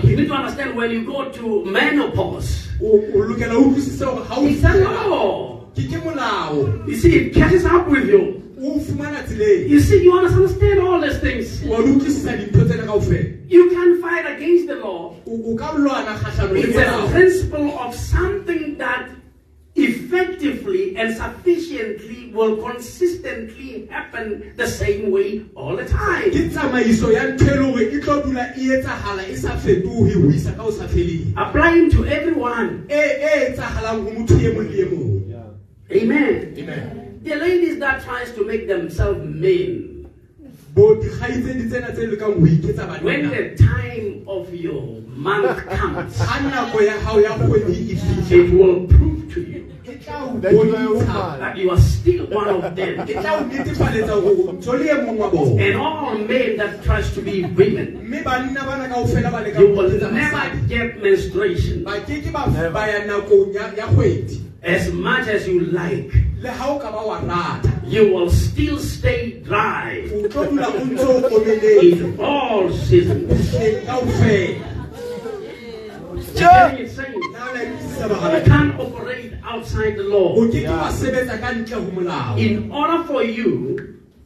You 0.02 0.16
need 0.16 0.28
to 0.28 0.34
understand 0.34 0.76
when 0.76 0.90
you 0.90 1.04
go 1.04 1.30
to 1.30 1.64
menopause, 1.64 2.68
it's 4.50 4.64
a 4.64 4.74
law. 4.84 5.66
You 6.86 6.96
see, 6.96 7.16
it 7.16 7.34
catches 7.34 7.64
up 7.64 7.88
with 7.88 8.08
you. 8.08 8.41
O 8.62 8.78
fumana 8.80 9.22
You 9.68 9.80
see, 9.80 10.02
you 10.04 10.12
understand 10.12 10.80
all 10.80 11.00
these 11.00 11.18
things. 11.18 11.62
wa 11.66 11.82
di 11.82 11.90
utlwisisa 11.92 12.36
dintho 12.36 12.64
tsena 12.64 12.84
kao 12.86 13.00
fela 13.00 13.24
You 13.48 13.70
can 13.70 14.00
fight 14.00 14.26
against 14.26 14.66
the 14.68 14.76
law. 14.76 15.14
o 15.26 15.32
o 15.52 15.56
ka 15.56 15.72
lwana 15.72 16.14
kgatlhanong 16.18 16.52
le 16.52 16.60
It's 16.60 16.76
a 16.78 17.08
principle 17.10 17.78
of 17.78 17.94
something 17.94 18.78
that 18.78 19.08
effectively 19.74 20.96
and 20.96 21.14
sufficiently 21.16 22.30
will 22.34 22.56
consistently 22.62 23.86
happen 23.90 24.52
the 24.56 24.66
same 24.66 25.10
way 25.10 25.42
all 25.54 25.76
the 25.76 25.84
time. 25.86 26.30
ke 26.30 26.48
tsamaiso 26.52 27.12
ya 27.12 27.24
ntho 27.32 27.44
le 27.50 27.56
gore 27.72 28.00
tlo 28.00 28.22
dula 28.22 28.44
etsagala 28.56 29.24
sa 29.36 29.56
fetoge 29.56 30.12
ho 30.14 30.28
isa 30.28 30.52
ka 30.52 30.62
o 30.64 30.70
sa 30.70 30.84
feleng 30.86 31.32
Applying 31.36 31.90
to 31.90 32.04
everyone. 32.04 32.84
etsagalang 32.88 34.04
go 34.04 34.10
motho 34.12 34.36
mong 34.36 34.70
le 34.70 34.84
mong 34.92 35.12
Yeah. 35.32 36.02
Amen. 36.02 36.54
amen 36.58 37.01
The 37.22 37.36
ladies 37.36 37.78
that 37.78 38.02
tries 38.02 38.32
to 38.34 38.44
make 38.44 38.66
themselves 38.66 39.20
men, 39.24 40.06
bo 40.74 40.96
dikgaitsedi 40.96 41.68
tsena 41.70 41.92
tse 41.94 42.06
lekang 42.10 42.34
ho 42.40 42.46
iketsa 42.46 43.02
when 43.02 43.28
the 43.30 43.54
time 43.56 44.24
of 44.26 44.52
your 44.54 45.00
month 45.06 45.66
comes, 45.78 46.18
ga 46.18 46.38
nako 46.50 46.80
ya 46.82 46.96
gago 47.04 47.20
ya 47.22 47.36
kgwedi 47.38 47.94
fitlha 47.96 48.32
it 48.32 48.50
will 48.52 48.86
prove 48.88 49.32
to 49.34 49.40
you 49.40 49.62
tla 50.02 50.18
o 50.24 50.38
That 50.40 50.52
you 50.52 50.58
are 50.60 50.64
a 50.64 50.88
bontsha 50.88 51.14
woman. 51.14 51.40
that 51.40 51.56
you 51.56 51.70
are 51.70 51.80
still 51.80 52.26
one 52.26 52.48
of 52.48 52.76
them. 52.76 53.06
tla 53.06 53.36
o 53.36 53.44
netefaletsa 53.52 54.16
gore 54.24 54.52
ntho 54.58 54.72
le 54.78 54.94
mong 55.04 55.18
wa 55.18 55.30
bona. 55.30 55.62
And 55.62 55.76
all 55.76 56.18
men 56.18 56.56
that 56.56 56.82
tries 56.82 57.14
to 57.14 57.22
be 57.22 57.44
women, 57.44 58.02
mme 58.02 58.24
banna 58.24 58.66
bana 58.66 58.88
kao 58.88 59.04
fela 59.04 59.30
ba 59.30 59.44
leka 59.46 59.60
you 59.60 59.68
will 59.76 60.12
never 60.12 60.56
get 60.66 61.02
menstruation. 61.02 61.84
Ba 61.84 62.00
ke 62.00 62.22
ke 62.24 62.32
ba 62.32 62.46
ba 62.50 62.82
ya 62.90 63.06
nakong 63.06 63.54
ya 63.54 63.70
ya 63.76 63.86
kgwedi. 63.86 64.42
As 64.62 64.92
much 64.92 65.28
as 65.28 65.46
you 65.46 65.60
like. 65.60 66.31
Le 66.42 66.50
ga 66.50 66.66
o 66.66 66.78
ka 66.78 66.90
ba 66.90 67.02
wa 67.06 67.18
rata. 67.20 67.70
You 67.86 68.14
will 68.14 68.30
still 68.30 68.78
stay 68.78 69.40
dry 69.46 70.08
o 70.12 70.26
tlo 70.28 70.42
dula 70.50 70.68
o 70.68 70.84
ntse 70.84 71.06
o 71.06 71.22
omeletse 71.38 72.02
in 72.02 72.20
all 72.20 72.72
seasons. 72.72 73.50
teng 73.54 73.86
kao 73.86 74.02
fela 74.18 74.68
Getting 76.34 76.86
it 76.86 76.90
saying, 76.90 77.20
na 77.32 77.44
la 77.52 77.60
utlwisisa 77.60 78.34
You 78.34 78.44
can't 78.46 78.80
operate 78.80 79.32
outside 79.44 79.96
the 79.96 80.02
law. 80.02 80.34
ke 80.50 80.64
ke 80.64 80.68
wa 80.68 80.88
sebetsa 80.90 81.38
ka 81.40 81.48
ntle 81.54 81.74
ho 81.78 81.90
molao. 81.94 82.38
In 82.38 82.72
order 82.72 83.04
for 83.04 83.22
you 83.22 83.78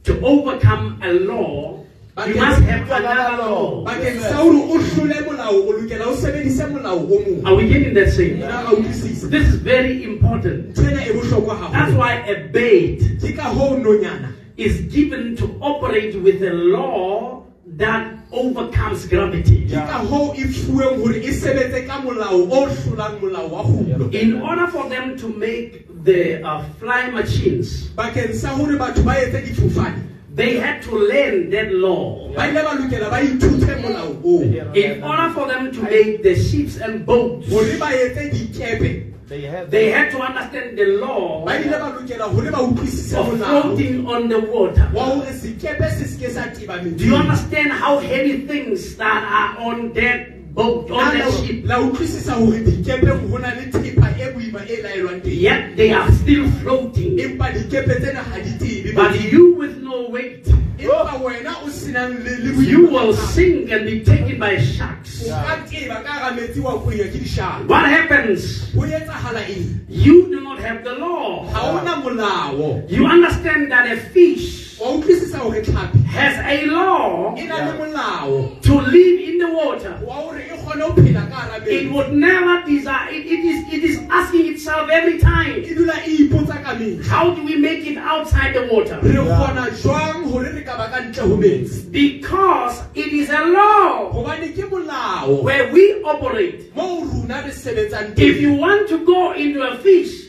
to 0.04 0.12
overcome 0.24 0.98
a 1.02 1.12
law, 1.12 1.84
you 2.24 2.34
must 2.36 2.62
have 2.62 2.90
another 2.90 3.36
law. 3.42 3.84
bakeng 3.84 4.20
sa 4.20 4.36
hore 4.40 4.56
o 4.56 4.78
hlole 4.80 5.18
molao 5.28 5.52
o 5.68 5.72
lokela 5.76 6.06
o 6.08 6.14
sebedise 6.16 6.64
molao 6.72 6.96
o 7.04 7.18
mong 7.20 7.44
Are 7.46 7.54
we 7.54 7.68
getting 7.68 7.92
that 7.94 8.08
saying? 8.10 8.40
na 8.40 8.64
utlwisisa 8.72 9.28
This 9.30 9.48
is 9.48 9.56
very 9.60 10.02
important. 10.04 10.72
e 10.78 11.12
bohlokwa 11.12 11.60
That's 11.72 11.92
haholo 11.92 11.98
why 11.98 12.12
a 12.24 12.48
bait 12.48 13.00
ke 13.20 13.36
ka 13.36 13.52
hoo 13.52 13.76
nonyana 13.76 14.32
is 14.56 14.80
given 14.88 15.36
to 15.36 15.44
operate 15.60 16.16
with 16.22 16.40
a 16.42 16.52
law 16.54 17.44
that 17.76 18.16
overcomes 18.32 19.04
gravity. 19.12 19.68
ke 19.68 19.76
ka 19.76 19.98
hoo 20.08 20.32
e 20.32 20.48
fuweng 20.48 20.96
hore 21.04 21.20
e 21.20 21.30
sebetse 21.36 21.84
ka 21.86 22.00
molao 22.00 22.48
o 22.48 22.64
hlolang 22.64 23.20
molao 23.20 23.46
wa 23.52 23.62
kgulo 23.62 24.08
In 24.16 24.40
order 24.40 24.66
for 24.72 24.88
them 24.88 25.18
to 25.20 25.28
make 25.28 25.84
the 26.08 26.40
uh, 26.42 26.64
fly 26.80 27.10
machines, 27.12 27.90
bakeng 27.92 28.32
sa 28.32 28.56
hore 28.56 28.78
batho 28.80 29.04
ba 29.04 29.20
etse 29.20 29.44
difofane 29.52 30.00
they 30.36 30.58
had 30.60 30.82
to 30.82 30.92
learn 30.94 31.48
that 31.50 31.72
law. 31.72 32.28
ba 32.36 32.44
ile 32.48 32.60
ba 32.62 32.72
lokela 32.76 33.08
ba 33.10 33.20
ithute 33.24 33.74
molao 33.82 34.12
oo 34.24 34.42
In 34.76 35.02
order 35.02 35.28
for 35.34 35.46
them 35.48 35.72
to 35.72 35.80
make 35.82 36.22
the 36.22 36.34
ships 36.36 36.76
and 36.76 37.06
boats, 37.06 37.48
hore 37.50 37.76
ba 37.80 37.88
etse 37.92 38.30
dikepe 38.34 39.12
They 39.28 39.40
have 39.42 39.70
they 39.70 39.90
had 39.90 40.12
to 40.12 40.18
understand 40.22 40.78
the 40.78 40.86
law 41.02 41.44
ba 41.44 41.56
ile 41.58 41.72
ba 41.80 41.88
lokela 41.96 42.28
hore 42.34 42.50
ba 42.52 42.58
utlwisise 42.68 43.16
of 43.18 43.26
molao 43.32 43.62
floating 43.62 44.06
on 44.06 44.28
the 44.28 44.40
water. 44.52 44.86
wa 44.94 45.04
hore 45.16 45.32
sekepe 45.32 45.88
se 45.96 46.04
seke 46.04 46.30
sa 46.30 46.44
tiba 46.52 46.78
Do 46.84 47.04
you 47.06 47.16
understand 47.16 47.72
how 47.72 47.98
heavy 47.98 48.46
things 48.46 48.94
that 48.96 49.22
are 49.40 49.64
on 49.72 49.92
that 49.94 50.35
Oh, 50.58 50.62
oh, 50.62 50.82
boat, 50.88 50.90
on 50.90 51.18
that 51.18 51.32
ship? 51.44 51.64
la 51.64 51.80
utlwisisa 51.80 52.32
hore 52.32 52.58
dikepeng 52.64 53.28
ho 53.30 53.36
na 53.38 53.48
le 53.54 53.66
thepa 53.70 54.08
e 54.18 54.32
boima 54.32 54.60
e 54.68 54.76
laelwang 54.82 55.20
teng 55.20 55.36
Yet 55.40 55.76
they 55.76 55.92
are 55.92 56.10
still 56.12 56.48
floating. 56.62 57.18
empa 57.18 57.52
dikepe 57.52 58.00
tsena 58.00 58.22
ha 58.24 58.38
di 58.40 58.52
tibe 58.58 58.94
But 58.94 59.20
you 59.32 59.54
with 59.54 59.76
no 59.82 60.08
weight, 60.08 60.46
empa 60.78 61.20
wena 61.20 61.52
o 61.62 61.68
senang 61.68 62.24
le 62.24 62.32
le 62.40 62.62
you 62.64 62.88
will 62.88 63.12
sink 63.12 63.70
and 63.70 63.84
be 63.84 64.00
taken 64.04 64.38
by 64.38 64.56
sharks. 64.56 65.28
o 65.28 65.30
ka 65.30 65.60
teba 65.68 66.00
ka 66.02 66.08
hara 66.12 66.34
metsi 66.36 66.60
wa 66.60 66.80
kweya 66.80 67.12
ke 67.12 67.20
dishalo 67.20 67.68
What 67.68 67.84
happens? 67.92 68.72
ho 68.72 68.80
etsahala 68.80 69.44
eng 69.52 69.84
You 69.90 70.28
do 70.32 70.40
not 70.40 70.58
have 70.58 70.82
the 70.84 70.94
law. 70.96 71.44
ha 71.52 71.68
ona 71.76 72.00
molao 72.00 72.80
You 72.88 73.04
understand 73.06 73.70
that 73.72 73.92
a 73.92 73.96
fish 74.00 74.65
wa 74.80 74.90
utlwisisa 74.94 75.38
hore 75.38 75.62
tlhapi 75.62 75.98
has 76.06 76.36
a 76.46 76.66
law 76.66 77.34
e 77.38 77.46
na 77.46 77.56
le 77.66 77.72
molao 77.78 78.60
to 78.60 78.74
live 78.80 79.20
in 79.28 79.38
the 79.38 79.46
water. 79.46 79.98
wa 80.06 80.14
hore 80.14 80.40
e 80.42 80.56
kgone 80.56 80.82
ho 80.82 80.92
phela 80.92 81.26
ka 81.30 81.34
hara 81.36 81.56
It 81.66 81.90
would 81.90 82.12
never 82.12 82.62
desire. 82.66 83.08
It, 83.10 83.26
it 83.26 83.44
is. 83.44 83.72
It 83.72 83.82
is 83.84 83.98
asking 84.10 84.46
itself 84.54 84.88
every 84.90 85.18
time. 85.18 85.64
e 85.64 85.74
dula 85.74 85.94
e 86.06 86.16
ipotsa 86.28 86.62
ka 86.62 86.74
mehla 86.74 87.04
How 87.08 87.34
do 87.34 87.42
we 87.44 87.56
make 87.56 87.86
it 87.86 87.96
outside 87.98 88.52
the 88.54 88.68
water? 88.72 88.98
re 89.02 89.12
kgona 89.12 89.70
jwang 89.82 90.30
hore 90.30 90.52
re 90.52 90.62
ka 90.62 90.76
ba 90.76 90.88
ka 90.92 91.00
ntle 91.00 91.22
ho 91.28 91.36
metsi 91.36 91.90
Because 91.90 92.82
it 92.94 93.12
is 93.12 93.30
a 93.30 93.44
law 93.46 94.12
hobane 94.12 94.52
ke 94.54 94.68
molao 94.70 95.42
where 95.42 95.72
we 95.72 96.02
operate. 96.04 96.70
moo 96.76 97.04
rona 97.04 97.42
re 97.46 97.50
sebetsang 97.50 98.12
If 98.18 98.40
you 98.40 98.54
want 98.54 98.88
to 98.88 98.98
go 99.04 99.32
into 99.32 99.62
a 99.62 99.76
fish, 99.78 100.25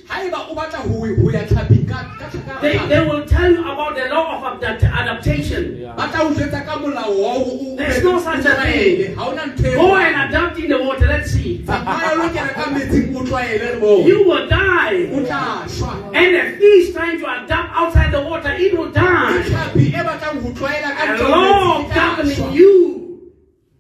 they, 2.62 2.78
they 2.88 3.00
will 3.08 3.26
tell 3.26 3.52
you 3.52 3.62
about 3.62 3.96
the 3.96 4.06
law 4.10 4.38
of 4.52 4.58
adapt- 4.58 4.84
adaptation. 4.84 5.78
Yeah. 5.78 5.96
ba 5.96 6.08
tla 6.12 6.24
o 6.26 6.34
jwetsa 6.34 6.66
ka 6.66 6.78
molao 6.80 7.12
wa 7.22 7.34
hore 7.34 7.74
o 7.74 7.76
There's 7.78 8.04
no 8.04 8.20
such 8.20 8.46
a 8.46 8.56
thing. 8.62 9.16
ha 9.16 9.28
ona 9.30 9.44
ntho 9.54 9.74
Go 9.76 9.96
and 9.96 10.16
adapt 10.30 10.58
in 10.60 10.70
the 10.70 10.78
water. 10.84 11.08
Let's 11.08 11.32
see. 11.32 11.60
tsamaya 11.64 12.12
o 12.12 12.16
lokela 12.22 12.54
ka 12.54 12.66
metsing 12.72 13.16
o 13.16 13.22
tlwaele 13.24 13.74
re 13.74 13.80
bone 13.80 14.06
You 14.08 14.24
will 14.28 14.48
die. 14.48 15.06
tla 15.26 15.66
shwa 15.68 15.92
And 16.16 16.36
a 16.36 16.44
fish 16.58 16.94
trying 16.94 17.20
to 17.20 17.26
adapt 17.44 17.70
outside 17.76 18.12
the 18.12 18.22
water, 18.22 18.52
it 18.58 18.78
will 18.78 18.92
die. 18.92 19.44
tlhapi 19.48 19.86
e 19.94 20.02
batlang 20.08 20.42
ho 20.44 20.50
tlwaela 20.52 20.90
ka 20.98 21.04
A 21.04 21.14
ntle 21.14 21.24
ho 21.24 21.30
law 21.32 21.84
metsi 21.84 21.96
governing 21.96 22.54
you. 22.54 22.74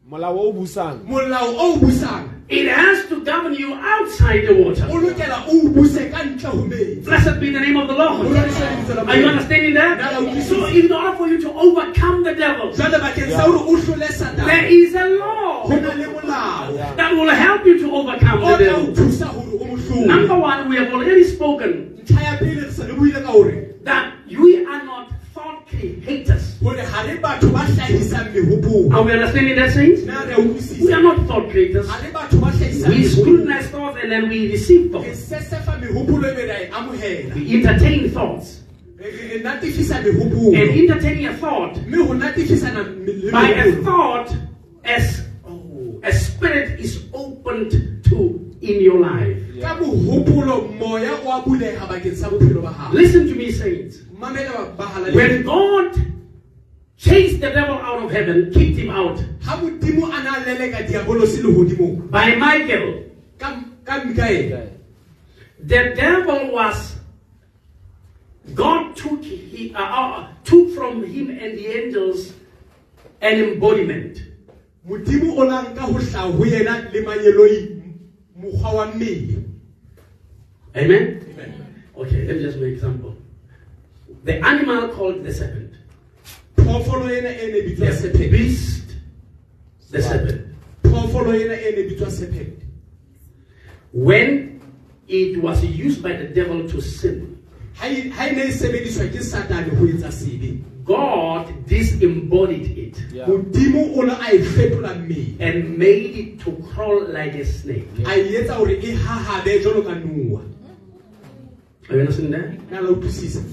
Molao 0.09 0.37
o 0.39 0.53
busang. 0.53 1.03
molao 1.07 1.47
o 1.51 1.73
o 1.73 1.77
busang 1.77 2.25
It 2.49 2.69
has 2.69 3.07
to 3.09 3.25
govern 3.25 3.53
you 3.55 3.73
outside 3.73 4.47
the 4.47 4.55
water. 4.55 4.87
o 4.89 4.95
lokela 5.03 5.43
o 5.47 5.67
o 5.67 5.69
buse 5.69 6.09
ka 6.09 6.23
ntle 6.23 6.47
ho 6.47 6.63
metsi 6.63 7.03
Blessed 7.03 7.39
be 7.41 7.51
the 7.51 7.59
name 7.59 7.75
of 7.75 7.87
the 7.89 7.93
Lord. 7.93 8.27
Glorified 8.27 8.77
be 8.77 8.83
the 8.87 8.93
name 8.93 8.99
of 8.99 9.05
the 9.05 9.11
Are 9.11 9.17
you 9.19 9.27
understanding 9.27 9.73
that? 9.73 10.43
So, 10.47 10.65
in 10.67 10.89
order 10.89 11.17
for 11.17 11.27
you 11.27 11.41
to 11.41 11.51
overcome 11.51 12.23
the 12.23 12.35
devil, 12.35 12.71
jwale 12.71 12.99
bakeng 13.03 13.31
sa 13.35 13.51
hore 13.51 13.59
o 13.59 13.75
hlole 13.75 14.45
there 14.47 14.65
is 14.65 14.95
a 14.95 15.05
law 15.19 15.67
na 15.67 15.91
le 15.99 16.07
molao 16.07 16.95
that 16.95 17.11
will 17.11 17.29
help 17.35 17.65
you 17.65 17.79
to 17.79 17.91
overcome 17.91 18.39
the 18.39 18.57
devil. 18.63 18.95
thusa 18.95 19.27
hore 19.27 19.51
o 19.51 19.65
mo 19.65 19.75
hlole 19.75 20.07
Number 20.07 20.39
one, 20.39 20.69
we 20.69 20.77
have 20.77 20.93
already 20.93 21.25
spoken 21.25 21.99
ntlha 21.99 22.23
ya 22.23 22.37
pele 22.39 22.63
re 22.63 22.71
se 22.71 22.87
re 22.87 22.93
buile 22.95 23.19
ka 23.27 23.31
hore 23.31 23.75
that 23.83 24.13
we 24.31 24.63
are 24.65 24.83
not 24.85 25.11
thought 25.35 25.67
creators. 25.67 26.55
hore 26.63 26.79
ha 26.79 27.01
re 27.03 27.16
batho 27.16 27.16
ba 27.16 27.16
hlahisang 27.16 27.16
mehopolo 27.16 27.16
Are 27.27 29.03
we 29.03 29.11
understanding 29.11 29.55
that, 29.57 29.71
saints? 29.73 30.03
na 30.05 30.23
re 30.23 30.33
a 30.33 30.39
We 30.39 30.93
are 30.93 31.03
not 31.03 31.27
thought 31.27 31.49
creators. 31.51 31.87
ha 31.89 31.99
re 32.01 32.09
batho 32.11 32.39
ba 32.39 32.47
hlahisang 32.51 32.89
We 32.89 33.03
scrutinize 33.03 33.67
thoughts 33.69 33.97
and 34.01 34.11
then 34.11 34.29
we 34.29 34.51
receive 34.51 34.91
thoughts. 34.91 35.19
sesefa 35.27 35.75
mehopolo 35.81 36.33
be 36.35 36.45
ra 36.47 36.55
amohela 36.79 37.35
We 37.35 37.55
entertain 37.57 38.09
thoughts. 38.11 38.63
re 38.97 39.11
re 39.11 39.39
natefisa 39.43 39.99
mehopolo 40.03 40.55
And 40.55 40.69
entertaining 40.79 41.25
a 41.27 41.33
thought 41.37 41.75
mme 41.85 42.07
ho 42.07 42.13
natefisana 42.13 42.81
me- 43.05 43.13
le 43.27 43.31
by 43.31 43.49
a 43.49 43.71
thought 43.83 44.31
as 44.85 45.21
oh, 45.45 45.99
a 46.03 46.11
spirit 46.13 46.79
is 46.79 47.03
opened 47.13 47.71
to 48.09 48.39
in 48.61 48.81
your 48.81 48.99
life. 49.03 49.37
ka 49.61 49.75
mohopolo 49.75 50.71
moya 50.79 51.11
o 51.25 51.27
a 51.37 51.41
buleha 51.43 51.83
bakeng 51.91 52.15
sa 52.15 52.29
bophelo 52.29 52.61
ba 52.63 52.71
hao 52.71 52.93
Listen 52.93 53.27
to 53.27 53.35
me, 53.35 53.51
saints. 53.51 53.97
mamela 54.15 54.53
ba- 54.55 54.85
bahala 54.85 55.11
le 55.11 55.15
When 55.15 55.43
God 55.43 55.91
chased 56.97 57.39
the 57.39 57.49
devil 57.51 57.75
out 57.75 58.03
of 58.03 58.11
heaven, 58.11 58.51
kicked 58.51 58.77
him 58.77 58.89
out 58.89 59.19
ha 59.43 59.57
modimo 59.57 60.07
a 60.07 60.23
na 60.23 60.43
leleka 60.43 60.87
diabolose 60.87 61.41
lehodimong 61.41 62.09
by 62.09 62.35
Michael. 62.35 63.03
ka 63.37 63.63
ka 63.85 64.01
mikaele 64.01 64.73
The 65.59 65.93
devil 65.95 66.51
was, 66.53 66.97
God 68.53 68.95
took, 68.95 69.23
he, 69.23 69.73
uh, 69.73 69.81
uh, 69.81 70.27
took 70.43 70.73
from 70.75 71.03
him 71.03 71.29
and 71.29 71.57
the 71.57 71.65
angels 71.67 72.33
an 73.21 73.41
embodiment. 73.41 74.21
modimo 74.87 75.37
o 75.37 75.43
la 75.45 75.63
nka 75.65 75.81
ho 75.81 75.93
hlaha 75.93 76.31
ho 76.31 76.45
yena 76.45 76.91
le 76.93 77.01
manyeloi 77.01 77.81
mokgwa 78.39 78.73
wa 78.73 78.85
mmele 78.91 79.43
Amen? 80.75 81.23
Okay, 81.97 82.27
let 82.27 82.35
me 82.37 82.41
just 82.43 82.57
make 82.57 82.67
an 82.67 82.73
example. 82.73 83.15
The 84.23 84.45
animal 84.45 84.89
called 84.89 85.23
the 85.23 85.33
serpent. 85.33 85.66
Phoofolo 86.67 87.09
ena 87.17 87.29
e 87.29 87.51
ne 87.51 87.61
bitswa 87.61 88.11
The 88.11 88.27
beast, 88.29 88.95
the 89.91 90.01
serpent. 90.01 90.41
phoofolo 90.83 91.33
ena 91.33 91.53
e 91.53 91.71
ne 91.75 91.83
bitswa 91.89 92.11
serpent 92.11 92.63
When 93.93 94.59
it 95.07 95.41
was 95.41 95.63
used 95.63 96.03
by 96.03 96.13
the 96.13 96.27
devil 96.27 96.67
to 96.69 96.81
sin, 96.81 97.41
ha 97.75 97.87
e 97.87 98.11
e 98.11 98.31
ne 98.35 98.43
e 98.47 98.51
sebediswa 98.51 99.07
ke 99.11 99.23
satane 99.23 99.69
ho 99.77 99.85
etsa 99.87 100.11
sebe 100.11 100.61
God 100.87 101.65
disembodied 101.67 102.77
it. 102.77 102.95
Modimo 103.27 103.97
o 103.97 104.01
ne 104.03 104.13
a 104.13 104.39
fetola 104.39 104.93
mmele. 104.95 105.35
And 105.39 105.77
made 105.77 106.15
it 106.15 106.39
to 106.41 106.51
crawl 106.71 107.07
like 107.07 107.35
a 107.35 107.45
snake. 107.45 107.87
a 108.05 108.15
etsa 108.15 108.55
hore 108.55 108.75
hahabe 108.75 109.63
jwalo 109.63 109.83
ka 109.83 109.95
noa. 109.95 110.41
Are 111.89 111.95
you 111.95 112.01
understanding 112.01 112.31
that? 112.31 112.71
na 112.71 112.79
la 112.81 112.89
utlwisisa. 112.89 113.43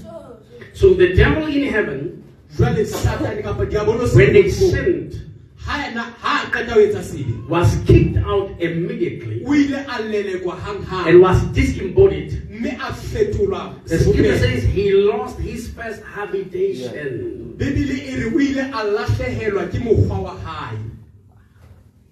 So 0.73 0.93
the 0.93 1.13
devil 1.13 1.47
in 1.47 1.71
heaven, 1.71 2.23
jwale 2.57 2.85
satane 2.85 3.41
kapa 3.43 3.65
diabolose 3.65 4.15
when 4.15 4.33
they 4.33 4.49
sinned, 4.49 5.21
ha 5.57 5.87
ena 5.87 6.01
ha 6.21 6.43
a 6.47 6.51
qeta 6.51 6.73
ho 6.73 6.79
etsa 6.79 7.01
sebe 7.03 7.33
was 7.49 7.75
kicked 7.87 8.17
out 8.17 8.49
immediately 8.61 9.43
o 9.45 9.53
ile 9.55 9.77
a 9.77 9.97
lelekwa 10.03 10.55
hanghang 10.59 11.07
and 11.07 11.21
was 11.21 11.41
disembodied. 11.53 12.41
mme 12.49 12.71
a 12.79 12.93
fetolwa 12.93 13.75
The 13.85 13.97
scripture 13.99 14.37
says 14.37 14.63
he 14.63 14.91
lost 14.93 15.39
his 15.39 15.69
first 15.69 16.01
habitation. 16.03 17.55
bebele 17.57 17.95
re 18.17 18.25
o 18.35 18.39
ile 18.39 18.61
a 18.61 18.83
lahlehelwa 18.83 19.67
ke 19.71 19.79
mokgwa 19.79 20.19
wa 20.19 20.35
hae 20.39 20.77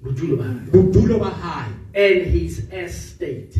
Bodulo 0.03 0.37
ba 0.37 0.43
hae. 0.43 0.71
bodulo 0.71 1.19
ba 1.19 1.29
hae 1.29 1.71
And 1.95 2.25
his 2.25 2.59
estate. 2.71 3.55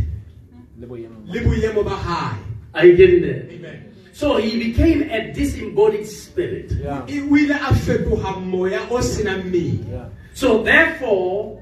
le 0.79 0.87
boemo 0.87 1.83
ba 1.83 1.95
hae 1.95 2.37
Are 2.75 2.85
you 2.87 2.97
getting 2.97 3.21
there? 3.21 3.47
Amen. 3.51 3.92
So 4.13 4.37
he 4.37 4.57
became 4.71 5.09
a 5.09 5.33
disembodied 5.33 6.05
spirit. 6.07 6.71
Yeah. 6.71 7.01
E- 7.09 7.21
o 7.21 7.35
ile 7.35 7.55
a 7.55 7.73
fetoha 7.73 8.39
moya 8.45 8.79
o 8.89 8.99
senang 9.01 9.43
mmele 9.49 9.89
Yeah. 9.89 10.05
So 10.35 10.61
therefore, 10.63 11.59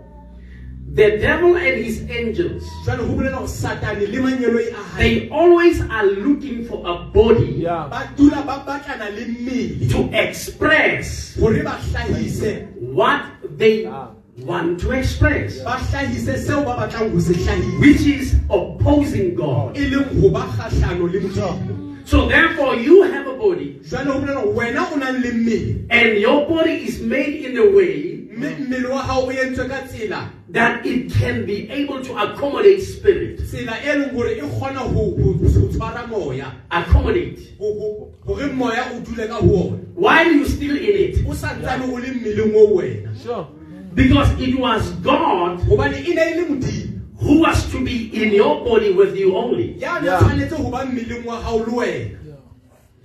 the 0.94 1.18
devil 1.24 1.56
and 1.56 1.84
his 1.86 2.02
angels, 2.10 2.64
jwale 2.86 3.08
ho 3.08 3.16
bolela 3.16 3.38
hore 3.40 3.48
satane 3.48 4.02
le 4.12 4.20
manyeloi 4.20 4.72
a 4.74 4.84
hae 4.84 5.04
they 5.04 5.30
always 5.30 5.80
are 5.90 6.06
looking 6.06 6.66
for 6.68 6.84
a 6.86 6.96
body 7.14 7.64
Yeah. 7.64 7.88
ba 7.90 8.12
dula 8.18 8.44
ba 8.44 8.64
batlana 8.68 9.08
le 9.16 9.26
mmele 9.32 9.90
to 9.90 10.10
express 10.12 11.36
hore 11.40 11.64
ba 11.64 11.80
hlahise 11.80 12.68
what 13.00 13.24
they 13.58 13.86
Ah. 13.86 14.10
want 14.44 14.80
to 14.82 14.92
express, 14.92 15.62
ba 15.64 15.80
hlahise 15.80 16.36
seo 16.44 16.66
ba 16.66 16.76
batlang 16.84 17.12
ho 17.14 17.20
se 17.20 17.34
hlahisa 17.34 17.80
which 17.80 18.02
is 18.06 18.36
opposing 18.50 19.36
God. 19.36 19.78
Leng 22.06 22.08
ho 22.08 22.08
ba 22.08 22.08
kgahlano 22.08 22.08
le 22.08 22.08
modimo 22.08 22.08
So 22.08 22.28
therefore, 22.28 22.76
you 22.76 23.04
have 23.04 23.28
a 23.28 23.38
body, 23.38 23.80
jwale 23.84 24.06
ho 24.06 24.20
bolela 24.20 24.42
hore 24.42 24.56
wena 24.56 24.92
o 24.92 24.96
nang 24.96 25.22
le 25.22 25.32
mmele. 25.32 25.88
And 25.90 26.18
your 26.20 26.48
body 26.48 26.88
is 26.88 27.02
made 27.02 27.46
in 27.46 27.58
a 27.58 27.72
way 27.72 28.18
mme 28.32 28.56
mmele 28.56 28.90
wa 28.90 29.02
hao 29.02 29.22
o 29.22 29.32
entswe 29.32 29.68
ka 29.68 29.82
tsela. 29.88 30.30
that 30.50 30.86
it 30.86 31.12
can 31.14 31.46
be 31.46 31.70
able 31.72 32.02
to 32.04 32.18
accommodate 32.18 32.82
spirit. 32.82 33.40
Accommodate. 36.72 37.40
ho- 37.60 38.12
ho- 38.26 38.54
moya 38.54 38.86
o 38.94 39.00
dule 39.00 39.28
ka 39.28 39.36
ho 39.36 39.68
ona. 39.68 39.78
While 39.96 40.32
you're 40.32 40.46
still 40.46 40.76
in 40.76 40.84
it, 40.84 41.26
o 41.28 41.32
santsane 41.34 41.84
o 41.92 41.96
le 41.98 42.08
mmeleng 42.08 42.56
o 42.56 42.76
wena. 42.76 43.24
Sure. 43.24 43.48
because 43.94 44.32
it 44.40 44.58
was 44.58 44.90
God 45.04 45.60
hobane 47.22 47.30
ne 47.30 47.30
le 47.30 47.30
modimo 47.30 47.30
who 47.30 47.40
was 47.42 47.72
to 47.72 47.84
be 47.84 48.24
in 48.24 48.34
your 48.34 48.64
body 48.66 48.92
with 48.92 49.16
you 49.18 49.36
only, 49.36 49.76
ya 49.80 50.00
Yeah. 50.04 50.20
tshwanetse 50.20 50.56
ho 50.58 50.70
ba 50.70 50.86
mmeleng 50.86 51.26
wa 51.26 51.42
hao 51.42 51.58
le 51.58 51.66
wena. 51.66 52.18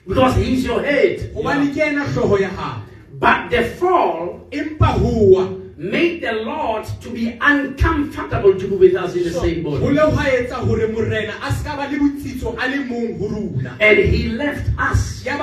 Because 0.07 0.37
He's 0.37 0.65
your 0.65 0.83
head. 0.83 1.35
hobane 1.35 1.73
ke 1.75 1.79
ena 1.79 2.05
hlooho 2.05 2.41
ya 2.41 2.49
hao. 2.49 2.83
But 3.19 3.51
the 3.51 3.65
fall 3.65 4.41
empa 4.51 4.87
ho 4.99 5.63
made 5.79 6.21
the 6.23 6.33
Lord 6.33 6.87
to 7.03 7.11
be 7.11 7.37
uncomfortable 7.41 8.59
to 8.59 8.69
be 8.69 8.77
with 8.77 8.95
us 8.97 9.15
in 9.15 9.25
the 9.25 9.31
same 9.31 9.63
body, 9.63 9.85
le 9.91 10.01
hwa 10.03 10.25
etsa 10.25 10.55
hore 10.55 10.87
morena 10.89 11.35
a 11.43 11.53
se 11.53 11.65
ka 11.65 11.77
ba 11.77 11.89
le 11.91 11.99
botsitso 11.99 12.57
a 12.59 12.69
le 12.69 12.85
mong 12.85 13.19
ho 13.19 13.29
rona. 13.29 13.77
And 13.81 13.99
He 13.99 14.29
left 14.29 14.71
us. 14.79 15.25
ya 15.25 15.37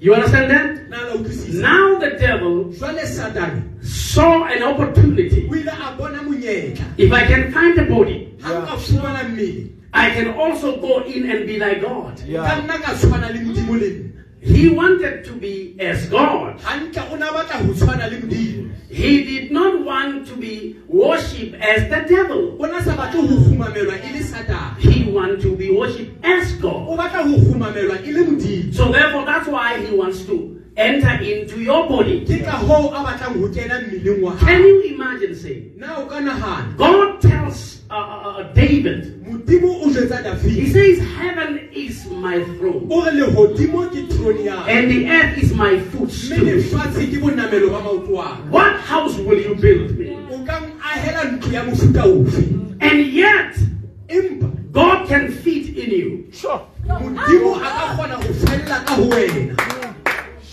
ba 0.00 0.10
o 0.10 0.14
a 0.14 0.20
re 0.20 0.28
tlohela 0.28 0.38
You 0.38 0.38
understand 0.38 0.50
that? 0.50 0.88
na 0.90 0.96
la 1.02 1.14
utlwisisa 1.14 1.62
Now 1.62 1.98
the 1.98 2.10
devil 2.18 2.72
saw 3.82 4.44
an 4.44 4.62
opportunity. 4.62 5.48
o 5.50 5.54
ile 5.56 5.70
a 5.70 5.96
bona 5.98 6.22
monyetla 6.22 6.84
If 6.96 7.12
I 7.12 7.26
can 7.26 7.52
find 7.52 7.78
a 7.78 7.84
body, 7.84 8.28
ha 8.42 8.48
nka 8.60 8.76
fumana 8.76 9.24
mmele 9.28 9.66
I 9.92 10.10
can 10.10 10.28
also 10.34 10.76
go 10.80 11.02
in 11.04 11.30
and 11.30 11.46
be 11.46 11.58
like 11.58 11.80
God. 11.80 12.20
Yeah. 12.26 12.42
Nna 14.42 14.46
ka 14.46 14.46
tshwana 14.46 14.46
le 14.46 14.46
modimo 14.46 14.46
le 14.46 14.46
nna 14.46 14.58
He 14.58 14.68
wanted 14.68 15.24
to 15.24 15.32
be 15.32 15.74
as 15.80 16.08
God. 16.08 16.60
hantle 16.60 17.02
o 17.12 17.16
na 17.16 17.32
batla 17.32 17.66
ho 17.66 17.72
tshwana 17.74 18.10
le 18.10 18.18
modimo 18.20 18.70
He 18.90 19.24
did 19.24 19.52
not 19.52 19.84
want 19.84 20.26
to 20.28 20.36
be 20.36 20.76
worshipped 20.88 21.54
as 21.60 21.88
the 21.90 22.06
devil. 22.08 22.56
o 22.60 22.66
na 22.66 22.80
sa 22.80 22.96
batle 22.96 23.26
ho 23.26 23.36
humamelwa 23.36 23.96
le 24.12 24.22
satane 24.22 24.78
He 24.80 25.10
wanted 25.10 25.40
to 25.42 25.56
be 25.56 25.70
worshipped 25.70 26.24
as 26.24 26.52
God. 26.54 26.88
batla 26.98 27.22
ho 27.22 27.36
humamelwa 27.36 27.98
le 28.06 28.24
modimo 28.26 28.74
So 28.74 28.92
therefore, 28.92 29.24
that's 29.24 29.48
why 29.48 29.78
he 29.84 29.94
wants 29.94 30.24
to 30.26 30.54
enter 30.76 31.20
into 31.22 31.60
your 31.60 31.88
body. 31.88 32.24
ke 32.24 32.42
a 32.94 33.02
batlang 33.04 33.40
ho 33.40 33.48
kena 33.48 33.80
mmeleng 33.82 34.22
wa 34.22 34.36
Can 34.36 34.62
you 34.62 34.82
imagine 34.94 35.34
saying, 35.34 35.72
na 35.76 35.96
o 35.98 36.06
ka 36.06 36.20
God 36.76 37.20
tells 37.20 37.77
uh, 37.90 37.94
uh, 37.94 38.38
uh, 38.40 38.52
David, 38.54 39.24
modimo 39.26 39.80
o 39.82 39.90
jwetsa 39.90 40.38
He 40.42 40.66
says, 40.72 40.98
Heaven 41.16 41.68
is 41.72 42.06
my 42.10 42.42
throne, 42.58 42.86
o 42.90 43.04
re 43.04 43.12
lehodimo 43.12 43.88
ke 43.90 44.08
trone 44.14 44.44
ya 44.44 44.64
and 44.66 44.90
the 44.90 45.08
earth 45.08 45.38
is 45.42 45.52
my 45.54 45.72
mme 45.72 45.90
footstool. 45.90 46.38
lefatshe 46.44 47.06
ke 47.10 47.20
bonamelo 47.20 47.70
ba 47.70 47.80
maoto 47.80 48.20
ao 48.20 48.36
What 48.50 48.76
house 48.80 49.16
will 49.18 49.40
you 49.40 49.54
build 49.54 49.96
me? 49.98 50.10
o 50.30 50.44
ka 50.44 50.60
ahela 50.82 51.24
ntlo 51.32 51.52
ya 51.52 51.64
mofuta 51.64 52.04
ofe 52.04 52.44
And 52.80 53.06
yet, 53.12 53.56
God 54.72 55.08
can 55.08 55.32
fit 55.32 55.76
in 55.76 55.90
you. 55.90 56.28
Sure. 56.30 56.62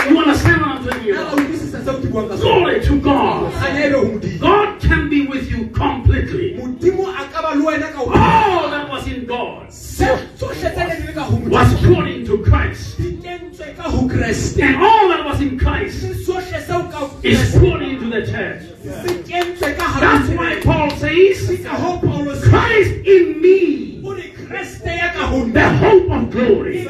You 0.10 0.20
understand 0.20 0.62
what 0.62 0.70
I'm 0.70 0.88
telling 0.88 1.06
you? 1.08 1.14
na 1.16 1.22
la 1.22 1.28
about? 1.34 1.40
utlwisisa 1.40 1.80
seo 1.86 1.94
ke 2.02 2.08
buang 2.12 2.28
ka 2.30 2.36
Glory 2.38 2.82
to 2.86 3.00
God. 3.02 3.54
kganele 3.54 3.94
ho 3.98 4.04
modimo 4.06 4.40
God 4.40 4.80
can 4.82 5.10
be 5.10 5.26
with 5.28 5.50
you 5.52 5.68
completely. 5.74 6.54
modimo 6.60 7.08
a 7.10 7.24
ka 7.34 7.42
ba 7.42 7.56
le 7.58 7.66
wena 7.66 7.92
ka 7.92 8.00
ho 8.00 8.12
All 8.14 8.70
that 8.70 8.90
was 8.90 9.08
in 9.08 9.26
God 9.26 9.72
se 9.74 10.06
tsohle 10.38 10.54
tse 10.54 10.84
ne 10.88 10.96
di 11.02 11.08
le 11.08 11.14
ka 11.14 11.24
ho 11.24 11.36
was 11.50 11.74
put 11.82 12.08
into 12.08 12.38
Christ. 12.44 12.98
di 12.98 13.18
kentswe 13.24 13.76
ka 13.78 13.84
ho 13.90 14.08
kreste 14.08 14.62
And 14.62 14.76
all 14.78 15.08
that 15.10 15.26
was 15.26 15.42
in 15.42 15.58
Christ 15.60 16.02
se 16.02 16.14
sohle 16.26 16.60
seo 16.68 16.92
ka 16.92 17.10
is 17.24 17.56
put 17.58 17.82
into 17.82 18.10
the 18.10 18.22
church. 18.30 18.62
se 18.84 19.14
kentswe 19.32 19.74
ka 19.78 19.84
hara 19.90 20.06
That's 20.20 20.30
why 20.38 20.62
Paul 20.62 20.90
says, 21.02 21.66
ka 21.66 21.74
hoo 21.82 21.98
paulo 22.08 22.36
se 22.36 22.50
Christ 22.50 22.94
in 23.08 23.42
me, 23.42 24.02
o 24.06 24.14
re 24.14 24.30
kreste 24.38 24.86
ya 25.02 25.10
ka 25.18 25.28
ho 25.34 25.46
the 25.50 25.68
hope 25.82 26.10
of 26.12 26.30
glory. 26.30 26.88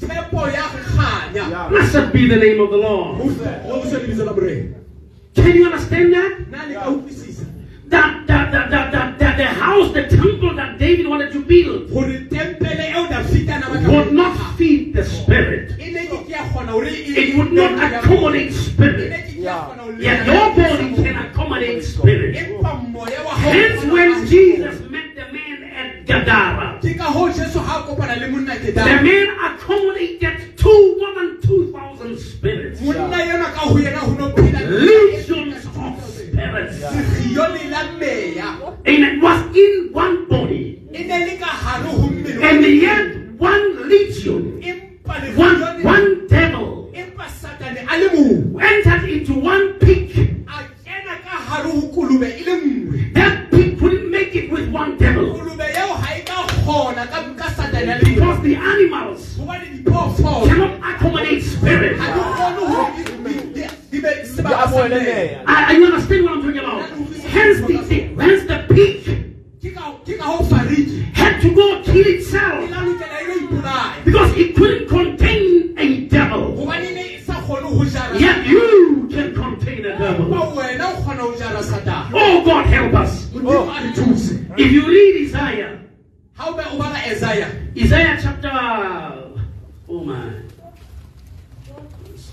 Tshepo 0.00 0.48
ya 0.48 0.64
go. 1.32 1.68
Blessed 1.70 2.12
be 2.12 2.26
the 2.28 2.36
name 2.36 2.60
of 2.60 2.70
the 2.70 2.76
Lord. 2.76 3.16
Ho 3.18 3.24
ho 3.68 3.84
se 3.84 3.96
lebitso 3.98 4.24
la 4.24 4.32
morena 4.32 4.76
Can 5.34 5.54
you 5.56 5.66
understand 5.66 6.12
that? 6.14 6.32
na 6.50 6.64
le 6.66 6.74
ka 6.74 6.88
utlwisisa 6.90 7.44
That, 7.90 8.24
that, 8.28 8.52
that, 8.52 8.70
that, 8.70 8.92
that, 8.92 9.18
that 9.18 9.36
the 9.36 9.46
house, 9.46 9.92
the 9.92 10.06
temple 10.06 10.54
that 10.54 10.78
David 10.78 11.08
wanted 11.08 11.32
to 11.32 11.40
build 11.42 11.90
hore 11.90 12.06
tempele 12.30 12.86
eo 12.94 13.06
dafita 13.08 13.58
na 13.60 13.66
batla 13.68 13.88
would 13.90 14.12
not 14.12 14.36
feed 14.56 14.94
the 14.94 15.04
spirit. 15.04 15.76
ne 15.78 16.06
ke 16.06 16.24
ke 16.26 16.30
ya 16.30 16.44
kgona 16.50 16.70
hore 16.72 16.86
It 16.86 17.36
would 17.36 17.52
not 17.52 17.74
accommodate 17.82 18.52
spirit. 18.52 19.10
ke 19.10 19.34
ke 19.34 19.42
ya 19.42 19.58
kgona 19.66 19.82
ho 19.82 19.90
Yet 19.98 20.26
your 20.26 20.54
body 20.54 20.94
can 21.02 21.16
accommodate 21.26 21.82
spirit. 21.84 22.36
empa 22.36 22.74
moya 22.90 23.24
wa 23.24 23.34
Hence, 23.34 23.84
when 23.90 24.26
Jesus 24.26 24.78
met 24.90 25.09
the 26.10 26.16
man 26.16 26.28
at 26.28 26.80
Gadara, 26.80 26.80
ke 26.80 26.98
ka 26.98 27.12
hoo 27.12 27.32
jesu 27.32 27.58
ha 27.60 27.80
a 27.80 27.82
kopana 27.86 28.18
le 28.20 28.28
monna 28.28 28.58
the 28.58 28.72
man 28.72 29.28
accommodated 29.46 30.58
two, 30.58 30.96
more 30.98 31.14
than 31.14 31.40
2,000 31.40 32.18
spirits. 32.18 32.80
monna 32.80 33.16
yona 33.16 33.52
ka 33.54 33.60
ho 33.60 33.74
yena 33.76 33.98
ho 33.98 34.12
no 34.14 34.30
phela 34.32 34.60
Legions 34.86 35.64
of 35.66 36.14
spirits. 36.14 36.78
sekgio 36.78 37.46
le 37.54 37.70
la 37.70 37.82
meya. 37.98 38.76
And 38.86 39.04
it 39.04 39.22
was 39.22 39.56
in 39.56 39.90
one 39.92 40.28
body. 40.28 40.82
ne 40.90 41.26
le 41.26 41.36
ka 41.38 41.46
hare 41.46 41.86
ho 41.86 42.08
mmele. 42.08 42.40
Wa 42.40 42.48
And 42.48 42.64
yet, 42.64 43.06
one 43.38 43.88
legion, 43.88 44.42
one, 45.36 45.82
one 45.84 46.26
devil. 46.28 46.90
A 47.92 47.94
into 49.08 49.34
one 49.34 49.78
pig. 49.80 50.10
a 50.48 50.62
kena 50.84 51.14
ka 51.24 51.36
hare 51.48 51.70
ho 51.70 51.80
kolobe 51.94 52.28
le 52.46 52.54
nngwe. 52.60 53.14
That 53.14 53.50
pig 53.50 53.50
couldn't 53.50 53.58
make 53.58 53.59
it 54.40 54.50
with 54.50 54.68
one 54.72 54.96
devil 54.98 55.26
kolobe 55.38 55.66
eo 55.82 55.94
ha 56.04 56.10
ka 56.30 56.38
kgona 56.52 57.06
ka 57.12 57.22
ka 57.40 57.48
satane 57.58 57.86
ya 57.86 57.96
le 57.96 58.04
because 58.14 58.40
the 58.42 58.54
animals 58.56 59.36
hobane 59.38 59.66
diphoofolo 59.76 60.46
cannot 60.48 60.72
accommodate 60.90 61.42
spirit. 61.42 61.98
ha 61.98 62.06
di 62.14 62.20
kgone 62.20 62.62
hore 62.72 62.90
di- 62.96 63.04
di- 63.24 63.52
di- 63.54 63.70
di 63.90 63.98
be 64.00 64.10
Di 64.22 64.28
sebaka 64.28 64.68
sa 64.68 64.86
mmele. 64.86 65.00
amoheleha. 65.00 65.44
I, 65.46 65.72
you 65.76 65.84
understand 65.86 66.24
what 66.24 66.32
I'm 66.34 66.42
talking 66.42 66.58
about? 66.58 66.82
Hence 67.34 67.58
the, 67.66 67.76
the 67.90 67.98
hence 68.24 68.42
the 68.50 68.58
pig 68.74 68.96
Ke 69.62 69.74
ka- 69.76 69.96
ke 70.06 70.16
ka 70.18 70.24
hoo 70.24 70.44
fariki 70.50 71.02
had 71.14 71.40
to 71.42 71.50
go 71.54 71.66
kill 71.84 72.06
itself 72.16 72.70
la 72.70 72.80
lokela 72.86 73.18
lo 73.28 73.34
ipolaya 73.44 74.04
because 74.04 74.32
it 74.36 74.56
couldn't 74.56 74.88
contain 74.88 75.74
a 75.76 75.86
Yet 78.20 78.46
you 78.46 79.08
can 79.10 79.34
contain 79.34 79.84
a 79.86 79.96
devil. 79.98 80.26
Ba 80.28 80.50
wena 80.54 80.90
o 80.92 81.02
kgona 81.02 81.20
ho 81.20 81.36
jara 81.38 81.62
satane 81.62 82.10
Oh 82.14 82.44
God 82.44 82.66
help 82.66 82.94
us. 82.94 83.26
modimo 83.30 83.70
a 83.70 83.82
re 83.84 83.92
thuse 83.92 84.32
If 84.58 84.72
you 84.72 84.86
read 84.88 85.26
Isaiah, 85.28 85.78
ha 86.36 86.48
o 86.48 86.54
be 86.56 86.62
o 86.66 86.78
bala 86.78 86.98
isaiah 87.06 87.50
Isaiah 87.76 88.18
chapter 88.20 88.50
oh 89.88 90.04
my 90.04 90.32
let's. 92.08 92.32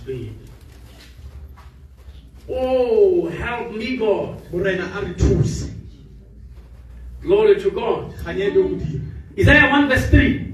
Oh 2.50 3.28
help 3.30 3.72
me 3.76 3.98
God. 3.98 4.42
morena 4.52 4.90
a 4.96 5.06
re 5.06 5.14
thuse 5.14 5.72
Glory 7.22 7.60
to 7.62 7.72
God. 7.72 8.14
Isaiah 9.38 9.70
1 9.70 9.90
verse 9.90 10.10
3. 10.10 10.54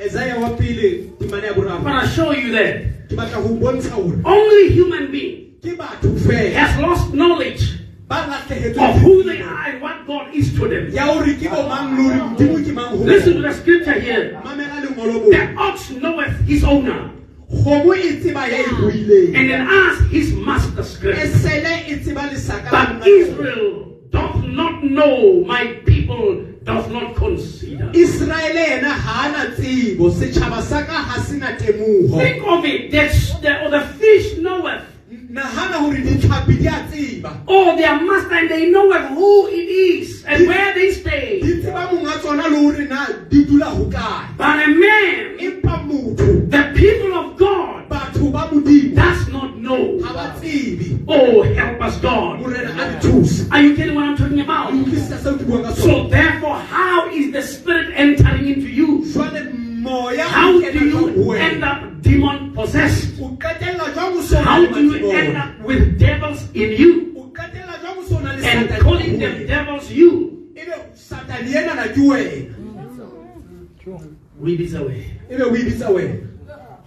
isaiah 0.00 0.38
wa 0.38 0.50
pele 0.56 1.08
temane 1.18 1.50
I'm 1.56 1.82
gonna 1.82 2.06
show 2.08 2.32
you 2.32 2.52
that 2.52 2.95
ke 3.08 3.14
batla 3.16 3.42
ho 3.42 3.54
bontsha 3.56 3.90
hore 3.90 4.20
only 4.24 4.68
human 4.72 5.10
being 5.10 5.54
ke 5.62 5.76
batho 5.78 6.10
fela 6.26 6.52
has 6.52 6.78
lost 6.80 7.14
knowledge 7.14 7.76
of 8.08 8.94
who 9.02 9.22
they 9.24 9.42
are 9.42 9.64
and 9.66 9.82
what 9.82 10.06
God 10.06 10.32
is 10.32 10.54
to 10.54 10.68
them. 10.68 10.90
ya 10.94 11.06
hore 11.12 11.34
ke 11.34 11.50
bo 11.50 11.66
mang 11.68 11.96
le 11.96 12.02
hore 12.02 12.18
modimo 12.30 12.58
ke 12.62 12.72
mang 12.74 12.90
ho 12.90 12.96
Listen 13.02 13.34
to 13.34 13.42
the 13.42 13.54
scripture 13.54 13.98
here. 13.98 14.40
The 14.42 15.54
ox 15.58 15.90
knoweth 15.90 16.38
his 16.46 16.62
owner, 16.62 17.10
kgomo 17.50 17.94
tseba 18.22 18.46
ya 18.50 18.62
ruileng 18.78 19.34
and 19.34 19.50
an 19.50 19.66
ass 19.66 19.98
his 20.10 20.32
master's 20.34 20.96
grave. 20.98 21.30
sele 21.34 21.98
tseba 21.98 22.30
lesaka 22.30 22.70
la 22.72 22.98
But 22.98 23.06
Israel 23.06 23.98
doth 24.10 24.44
not 24.44 24.84
know, 24.84 25.44
my 25.44 25.74
not 27.00 27.16
consider. 27.16 27.90
Israele 27.92 28.64
yena 28.70 28.90
ha 28.90 29.46
tsebo 29.56 30.10
setjhaba 30.10 30.62
sa 30.62 30.84
ka 30.84 30.92
ha 30.92 31.20
se 31.20 31.36
na 31.36 31.56
temoho 31.56 32.18
Think 32.18 32.46
of 32.46 32.64
it, 32.64 32.90
the, 32.90 33.38
the, 33.42 33.64
or 33.64 33.70
the 33.70 33.80
fish 33.98 34.38
knoweth, 34.38 34.82
nahana 35.30 35.78
hore 35.80 35.96
ditlhapi 35.96 36.58
di 36.58 36.66
a 36.66 36.86
tseba 36.88 37.40
oh, 37.48 37.70
or 37.70 37.76
their 37.76 38.00
master, 38.00 38.34
and 38.34 38.50
they 38.50 38.70
knoweth 38.70 39.08
who 39.08 39.48
it 39.48 39.68
is 39.68 40.24
and 40.26 40.46
where 40.46 40.74
they 40.74 40.92
stay. 40.92 41.40
di 41.40 41.60
tseba 41.60 41.92
monga 41.92 42.18
tsona 42.20 42.48
le 42.48 42.58
hore 42.58 42.84
na 42.88 43.06
di 43.28 43.44
dula 43.44 43.66
hokae 43.66 44.36
But 44.36 44.64
a 44.64 44.68
man, 44.68 45.38
empa 45.38 45.84
motho 45.86 46.50
the 46.50 46.72
people 46.74 47.14
of 47.14 47.36
God, 47.36 47.88
batho 47.88 48.32
ba 48.32 48.48
modimo 48.50 48.94
not 48.94 49.25
know. 49.66 49.98
ha 50.06 50.12
ba 50.14 50.26
tsebe 50.40 50.86
Oh, 51.08 51.42
help 51.42 51.80
us, 51.82 51.96
God. 52.00 52.40
morena 52.40 52.70
a 52.70 52.94
re 52.94 53.00
thuse 53.00 53.46
Are 53.50 53.60
you 53.62 53.76
getting 53.76 53.94
what 53.94 54.04
I'm 54.04 54.16
talking 54.16 54.40
about? 54.40 54.72
utlwisisa 54.72 55.18
seo 55.22 55.34
ke 55.38 55.44
buang 55.46 55.62
ka 55.66 55.70
sona 55.74 55.86
So, 55.86 56.08
therefore, 56.08 56.58
how 56.70 57.10
is 57.10 57.32
the 57.32 57.42
Spirit 57.42 57.92
entering 57.94 58.46
into 58.48 58.68
you? 58.68 59.02
jwale 59.12 59.42
moya 59.86 60.24
o 60.24 60.28
How 60.28 60.52
do 60.52 60.60
kena 60.62 60.80
jwang 60.90 61.14
ho 61.14 61.22
you 61.22 61.32
end 61.34 61.62
up 61.64 61.78
demon 62.02 62.52
possessed? 62.54 63.14
o 63.22 63.28
qetella 63.38 63.92
jwang 63.94 64.16
o 64.18 64.20
so 64.22 64.34
na 64.38 64.42
How 64.42 64.66
do 64.66 64.80
you 64.82 65.10
end 65.10 65.36
up 65.36 65.52
with 65.62 65.98
devils 65.98 66.42
in 66.54 66.70
you 66.80 66.92
o 67.16 67.30
qetella 67.30 67.78
jwang 67.82 67.98
o 67.98 68.02
so 68.08 68.18
na 68.18 68.32
le 68.34 68.42
and 68.46 68.70
calling 68.82 69.18
them 69.22 69.46
devils 69.46 69.90
you? 69.90 70.10
ebe 70.58 70.74
satane 70.94 71.50
enana 71.54 71.86
ke 71.94 72.02
wena 72.02 72.54
We 74.38 74.52
away. 74.74 75.06
ibitsa 75.30 75.88
wena 75.94 76.16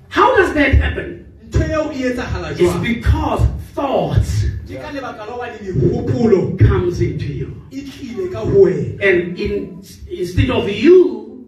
How 0.10 0.36
does 0.36 0.54
that 0.54 0.74
happen? 0.76 1.29
Ntho 1.50 1.64
eo 1.64 1.92
etsahala 1.92 2.52
It's 2.52 2.78
because 2.82 3.44
thoughts 3.76 4.46
ke 4.68 4.78
ka 4.82 4.92
lebaka 4.92 5.26
la 5.26 5.34
hobane 5.34 5.58
mehopolo 5.62 6.58
comes 6.58 7.02
into 7.02 7.26
you. 7.34 7.50
tlile 7.72 8.32
ka 8.32 8.40
ho 8.40 8.62
wena 8.62 9.04
And 9.04 9.38
in, 9.40 9.82
instead 10.12 10.50
of 10.50 10.70
you 10.70 11.46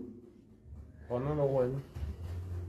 Hona 1.09 1.35
le 1.35 1.43
wena. 1.43 1.79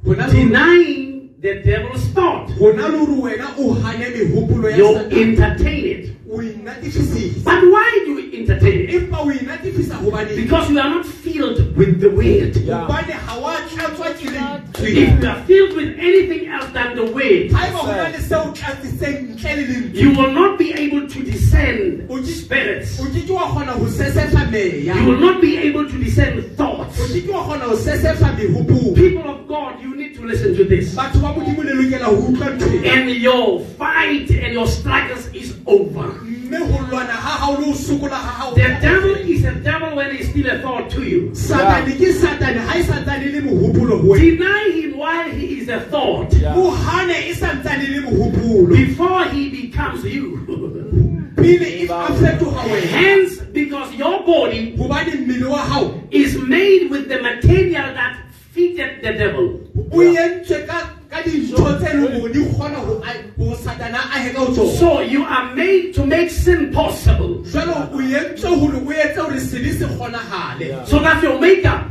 hona 0.05 0.27
le 0.27 0.33
denying 0.33 1.31
the 1.41 1.55
devil's 1.63 2.05
thought, 2.15 2.49
hona 2.51 2.89
le 2.89 2.99
hore 2.99 3.33
wena 3.37 3.55
o 3.59 3.73
hane 3.75 4.05
mehopolo 4.13 4.77
you 4.77 4.97
entertain 5.23 5.85
it. 5.87 6.12
But 6.33 7.61
why 7.71 8.03
do 8.07 8.15
we 8.17 8.39
entertain 8.41 8.89
it? 8.89 8.95
empa 9.03 9.19
o 9.21 9.31
inatefisa 9.31 9.95
hobane 9.97 10.35
Because 10.37 10.71
you 10.71 10.79
are 10.81 10.89
not 10.89 11.05
filled 11.05 11.77
with 11.77 12.01
the 12.01 12.09
word. 12.09 12.57
Yeah. 12.57 12.87
hobane 12.87 13.13
ha 13.13 13.39
wa 13.39 13.57
tlatswa 13.69 14.15
ke 14.17 14.83
If 14.83 15.23
you 15.23 15.29
are 15.29 15.43
filled 15.45 15.77
with 15.77 15.99
anything 15.99 16.49
else 16.49 16.73
than 16.73 16.97
the 16.97 17.05
word, 17.13 17.51
haeba 17.53 17.77
ho 17.79 17.93
na 17.93 18.09
le 18.09 18.19
seo 18.19 18.53
tlatsitseng 18.55 19.37
ntle 19.37 19.57
le 19.57 19.67
lentswe 19.67 20.01
you 20.01 20.11
will 20.17 20.33
not 20.33 20.59
be 20.59 20.73
able 20.73 21.07
to 21.07 21.23
discern 21.23 22.09
spirits. 22.25 22.99
o 23.01 23.05
ke 23.05 23.27
ke 23.27 23.31
wa 23.31 23.49
kgona 23.53 23.73
ho 23.77 23.85
sesefa 23.87 24.49
meya 24.51 24.97
You 24.97 25.07
will 25.09 25.21
not 25.21 25.41
be 25.43 25.59
able 25.59 25.85
to 25.89 25.99
discern 25.99 26.43
thoughts. 26.57 26.97
ke 27.13 27.27
ke 27.27 27.31
wa 27.31 27.45
kgona 27.45 27.65
ho 27.69 27.77
sesefa 27.77 28.33
mehopolo 28.39 28.95
People 28.97 29.29
of 29.31 29.47
God, 29.47 29.83
you 29.83 29.95
need 29.97 30.02
to 30.23 30.29
listen 30.29 30.55
to 30.57 30.65
this. 30.65 30.95
batho 30.95 31.21
ba 31.21 31.33
modimo 31.35 31.65
le 31.65 31.73
lokela 31.73 32.05
ho 32.05 32.17
utlwa 32.17 32.49
ntho. 32.57 32.87
And 32.87 33.11
your 33.11 33.61
fight 33.79 34.31
and 34.31 34.53
your 34.55 34.67
struggles 34.67 35.27
is 35.35 35.57
over. 35.67 36.09
mme 36.23 36.59
ho 36.59 36.79
lwana 36.91 37.11
ha 37.11 37.37
hao 37.43 37.53
le 37.59 37.65
ho 37.67 37.73
sokola 37.73 38.15
ha 38.15 38.33
hao 38.39 38.55
The 38.55 38.69
devil 38.81 39.17
is 39.17 39.45
a 39.45 39.55
devil 39.55 39.97
when 39.97 40.15
he's 40.17 40.31
still 40.31 40.47
a 40.51 40.59
thought 40.61 40.91
to 40.91 41.03
you. 41.03 41.31
satane 41.31 41.93
ke 41.99 42.13
satane 42.23 42.59
ha 42.59 42.75
santsane 42.91 43.33
le 43.33 43.41
mohopolo 43.43 44.01
ho 44.01 44.09
wena 44.09 44.39
Deny 44.39 44.71
him 44.81 44.97
while 44.99 45.31
he 45.31 45.61
is 45.61 45.69
a 45.69 45.81
thought. 45.81 46.33
Yeah. 46.33 46.55
mo 46.55 46.71
hane 46.71 47.35
santsane 47.35 47.89
le 47.95 48.01
mohopolo 48.11 48.77
Before 48.77 49.25
he 49.25 49.49
becomes 49.51 50.05
you. 50.05 50.39
pele 51.37 51.85
a 51.85 52.07
fetoga 52.21 52.63
wena 52.71 52.87
Hence, 52.87 53.41
because 53.53 53.93
your 53.95 54.23
body 54.25 54.77
hobane 54.77 55.13
mmele 55.25 55.51
wa 55.51 55.59
hao 55.59 56.01
is 56.11 56.39
made 56.39 56.91
with 56.91 57.09
the 57.09 57.21
material 57.21 57.93
that 57.95 58.19
fitted 58.53 59.03
the 59.03 59.13
devil. 59.13 59.61
o 59.93 60.01
entswe 60.01 60.67
ka 60.67 60.79
ka 61.11 61.23
dintho 61.25 61.79
tse 61.81 61.93
leng 61.97 62.21
hore 62.21 62.33
di 62.33 62.41
kgona 62.45 62.79
ho 62.87 63.03
a- 63.05 63.25
ho 63.39 63.55
satana 63.57 63.99
a 63.99 64.17
ahe 64.17 64.33
ka 64.33 64.41
ho 64.45 64.53
tsona 64.53 64.79
So 64.79 65.01
you 65.01 65.25
are 65.25 65.55
made 65.55 65.95
to 65.95 66.07
make 66.07 66.31
sin 66.31 66.71
possible. 66.73 67.43
jwale 67.45 67.73
o 67.93 67.99
entswe 67.99 68.49
hore 68.61 68.77
o 68.77 68.91
etse 68.93 69.17
hore 69.21 69.39
sebe 69.41 69.73
se 69.79 69.85
kgonahale 69.87 70.61
Yeah. 70.69 70.85
So 70.85 70.99
that's 71.01 71.23
your 71.23 71.39
ka 71.63 71.89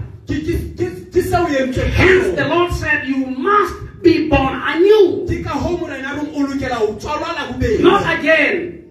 Hence, 1.91 2.28
the 2.36 2.43
sona. 2.43 2.55
Lord 2.55 2.72
said, 2.74 3.07
You 3.07 3.26
must 3.26 3.74
be 4.03 4.30
born 4.30 4.53
anew. 4.55 5.26
ke 5.28 5.43
ka 5.43 5.49
hoo 5.57 5.78
morena 5.78 6.16
reng 6.16 6.30
o 6.34 6.39
lokela 6.47 6.76
ho 6.80 6.93
tswalwa 6.95 7.34
la 7.36 7.51
bobedi 7.51 7.84
Not 7.84 8.20
again, 8.20 8.85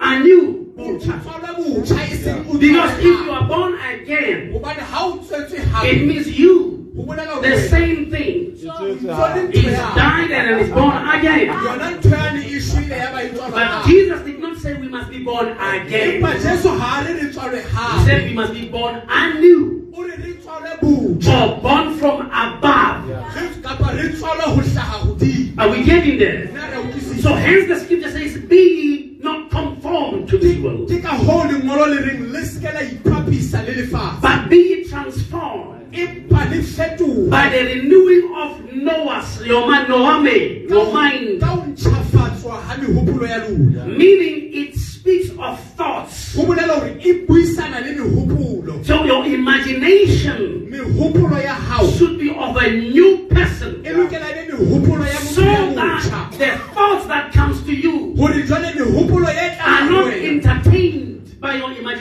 anew. 0.00 0.72
o 0.78 0.96
tswalwe 0.98 1.50
botjha 1.56 2.16
seng 2.16 2.44
o 2.48 2.58
Because 2.58 2.98
if 2.98 3.04
you 3.04 3.30
are 3.30 3.46
born 3.46 3.74
again, 3.92 4.52
hobane 4.52 4.80
ha 4.80 5.04
o 5.06 5.16
tswetswe 5.18 5.58
it 5.84 6.06
means 6.06 6.26
you, 6.38 6.56
ho 6.58 6.58
bolela 6.58 6.88
hore 6.88 6.89
the 6.94 7.68
same 7.68 8.10
thing, 8.10 8.52
Itswetse 8.52 8.98
Tsone 8.98 9.34
hape. 9.34 9.48
ntho 9.48 9.64
is 9.64 9.78
died 9.96 10.30
and 10.30 10.60
is 10.60 10.70
born 10.70 11.08
again. 11.08 11.46
yona 11.48 11.90
ntho 11.96 12.10
yane 12.10 12.60
shwele 12.60 12.96
ya 12.98 13.12
ba 13.12 13.28
tswalwa 13.28 13.50
But. 13.50 13.86
Jesus 13.86 14.20
did 14.22 14.40
not 14.40 14.56
say 14.58 14.74
we 14.74 14.88
must 14.88 15.10
be 15.10 15.22
born 15.22 15.48
again. 15.48 16.22
empa 16.22 16.32
jesu 16.42 16.68
ha 16.78 17.00
a 17.00 17.04
re 17.04 17.14
re 17.14 17.28
He 17.62 18.04
said 18.06 18.24
we 18.28 18.34
must 18.34 18.52
be 18.52 18.68
born 18.68 19.02
anew 19.08 19.86
o 19.94 20.02
re 20.02 20.16
re 20.16 20.32
tswalwe 20.34 20.80
botjha 20.80 21.56
or 21.56 21.60
born 21.62 21.96
from 21.98 22.26
above. 22.32 23.08
Re- 23.08 23.62
kapa 23.62 23.94
re 23.96 24.08
tswalwe 24.10 24.42
ho 24.42 24.60
hlaha 24.60 24.98
hodimo 25.06 25.58
Are 25.58 25.68
we 25.70 25.84
getting 25.84 26.18
there? 26.18 26.46
nna 26.48 26.70
re 26.70 26.76
a 26.76 26.80
utlwisisa. 26.82 27.22
So 27.22 27.34
hence 27.34 27.68
the 27.68 27.78
scripture 27.80 28.10
says, 28.10 28.36
Be 28.48 29.16
not 29.22 29.50
conformed 29.50 30.28
to 30.28 30.38
this 30.38 30.58
world, 30.58 30.88
ke 30.90 31.00
ka 31.02 31.14
hoo 31.16 31.44
lengolo 31.48 31.86
le 31.86 32.00
reng 32.02 32.32
le 32.32 32.40
seke 32.42 32.72
la 32.74 32.80
iphapisa 32.80 33.62
le 33.66 33.74
lefatshe 33.82 34.20
but 34.22 34.48
be 34.50 34.84
transformed 34.88 35.76
empa 35.76 35.79
le 35.79 35.79
fetoha 35.79 35.79
by 35.90 37.48
the 37.48 37.64
renewing 37.64 38.34
of 38.36 38.72
Noah's, 38.72 39.44
your 39.44 39.66
mind, 39.66 39.88
Noame, 39.88 40.68
your 40.68 40.92
mind. 40.92 41.40
ka 41.40 41.46
ho 41.46 41.62
ntjhafatswa 41.66 42.62
ha 42.62 42.76
mehopolo 42.76 43.26
ya 43.26 43.38
lona 43.38 43.86
Meaning 43.86 44.52
it 44.54 44.76
speaks 44.76 45.30
of 45.38 45.58
thoughts. 45.76 46.36
ho 46.36 46.42
bolela 46.44 46.74
hore 46.78 46.94
buisana 47.26 47.80
le 47.80 48.84
So 48.84 49.04
your 49.04 49.26
imagination 49.26 50.66
mehopolo 50.70 51.42
ya 51.42 51.54
hao 51.54 51.86
should 51.90 52.18
be 52.18 52.30
of 52.30 52.56
a 52.56 52.70
new 52.70 53.26
person. 53.28 53.82
So 53.84 55.42
that 55.74 56.30
the 56.38 56.58
thoughts 56.74 57.06
that 57.06 57.32
comes 57.32 57.62
to 57.64 57.74
you 57.74 58.14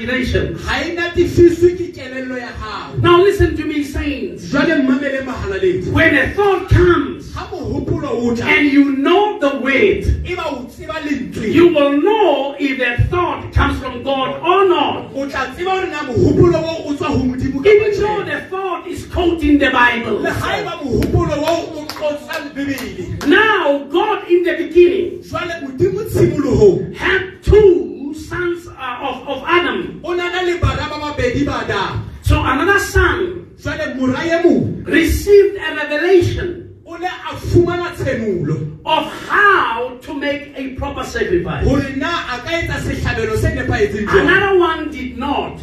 imagination. 0.09 0.57
Now 3.01 3.21
listen 3.21 3.55
to 3.57 3.65
me, 3.65 3.83
saints. 3.83 4.51
When 5.91 6.15
a 6.15 6.33
thought 6.33 6.69
comes 6.69 7.35
and 8.41 8.67
you 8.67 8.97
know 8.97 9.39
the 9.39 9.59
weight, 9.59 10.05
you 10.25 11.67
will 11.73 12.01
know 12.01 12.55
if 12.59 12.77
that 12.79 13.09
thought 13.09 13.53
comes 13.53 13.79
from 13.79 14.03
God 14.03 14.41
or 14.41 14.67
not. 14.67 15.11
Even 15.15 15.31
though 17.99 18.23
the 18.23 18.41
thought 18.49 18.87
is 18.87 19.05
quoting 19.07 19.57
the 19.59 19.69
Bible. 19.71 20.19
Now, 23.27 23.83
God 23.89 24.27
in 24.29 24.43
the 24.43 24.55
beginning 24.57 25.23
had 26.93 27.43
two 27.43 27.98
sons 28.29 28.67
uh, 28.67 29.07
of, 29.09 29.27
of 29.27 29.43
Adam. 29.47 29.99
So 32.21 32.35
another 32.43 32.79
son 32.79 33.45
received 34.85 35.57
a 35.57 35.75
revelation 35.75 36.65
of 38.85 39.05
how 39.29 39.97
to 40.01 40.13
make 40.13 40.53
a 40.55 40.69
proper 40.75 41.03
sacrifice. 41.05 41.65
Another 44.21 44.59
one 44.59 44.89
did 44.91 45.17
not. 45.17 45.59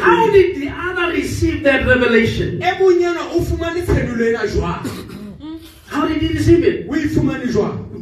How 0.00 0.30
did 0.32 0.56
the 0.60 0.68
other 0.70 1.12
receive 1.12 1.62
that 1.62 1.86
revelation? 1.86 2.58
How 5.90 6.08
did 6.08 6.22
he 6.22 6.28
receive 6.28 6.64
it? 6.64 6.86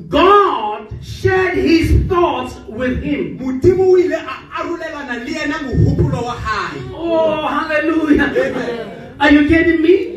God 0.08 0.88
shared 1.02 1.56
his 1.56 2.06
thoughts 2.08 2.54
with 2.68 3.02
him. 3.02 3.38
Oh, 6.94 7.46
hallelujah. 7.46 8.24
Amen. 8.36 9.16
Are 9.20 9.30
you 9.30 9.48
getting 9.48 9.82
me? 9.82 10.16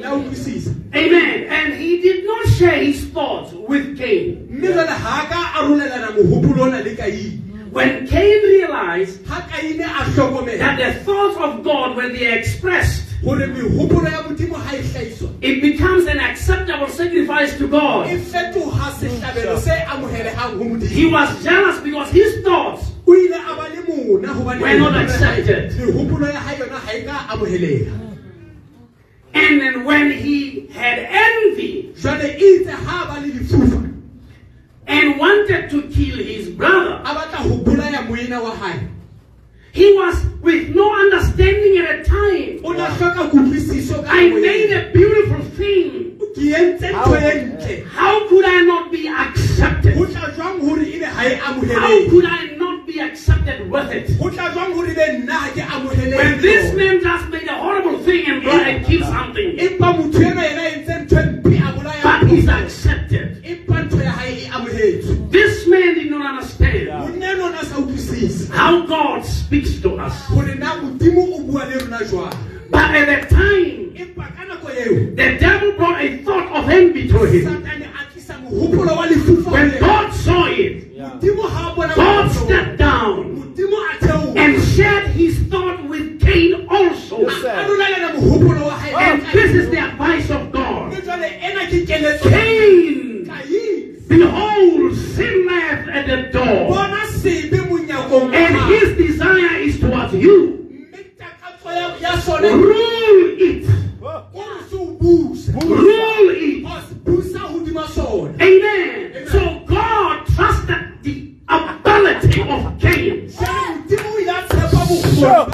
Amen. 0.95 1.45
And 1.49 1.73
he 1.73 2.01
did 2.01 2.25
not 2.25 2.45
share 2.47 2.83
his 2.83 3.05
thoughts 3.09 3.53
with 3.53 3.97
Cain. 3.97 4.47
When 7.77 8.07
Cain 8.07 8.41
realized 8.43 9.23
that 9.27 9.47
the 10.79 10.93
thoughts 11.05 11.37
of 11.37 11.63
God, 11.63 11.95
when 11.95 12.11
they 12.11 12.25
are 12.25 12.35
expressed, 12.39 13.03
it 15.41 15.61
becomes 15.61 16.07
an 16.07 16.19
acceptable 16.19 16.87
sacrifice 16.87 17.55
to 17.59 17.67
God. 17.67 18.07
He 18.07 18.15
was 21.05 21.43
jealous 21.43 21.79
because 21.81 22.09
his 22.11 22.43
thoughts 22.43 22.89
were 23.05 23.29
not 24.79 24.95
accepted. 24.97 25.71
And 29.35 29.61
then 29.61 29.85
when 29.85 30.09
he 30.11 30.65
had 30.73 30.97
envy, 30.97 31.93
and 34.87 35.19
wanted 35.19 35.69
to 35.69 35.81
kill 35.83 36.17
his 36.17 36.49
brother. 36.49 37.01
He 39.73 39.93
was 39.93 40.15
with 40.41 40.73
no 40.75 40.91
understanding 40.95 41.77
at 41.77 42.03
the 42.03 42.09
time. 42.09 42.59
Wow. 42.89 42.95
I 44.07 44.29
made 44.41 44.71
a 44.73 44.91
beautiful 44.91 45.43
thing. 45.57 46.17
How, 46.93 47.05
How 47.95 48.27
could 48.27 48.45
I 48.45 48.61
not 48.61 48.91
be 48.91 49.07
accepted? 49.07 49.95
How 51.79 52.09
could 52.09 52.25
I 52.25 52.55
not 52.57 52.87
be 52.87 52.99
accepted 53.01 53.69
with 53.69 53.91
it? 53.91 54.09
When 56.17 56.41
this 56.41 56.73
man 56.73 57.01
just 57.01 57.29
made 57.29 57.47
a 57.47 57.55
horrible 57.55 57.99
thing 58.03 58.25
and 58.27 58.41
tried 58.43 58.85
to 58.85 59.03
something, 59.03 59.59
but 62.03 62.29
he's 62.29 62.47
accepted 62.49 63.26
men 65.79 65.95
did 65.95 66.09
not 66.09 66.25
understand 66.25 66.89
how 68.51 68.85
God 68.85 69.23
speaks 69.25 69.79
to 69.81 69.97
us. 69.99 70.13
But 72.69 72.91
at 72.95 73.05
that 73.07 73.29
time, 73.29 73.93
the 75.15 75.37
devil 75.39 75.71
brought 75.73 76.01
a 76.01 76.17
thought 76.23 76.51
of 76.51 76.69
envy 76.69 77.07
to 77.07 77.23
him. 77.23 77.63
When 79.51 79.79
God 79.79 80.13
saw 80.13 80.45
it, 80.47 80.91
yeah. 80.93 81.17
God 81.95 82.31
stepped 82.31 82.77
down 82.77 83.53
and 84.37 84.63
shared 84.75 85.07
his 85.11 85.37
thought 85.49 85.83
with 85.89 86.21
Cain 86.21 86.67
also. 86.69 87.17
And 88.95 89.21
this 89.33 89.51
is 89.55 89.69
the 89.69 89.79
advice 89.79 90.29
of 90.29 90.51
God. 90.51 90.91
Cain, 92.29 93.25
behold, 94.07 94.95
sin 94.95 95.47
lieth 95.47 95.87
at 95.89 96.07
the 96.07 96.17
door, 96.31 96.69
and 98.33 98.55
his 98.71 98.97
desire 98.97 99.55
is 99.59 99.79
towards 99.79 100.13
you. 100.13 100.53
Rule 102.51 103.35
it. 103.39 103.65
Rule 105.65 106.29
it. 106.29 106.63
Amen. 107.07 108.41
Amen. 108.41 109.27
So 109.31 109.59
God 109.65 110.25
trusted 110.35 111.03
the 111.03 111.33
ability 111.47 112.41
of 112.41 112.79
Cain. 112.79 113.29
Sure. 115.19 115.45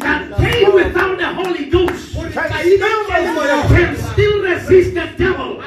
That 0.00 0.36
Cain 0.38 0.74
without 0.74 1.18
the 1.18 1.26
Holy 1.34 1.64
Ghost 1.70 2.14
can 3.68 3.96
still 4.12 4.42
resist 4.42 4.94
the 4.94 5.06
devil. 5.16 5.62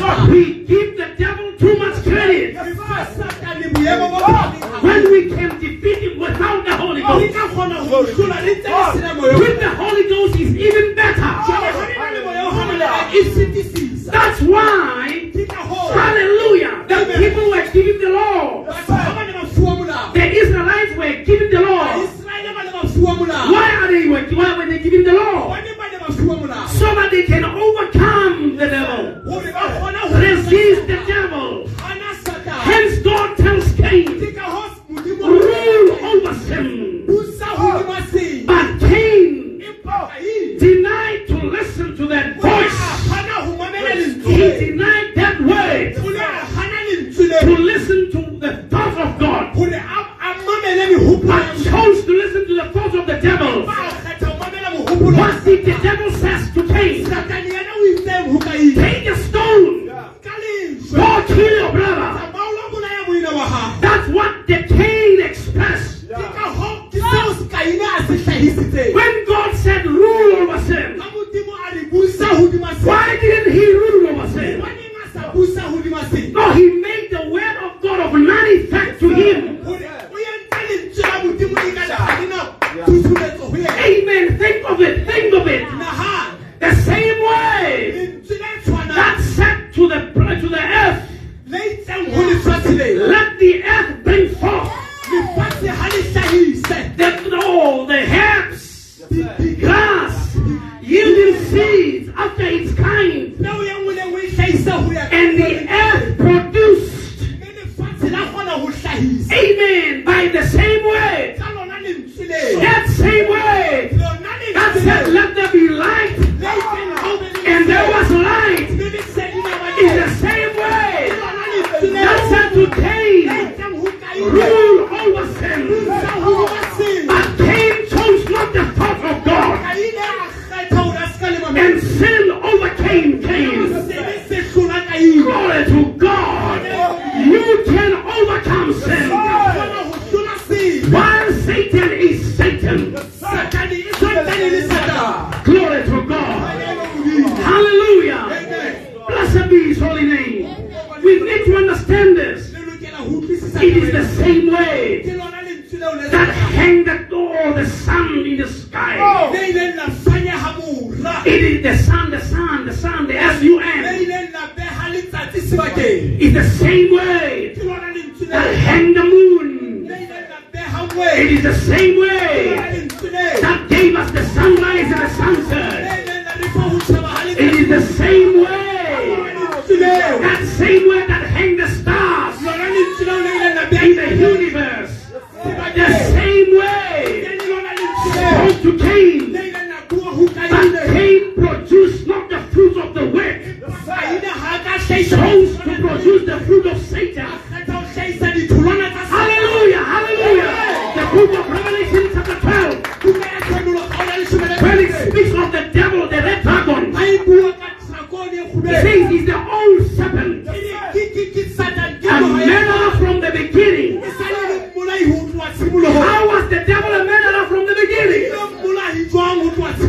But 0.00 0.28
we 0.30 0.64
give 0.64 0.96
the 0.96 1.08
devil 1.18 1.52
too 1.58 1.76
much 1.78 1.96
credit. 2.04 2.54
When 4.82 5.10
we 5.10 5.30
can 5.30 5.50
defeat 5.60 5.98
him 6.02 6.18
without 6.20 6.64
the 6.64 6.76
Holy 6.76 7.00
Ghost. 7.02 7.34
With 9.38 9.60
the 9.60 9.70
Holy 9.70 10.08
Ghost 10.08 10.34
is 10.40 10.54
even 10.56 10.94
better. 10.94 11.30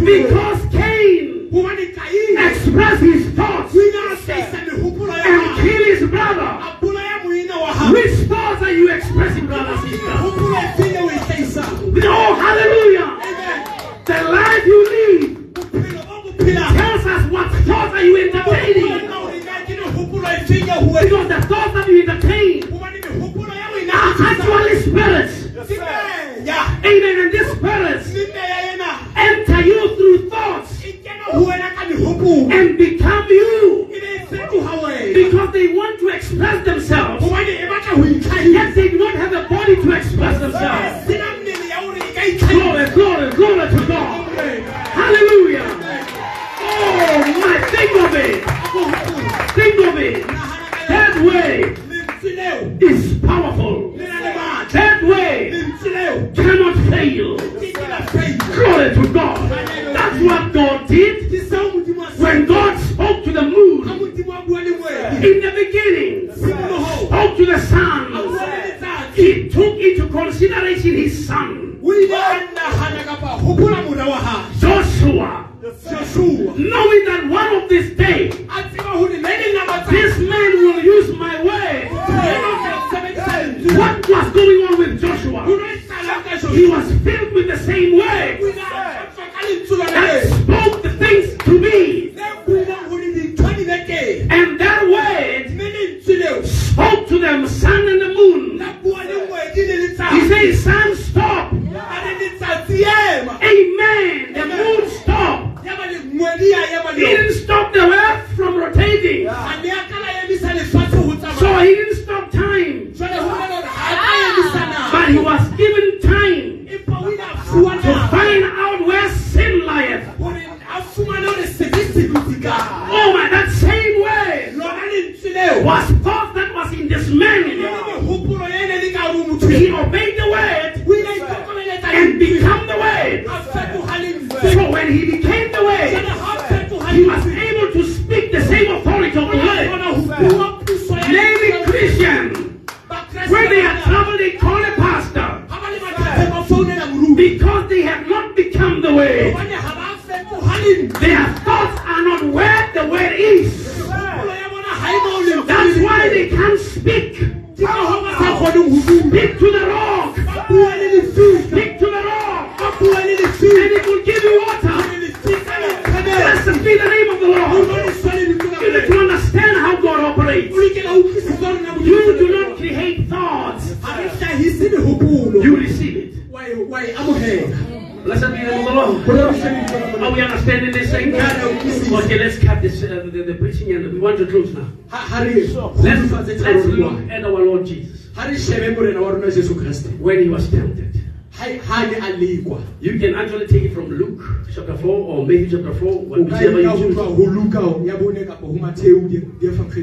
Because 0.06 0.61
Cain 0.72 1.49
expressed 2.38 3.02
his 3.02 3.34
thoughts 3.34 3.73
and 3.73 3.91
killed 5.60 5.86
his 5.88 6.10
brother. 6.10 6.61
Which 7.91 8.14
thoughts 8.27 8.61
are 8.61 8.72
you 8.72 8.91
expressing, 8.94 9.48
brother, 9.48 9.77
sister? 9.88 10.06
Oh, 12.07 12.36
hallelujah. 12.36 13.18
Amen. 13.26 13.60
The 14.06 14.23
life 14.30 14.65
you 14.65 14.80
live 14.90 15.53
tells 16.76 17.06
us 17.06 17.32
what 17.32 17.52
thoughts 17.52 17.94
are 17.95 18.03
you 18.03 18.15
entertaining. 18.30 19.07
Because 20.94 21.27
the 21.27 21.41
thoughts 21.48 21.73
that 21.73 21.88
you 21.88 22.02
entertain 22.07 22.73
are 22.73 24.14
actually 24.22 24.76
spirits. 24.82 25.36
Yes, 26.45 26.86
Amen. 26.86 27.18
And 27.19 27.32
this 27.32 27.55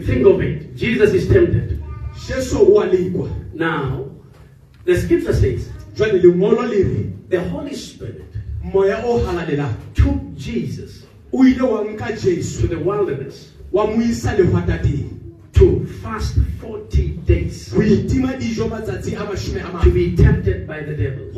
Think 0.07 0.27
of 0.27 0.41
it. 0.41 0.77
Jesus 0.77 1.13
is 1.15 1.29
tempted. 1.29 1.83
Now, 3.55 4.05
the 4.85 4.97
scripture 4.97 5.33
says 5.35 5.69
the 7.29 7.41
Holy 7.51 7.75
Spirit 7.75 8.23
took 9.95 10.35
Jesus 10.37 11.05
to 12.61 12.69
the 12.69 12.79
wilderness 12.79 13.51
to 15.53 15.87
fast 16.03 16.35
40 16.61 17.09
days 17.27 17.73
to 19.85 19.91
be 19.91 20.17
tempted 20.17 20.67
by 20.67 20.81
the 20.83 20.95
devil. 20.97 21.31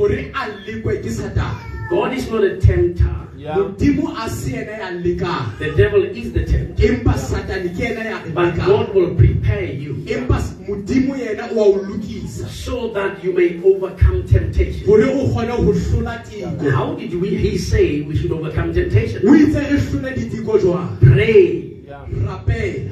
God 1.91 2.13
is 2.15 2.31
not 2.31 2.43
a 2.45 2.57
tempter. 2.61 3.29
Yeah. 3.45 3.57
modimo 3.59 4.09
a 4.17 4.29
se 4.31 4.53
ena 4.57 4.73
ya 4.73 4.91
lekang 5.05 5.59
the 5.59 5.71
devil 5.77 6.03
is 6.05 6.33
the 6.33 6.45
tempter. 6.47 6.83
empa 6.83 7.13
satane 7.13 7.69
ke 7.77 7.93
ya 7.93 8.23
re 8.25 8.31
But 8.33 8.57
God 8.57 8.95
will 8.95 9.15
prepare 9.15 9.65
you 9.67 9.97
empa 10.09 10.39
s- 10.39 10.55
modimo 10.67 11.13
yena 11.15 11.53
o 11.53 11.61
a 11.61 11.67
o 11.69 11.79
lokisa 11.85 12.49
so 12.49 12.89
that 12.95 13.23
you 13.23 13.35
may 13.35 13.61
overcome 13.63 14.25
temptation. 14.27 14.87
gore 14.87 15.05
o 15.05 15.29
kgone 15.29 15.51
ho 15.51 15.73
hlola 15.73 16.25
tiko 16.25 16.71
How 16.73 16.95
did 16.95 17.21
we 17.21 17.37
he 17.37 17.59
say 17.59 18.01
we 18.01 18.17
should 18.17 18.33
overcome 18.33 18.73
temptation? 18.73 19.21
o 19.29 19.35
itse 19.37 19.61
re 19.61 19.77
hlole 19.79 20.15
ditiko 20.17 20.99
Pray 21.01 21.74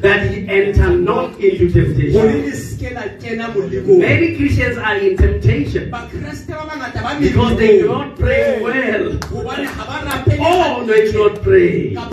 that 0.01 0.30
he 0.30 0.48
enter 0.48 0.90
not 0.90 1.39
into 1.39 1.70
temptation. 1.70 2.43
le 2.43 2.52
seke 2.52 2.94
la 2.94 3.02
kena 3.20 3.48
molekong 3.55 3.98
Many 3.98 4.36
Christians 4.36 4.78
are 4.78 4.97
in 4.97 5.16
temptation 5.16 5.90
bakreste 5.90 6.48
ba 6.51 6.64
bangata 6.70 7.02
ba 7.02 7.20
because 7.20 7.56
they 7.59 7.78
do 7.78 7.89
not 7.89 8.16
pray 8.16 8.62
well. 8.62 9.05
hobane 9.32 9.66
ha 9.66 9.84
ba 9.90 9.97
rapele 10.09 10.40
Or 10.40 10.82
oh, 10.82 10.86
they 10.86 11.12
do 11.12 11.28
not 11.28 11.43
pray. 11.43 11.97
Or 11.97 12.09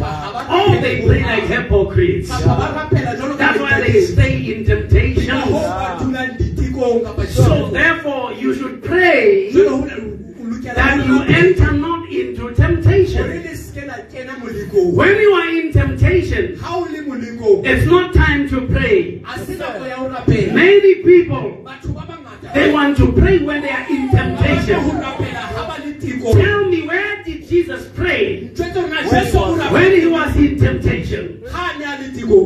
oh, 0.49 0.81
they 0.81 0.95
pray 1.07 1.23
like 1.23 1.43
hypocrites. 1.45 2.30
kapa 2.30 2.53
ba 2.59 2.67
rapela 2.77 3.15
jwalo 3.17 3.34
ka 3.34 3.43
That's 3.43 3.59
why 3.59 3.81
they 3.81 4.01
stay 4.01 4.35
in 4.53 4.65
temptation. 4.65 5.39
ba 5.49 5.97
dulang 6.03 6.38
ditikong 6.38 7.03
kapa 7.07 7.27
So 7.27 7.69
therefore, 7.69 8.34
you 8.34 8.53
should 8.53 8.84
pray 8.84 9.51
that 10.64 11.06
you 11.06 11.23
enter 11.23 11.72
not 11.72 12.10
into 12.10 12.53
temptation. 12.56 13.27
le 13.27 13.56
seke 13.56 13.88
la 13.88 13.94
kena 14.11 14.38
molekong 14.40 14.94
When 14.94 15.15
you 15.19 15.31
are 15.34 15.49
in 15.49 15.72
temptation, 15.73 16.57
ha 16.60 16.77
o 16.77 16.81
le 16.81 17.02
molekong 17.03 17.65
it's 17.65 17.86
not 17.86 18.14
time 18.14 18.49
to 18.49 18.68
pray. 18.68 19.22
a 19.27 19.40
se 19.40 19.56
nako 19.56 19.88
ya 19.88 19.95
ho 19.98 20.10
rapela 20.10 20.53
Many 20.53 20.95
people 21.03 21.61
batho 21.64 21.94
ba 21.94 22.02
bangata 22.07 22.53
they 22.53 22.72
want 22.72 22.98
to 22.98 23.11
pray 23.14 23.40
when 23.40 23.61
they 23.61 23.69
are 23.72 23.88
in 23.90 24.07
ba 24.07 24.18
batla 24.18 24.36
ho 24.36 24.91
temptation. 24.95 25.78
Rapela 26.10 26.26
ha 26.26 26.26
ba 26.26 26.34
le 26.34 26.34
tikong 26.34 26.34
Tell 26.41 26.65
me 26.69 26.81
where 26.88 27.23
did 27.23 27.48
Jesus 27.48 27.88
pray? 27.95 28.49
Ntjwetse 28.49 28.73
hore 28.73 28.90
na 28.90 29.02
Jesu 29.03 29.38
o 29.38 29.56
rapela 29.57 29.72
when 29.72 29.91
he 29.91 30.07
was 30.07 30.36
in 30.36 30.60
temptation? 30.60 31.44
ha 31.52 31.73
a 31.76 31.80
ne 31.80 31.86
a 31.86 31.98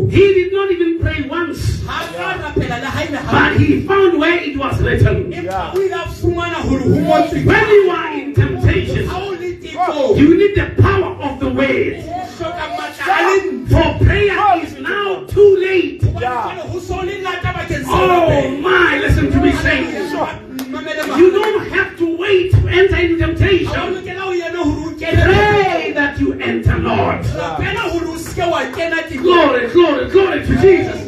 He 0.10 0.34
did 0.34 0.54
not 0.54 0.72
even 0.72 1.00
pray 1.00 1.22
once, 1.24 1.84
ha 1.86 2.10
ka 2.16 2.34
rapela 2.44 2.80
le 2.82 2.88
ha 2.88 3.02
ene 3.04 3.18
ha. 3.18 3.32
But 3.32 3.60
he 3.62 3.82
found 3.88 4.20
where 4.20 4.38
it 4.44 4.58
was 4.58 4.82
written. 4.82 5.32
empa 5.34 5.74
o 5.76 5.82
ile 5.82 5.94
a 5.94 6.06
fumana 6.08 6.60
hore 6.68 6.80
ho 6.80 6.90
ngotswe 6.90 7.46
When 7.46 7.70
you 7.70 7.90
are 7.92 8.14
in 8.14 8.34
temptation, 8.34 9.08
ha 9.08 9.20
o 9.20 10.16
you 10.16 10.38
need 10.38 10.56
the 10.56 10.82
power 10.82 11.16
of 11.22 11.40
the 11.40 11.50
word. 11.50 11.94
o 11.98 12.24
hloka 12.38 12.66
matla 12.78 13.06
a 13.08 13.22
le 13.28 13.64
For 13.74 14.06
prayer 14.06 14.64
is 14.64 14.74
now 14.80 15.26
too 15.26 15.56
late. 15.58 16.02
Hobane 16.02 16.62
ho 16.70 16.80
so 16.80 17.02
le 17.02 17.22
lata 17.22 17.54
bakeng 17.58 17.84
sa 17.84 17.92
Oh 17.92 18.52
my, 18.62 19.00
listen 19.00 19.32
to 19.32 19.38
me 19.42 19.52
saints. 19.54 20.14
You 20.74 21.32
don't 21.32 21.68
have 21.70 21.98
to 21.98 22.18
wait 22.18 22.52
to 22.52 22.58
enter 22.68 22.96
into 22.96 23.18
temptation. 23.18 23.68
Pray 25.26 25.92
that 25.94 26.20
you 26.20 26.34
enter 26.40 26.80
tikong 29.10 29.24
Glory, 29.24 29.68
glory, 29.72 30.10
glory 30.10 30.40
to 30.48 30.56
Jesus. 30.62 31.00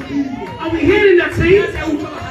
Are 0.60 0.70
we 0.70 0.80
hearing 0.80 1.18
that, 1.18 1.34
saints? 1.34 2.24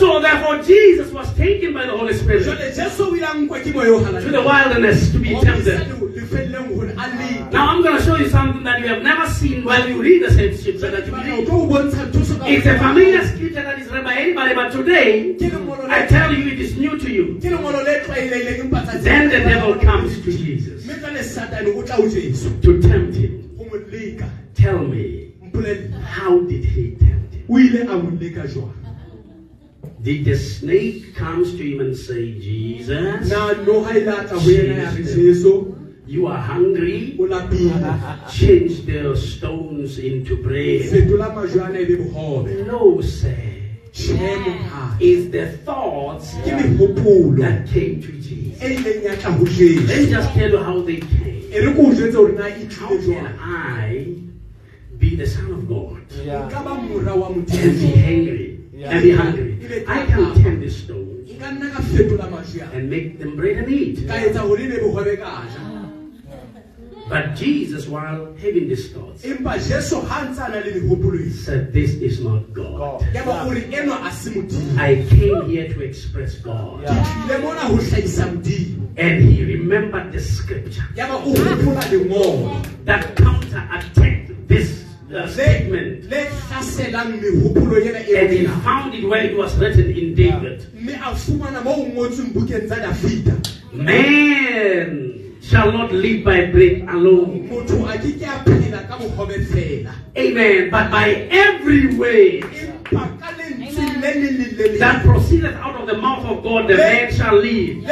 So 0.00 0.18
therefore, 0.20 0.62
Jesus 0.62 1.12
was 1.12 1.28
taken 1.36 1.74
by 1.74 1.84
the 1.84 1.92
Holy 1.96 2.14
Spirit 2.14 2.42
Jwale 2.46 2.74
Jesu 2.74 3.04
o 3.04 3.14
ile 3.16 3.24
a 3.26 3.34
nkwa 3.36 3.60
ke 3.62 3.74
moya 3.74 3.90
o 3.92 3.98
halang. 4.00 4.22
to 4.24 4.30
the 4.32 4.40
wilderness 4.40 5.12
to 5.12 5.18
be 5.18 5.34
Wa 5.34 5.42
mo 5.44 5.52
isa 5.52 5.76
tempted. 5.76 6.00
le- 6.00 6.08
lefelleng 6.16 6.68
hore 6.74 6.88
a 6.88 7.06
lete. 7.20 7.52
Now 7.52 7.68
I'm 7.68 7.82
going 7.82 7.98
to 7.98 8.02
show 8.02 8.16
you 8.16 8.28
something 8.30 8.62
that 8.64 8.80
you 8.80 8.88
have 8.88 9.02
never 9.02 9.28
seen 9.28 9.62
while 9.62 9.86
you 9.86 10.00
read 10.00 10.22
the 10.24 10.30
same 10.32 10.56
scripture 10.56 10.90
that 10.90 11.06
you 11.06 11.12
read. 11.14 11.26
believe. 11.26 11.48
tlo 11.48 11.60
o 11.60 11.66
bontsha 11.68 12.06
ntho 12.08 12.24
so 12.24 12.38
ka- 12.38 12.46
It's 12.48 12.64
a 12.66 12.78
familiar 12.78 13.22
scripture 13.26 13.62
that 13.62 13.78
is 13.78 13.88
read 13.92 14.04
by 14.04 14.14
anybody, 14.24 14.54
but 14.54 14.72
today 14.72 15.34
Ke 15.36 15.52
lengolo 15.52 15.84
le- 15.84 15.92
I 15.92 16.06
tell 16.06 16.32
you 16.32 16.48
it 16.48 16.60
is 16.60 16.76
new 16.78 16.96
to 16.96 17.08
you. 17.12 17.36
ke 17.44 17.52
lengolo 17.52 17.84
le 17.84 18.00
tlwaelehileng 18.06 18.60
empa 18.64 18.80
tsatsi- 18.88 19.04
Then 19.04 19.28
the 19.28 19.40
devil 19.52 19.74
comes 19.84 20.16
to 20.24 20.32
Jesus 20.32 20.86
Mme 20.86 20.96
jwale 21.04 21.22
Satane 21.22 21.76
o 21.76 21.82
tla 21.84 21.96
ho 22.00 22.08
to 22.08 22.80
tempt 22.88 23.14
him. 23.20 23.32
ho 23.58 23.64
mo 23.68 23.76
leka. 23.92 24.24
Tell 24.54 24.78
me, 24.80 25.34
how 26.16 26.40
did 26.48 26.64
he 26.64 26.96
tempt 26.96 27.34
him? 27.36 27.44
o 27.50 27.58
ile 27.58 27.82
a 27.84 27.96
mo 28.00 28.10
leka 28.16 28.48
jwang? 28.48 28.72
Did 30.02 30.24
the 30.24 30.34
snake 30.36 31.14
comes 31.14 31.52
to 31.56 31.62
him 31.62 31.80
and 31.80 31.94
say, 31.94 32.32
Jesus, 32.40 33.28
Na 33.28 33.52
noha 33.52 33.90
ile 33.94 34.08
a 34.08 34.24
tla 34.26 34.40
ho 34.40 34.48
yena 34.48 34.76
ya 34.82 34.90
re, 34.96 35.02
Jesu, 35.04 35.76
you 36.06 36.26
are 36.26 36.38
hungry? 36.38 37.16
Change 38.32 38.86
the 38.86 39.14
stones 39.14 39.98
into 39.98 40.42
bread. 40.42 40.88
Fetola 40.88 41.34
majwana 41.34 41.86
be 41.86 41.96
bohobe. 41.96 42.66
No, 42.66 43.02
sir. 43.02 43.36
Tjhe, 43.92 44.16
monghadi. 44.16 44.96
It's 45.00 45.30
the 45.32 45.58
thoughts 45.66 46.32
Ke 46.32 46.56
mehopolo 46.56 47.36
that 47.40 47.68
came 47.68 48.00
to 48.00 48.12
Jesus. 48.12 48.62
ileng 48.62 49.04
ya 49.04 49.14
tla 49.16 49.36
Let 49.36 49.98
me 50.00 50.06
just 50.08 50.32
tell 50.32 50.50
you 50.50 50.62
how 50.64 50.80
they 50.80 51.00
came. 51.00 51.44
Re 51.52 51.74
ke 51.74 51.78
o 51.78 51.92
jwetse 51.92 52.14
hore 52.14 52.32
na 52.32 52.48
How 52.72 52.96
can? 52.96 53.36
I 53.38 54.16
be 54.96 55.16
the 55.16 55.26
son 55.26 55.50
of 55.52 55.68
God 55.68 56.00
Yeah. 56.24 56.48
Nka 56.48 56.64
ba 56.64 56.74
mora 56.80 57.16
wa 57.16 57.28
and 57.28 57.46
be 57.46 57.92
hungry 58.00 58.59
Yeah. 58.80 58.92
and 58.96 59.02
be 59.02 59.10
hungry? 59.12 59.84
I 59.86 60.06
can 60.06 60.42
turn 60.42 60.60
the 60.60 60.70
stones 60.70 61.28
Nka 61.28 61.52
nna 61.52 61.68
ka 61.68 61.80
fetola 61.84 62.26
majwana. 62.32 62.72
and 62.72 62.88
make 62.88 63.18
them 63.18 63.36
bread 63.36 63.58
and 63.58 63.68
eat. 63.68 64.08
Ka 64.08 64.14
etsa 64.16 64.40
hore 64.40 64.56
be 64.56 64.80
bohobe 64.80 65.20
ka. 65.20 65.44
But 67.10 67.34
Jesus, 67.34 67.88
while 67.88 68.32
having 68.40 68.68
these 68.72 68.88
thoughts, 68.92 69.20
Empa 69.20 69.60
Jesu 69.60 70.00
ha 70.00 70.24
ntse 70.24 70.40
a 70.40 70.48
na 70.48 70.64
le 70.64 70.72
mehopolo 70.80 71.20
said, 71.32 71.72
This 71.74 71.92
is 72.00 72.20
not 72.24 72.52
God. 72.56 72.78
God. 72.78 73.04
Ya 73.12 73.24
ba 73.24 73.44
hore 73.44 73.60
enwa 73.68 74.00
a 74.00 74.10
se 74.12 74.30
Modimo. 74.30 74.78
I 74.78 75.04
came 75.12 75.44
here 75.50 75.68
to 75.68 75.80
express 75.84 76.36
God. 76.40 76.80
Yeah. 76.80 77.26
Le 77.28 77.38
mona 77.44 77.68
ho 77.68 77.76
hlahisa 77.76 78.32
Modimo. 78.32 78.88
And 78.96 79.28
he 79.28 79.44
remembered 79.44 80.12
the 80.12 80.20
scripture 80.20 80.88
Ya 80.96 81.04
ba 81.06 81.20
o 81.20 81.34
hopola 81.36 82.64
that 82.86 83.16
counterattacked 83.16 84.48
this 84.48 84.79
statement. 85.28 86.04
Le 86.10 86.26
hlaselang 86.48 87.20
mehopolo 87.20 87.76
ena 87.82 87.98
And 87.98 88.32
he 88.32 88.46
found 88.46 88.94
it 88.94 89.04
where 89.04 89.24
it 89.24 89.36
was 89.36 89.56
written 89.58 89.90
in 89.90 90.14
David. 90.14 90.66
Mme 90.74 90.94
a 90.94 91.14
fumana 91.14 91.62
moo 91.64 91.72
ho 91.72 91.84
ngotsweng 91.86 92.32
bukeng 92.32 92.66
tsa 92.68 92.76
Dafita. 92.76 93.34
Man 93.72 95.36
shall 95.42 95.72
not 95.72 95.92
live 95.92 96.24
by 96.24 96.46
bread 96.46 96.86
alone. 96.88 97.48
Motho 97.48 97.86
a 97.88 97.98
ke 97.98 98.18
ke 98.18 98.26
a 98.26 98.38
phela 98.44 98.86
ka 98.88 98.98
bohobe 98.98 99.44
fela. 99.46 99.92
Amen. 100.16 100.70
But 100.70 100.90
by 100.90 101.26
every 101.30 101.96
way 101.96 102.40
Empa 102.42 103.18
ka 103.18 103.34
lentswe 103.38 103.82
le 104.02 104.10
leng 104.14 104.38
le 104.38 104.46
le 104.56 104.68
leng. 104.68 104.78
that 104.78 105.04
proceedeth 105.04 105.56
out 105.56 105.80
of 105.80 105.86
the 105.86 105.96
mouth 105.96 106.24
of 106.24 106.42
God, 106.42 106.68
the 106.68 106.76
man 106.76 107.12
shall 107.12 107.36
live. 107.36 107.84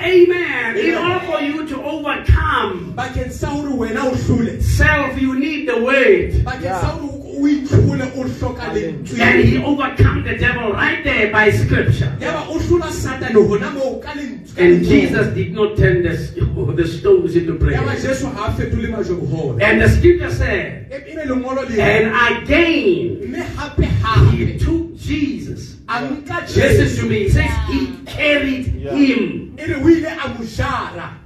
Le 0.00 0.26
tswang 0.26 0.40
molomong 0.40 0.70
wa 0.70 0.70
modimo 0.70 0.76
motho 0.76 0.76
o 0.76 0.76
tla 0.76 0.76
phela 0.76 0.76
Amen. 0.76 0.78
In 0.78 0.94
order 0.94 1.26
for 1.26 1.40
you 1.40 1.66
to 1.68 1.76
overcome 1.82 2.94
bakeng 2.94 3.32
sa 3.32 3.48
hore 3.48 3.70
wena 3.70 4.04
o 4.04 4.14
hlole 4.14 4.62
self, 4.62 5.20
you 5.20 5.38
need 5.38 5.68
the 5.68 5.76
word. 5.82 6.32
bakeng 6.44 7.19
sa 7.66 7.76
hore 7.76 8.02
o 8.02 8.04
itlhole 8.04 8.06
o 8.16 8.22
hloka 8.24 9.20
And 9.20 9.44
he 9.44 9.58
overcome 9.58 10.24
the 10.24 10.36
devil 10.36 10.72
right 10.72 11.02
there 11.04 11.30
by 11.32 11.50
scripture. 11.50 12.12
yaba 12.20 12.48
o 12.48 12.58
hlola 12.58 12.90
satane 12.90 13.34
hona 13.34 13.70
moo 13.72 14.00
ka 14.00 14.12
lentswe 14.12 14.56
ka 14.56 14.62
And. 14.62 14.84
Jesus 14.84 15.26
did 15.34 15.52
not 15.54 15.76
turn 15.76 16.02
the, 16.02 16.72
the 16.76 16.86
stones 16.86 17.36
into 17.36 17.54
bread. 17.54 17.80
jesu 18.00 18.26
ha 18.26 18.46
a 18.46 18.52
fetole 18.52 18.88
majwe 18.88 19.16
bohobe 19.20 19.62
And 19.62 19.80
the 19.80 19.88
scripture 19.88 20.30
said, 20.30 20.90
ebe 20.92 21.16
lengolo 21.28 21.68
le 21.68 21.80
and 21.80 22.42
again 22.42 23.20
mme 23.30 23.42
hape 23.56 24.36
he 24.36 24.58
took 24.58 24.96
Jesus. 24.96 25.76
a 25.88 26.00
nka 26.00 26.40
Listen 26.56 27.02
to 27.04 27.08
me. 27.10 27.16
It 27.26 27.32
says 27.32 27.50
he 27.68 27.96
carried 28.06 28.66
him 28.66 29.56
re 29.56 29.74
o 29.74 29.88
ile 29.88 30.06
a 30.06 30.28
mo 30.28 30.44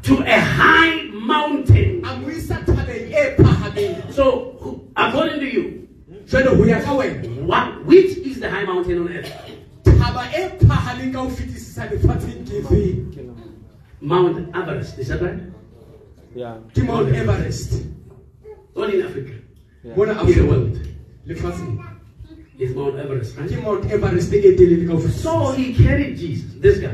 to 0.03 0.23
a 0.23 0.41
high 0.41 1.03
mountain. 1.13 2.05
a 2.05 2.17
mo 2.19 2.29
isa 2.29 2.55
thabeng 2.67 3.37
phahameng 3.37 4.13
So, 4.13 4.85
according 4.97 5.41
to 5.41 5.47
you, 5.47 5.84
jwale 6.27 6.49
ho 6.57 6.65
ya 6.65 6.81
ka 6.81 6.93
wena 6.95 7.85
which 7.87 8.17
is 8.19 8.41
the 8.41 8.49
high 8.51 8.65
mountain 8.65 8.99
on 9.01 9.09
earth? 9.09 9.33
thaba 9.85 10.25
e 10.33 10.49
phahameng 10.67 11.13
ka 11.13 11.21
ho 11.21 11.29
fetisisa 11.29 11.89
lefatsheng 11.91 12.45
ke 12.47 12.61
efeng 12.63 13.11
Mount 14.05 14.55
Everest. 14.55 14.99
Is 14.99 15.09
that 15.09 15.23
right? 15.23 15.41
Yeah. 16.35 16.59
ke 16.75 16.83
mount 16.85 17.09
everest 17.15 17.85
Not 18.77 18.93
in 18.93 19.01
Africa. 19.01 19.33
Yeah. 19.83 19.97
mona 19.97 20.13
In 20.13 20.17
the 20.19 20.25
afrika 20.25 20.49
world. 20.49 20.81
lefatsheng 21.27 21.81
It's 22.59 22.75
Mount 22.75 22.99
Everest, 22.99 23.37
ke 23.37 23.41
right? 23.41 23.63
mount 23.65 23.91
everest 23.91 24.33
e 24.33 24.41
telele 24.57 24.87
ka 24.87 24.93
ho 24.93 25.01
So 25.09 25.53
he 25.53 25.73
carried 25.75 26.19
Jesus, 26.19 26.53
this 26.61 26.79
guy, 26.85 26.93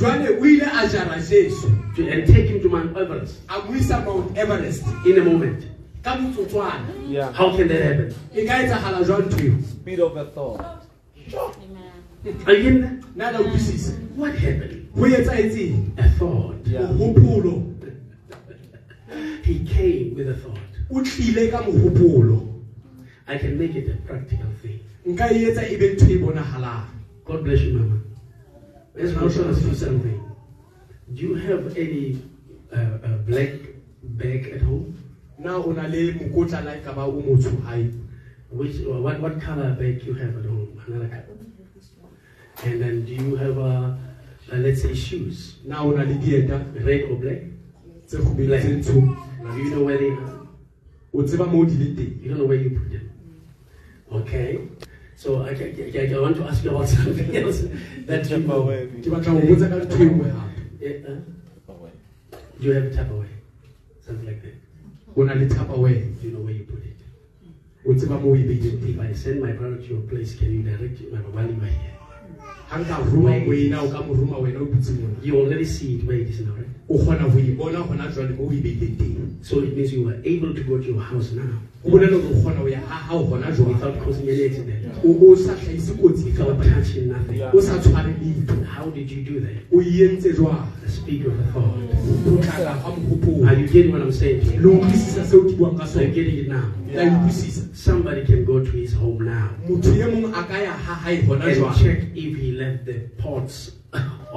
jwale 0.00 0.40
o 0.40 0.44
ile 0.44 0.64
a 0.64 0.88
jara 0.88 1.20
jesu 1.20 1.68
to, 1.96 2.08
and 2.08 2.26
take 2.26 2.48
him 2.48 2.60
to 2.62 2.68
Mount 2.68 2.96
Everest 2.96 3.36
a 3.50 3.60
mo 3.62 3.74
isa 3.74 4.00
mount 4.00 4.36
everest 4.38 4.82
in 5.04 5.18
a 5.18 5.24
moment. 5.24 5.66
Ka 6.06 6.14
motsotswana 6.22 6.92
Yeah. 7.10 7.32
How 7.34 7.50
can 7.56 7.68
that 7.68 7.82
happen? 7.82 8.14
e 8.34 8.46
ka 8.46 8.54
etsagala 8.62 9.02
jwang 9.06 9.26
ntho 9.26 9.38
eo 9.46 9.54
Speed 9.70 10.00
of 10.00 10.16
a 10.16 10.24
thought. 10.36 10.60
Are 12.46 12.54
you 12.54 12.68
in 12.68 12.80
there? 12.80 12.98
nna 13.16 13.32
ka 13.32 13.38
utlwisisa 13.42 13.92
What 14.16 14.34
happened? 14.38 14.86
ho 14.94 15.06
etsaetseng 15.06 15.74
A 15.98 16.08
thought. 16.18 16.62
Mohopolo 16.66 17.54
He 19.42 19.54
came 19.74 20.14
with 20.18 20.28
a 20.28 20.34
thought. 20.34 20.72
o 20.90 21.02
tlile 21.02 21.50
ka 21.50 21.62
mohopolo 21.66 22.38
I 23.26 23.38
can 23.38 23.58
make 23.58 23.74
it 23.74 23.88
a 23.90 23.96
practical 24.06 24.50
thing. 24.62 24.78
nka 25.06 25.30
e 25.34 25.44
etsa 25.50 25.62
e 25.72 25.76
be 25.76 25.88
ntho 25.94 26.06
e 26.10 26.18
bonagalang 26.22 26.86
God 27.26 27.42
bless 27.42 27.60
you, 27.66 27.72
Mama. 27.74 27.98
Let's 28.94 29.10
now 29.18 29.28
show 29.28 29.48
us 29.50 29.58
do 29.60 29.74
something. 29.74 30.20
Do 31.14 31.20
you 31.26 31.34
have 31.34 31.76
any 31.76 32.22
uh, 32.70 33.02
uh, 33.02 33.16
black 33.26 33.50
bag 34.22 34.46
at 34.54 34.62
home? 34.62 34.94
Na 35.46 35.56
o 35.56 35.72
na 35.72 35.86
le 35.86 36.12
mokotla 36.18 36.64
la 36.64 36.74
ka 36.84 36.92
ba 36.92 37.06
o 37.06 37.22
motsho 37.22 37.54
hae 37.64 37.86
Which 38.50 38.76
or 38.86 39.00
what, 39.02 39.20
what 39.20 39.40
color 39.40 39.72
bag 39.74 40.02
you 40.04 40.14
have 40.14 40.36
at 40.38 40.44
home? 40.44 40.80
Another 40.86 41.08
color. 41.08 41.24
And 42.64 42.80
then 42.80 43.04
do 43.04 43.12
you 43.12 43.34
have 43.36 43.58
uh, 43.58 43.94
uh, 44.52 44.56
let's 44.56 44.82
say 44.82 44.94
shoes, 44.94 45.56
now 45.64 45.86
o 45.86 45.90
na 45.90 46.02
le 46.02 46.14
dieta 46.14 46.58
red 46.84 47.10
or 47.10 47.16
black? 47.16 47.42
tse 48.06 48.18
kgubedi 48.18 48.58
tse 48.60 48.70
ntsho 48.76 48.94
Do 49.52 49.58
you 49.58 49.70
know 49.70 49.82
where 49.84 49.98
they 49.98 50.10
are? 50.10 50.46
o 51.12 51.22
tseba 51.22 51.46
moo 51.46 51.64
di 51.66 51.74
le 51.74 51.94
teng 51.96 52.22
You 52.22 52.28
don't 52.30 52.38
know 52.38 52.46
where 52.46 52.60
you 52.62 52.70
put 52.70 52.90
them. 52.90 53.10
Okay. 54.12 54.68
So 55.16 55.42
I, 55.42 55.50
I, 55.50 56.14
I, 56.14 56.20
want 56.20 56.36
to 56.36 56.44
ask 56.44 56.62
you 56.62 56.70
about 56.70 56.88
something 56.94 57.36
else 57.36 57.64
that 58.06 58.30
you 58.30 58.38
know. 58.38 58.62
away. 58.62 58.86
ke 59.02 59.10
batla 59.10 59.32
ho 59.32 59.40
botsa 59.50 59.68
ka 59.72 59.76
ntho 59.82 60.02
e 60.02 60.06
nngwe 60.06 60.30
hape 60.30 60.62
Yeah, 60.80 61.10
uh, 61.10 61.88
you 62.60 62.72
have 62.72 62.84
a 62.84 62.90
Tupperware? 62.90 63.34
Something 64.06 64.26
like 64.26 64.42
that. 64.42 64.65
O 65.16 65.24
na 65.24 65.34
le 65.34 65.46
tupperware 65.48 66.04
you 66.22 66.30
know 66.30 66.44
where 66.44 66.54
you 66.54 66.64
put 66.64 66.84
it? 66.84 67.00
o 67.84 67.94
tseba 67.94 68.20
moo 68.20 68.32
o 68.32 68.36
e 68.36 68.42
beileng 68.44 68.78
teng 68.80 68.94
If 68.94 69.00
I 69.00 69.12
send 69.14 69.40
my 69.40 69.52
brother 69.52 69.76
to 69.76 69.88
your 69.88 70.02
place, 70.10 70.34
can 70.36 70.52
you 70.52 70.62
direct 70.62 70.98
him 71.00 71.10
while 71.32 71.48
you 71.48 71.62
are 71.62 71.72
here? 71.72 71.96
ha 72.68 72.78
nka 72.78 72.96
roma 73.12 73.30
wena 73.48 73.82
o 73.82 73.88
ka 73.88 74.00
mo 74.02 74.12
roma 74.14 74.38
wena 74.38 74.60
o 74.60 74.66
You 75.22 75.40
already 75.40 75.64
see 75.64 75.96
it 75.96 76.06
where 76.06 76.18
it 76.18 76.28
is 76.28 76.40
now, 76.40 76.52
right? 76.52 76.66
O 76.88 76.98
kgona 76.98 77.22
ho 77.22 77.40
bona 77.56 77.80
gona 77.82 78.12
jwale 78.12 78.34
moo 78.36 78.46
o 78.46 78.50
beileng 78.50 78.96
teng 78.98 79.16
So 79.42 79.60
it 79.60 79.76
means 79.76 79.92
you 79.92 80.02
were 80.04 80.18
able 80.24 80.54
to 80.54 80.62
go 80.64 80.78
to 80.78 80.84
your 80.84 81.00
house 81.00 81.32
now 81.32 81.58
o 81.84 81.90
bolela 81.90 82.16
hore 82.16 82.34
o 82.34 82.40
kgona 82.40 82.60
ho 82.60 82.68
ya 82.68 82.80
ha 82.80 82.94
hao 83.08 83.24
gona 83.24 83.52
jwale 83.52 83.74
without 83.74 83.98
causing 84.04 84.28
any 84.28 84.44
accident, 84.46 85.04
o 85.04 85.08
o 85.30 85.36
sa 85.36 85.52
hlahise 85.54 85.92
kotsi 85.92 86.28
efe 86.28 86.42
without 86.42 86.62
touching 86.62 87.08
nothing. 87.08 87.38
Yeah. 87.38 87.54
o 87.54 87.60
sa 87.60 87.78
tshware 87.78 88.14
letho 88.22 88.64
How 88.64 88.90
did 88.90 89.10
you 89.10 89.22
do 89.24 89.40
that? 89.40 89.62
o 89.72 89.80
entse 89.82 90.32
jwang 90.32 90.66
The 90.82 90.90
speak 90.90 91.26
of 91.26 91.36
the 91.38 91.44
thought. 91.52 91.78
potlaka 92.24 92.74
ga 92.82 92.90
mogopolo 92.90 93.46
Are 93.48 93.54
you 93.60 93.66
getting 93.68 93.92
what 93.92 94.02
I'm 94.02 94.12
saying 94.12 94.40
to 94.40 94.46
le 94.46 94.62
you? 94.62 94.80
utlwisisa 94.80 95.24
seo 95.24 95.40
ke 95.42 95.56
buang 95.58 95.78
ka 95.78 95.86
So 95.86 96.00
you're 96.00 96.14
getting 96.14 96.38
it 96.38 96.48
now. 96.48 96.70
e 96.90 97.50
Somebody 97.74 98.24
can 98.26 98.44
go 98.44 98.60
to 98.64 98.70
his 98.70 98.92
home 98.94 99.24
now 99.24 99.50
motho 99.68 99.90
mong 99.94 100.34
a 100.34 100.42
ka 100.42 100.58
ya 100.58 100.72
ha 100.72 100.94
hae 100.94 101.22
gona 101.22 101.44
and 101.46 101.76
check 101.78 101.98
if 102.14 102.36
he 102.36 102.52
left 102.52 102.84
the 102.86 102.98
pots 103.18 103.72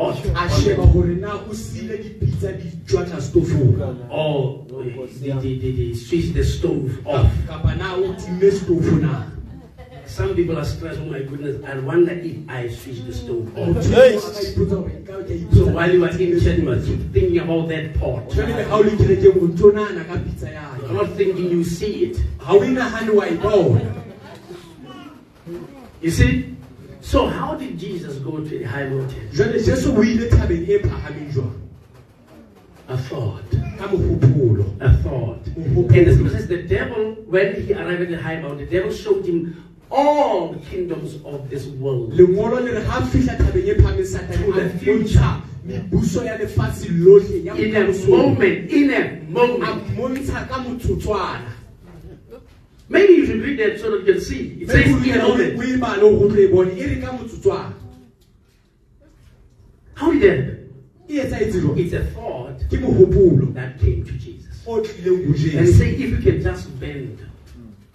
Oh, 0.02 0.12
a 0.12 0.50
sheba 0.50 0.86
gore 0.88 1.16
na 1.16 1.36
o 1.36 1.54
sile 1.54 1.98
dipitsa 1.98 2.54
di 2.56 2.70
jwatla 2.86 3.20
stofong 3.20 4.08
or 4.10 4.66
oh, 4.72 4.82
eh, 4.82 5.08
the, 5.20 5.32
the, 5.34 5.60
the, 5.60 5.72
the 5.72 5.94
switch 5.94 6.32
the 6.34 6.44
stove 6.44 7.06
off. 7.06 7.28
kapa 7.48 7.76
na 7.76 7.96
o 7.96 8.14
timme 8.14 8.52
stofo 8.52 9.02
na 9.02 9.26
Some 10.06 10.34
people 10.34 10.58
are 10.58 10.66
stressed, 10.66 11.00
oh 11.02 11.06
my 11.06 11.20
goodness, 11.20 11.64
I 11.64 11.78
wonder 11.80 12.14
if 12.14 12.38
I 12.50 12.68
switch 12.70 13.04
the 13.06 13.14
stove 13.14 13.46
off. 13.58 13.76
Motho 13.76 13.92
mong 13.92 14.18
a 14.18 14.32
ka 14.32 14.40
ipotsa 14.40 14.76
gore 14.80 14.94
nka 15.04 15.16
ke 15.28 15.52
a 15.52 15.56
So 15.56 15.68
while 15.68 15.92
you 15.94 16.06
are 16.06 16.10
in 16.10 16.40
church, 16.40 16.58
you 16.58 16.64
must 16.64 16.88
keep 16.88 17.02
thinking 17.12 17.40
about 17.40 17.68
that 17.68 17.94
pot. 18.00 18.30
jwale 18.30 18.56
le 18.56 18.64
ha 18.64 18.76
o 18.78 18.82
le 18.82 18.92
kerekeng 18.96 19.36
o 19.36 19.48
ntso 19.52 19.74
nana 19.74 20.06
ka 20.06 20.16
pitsa 20.16 20.48
You're 20.80 20.94
not 20.94 21.10
thinking 21.18 21.52
you 21.52 21.64
see 21.64 22.10
it. 22.10 22.18
ha 22.40 22.54
o 22.56 22.64
inagane 22.64 23.12
wa 23.14 23.26
e 23.28 23.36
bona 23.36 24.00
You 26.02 26.12
see? 26.12 26.56
So 27.02 27.28
how 27.28 27.56
did 27.56 27.80
Jesus 27.80 28.18
go 28.20 28.40
to 28.44 28.64
a 28.64 28.68
high 28.68 28.88
mountain? 28.88 29.30
jwale 29.32 29.60
jesu 29.64 29.96
o 29.96 30.02
ile 30.04 30.30
thabeng 30.30 30.68
e 30.68 30.80
phahameng 30.80 31.32
jwang 31.34 31.56
A 32.90 32.98
thought. 32.98 33.44
ka 33.78 33.86
A 33.86 34.94
thought. 35.04 35.46
And 35.56 36.08
the 36.08 36.14
scripture 36.14 36.30
says 36.38 36.48
the 36.48 36.64
devil, 36.64 37.14
when 37.28 37.62
he 37.62 37.74
arrived 37.74 38.02
at 38.02 38.10
the 38.10 38.18
high 38.22 38.40
mountain, 38.42 38.66
the 38.66 38.66
devil 38.66 38.92
showed 38.92 39.24
him 39.26 39.64
all 39.92 40.54
the 40.54 40.60
kingdoms 40.60 41.16
of 41.24 41.50
this 41.50 41.66
world. 41.68 42.14
lengolo 42.14 42.60
le 42.64 42.72
re 42.74 42.84
ha 42.84 43.02
fihla 43.02 43.38
thabeng 43.38 43.68
e 43.68 43.74
phahameng 43.76 44.06
satane 44.06 44.48
a 44.50 44.70
bontsha 44.86 45.42
mebuso 45.66 46.24
ya 46.26 46.38
lefatshe 46.38 46.90
lotlhe 46.90 47.44
ya 47.46 47.54
In 47.56 47.76
a 47.76 47.86
moment, 48.10 48.72
in 48.72 48.90
a 48.92 48.98
a 48.98 49.22
moment. 49.30 49.88
mmontsha 49.96 50.48
ka 50.50 50.58
motsotswana 50.64 51.54
Maybe 52.90 53.14
you 53.14 53.26
should 53.26 53.42
read 53.42 53.60
that 53.60 53.80
so 53.80 53.92
that 53.92 54.06
you 54.06 54.14
can 54.14 54.22
see. 54.22 54.58
It 54.62 54.70
says 54.70 54.88
in 54.88 55.20
a 55.20 55.24
o 55.26 55.30
moment. 55.38 55.80
bale 55.80 56.04
o 56.04 56.28
tlo 56.30 56.52
bone 56.52 56.74
re 56.76 57.02
ka 57.02 57.12
motsotswana 57.18 57.74
How 59.96 60.12
did 60.12 60.22
that 60.22 60.38
happen? 60.38 60.56
etsaetse 61.10 61.62
jwang 61.62 61.78
It's 61.80 61.94
a 61.94 62.04
thought 62.16 62.60
ke 62.70 62.78
mohopolo 62.82 63.54
that 63.54 63.80
came 63.80 64.04
to 64.06 64.12
Jesus. 64.14 64.64
o 64.66 64.82
tlileng 64.82 65.26
ho 65.28 65.60
And 65.60 65.70
say, 65.76 65.90
if 65.92 66.10
you 66.12 66.18
can 66.18 66.42
just 66.42 66.80
bend, 66.80 67.20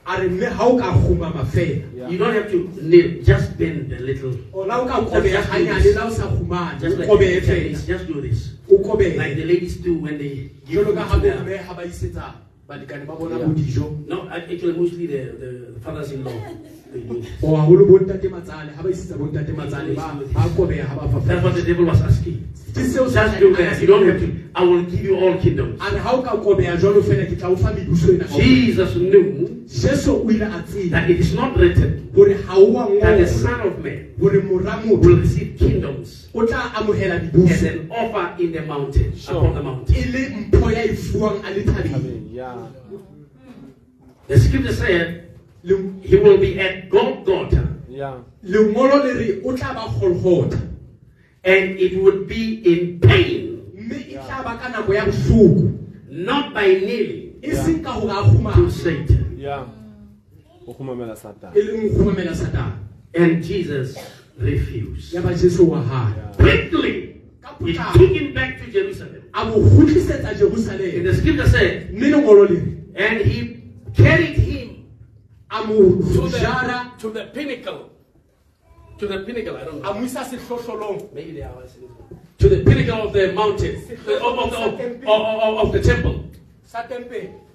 a 0.06 0.20
re 0.20 0.28
mme 0.28 0.46
ha 0.52 0.66
o 0.66 0.78
ka 0.78 0.92
kgumama 0.94 1.44
fela 1.46 1.82
Yeah. 1.94 2.08
you 2.10 2.18
don't 2.18 2.34
have 2.34 2.50
to 2.50 2.58
kneel, 2.82 3.22
just 3.24 3.56
bend 3.58 3.92
a 3.92 3.98
little. 4.00 4.34
ona 4.52 4.78
o 4.82 4.86
ka 4.86 5.00
kobeya 5.06 5.42
hanyane 5.42 5.94
la 5.94 6.06
o 6.06 6.10
sa 6.10 6.28
khumane 6.28 6.80
Just 6.80 6.96
o 6.96 7.00
like 7.00 7.08
kobeye 7.08 7.40
the 7.40 7.46
fela 7.52 7.86
just 7.86 8.06
do 8.06 8.20
this. 8.20 8.50
o 8.70 8.78
kobeye 8.78 9.16
Like 9.16 9.36
the 9.36 9.44
ladies 9.44 9.76
do 9.78 9.94
when 9.98 10.18
they 10.18 10.50
give 10.66 10.84
jwalo 10.84 10.84
food 10.86 10.96
ka 10.96 11.04
ha 11.04 11.14
to 11.14 11.20
their- 11.20 12.34
bomme 12.68 12.86
ha 12.86 13.04
ba 13.04 13.04
isetsa 13.04 13.04
balekane 13.04 13.04
ba 13.06 13.14
bona 13.16 13.36
Yeah. 13.36 13.48
bo 13.48 13.54
dijo 13.54 13.84
No, 14.08 14.28
actually, 14.30 14.72
mostly 14.78 15.06
the, 15.06 15.22
the 15.38 15.80
fathers-in-law. 15.80 16.32
They 16.32 16.38
do. 16.38 16.84
O 17.42 17.56
haholo 17.56 17.84
bontate 17.86 18.28
matsale 18.30 18.70
ha 18.76 18.82
ba 18.82 18.88
isetsa 18.90 19.16
bontate 19.18 19.52
matsale 19.52 19.94
ba 19.94 20.14
ba 20.32 20.48
kobeya 20.56 20.86
ha 20.86 20.94
ba 21.06 21.20
That's 21.26 21.42
what 21.44 21.54
the 21.54 21.62
devil 21.62 21.86
was 21.86 22.00
asking. 22.02 22.38
ke 22.74 22.82
seo 22.90 23.06
Just 23.12 23.38
do 23.38 23.54
that. 23.56 23.80
You 23.80 23.86
don't 23.86 24.06
have 24.08 24.20
to. 24.20 24.28
I 24.54 24.62
will 24.64 24.82
give 24.82 25.02
you 25.04 25.16
all 25.18 25.34
kingdoms. 25.38 25.80
a 25.80 25.90
re 25.94 25.98
ha 25.98 26.12
o 26.14 26.22
ka 26.22 26.36
kobeya 26.36 26.76
jwalo 26.76 27.02
fela 27.02 27.26
ke 27.26 27.38
tla 27.38 27.48
o 27.50 27.56
fa 27.56 27.70
mebuso 27.74 28.14
ena 28.14 28.26
Jesus 28.36 28.94
knew 28.96 29.50
jesu 29.66 30.10
o 30.22 30.30
ile 30.30 30.42
a 30.46 30.62
tseba 30.62 30.90
that 30.90 31.10
it 31.10 31.20
is 31.20 31.34
not 31.34 31.56
written 31.56 32.10
hore 32.14 32.34
ha 32.46 32.54
o 32.56 32.64
wa 32.70 32.86
that 33.00 33.18
the 33.18 33.26
Son 33.26 33.60
of 33.60 33.78
Man 33.84 34.14
hore 34.20 34.42
mora 34.42 34.80
will 34.86 34.98
receive 35.18 35.56
kingdoms 35.58 36.28
o 36.34 36.46
tla 36.46 36.70
amohela 36.74 37.18
as 37.50 37.62
an 37.62 37.90
offer 37.90 38.26
in 38.42 38.52
the 38.52 38.62
mountain, 38.62 39.14
Sure. 39.16 39.38
upon 39.38 39.54
the 39.54 39.62
mountain. 39.62 39.94
e 39.96 40.04
le 40.12 40.22
mpho 40.46 40.70
ya 40.70 40.82
e 40.84 40.94
fuwang 40.94 41.42
a 41.44 41.50
le 41.50 41.62
thabeng 41.62 42.32
yeah. 42.32 42.66
The 44.26 44.38
scripture 44.40 44.72
said 44.72 45.08
Le- 45.10 45.24
he 46.02 46.16
will 46.16 46.38
be 46.38 46.58
at 46.60 46.88
Golgotha 46.90 47.68
Yeah. 47.88 48.18
lengolo 48.44 48.96
le 49.04 49.12
re 49.14 49.40
o 49.44 49.52
tla 49.56 49.72
ba 49.74 49.86
golgotha 50.00 50.58
and 51.44 51.78
it 51.78 51.94
would 52.02 52.26
be 52.26 52.58
in 52.64 52.98
pain, 53.00 53.62
mme 53.74 54.18
tla 54.18 54.42
ba 54.42 54.58
ka 54.58 54.68
nako 54.74 54.92
ya 54.94 55.04
bohloko 55.06 55.70
not 56.10 56.52
by 56.54 56.66
kneeling 56.82 57.38
seng 57.54 57.82
ka 57.84 57.92
hore 57.92 58.10
a 58.10 58.22
to 58.24 58.30
khumama 58.34 58.70
Satan. 58.70 59.36
Yeah. 59.38 59.64
Ukhumamela 60.66 61.16
Satan. 61.16 61.52
leng 61.54 61.90
khumamela 61.94 62.34
satane 62.34 62.82
And 63.14 63.42
Jesus 63.44 63.94
refused. 64.38 65.12
ya 65.14 65.20
ba 65.22 65.30
jesu 65.34 65.64
wa 65.70 65.80
hae 65.80 66.12
Yeah. 66.16 66.34
Quickly, 66.34 67.20
ka 67.42 67.54
he 67.62 67.72
took 67.98 68.10
him 68.10 68.34
back 68.34 68.58
to 68.58 68.66
Jerusalem. 68.72 69.22
a 69.34 69.44
mo 69.44 69.54
kgutlisetsa 69.62 70.28
And 70.34 70.38
jerusalema 70.38 71.04
the 71.04 71.14
scripture 71.14 71.48
said, 71.48 71.94
mme 71.94 72.10
lengolo 72.10 72.42
le 72.50 72.58
re 72.58 72.60
and 72.96 73.16
he 73.22 73.38
carried 73.94 74.34
him 74.36 74.53
a 75.55 75.64
mo 75.66 75.74
to 76.12 76.28
the, 76.28 76.90
to 76.98 77.10
the 77.10 77.24
pinnacle. 77.32 77.90
To 78.98 79.06
the 79.06 79.18
pinnacle, 79.20 79.56
I 79.56 79.64
don't 79.64 79.82
know. 79.82 79.93
mo 79.94 80.02
isa 80.05 80.20
sehlohlolong 80.24 81.12
Maybe 81.12 81.32
they 81.32 81.43
are 81.43 81.55
To 82.39 82.48
the 82.48 82.62
pinnacle 82.64 83.06
of 83.09 83.12
the 83.12 83.32
mountain, 83.32 83.82
the- 84.05 84.16
of, 84.22 84.39
of, 84.39 84.52
of, 84.52 84.81
of, 84.81 85.06
of- 85.06 85.59
of 85.66 85.72
the 85.72 85.81
temple. 85.82 86.24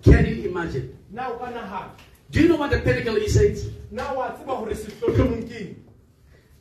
Can 0.03 0.25
you 0.25 0.49
imagine? 0.49 0.95
na 1.11 1.27
o 1.31 1.37
ka 1.37 1.51
nagana 1.51 1.91
Do 2.31 2.41
you 2.41 2.47
know 2.47 2.55
what 2.55 2.71
the 2.71 2.79
pinnacle 2.79 3.17
is? 3.17 3.33
Saints? 3.33 3.65
na 3.91 4.13
wa 4.13 4.31
tseba 4.31 4.55
hore 4.55 4.71
sehlohlolong 4.75 5.43
ke 5.49 5.55
eng? 5.59 5.75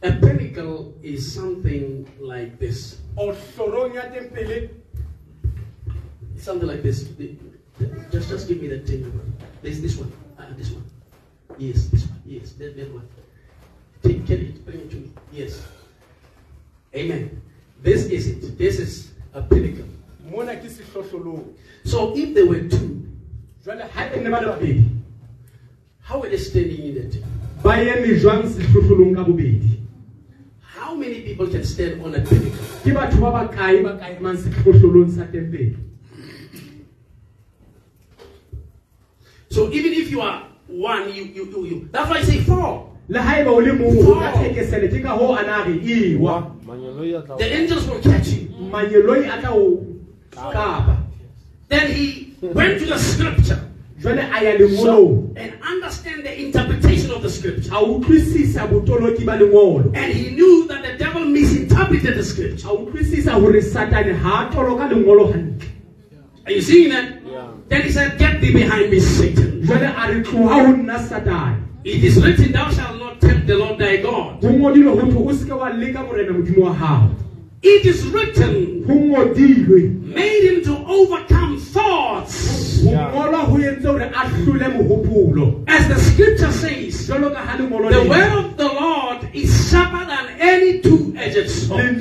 A 0.02 0.10
pinnacle 0.12 0.94
is 1.02 1.22
something 1.34 2.06
like 2.18 2.58
this. 2.58 2.98
o 3.16 3.30
hlorong 3.54 3.94
ya 3.94 4.10
Something 6.38 6.68
like 6.68 6.82
this. 6.82 7.04
The- 7.18 7.34
the- 7.78 8.06
Just, 8.10 8.28
just 8.30 8.48
give 8.48 8.60
me 8.62 8.68
that 8.74 8.86
thing. 8.86 9.06
There's 9.62 9.80
this 9.80 9.94
one. 9.98 10.10
Uh, 10.38 10.46
this 10.56 10.70
one. 10.70 10.82
Yes, 11.58 11.88
this 11.88 12.06
one. 12.06 12.22
Yes, 12.24 12.52
that, 12.52 12.76
that 12.76 12.94
one. 12.94 13.08
Take, 14.02 14.24
get 14.26 14.40
it. 14.40 14.64
Bring 14.64 14.80
it 14.80 14.90
to 14.90 14.96
me. 14.96 15.10
Yes. 15.32 15.66
Amen. 16.94 17.42
This 17.82 18.06
is 18.06 18.26
it. 18.28 18.58
This 18.58 18.78
is 18.78 19.12
a 19.34 19.42
pinnacle. 19.42 19.84
mona 20.30 20.56
ke 20.56 20.68
sehlohlolong 20.68 21.54
So 21.84 22.12
if 22.16 22.34
there 22.34 22.46
were 22.46 22.68
two, 22.68 23.08
jwale 23.64 23.88
ha 23.90 24.08
ne 24.14 24.30
ba 24.30 24.40
how 26.00 26.20
were 26.20 26.28
they 26.28 26.38
standing 26.38 26.84
in 26.88 26.94
that? 26.96 27.12
ba 27.62 27.76
eme 27.80 28.16
jwang 28.20 28.44
sehlohlolong 28.44 29.16
How 30.60 30.94
many 30.94 31.20
people 31.22 31.46
can 31.48 31.64
stand 31.64 32.02
on 32.02 32.14
a 32.14 32.20
pinnacle? 32.20 32.64
ke 32.84 32.92
batho 32.96 33.20
ba 33.20 33.30
bakae 33.40 33.82
ba 33.82 33.96
ka 33.98 34.12
emang 34.12 34.36
sehlohlolong 34.36 35.10
sa 35.10 35.24
tempele 35.32 35.76
So 39.48 39.72
even 39.72 39.92
if 39.96 40.10
you 40.12 40.20
are 40.20 40.44
one, 40.68 41.12
you, 41.14 41.24
you, 41.24 41.44
you, 41.46 41.64
you 41.64 41.88
that's 41.92 42.10
why 42.10 42.18
I 42.18 42.22
say 42.22 42.38
four. 42.40 42.94
le 43.08 43.18
haeba 43.20 43.50
o 43.50 43.56
le 43.58 43.72
mongwe 43.72 44.06
o 44.06 44.14
ka 44.20 44.32
thekesele 44.32 44.88
ke 44.90 45.02
ka 45.02 45.16
hoo 45.16 45.34
a 45.34 45.42
na 45.42 45.64
re 45.64 45.80
ewa 45.80 46.52
Manyeloi 46.66 47.38
The 47.38 47.56
angels 47.56 47.88
will 47.88 48.00
catch 48.02 48.28
you. 48.28 48.48
manyeloi 48.70 49.28
o 49.50 49.86
kapa 50.30 50.98
Then 51.68 51.90
he 51.90 52.34
went 52.42 52.80
to 52.80 52.86
the 52.86 52.98
scripture 52.98 53.64
jwale 53.98 54.20
a 54.30 54.44
ya 54.44 55.42
and 55.42 55.52
understand 55.62 56.22
the 56.24 56.40
interpretation 56.40 57.10
of 57.10 57.22
the 57.22 57.30
scripture. 57.30 57.70
a 57.72 57.82
utlwisisa 57.82 58.68
botoloki 58.68 59.24
ba 59.24 59.32
And 59.98 60.12
he 60.12 60.30
knew 60.30 60.68
that 60.68 60.82
the 60.82 60.96
devil 61.02 61.24
misinterpreted 61.24 62.16
the 62.16 62.22
scripture. 62.24 62.68
a 62.68 62.72
utlwisisa 62.72 63.32
hore 63.40 63.60
satane 63.62 64.12
ha 64.18 64.48
a 64.50 64.54
toloka 64.54 64.88
lengolo 64.88 65.32
hantle 65.32 65.66
Are 66.46 66.52
you 66.52 66.62
seeing 66.62 66.90
that? 66.90 67.20
Yeah. 67.26 67.48
Then 67.68 67.82
he 67.82 67.90
said, 67.90 68.18
Get 68.18 68.40
thee 68.40 68.52
behind 68.52 68.90
me, 68.90 69.00
Satan. 69.00 69.62
jwale 69.62 69.88
a 69.96 70.12
re 70.12 70.22
tloha 70.22 70.66
ho 70.66 70.72
nna 70.72 70.98
satane 71.08 71.62
It 71.84 72.04
is 72.04 72.22
written, 72.22 72.52
Thou 72.52 72.70
shalt 72.70 72.98
not 72.98 73.20
tempt 73.20 73.46
the 73.46 73.56
Lord 73.56 73.78
thy 73.78 73.96
God. 73.98 74.42
ho 74.42 74.48
ngodilwe 74.48 75.00
ho 75.00 75.06
thwe 75.10 75.28
o 75.28 75.32
seke 75.32 75.52
wa 75.58 75.68
leka 75.70 76.02
morena 76.02 76.32
modimo 76.32 76.62
wa 76.64 76.72
hao. 76.72 77.10
It 77.62 77.84
is 77.86 78.04
written, 78.06 78.86
made 80.14 80.44
him 80.44 80.62
to 80.64 80.76
overcome 80.86 81.58
thoughts. 81.60 82.82
ho 82.84 82.90
ngolwa 82.90 83.40
ho 83.44 83.56
entse 83.58 83.84
hore 83.86 84.02
a 84.02 84.24
hlole 84.28 84.68
mohopolo. 84.76 85.64
As 85.68 85.88
the 85.88 85.98
scripture 85.98 86.52
says, 86.52 87.08
jwalo 87.08 87.32
ka 87.34 87.40
ha 87.44 87.56
lengolo 87.58 87.90
the 87.90 88.08
word 88.08 88.32
of 88.44 88.56
the 88.56 88.64
Lord 88.68 89.28
is 89.34 89.70
sharper 89.70 90.04
than 90.06 90.26
any 90.40 90.80
two 90.80 91.12
edged 91.16 91.50
sword, 91.50 92.00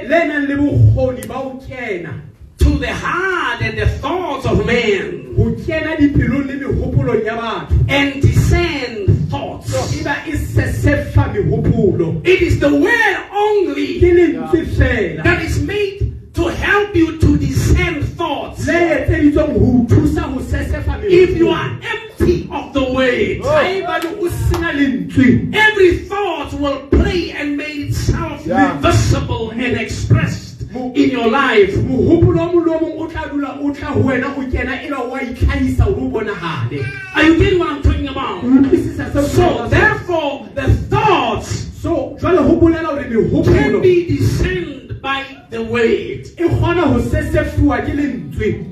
le 0.08 0.28
nang 0.28 0.48
le 0.48 0.56
bokgoni 0.56 1.28
ba 1.28 1.34
ho 1.34 1.60
kena. 1.68 2.22
to 2.58 2.78
the 2.78 2.94
heart 2.94 3.62
and 3.62 3.78
the 3.78 3.88
thoughts 4.00 4.46
of 4.46 4.66
man 4.66 5.34
ho 5.36 5.52
kena 5.66 5.96
dipelong 5.98 6.48
le 6.48 6.54
mehopolong 6.54 7.26
ya 7.26 7.36
batho. 7.36 7.76
and 7.90 8.22
discern 8.22 9.06
thoughts. 9.30 9.72
ba 10.04 10.16
sesefa 10.26 11.34
mehopolo. 11.34 12.22
It 12.26 12.42
is 12.42 12.60
the 12.60 12.70
word 12.70 13.18
only 13.32 14.00
ke 14.00 14.14
lentswe 14.14 14.66
fela. 14.76 15.24
that 15.24 15.42
is 15.42 15.62
made 15.62 16.09
to 16.40 16.48
help 16.48 16.96
you 16.96 17.18
to 17.20 17.38
discern 17.38 18.04
thoughts. 18.18 18.68
le 18.68 18.74
etseditsweng 18.74 19.54
ho 19.60 19.68
o 19.82 19.86
thusa 19.90 20.22
ho 20.32 20.40
sesefa 20.40 20.94
If 21.04 21.38
you 21.38 21.50
are 21.50 21.70
empty 21.94 22.48
of 22.52 22.74
the 22.74 22.84
word, 22.84 23.42
haebane 23.44 24.10
o 24.24 24.30
sena 24.30 24.72
lentswe 24.74 25.54
every 25.54 25.98
thought 26.10 26.54
will 26.54 26.80
play 26.90 27.32
and 27.32 27.58
make 27.58 27.90
itself 27.90 28.46
Yeah. 28.46 28.78
visible 28.82 29.52
and 29.52 29.78
expressed 29.78 30.62
in 30.96 31.10
your 31.12 31.28
life. 31.28 31.74
mohopolo 31.76 32.40
o 32.42 32.48
mong 32.54 32.66
le 32.66 32.72
o 32.72 32.80
mong 32.80 32.98
o 33.04 33.08
tla 33.08 33.24
dula 33.32 33.50
o 33.62 33.74
tla 33.74 33.88
ho 33.94 34.00
wena 34.02 34.28
o 34.38 34.42
kena 34.52 34.74
ba 34.90 35.00
wa 35.12 35.20
itlhahisa 35.22 35.84
hore 35.84 36.02
o 36.02 36.10
bonagale 36.10 36.86
Are 37.16 37.24
you 37.24 37.38
getting 37.40 37.60
what 37.60 37.70
I'm 37.74 37.82
talking 37.82 38.08
about? 38.08 38.44
utlwisisa 38.44 39.12
seo 39.12 39.22
ke 39.24 39.30
So, 39.30 39.42
buang 39.42 39.58
ka 39.58 39.66
sona? 39.66 39.70
therefore, 39.70 40.34
the 40.56 40.68
thoughts 40.94 41.69
so 41.82 42.16
jwale 42.20 42.38
ho 42.40 42.56
bolela 42.60 42.90
hore 43.32 43.44
can 43.44 43.82
be 43.82 44.06
discerned 44.18 45.02
by 45.02 45.24
the 45.50 45.62
word. 45.64 46.28
e 46.38 46.50
kgona 46.50 46.82
ho 46.82 47.00
sesefuwa 47.00 47.82
ke 47.86 47.94
lentswe 47.94 48.66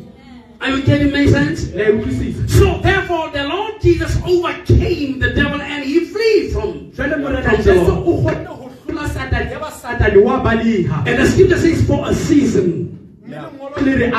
Are 0.59 0.71
you 0.71 0.81
getting 0.83 1.11
my 1.11 1.27
sense? 1.27 1.69
So, 2.51 2.79
therefore, 2.81 3.29
the 3.29 3.43
Lord 3.43 3.79
Jesus 3.79 4.17
overcame 4.25 5.19
the 5.19 5.29
devil 5.35 5.61
and 5.61 5.83
he 5.85 5.99
flee 6.05 6.49
from, 6.51 6.91
from 6.93 7.09
the 7.11 7.61
jesu 7.63 7.73
Lord. 7.73 8.07
o 8.07 8.17
kgonne 8.21 8.45
ho 8.47 8.71
hlola 8.87 9.07
satane 9.09 9.51
ya 9.51 9.59
ba 9.59 9.69
satane 9.71 10.17
wa 10.23 10.41
baleha 10.43 11.05
And 11.07 11.19
the 11.21 11.27
scripture 11.27 11.59
says, 11.59 11.85
for 11.85 12.09
a 12.09 12.13
season. 12.15 12.97
mme 13.27 14.11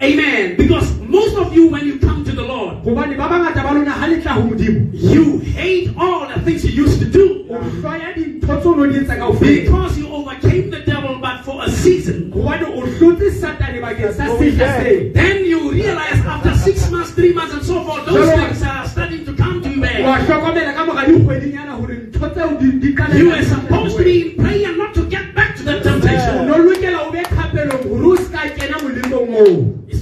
lengolo 0.00 0.16
le 0.16 0.26
re 0.26 0.54
a 0.54 0.56
baleha 0.56 0.56
ka 0.56 0.56
sehlanyana 0.56 0.56
Amen. 0.56 0.56
Because 0.56 0.96
most 1.00 1.36
of 1.36 1.52
you, 1.54 1.68
when 1.68 1.86
you 1.86 1.98
come 1.98 2.24
to 2.24 2.32
the 2.32 2.42
Lord, 2.42 2.82
hobane 2.84 3.16
ba 3.16 3.28
bangata 3.28 3.62
ba 3.62 3.74
lona 3.74 3.90
ha 3.90 4.06
le 4.06 4.20
tla 4.20 4.32
ho 4.32 4.42
modimo 4.42 4.90
you 4.92 5.38
hate 5.40 5.90
all 5.98 6.26
the 6.28 6.40
things 6.42 6.64
you 6.64 6.84
used 6.84 6.98
to 7.00 7.06
do 7.06 7.44
o 7.50 7.54
hlwaya 7.58 8.14
dintho 8.14 8.60
tse 8.60 8.66
o 8.68 8.74
no 8.74 8.86
di 8.86 8.98
etsa 8.98 9.16
kaofela 9.18 9.62
because 9.64 9.98
you 9.98 10.08
overcame 10.08 10.70
the 10.70 10.80
devil, 10.86 11.18
but 11.20 11.44
for 11.44 11.62
a 11.64 11.70
season. 11.70 12.30
hobane 12.32 12.64
o 12.64 12.80
hlotse 12.86 13.30
satane 13.40 13.80
bakeng 13.80 14.12
sa 14.14 14.24
sehla 14.24 14.68
seo 14.80 15.12
Then 15.12 15.44
you 15.44 15.70
realize 15.72 16.20
after 16.24 16.54
six 16.56 16.90
months, 16.90 17.10
three 17.10 17.32
months, 17.34 17.52
and 17.54 17.62
so 17.64 17.84
forth, 17.84 18.06
those 18.06 18.30
things 18.30 18.62
are 18.62 18.86
starting 18.88 19.24
to 19.26 19.32
come 19.34 19.60
to 19.62 19.68
you 19.68 19.80
wa 19.80 19.86
back. 19.86 20.26
hlokomela 20.26 20.72
ka 20.74 20.84
mora 20.86 21.04
dikgwedinyana 21.04 21.72
hore 21.76 21.94
ntho 22.08 22.28
tseo 22.32 22.56
di- 22.60 22.78
di 22.80 22.94
qala- 22.94 23.18
You 23.18 23.30
were 23.30 23.44
supposed 23.44 23.96
to 23.98 24.04
be 24.04 24.16
in 24.22 24.36
prayer 24.36 24.72
not 24.76 24.94
to 24.94 25.02
get 25.04 25.34
back 25.34 25.56
to 25.56 25.62
that 25.64 25.84
o 25.84 25.90
temptation. 25.90 26.48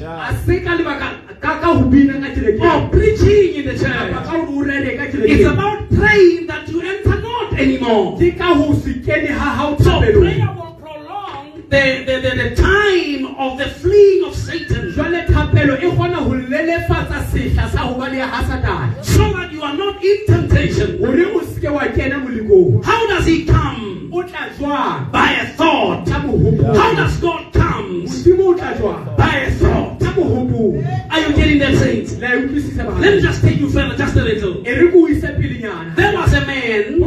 ka 0.61 1.51
or 1.63 2.71
oh, 2.71 2.89
preaching 2.89 3.55
in 3.55 3.65
the 3.65 3.75
church. 3.77 4.13
ka 4.13 4.19
hore 4.29 4.47
o 4.47 4.61
rere 4.61 4.97
ka 4.97 5.03
It's 5.03 5.45
about 5.47 5.89
praying 5.89 6.47
that 6.47 6.67
you 6.69 6.81
enter 6.81 7.17
not 7.21 7.53
anymore. 7.53 8.17
ke 8.19 8.37
ka 8.37 8.53
ho 8.53 8.73
se 8.73 8.93
kene 9.05 9.31
ha 9.31 9.49
hao 9.59 9.77
So 9.77 9.99
prayer 9.99 10.49
will 10.55 10.70
the, 11.71 12.03
the, 12.05 12.19
the, 12.19 12.49
the 12.49 12.55
time 12.55 13.35
of 13.37 13.57
the 13.57 13.67
fleeing 13.79 14.25
of 14.25 14.35
Satan 14.35 14.91
jwale 14.91 15.25
thapelo 15.27 15.77
kgona 15.77 16.17
ho 16.17 16.33
lelefatsa 16.35 17.23
sehla 17.31 17.69
sa 17.71 17.79
ho 17.87 17.95
baleha 17.95 18.27
ha 18.27 18.43
satane 18.43 19.03
so 19.05 19.31
that 19.31 19.51
you 19.53 19.61
are 19.63 19.73
not 19.73 20.03
in 20.03 20.25
temptation. 20.27 20.97
hore 20.99 21.25
o 21.31 21.39
seke 21.41 21.71
wa 21.71 21.87
kena 21.95 22.19
molekong 22.19 22.83
How 22.83 23.07
does 23.07 23.25
he 23.25 23.45
come? 23.45 24.09
o 24.11 24.21
tla 24.23 24.49
jwang 24.57 25.11
By 25.11 25.31
a 25.31 25.45
thought. 25.55 26.07
How 26.09 26.93
does 26.93 27.17
God 27.21 27.53
come? 27.53 28.03
modimo 28.03 28.51
o 28.51 28.53
tla 28.53 28.73
jwang 28.77 29.17
By 29.17 29.35
a 29.47 29.51
thought. 29.51 29.97
Are 30.11 31.19
you 31.19 31.35
getting 31.35 31.59
that, 31.59 31.77
saints? 31.77 32.17
Let 32.17 32.51
me 32.51 33.21
just 33.21 33.41
take 33.41 33.57
you 33.59 33.69
further, 33.69 33.95
just 33.95 34.15
a 34.17 34.21
little. 34.21 34.55
re 34.61 34.91
ke 34.91 34.95
o 34.95 35.07
ise 35.07 35.23
pelenyana 35.39 35.95
There 35.95 36.13
was 36.17 36.33
a 36.33 36.45
man 36.45 36.99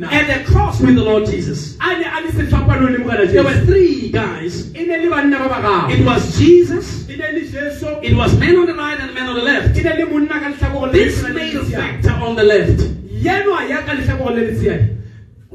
no 0.00 0.06
na 0.06 0.10
le 0.10 0.12
monna 0.12 0.12
at 0.12 0.26
the 0.38 0.52
cross 0.52 0.80
with 0.80 0.94
the 0.94 1.02
Lord 1.02 1.26
Jesus. 1.26 1.76
a 1.80 1.98
ne 1.98 2.04
a 2.04 2.20
le 2.24 2.30
sefapanong 2.32 2.90
le 2.92 2.98
morena 2.98 3.32
There 3.32 3.44
were 3.44 3.64
three 3.64 4.10
guys. 4.10 4.72
ne 4.72 4.84
le 4.84 5.08
banna 5.10 5.38
ba 5.38 5.48
bararo 5.48 5.90
It 5.90 6.04
was 6.04 6.36
Jesus, 6.38 7.08
ne 7.08 7.16
le 7.16 7.40
jesu 7.40 7.86
it 8.02 8.16
was 8.16 8.36
men 8.38 8.56
on 8.56 8.66
the 8.66 8.74
right 8.74 8.98
and 9.00 9.14
men 9.14 9.28
on 9.28 9.36
the 9.36 9.42
left. 9.42 9.76
ne 9.76 9.82
le 9.82 10.06
monna 10.10 10.40
ka 10.40 10.48
lehlakore 10.52 10.86
le 10.86 10.92
This 10.92 11.22
malefactor 11.22 12.12
on 12.22 12.36
the 12.36 12.44
left. 12.44 12.80
Yenwa 13.26 13.68
ya 13.68 13.82
ka 13.82 13.92
lehlakore 13.92 14.34
le 14.34 14.42
letshehadi 14.52 14.92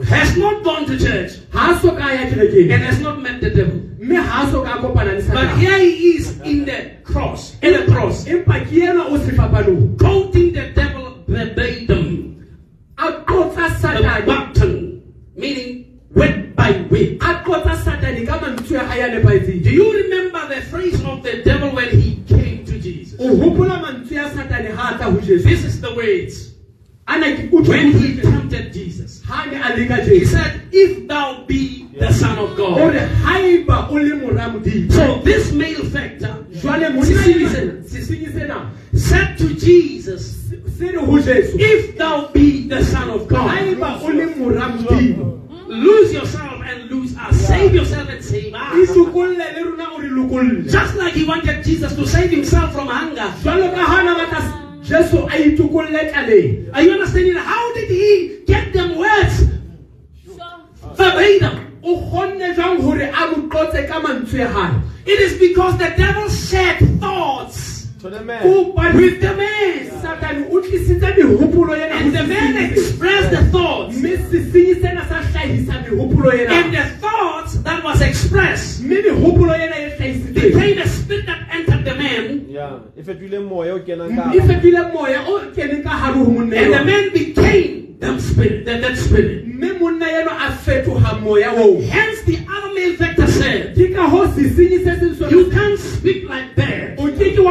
has 0.07 0.35
not 0.37 0.63
gone 0.63 0.85
to 0.85 0.97
church. 0.97 1.33
Ha 1.53 1.75
a 1.75 1.79
so 1.81 1.91
ka 1.95 2.09
ya 2.09 2.21
and 2.21 2.81
has 2.83 2.99
not 3.01 3.21
met 3.21 3.39
the 3.41 3.49
devil. 3.51 3.79
mme 3.99 4.15
ha 4.15 4.47
a 4.47 4.51
so 4.51 4.63
ka 4.63 4.77
kopana 4.81 5.13
le 5.13 5.33
But 5.33 5.57
here 5.59 5.77
he 5.77 6.17
is 6.17 6.39
in 6.41 6.65
the 6.65 6.91
cross, 7.03 7.55
in 7.61 7.73
the 7.73 7.91
cross, 7.91 8.25
empa 8.25 8.65
ke 8.65 8.81
enwa 8.89 9.05
o 9.13 9.17
sefapanong 9.19 9.97
quoting 9.99 10.53
the 10.53 10.69
devil 10.73 11.23
verbatim, 11.27 12.30
a 13.01 13.11
qotsa 13.25 14.25
button, 14.25 15.01
meaning 15.35 15.99
word 16.13 16.55
by 16.55 16.71
word. 16.91 17.17
a 17.21 17.43
qotsa 17.43 17.75
satane 17.83 18.25
ka 18.27 18.37
mantswe 18.39 18.77
a 18.79 18.97
ya 18.97 19.07
nepahetseng 19.09 19.63
Do 19.63 19.69
you 19.71 20.03
remember 20.03 20.47
the 20.53 20.61
phrase 20.61 21.03
of 21.05 21.23
the 21.23 21.41
devil 21.43 21.71
when 21.73 21.89
he 21.89 22.21
came 22.27 22.63
to 22.65 22.79
Jesus? 22.79 23.19
o 23.19 23.35
hopola 23.35 23.81
mantswe 23.81 24.17
a 24.25 24.29
satane 24.29 24.73
ha 24.75 24.93
a 24.93 24.97
tla 24.97 25.11
ho 25.11 25.17
This 25.19 25.63
is 25.65 25.81
the 25.81 25.93
words. 25.95 26.53
ana 27.07 27.27
When 27.51 27.91
he 27.93 28.21
tempted 28.21 28.71
Jesus, 28.73 29.23
ha 29.25 29.45
ne 29.45 29.57
a 29.57 29.75
leka 29.75 30.03
he 30.05 30.23
said, 30.25 30.61
If 30.71 31.07
thou 31.07 31.43
be 31.45 31.87
the 31.97 32.13
Son 32.13 32.37
of 32.37 32.55
God. 32.55 32.93
re 32.93 32.99
haeba 33.25 33.89
o 33.89 33.95
le 33.95 34.15
mora 34.15 34.47
modimo 34.53 34.91
So 34.91 35.17
this 35.23 35.51
malefactor 35.51 36.45
jwale 36.61 36.93
monna 36.93 37.05
Sesenyi 37.05 37.41
ena- 37.41 37.49
sena. 37.49 37.73
sesenyi 37.83 38.29
sena 38.33 38.71
said 38.93 39.37
to 39.39 39.53
Jesus, 39.55 40.51
se 40.77 40.87
re 40.91 40.99
ho 40.99 41.19
jesu. 41.19 41.57
If 41.59 41.97
thou 41.97 42.27
be 42.31 42.40
the 42.71 42.83
Son 42.85 43.09
of 43.09 43.27
God, 43.27 43.49
haeba 43.51 43.99
o 44.01 44.07
le 44.07 44.25
mora 44.35 44.67
modimo 44.71 45.27
lose 45.67 46.11
yourself 46.13 46.61
and 46.65 46.89
lose 46.91 47.15
us. 47.17 47.35
Save 47.47 47.73
yourself 47.75 48.09
and 48.09 48.23
save 48.23 48.53
us. 48.53 48.89
itokolle 48.89 49.37
le 49.37 49.63
rona 49.65 49.87
o 49.93 49.99
re 49.99 50.09
lokolle 50.09 50.69
Just 50.71 50.95
like 50.95 51.13
he 51.13 51.23
wanted 51.25 51.63
Jesus 51.63 51.95
to 51.95 52.05
save 52.05 52.29
himself 52.31 52.73
from 52.73 52.87
hunger. 52.87 53.29
jwalo 53.43 53.71
ka 53.75 53.83
hana 53.85 54.15
batla 54.19 54.41
jesu 54.83 55.17
a 55.27 55.35
itokolle 55.47 56.01
tlaleng 56.11 56.73
Are 56.73 56.81
you 56.83 56.91
understanding? 56.91 57.35
How 57.35 57.73
did 57.73 57.89
he 57.89 58.43
get 58.47 58.73
them 58.73 58.95
words 58.97 59.43
verbatim? 60.97 61.67
o 61.83 61.97
kgonne 61.97 62.53
jwang 62.55 62.81
hore 62.81 63.01
a 63.09 63.27
mo 63.31 63.47
qotse 63.49 63.87
ka 63.87 63.99
mantswe 63.99 64.41
a 64.45 64.47
hae 64.47 64.81
It 65.05 65.19
is 65.19 65.39
because 65.39 65.77
the 65.79 65.89
devil 65.97 66.29
shared 66.29 66.77
thoughts 66.99 67.87
To 68.01 68.09
the 68.09 68.21
man. 68.21 68.43
with 68.45 69.21
the 69.21 69.33
man. 69.33 69.89
satane 70.01 70.45
o 70.51 70.61
tlisitse 70.61 71.09
mehopolo 71.17 71.73
ena 71.73 71.95
And 71.95 72.13
the 72.13 72.23
man 72.27 72.55
miphuphulo 76.01 76.31
in 76.33 76.71
the 76.71 76.83
thoughts 76.99 77.53
that 77.55 77.83
was 77.83 78.01
expressed 78.01 78.81
mimihopolo 78.81 79.53
yena 79.53 79.77
e 79.77 79.89
hlaisitseng 79.97 80.83
the 80.83 80.89
spirit 80.89 81.25
that 81.25 81.47
entered 81.51 81.85
the 81.85 81.95
man. 81.95 82.45
Yeah. 82.49 82.79
If 82.95 83.09
it 83.09 83.19
will 83.19 83.35
o 83.35 83.79
kenang 83.79 84.15
ka 84.15 84.31
e 84.33 84.39
fetwile 84.39 84.93
moya 84.93 85.23
o 85.27 85.51
keneng 85.51 85.83
ka 85.83 85.89
hare 85.89 86.13
ho 86.13 86.25
monna 86.25 86.55
and 86.55 86.73
the 86.73 86.85
man 86.85 87.13
became 87.13 87.97
that 87.99 88.21
spirit 88.21 88.65
that, 88.65 88.81
that 88.81 88.97
spirit. 88.97 89.45
Mme 89.47 89.79
monna 89.79 90.05
yenwa 90.05 90.35
a 90.47 90.51
fetoha 90.51 91.21
moya 91.21 91.53
oo 91.55 91.81
hence 91.81 92.21
the 92.23 92.37
enemy 92.37 92.95
vector 92.95 93.27
said 93.27 93.77
you 93.77 93.93
can't 95.51 95.79
speak 95.79 96.29
like 96.29 96.55
that. 96.55 96.99
O 96.99 97.11
ke 97.11 97.35
ke 97.35 97.41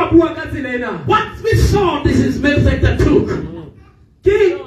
what 1.06 1.42
we 1.42 1.54
saw 1.56 2.02
this 2.02 2.18
is 2.18 2.38
malefactor 2.38 2.96
took 2.98 3.28
ke 4.24 4.59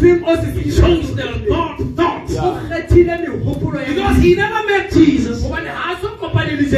film 0.00 0.24
aussi 0.24 0.48
il 0.64 0.72
change 0.72 1.14
their 1.14 1.34
thought 1.48 1.78
thoughts. 1.96 2.32
Because 3.94 4.18
he 4.22 4.34
never 4.34 4.62
met 4.66 4.92
Jesus. 4.92 5.42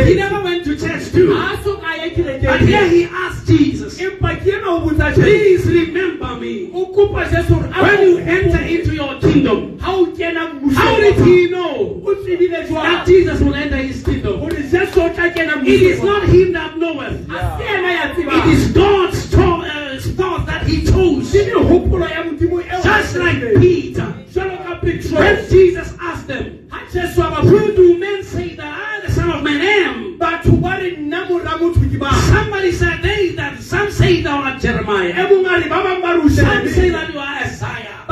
He 0.08 0.14
never 0.14 0.40
went 0.42 0.64
to 0.64 0.74
church 0.76 1.12
too. 1.12 1.32
And 2.48 2.68
here 2.68 2.88
he 2.88 3.04
asked 3.04 3.46
Jesus, 3.46 3.98
please 5.14 5.64
remember 5.66 6.36
me. 6.40 6.70
When 6.72 8.00
you 8.08 8.18
enter 8.18 8.62
into 8.62 8.94
your 8.94 9.14
kingdom, 9.20 9.78
how 9.80 10.04
did 11.00 11.14
he 11.26 11.48
know 11.50 12.00
that 12.82 13.06
Jesus 13.06 13.40
will 13.40 13.54
enter 13.54 13.76
his 13.76 14.02
kingdom? 14.02 14.40
It 15.66 15.82
is 15.82 16.02
not 16.02 16.22
him 16.28 16.52
that 16.52 16.76
knoweth. 16.78 17.28
Yeah. 17.28 17.58
It 18.38 18.46
is 18.52 18.72
God's 18.72 19.26
thought, 19.26 19.64
uh, 19.64 20.44
that 20.46 20.66
he 20.66 20.84
chose. 20.86 21.32
Just 22.92 23.16
like 23.16 23.40
Peter. 23.58 24.14
When 25.16 25.48
Jesus 25.48 25.94
asked 26.00 26.26
them, 26.26 26.68
Who 26.70 27.76
do 27.76 27.98
men 27.98 28.22
say 28.22 28.54
that 28.56 29.00
I, 29.02 29.06
the 29.06 29.12
Son 29.12 29.30
of 29.30 29.42
Man, 29.42 29.60
am? 29.60 30.18
But 30.18 30.44
Somebody 30.44 32.72
said 32.72 33.02
they 33.02 33.30
that 33.30 33.60
some 33.60 33.90
say 33.90 34.20
thou 34.22 34.42
art 34.42 34.60
Jeremiah. 34.60 35.12
Some 35.14 36.68
say 36.68 36.90
that 36.90 37.12
you 37.12 37.18
are 37.18 37.42
Isaiah. 37.42 38.04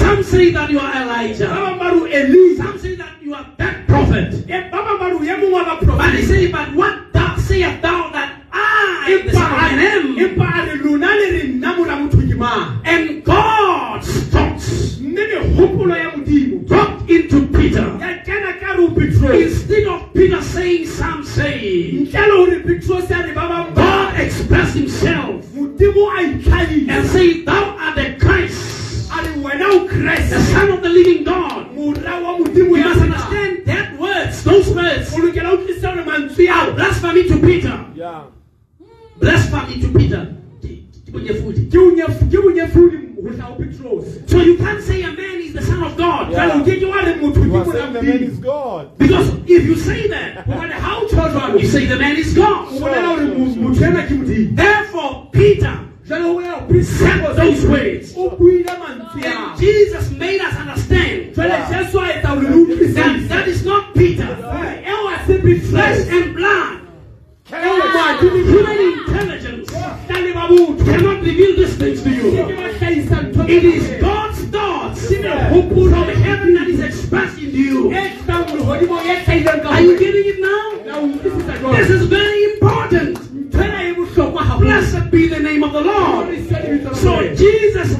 Some 0.00 0.22
say 0.22 0.50
that 0.52 0.70
you 0.70 0.80
are 0.80 1.02
Elijah. 1.02 2.56
Some 2.56 2.78
say 2.78 2.94
that 2.96 3.22
you 3.22 3.34
are 3.34 3.46
that 3.58 3.86
prophet. 3.86 4.32
And 4.48 6.18
he 6.18 6.24
said, 6.24 6.52
but 6.52 6.74
what 6.74 6.95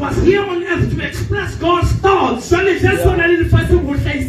was 0.08 0.22
here 0.22 0.44
on 0.44 0.62
earth 0.62 0.94
to 0.94 1.00
express 1.06 1.54
God's 1.56 1.90
thoughts. 1.94 2.48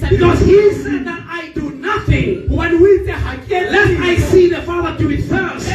Because 0.10 0.40
he 0.42 0.74
said 0.84 1.06
that 1.06 1.22
I 1.30 1.50
do 1.54 1.70
nothing. 1.72 2.50
When 2.50 2.82
we 2.82 3.06
say, 3.06 3.14
lest 3.72 3.92
I 4.02 4.16
see 4.18 4.50
the 4.50 4.62
Father 4.64 4.98
do 4.98 5.10
it 5.12 5.24
first. 5.26 5.68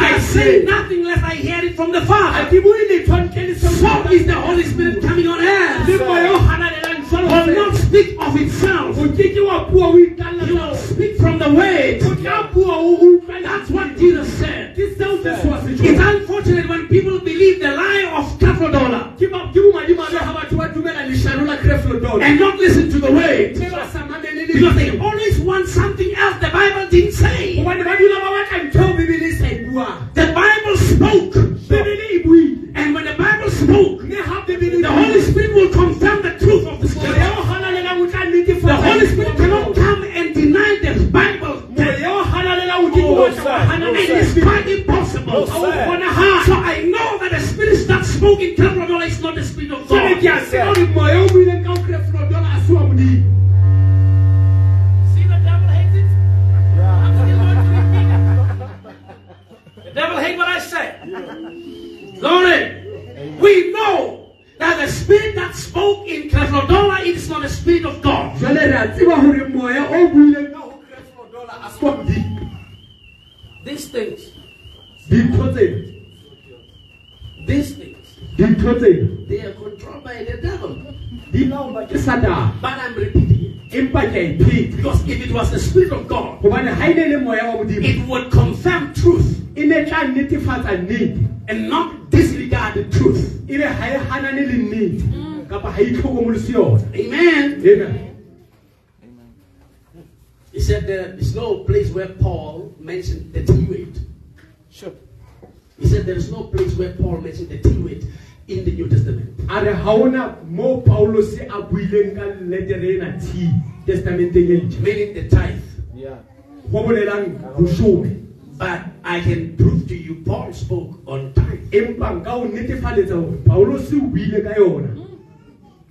I 0.00 0.18
say 0.20 0.62
nothing 0.64 1.04
lest 1.04 1.22
I 1.24 1.34
hear 1.34 1.64
it 1.64 1.76
from 1.76 1.92
the 1.92 2.02
Father. 2.02 2.50
So 3.70 3.78
is 4.12 4.26
the 4.26 4.34
Holy 4.34 4.64
Spirit 4.64 5.02
coming 5.02 5.26
on 5.28 5.40
earth. 5.40 5.86
Will 7.22 7.46
not 7.54 7.74
speak 7.76 8.16
of 8.20 8.36
itself. 8.36 8.96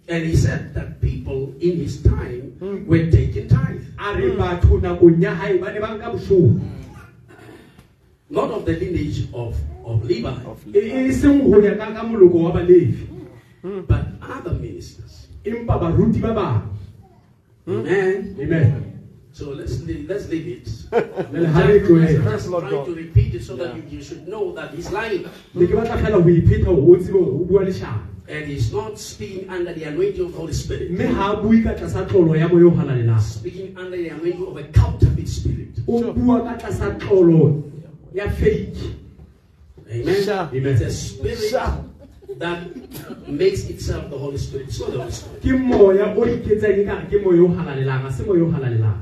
And 0.10 0.26
he 0.26 0.36
said 0.36 0.74
that 0.74 1.00
people 1.00 1.54
in 1.62 1.78
his 1.80 2.02
time 2.04 2.58
were 2.88 3.10
taking 3.10 3.48
tithe. 3.48 3.84
Not 8.30 8.52
of 8.52 8.66
the 8.66 8.74
lineage 8.74 9.28
of, 9.34 9.56
of 9.86 10.04
Levi, 10.06 10.34
but 13.88 14.06
other 14.22 14.54
ministers. 14.54 15.28
Amen. 17.68 18.36
Amen. 18.40 19.00
So 19.32 19.50
let's 19.52 19.82
leave, 19.82 20.10
let's 20.10 20.28
leave 20.30 20.48
it. 20.48 20.68
let's 22.26 22.46
try 22.62 22.70
to 22.86 22.94
repeat 22.96 23.36
it 23.36 23.44
so 23.44 23.56
yeah. 23.56 23.64
that 23.64 23.76
you, 23.78 23.84
you 23.98 24.04
should 24.04 24.28
know 24.28 24.52
that 24.54 24.74
he's 24.74 24.92
lying 24.92 25.26
ne 28.28 28.42
ke 28.42 28.64
batla 28.64 28.78
fela 28.80 28.80
ho 28.80 28.84
ipheta 28.84 28.84
hore 28.84 28.88
o 28.88 28.96
tsebe 28.96 29.36
hore 29.36 29.48
o 29.48 29.48
bua 29.48 29.48
leshano 29.48 29.48
and 29.48 29.48
he's 29.48 29.48
not 29.48 29.48
speaking 29.48 29.50
under 29.50 29.74
the 29.74 29.84
anointing 29.84 30.26
of 30.26 30.32
the 30.32 30.38
Holy 30.38 30.54
Spirit. 30.54 30.92
mme 30.92 31.08
ha 31.14 31.34
a 31.34 31.42
bue 31.42 31.64
ka 31.64 31.74
tlasa 31.74 32.06
tlolo 32.08 32.36
ya 32.36 32.48
moya 32.48 32.66
o 32.66 32.72
halalelang 32.72 33.20
Speaking 33.22 33.78
under 33.78 33.98
the 33.98 34.10
anointing 34.10 34.48
of 34.48 34.58
a 34.58 34.64
counterfeit 34.64 35.28
spirit. 35.28 35.80
o 35.88 36.14
bua 36.14 36.42
ka 36.44 36.58
tlasa 36.58 36.96
tlolo 37.00 37.64
ya 38.14 38.30
fake 38.30 38.78
Amen. 39.92 40.24
Sure. 40.24 40.50
It's 40.54 40.82
a 40.82 40.92
spirit 40.92 41.50
Sure. 41.50 41.86
that 42.40 42.66
makes 43.28 43.70
itself 43.70 44.10
the 44.10 44.18
Holy 44.18 44.38
Spirit. 44.38 44.68
It's 44.68 44.80
not 44.80 44.92
the 44.92 45.00
Holy 45.00 45.12
Spirit. 45.12 45.42
ke 45.44 45.54
moya 45.60 46.16
o 46.18 46.26
iketsang 46.26 47.10
ke 47.12 47.22
moya 47.24 47.44
o 47.44 47.48
halalelang 47.54 48.06
a 48.08 48.12
se 48.12 48.24
moya 48.24 48.44
o 48.44 48.52
halalelang 48.52 49.00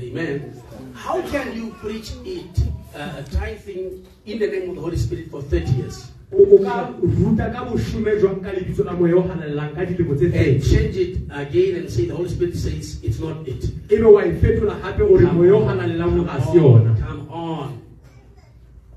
Amen. 0.00 0.52
How 0.94 1.20
can 1.30 1.52
you 1.54 1.70
preach 1.80 2.12
it, 2.24 2.50
uh, 2.96 3.22
tithing 3.30 4.04
in 4.26 4.38
the 4.40 4.46
name 4.48 4.70
of 4.70 4.76
the 4.76 4.82
Holy 4.82 4.96
Spirit 4.96 5.30
for 5.30 5.40
30 5.42 5.72
years 5.72 6.10
o 6.32 6.42
o 6.54 6.58
ka 6.62 6.94
ruta 7.02 7.50
ka 7.50 7.64
boshume 7.64 8.20
jwang 8.20 8.40
ka 8.42 8.52
lebitso 8.52 8.84
la 8.84 8.92
moya 8.92 9.16
o 9.16 9.22
halalelang 9.22 9.74
ka 9.74 9.84
dilemo 9.84 10.14
tse 10.14 10.30
eh, 10.34 10.54
and 10.54 10.62
change 10.62 10.96
it 10.96 11.18
again 11.30 11.76
and 11.76 11.90
say 11.90 12.06
the 12.06 12.14
Holy 12.14 12.28
Spirit 12.28 12.56
says 12.56 13.00
it's 13.02 13.18
not 13.18 13.46
it? 13.48 13.64
ebe 13.90 14.04
wa 14.04 14.22
e 14.22 14.32
fetola 14.32 14.78
gape 14.82 15.02
o 15.02 15.16
re 15.16 15.26
moya 15.26 15.54
o 15.56 15.64
halalelang 15.66 16.20
o 16.20 16.24
ga 16.24 16.40
se 16.40 16.58
yona 16.58 16.94
Come 17.00 17.28
on. 17.30 17.82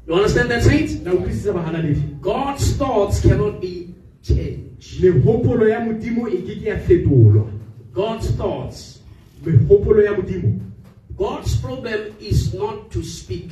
You 0.06 0.14
understand 0.16 0.52
that, 0.52 0.64
saints? 0.64 1.00
na 1.02 1.14
utlwisisa 1.14 1.54
bahalalefi 1.54 2.22
God's 2.22 2.76
thoughts 2.78 3.22
cannot 3.22 3.60
be 3.62 3.96
changed. 4.22 5.02
mehopolo 5.02 5.68
ya 5.68 5.80
modimo 5.80 6.30
ke 6.30 6.38
ke 6.46 6.66
ya 6.66 6.78
fetolwa 6.78 7.48
God's 7.94 8.30
thoughts. 8.38 9.00
mehopolo 9.46 10.04
ya 10.04 10.14
modimo 10.14 10.60
God's 11.18 11.56
problem 11.62 12.16
is 12.20 12.54
not 12.54 12.90
to 12.92 13.04
speak, 13.04 13.52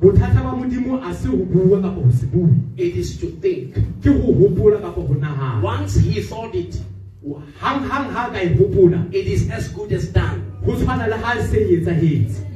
bothata 0.00 0.42
ba 0.42 0.56
modimo 0.56 1.02
a 1.04 1.14
se 1.14 1.28
ho 1.28 1.36
bua 1.36 1.80
kapa 1.80 2.00
ho 2.00 2.10
se 2.10 2.26
bue 2.26 2.48
it 2.76 2.96
is 2.96 3.18
to 3.20 3.26
think. 3.42 3.74
ke 4.00 4.08
ho 4.08 4.32
hopola 4.32 4.80
kapa 4.80 5.00
ho 5.00 5.14
nahana 5.14 5.62
Once 5.62 5.96
He 5.96 6.22
thought 6.22 6.54
it, 6.54 6.80
hang 7.58 7.80
hang 7.84 8.10
ha 8.10 8.30
ka 8.30 8.38
it 8.40 9.26
is 9.26 9.50
as 9.50 9.68
good 9.68 9.92
as 9.92 10.08
done. 10.08 10.40
ho 10.64 10.72
tshwana 10.72 11.06
le 11.08 11.16
ha 11.18 11.40
se 11.42 11.58
etsahetse 11.76 12.46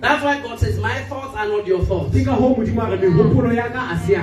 That's 0.00 0.22
why 0.24 0.40
God 0.42 0.58
says, 0.58 0.78
My 0.78 1.00
thoughts 1.04 1.36
are 1.36 1.48
not 1.48 1.66
your 1.66 1.84
thoughts. 1.84 2.14
ke 2.14 2.24
ka 2.24 2.34
hoo 2.34 2.54
modimo 2.54 2.82
a 2.86 2.96
re 2.96 3.08
mehopolo 3.08 3.54
ya 3.54 3.68
ka 3.68 3.90
a 3.90 3.98
se 3.98 4.14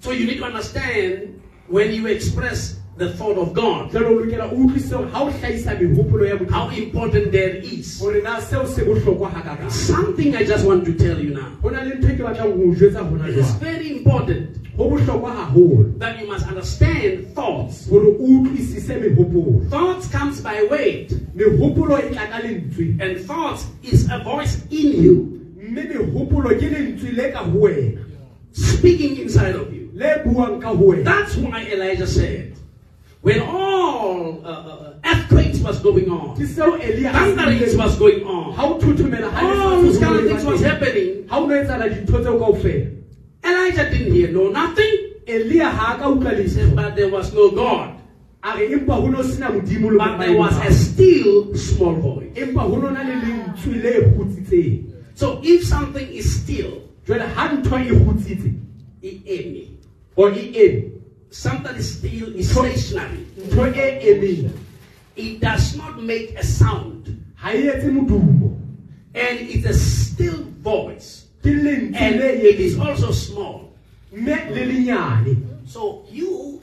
So 0.00 0.10
you 0.10 0.26
need 0.26 0.38
to 0.38 0.44
understand 0.44 1.40
when 1.68 1.92
you 1.94 2.06
express 2.08 2.78
the 2.96 3.12
thought 3.12 3.36
of 3.36 3.52
God, 3.52 3.90
jalo 3.90 4.06
o 4.06 4.20
lokela 4.24 4.50
o 4.50 4.56
utlwisise 4.56 4.94
hore 4.96 5.10
ha 5.10 5.22
o 5.24 5.30
hlahisa 5.30 5.74
mehopolo 5.74 6.26
ya 6.26 6.36
modimo 6.36 6.50
how 6.50 6.70
important 6.70 7.30
there 7.32 7.56
is. 7.56 8.00
hore 8.00 8.22
na 8.22 8.40
seo 8.40 8.66
se 8.66 8.84
bohlokwa 8.84 9.30
hakakang 9.30 9.70
Something 9.70 10.34
I 10.34 10.44
just 10.44 10.64
want 10.66 10.84
to 10.86 10.94
tell 10.94 11.18
you 11.20 11.34
now. 11.34 11.50
ho 11.62 11.68
na 11.70 11.82
le 11.82 11.94
ntho 11.96 12.16
ke 12.16 12.22
batlang 12.24 12.56
ho 12.56 12.70
o 12.70 12.74
jwetsa 12.74 13.04
hona 13.04 13.28
It 13.28 13.36
is 13.36 13.50
very 13.60 13.90
important 13.98 14.56
ho 14.76 14.88
bohlokwa 14.90 15.30
haholo. 15.36 15.98
that 15.98 16.18
you 16.20 16.26
must 16.26 16.46
understand 16.48 17.34
thoughts. 17.34 17.86
hore 17.90 18.06
o 18.06 18.12
utlwisise 18.16 18.96
mehopolo. 18.96 19.68
Thoughts 19.70 20.08
comes 20.08 20.40
by 20.40 20.66
weight, 20.70 21.10
mehopolo 21.36 22.00
tla 22.00 22.26
ka 22.32 22.40
lentswe 22.40 22.96
and 23.00 23.20
thoughts 23.26 23.66
is 23.82 24.08
a 24.10 24.18
voice 24.24 24.64
in 24.70 25.02
you, 25.04 25.14
mme 25.60 25.84
mehopolo 25.84 26.48
ke 26.58 26.64
lentswe 26.72 27.12
le 27.12 27.30
ka 27.32 27.44
speaking 28.52 29.18
inside 29.18 29.54
of 29.54 29.70
you. 29.72 29.90
le 29.92 30.22
buang 30.24 30.60
ka 30.60 30.68
ho 30.68 30.92
wena. 30.92 31.04
That's 31.04 31.36
why 31.36 31.60
Elijah 31.72 32.06
said, 32.06 32.55
when 33.26 33.40
all 33.42 34.40
uh, 34.46 34.48
uh, 34.48 34.94
earthquakes 35.04 35.58
was 35.58 35.80
going 35.80 36.08
on, 36.08 36.36
ke 36.38 36.46
seo 36.46 36.78
elia 36.78 37.10
a 37.10 37.12
thunderings 37.12 37.74
was 37.80 37.96
going 38.02 38.22
on, 38.34 38.54
ha 38.54 38.66
o 38.66 38.78
thothomela 38.78 39.30
ha 39.38 39.46
all 39.46 39.82
those 39.82 39.98
kind 39.98 40.14
of 40.20 40.28
things 40.30 40.44
was 40.44 40.62
ha 40.62 40.68
happening. 40.68 41.26
o 41.38 41.46
no 41.48 41.56
etsahala 41.56 41.88
dintho 41.94 42.20
tseo 42.22 42.36
kaofela? 42.42 42.86
Elijah 43.50 43.90
didn't 43.90 44.12
hear 44.12 44.30
no 44.30 44.46
nothing. 44.58 44.94
elia 45.26 45.70
ha 45.80 45.88
a 45.94 45.98
ka 45.98 46.12
utlwa 46.12 46.36
He 46.38 46.46
said, 46.46 46.70
letho 46.70 46.76
but 46.76 46.94
there 46.94 47.10
was 47.10 47.34
no 47.34 47.50
God. 47.50 47.98
a 48.44 48.56
re 48.58 48.68
empa 48.78 48.94
ho 48.94 49.08
no 49.08 49.22
sena 49.22 49.50
modimo 49.50 49.98
But 49.98 50.18
there 50.22 50.38
was 50.38 50.56
a 50.62 50.72
still 50.72 51.52
small 51.56 51.94
voice. 52.08 52.30
empa 52.46 52.62
ho 52.62 52.76
no 52.78 52.90
na 52.90 53.02
le 53.02 53.16
lentswe 53.26 53.82
le 53.82 53.94
kgutsitseng. 54.14 54.92
So 55.18 55.40
if 55.42 55.66
something 55.66 56.06
is 56.22 56.30
still, 56.42 56.78
jwale 57.04 57.26
ha 57.34 57.50
ntho 57.58 57.82
kgutsitse 57.90 58.54
it 59.02 60.95
eme. 61.44 61.66
or 61.66 61.70
eme 61.70 61.72
Something 61.72 61.76
is 61.76 61.98
still 61.98 62.36
is 62.36 62.50
stationary. 62.50 63.26
It 65.16 65.40
does 65.40 65.76
not 65.76 66.02
make 66.02 66.38
a 66.38 66.44
sound. 66.44 67.22
ha 67.36 67.50
etse 67.50 67.90
modumo 67.90 68.54
And 69.14 69.38
it's 69.40 69.66
a 69.66 69.74
still 69.74 70.44
voice. 70.62 71.26
And 71.44 71.66
it 72.20 72.60
is 72.60 72.78
also 72.78 73.12
small. 73.12 73.72
mme 74.12 74.50
le 74.50 74.64
lenyane 74.66 75.36
So 75.66 76.04
you 76.10 76.60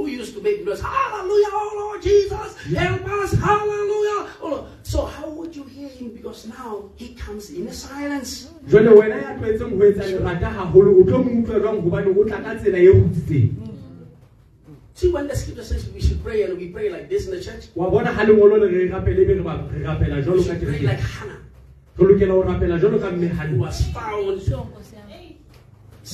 who 0.00 0.06
used 0.08 0.32
to 0.34 0.40
make 0.40 0.64
noise, 0.64 0.80
hallelujah, 0.80 1.52
oh 1.52 1.72
Lord 1.76 2.02
Jesus, 2.02 2.56
help 2.72 3.04
us, 3.20 3.32
hallelujah. 3.32 4.32
Oh 4.40 4.48
Lord. 4.50 4.64
So 4.82 5.04
how 5.04 5.28
would 5.28 5.54
you 5.54 5.64
hear 5.64 5.88
him? 5.88 6.08
Because 6.16 6.46
now 6.48 6.88
he 6.96 7.14
comes 7.14 7.50
in 7.50 7.68
a 7.68 7.72
silence. 7.72 8.48
jwale 8.68 8.88
wena 8.90 9.16
ya 9.22 9.34
tlwaetseng 9.34 9.76
ho 9.78 9.84
etsa 9.84 10.06
lerata 10.06 10.50
haholo 10.50 11.00
o 11.00 11.04
tlo 11.04 11.18
mo 11.24 11.30
utlwa 11.42 11.60
jwang 11.60 11.80
hobane 11.82 12.08
o 12.18 12.24
tla 12.24 12.40
ka 12.40 12.54
tsela 12.54 12.78
e 12.78 12.88
kgutsitseng 12.88 13.50
See, 14.94 15.08
when 15.12 15.28
the 15.28 15.36
scripture 15.36 15.64
says 15.64 15.88
we 15.94 16.00
should 16.00 16.22
pray 16.24 16.42
and 16.42 16.58
we 16.58 16.68
pray 16.68 16.90
like 16.90 17.08
this 17.08 17.26
in 17.26 17.30
the 17.36 17.40
church, 17.42 17.68
wa 17.74 17.90
bona 17.90 18.12
ha 18.12 18.24
lengolo 18.24 18.58
le 18.60 18.68
re 18.68 18.88
rapele 18.88 19.20
ebe 19.24 19.34
re 19.36 19.42
ba- 19.42 19.68
re 19.72 19.84
rapela 19.84 20.16
we 20.16 20.22
jwalo 20.22 20.42
ka 20.46 20.54
should 20.58 20.68
pray 20.68 20.80
like 20.80 21.00
Hannah, 21.00 21.40
re 21.98 22.06
lokela 22.06 22.32
ho 22.38 22.42
rapela 22.42 22.80
jwalo 22.80 23.00
ka 23.00 23.10
mme 23.10 23.28
who 23.28 23.58
was 23.60 23.82
found 23.92 24.40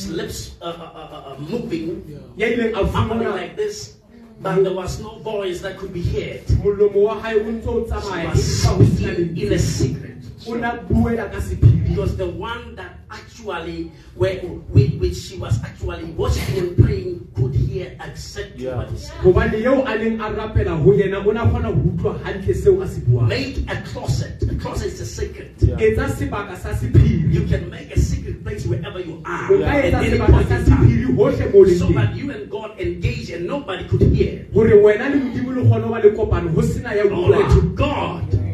lips 0.04 0.54
uh, 0.60 0.68
uh, 0.76 1.32
uh, 1.32 1.36
moving, 1.40 2.04
ya 2.36 2.52
ileng 2.52 2.76
a 2.76 2.84
fumbling 2.92 3.32
like 3.32 3.56
this, 3.56 3.96
but 4.44 4.60
there 4.60 4.76
was 4.76 5.00
no 5.00 5.16
voice 5.24 5.64
that 5.64 5.80
could 5.80 5.92
be 5.96 6.04
heard. 6.04 6.44
molomo 6.60 7.08
wa 7.08 7.14
hae 7.24 7.40
o 7.40 7.48
ntse 7.48 7.68
o 7.68 7.88
She 8.36 8.68
was 8.76 9.00
in 9.40 9.52
a 9.52 9.58
secret. 9.58 10.20
o 10.44 10.54
na 10.60 10.76
buela 10.84 11.32
ka 11.32 11.40
sephiri 11.40 11.88
Because 11.96 12.16
the 12.20 12.28
one 12.28 12.76
that 12.76 13.00
actually, 13.40 13.92
where, 14.14 14.40
with 14.44 14.98
which 14.98 15.14
she 15.16 15.36
was 15.38 15.62
actually 15.62 16.04
worshiping 16.12 16.58
and 16.58 16.84
praying, 16.84 17.28
could 17.36 17.54
hear 17.54 17.96
exactly 18.04 18.64
Yeah. 18.64 18.76
what 18.76 18.90
he 18.90 18.96
said. 18.98 19.16
hobane 19.22 19.54
eo 19.60 19.84
a 19.84 19.98
neng 19.98 20.20
a 20.20 20.30
rapela 20.30 20.76
ho 20.82 20.92
yena 20.92 21.24
o 21.26 21.30
na 21.32 21.44
kgona 21.46 21.66
ho 21.68 21.72
utlwa 21.74 22.18
hantle 22.24 22.54
seo 22.54 22.82
a 22.82 22.88
se 22.88 23.00
buang 23.00 23.28
Make 23.28 23.58
a 23.68 23.76
closet. 23.82 24.42
A 24.50 24.54
closet 24.54 24.86
is 24.92 25.00
a 25.00 25.06
secret. 25.06 25.56
Etsa 25.58 26.08
sebaka 26.16 26.56
sa 26.56 26.70
sephiri 26.72 27.32
You 27.32 27.44
can 27.46 27.68
make 27.70 27.90
a 27.94 28.00
secret 28.00 28.42
place 28.42 28.66
wherever 28.66 29.00
you 29.00 29.20
are 29.24 29.52
o 29.52 29.58
ka 29.58 29.72
etsa 29.82 30.00
sebaka 30.00 30.48
sa 30.48 30.56
sephiri 30.64 31.04
hohle 31.16 31.52
mo 31.52 31.60
leng 31.64 31.78
So 31.78 31.88
that 31.92 32.16
you 32.16 32.30
and 32.30 32.50
God 32.50 32.78
engage 32.80 33.30
and 33.30 33.46
nobody 33.46 33.84
could 33.88 34.02
hear. 34.02 34.46
hore 34.54 34.74
wena 34.82 35.08
le 35.12 35.16
modimo 35.20 35.52
le 35.54 35.62
kgone 35.62 35.84
ho 35.84 35.90
ba 35.92 35.98
le 36.00 36.10
kopano 36.16 36.48
ho 36.54 36.62
sena 36.62 36.94
ya 36.96 37.04
Glory 37.06 37.44
to 37.44 37.60
utlwang 37.60 37.76
God. 37.76 38.45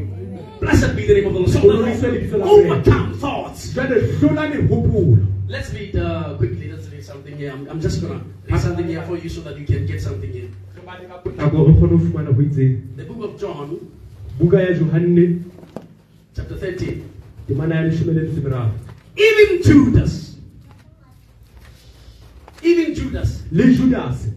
Blessed 0.62 0.94
be 0.94 1.06
the 1.06 1.14
name 1.14 1.26
of 1.26 1.32
the 1.34 1.40
Lord. 1.40 1.50
So 2.30 2.40
overcome 2.40 3.18
thoughts. 3.18 3.74
jwale 3.74 4.00
hlola 4.18 4.48
mehopolo 4.48 5.18
Let's 5.48 5.72
read 5.74 5.96
uh, 5.96 6.36
quickly. 6.38 6.70
Let's 6.70 6.88
read 6.88 7.04
something 7.04 7.36
here. 7.36 7.50
I'm, 7.50 7.68
I'm 7.68 7.80
just 7.80 8.00
gonna 8.00 8.22
read 8.48 8.60
something 8.60 8.86
here 8.86 9.02
for 9.02 9.16
you 9.18 9.28
so 9.28 9.40
that 9.40 9.58
you 9.58 9.66
can 9.66 9.86
get 9.86 10.00
something 10.00 10.32
in. 10.32 10.54
nako 11.36 11.66
re 11.66 11.74
kgone 11.74 11.92
ho 11.92 11.98
fumana 11.98 12.30
ho 12.32 12.42
itseng 12.42 12.96
The 12.96 13.04
book 13.04 13.24
of 13.24 13.40
John, 13.40 13.78
buka 14.38 14.60
ya 14.60 14.72
johanne 14.74 15.44
chapter 16.36 16.56
13. 16.56 17.02
temana 17.48 17.74
ya 17.74 17.82
leshome 17.82 18.12
le 18.12 18.22
metso 18.22 18.70
Even 19.16 19.62
Judas, 19.62 20.36
even 22.62 22.94
Judas 22.94 23.42
le 23.52 23.64
judase 23.74 24.32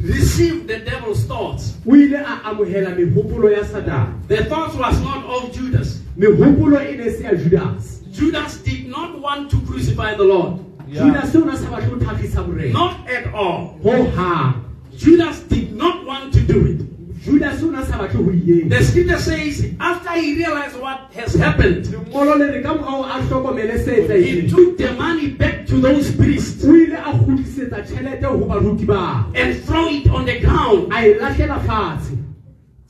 received 0.00 0.68
the 0.68 0.78
devil's 0.78 1.24
thoughts. 1.24 1.74
o 1.86 1.96
ile 1.96 2.16
a 2.16 2.40
amohela 2.44 2.90
mehopolo 2.94 3.50
ya 3.50 3.64
satane 3.64 4.14
The 4.28 4.44
thought 4.44 4.74
was 4.78 5.00
not 5.00 5.24
of 5.24 5.52
Judas. 5.52 6.00
mehopolo 6.16 6.78
e 6.80 6.96
ne 6.96 7.10
se 7.10 7.24
ya 7.24 7.34
judase 7.34 7.98
Judas 8.12 8.56
did 8.58 8.88
not 8.88 9.20
want 9.20 9.50
to 9.50 9.60
crucify 9.66 10.14
the 10.14 10.24
Lord. 10.24 10.60
Yeah. 10.88 11.02
judase 11.02 11.34
o 11.36 11.44
na 11.44 11.56
sa 11.56 11.66
batle 11.66 11.88
ho 11.90 11.96
thakgisa 11.96 12.46
morena 12.46 12.72
Not 12.72 13.08
at 13.10 13.34
all. 13.34 13.78
ho 13.82 14.04
hang 14.10 14.64
Judas 14.96 15.40
did 15.48 15.74
not 15.76 16.04
want 16.06 16.32
to 16.34 16.40
do 16.40 16.66
it. 16.66 16.80
Judase 17.28 17.62
o 17.62 17.70
na 17.70 17.84
sa 17.84 17.98
batle 17.98 18.24
ho 18.24 18.30
di 18.32 18.68
The 18.68 18.82
scripture 18.84 19.18
says, 19.18 19.74
after 19.78 20.12
he 20.20 20.36
realized 20.36 20.76
what 20.80 21.10
has 21.14 21.34
happened, 21.34 21.84
lengolo 21.86 22.38
le 22.38 22.52
re 22.52 22.62
ka 22.62 22.74
morao 22.74 23.04
a 23.04 23.22
hlokomele 23.22 23.78
se 23.84 24.22
he 24.22 24.48
took 24.48 24.78
the 24.78 24.92
money 24.94 25.28
back 25.28 25.66
to 25.66 25.80
those 25.80 26.14
priests. 26.16 26.64
O 26.64 26.72
ile 26.74 26.96
a 26.96 27.12
kgutlisetsa 27.12 27.84
tjhelete 27.86 28.24
ho 28.24 28.38
baruti 28.38 28.86
bao 28.86 29.32
and 29.36 29.62
throw 29.64 29.88
it 29.88 30.08
on 30.10 30.24
the 30.24 30.40
ground. 30.40 30.90
fatshe. 30.92 32.24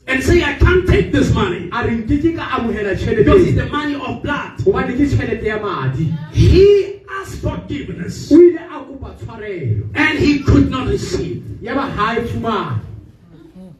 And 0.07 0.23
say, 0.23 0.41
I 0.41 0.55
can't 0.55 0.87
take 0.87 1.11
this 1.11 1.31
money. 1.33 1.69
A 1.71 1.85
re 1.85 2.01
nkeke 2.01 2.35
ka 2.35 2.57
amohela 2.57 2.97
because 3.15 3.45
it's 3.45 3.57
the 3.57 3.67
money 3.67 3.95
of 3.95 4.23
blood. 4.23 4.57
gobane 4.59 4.95
ke 4.97 5.05
tšhelete 5.05 5.43
ya 5.43 5.59
madi. 5.59 6.13
He 6.31 7.01
asked 7.19 7.41
forgiveness. 7.41 8.31
O 8.31 8.35
ile 8.35 8.57
a 8.57 8.79
kopa 8.87 9.15
tshwarelo. 9.19 9.91
And 9.95 10.17
he 10.17 10.39
could 10.39 10.71
not 10.71 10.87
receive. 10.87 11.49
ya 11.61 11.75
ba 11.75 11.91
ga 11.95 12.15
e 12.15 12.27
fumane 12.27 12.79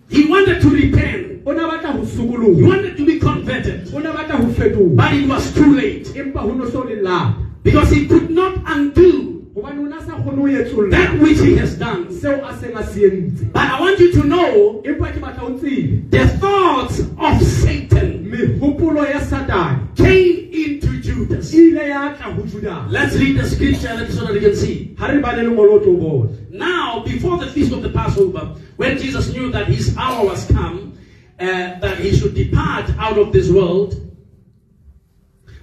He 0.10 0.26
wanted 0.28 0.62
to 0.62 0.70
repent, 0.70 1.28
he 1.46 2.64
wanted 2.64 2.98
to 2.98 3.06
be 3.06 3.20
converted, 3.20 3.94
o 3.94 4.00
ne 4.00 4.10
batla 4.10 4.40
go 4.40 4.48
fetoga 4.48 4.96
but 4.96 5.14
it 5.14 5.28
was 5.28 5.54
too 5.54 5.76
late. 5.76 6.06
Empa 6.16 6.42
go 6.42 6.54
no 6.54 6.70
se 6.70 6.78
o 6.78 6.82
le 6.82 7.02
lapa 7.02 7.36
because 7.64 7.90
he 7.92 8.08
could 8.08 8.30
not 8.30 8.58
undo 8.66 9.46
gobane 9.54 9.80
o 9.80 9.84
ne 9.86 9.96
a 9.98 10.02
sa 10.02 10.18
kgone 10.18 10.40
o 10.40 10.48
etsolola 10.48 10.92
that 10.92 11.20
which 11.20 11.40
he 11.40 11.56
has 11.56 11.78
done. 11.78 12.08
seo 12.08 12.44
a 12.44 12.58
seng 12.58 12.76
a 12.76 12.84
se 12.84 13.02
entse 13.10 13.54
But 13.54 13.64
I 13.64 13.80
want 13.80 14.00
you 14.00 14.12
to 14.14 14.24
know 14.24 14.82
empa 14.84 15.14
ke 15.14 15.20
batla 15.22 15.44
o 15.44 15.58
the 16.10 16.28
thoughts 16.40 17.00
of 17.00 17.42
Satan 17.44 18.30
came 19.96 20.50
into 20.54 21.02
Judas. 21.02 21.54
ile 21.54 21.88
ya 21.90 22.14
tla 22.16 22.34
go 22.36 22.44
judase 22.44 22.92
Let's 22.92 23.16
read 23.16 23.38
the 23.38 23.48
scripture 23.48 24.12
so 24.12 24.26
that 24.26 24.34
you 24.34 24.42
can 24.42 24.56
see. 24.56 24.96
ga 24.98 25.08
re 25.08 25.20
bale 25.22 25.44
lengolo 25.44 25.74
o 25.74 25.80
tlo 25.80 26.00
bone 26.00 26.48
Now, 26.52 27.04
before 27.06 27.38
the 27.38 27.48
feast 27.48 27.72
of 27.72 27.84
the 27.84 27.90
Passover, 27.90 28.56
when 28.80 28.98
Jesus 28.98 29.34
knew 29.34 29.52
that 29.52 29.68
his 29.68 29.94
hour 29.98 30.26
was 30.26 30.46
come, 30.48 30.98
uh, 31.38 31.46
that 31.80 32.00
he 32.00 32.16
should 32.16 32.34
depart 32.34 32.90
out 32.98 33.18
of 33.18 33.34
this 33.34 33.50
world 33.52 33.94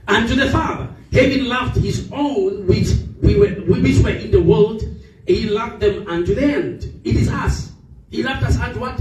unto 0.06 0.34
the 0.34 0.51
Father, 0.51 0.94
having 1.14 1.44
loved 1.47 1.76
his 1.78 2.10
own 2.12 2.66
which 2.66 2.88
we 3.22 3.34
were 3.40 3.48
which 3.64 4.05
were 4.05 4.10
in 4.10 4.30
the 4.30 4.43
world, 4.43 4.82
he 5.26 5.48
loved 5.48 5.80
them 5.80 6.06
unto 6.06 6.34
the 6.34 6.44
end. 6.44 7.01
It 7.05 7.16
is 7.16 7.30
us. 7.30 7.72
He 8.10 8.22
loved 8.22 8.44
us 8.44 8.59
unto 8.60 8.80
what? 8.80 9.01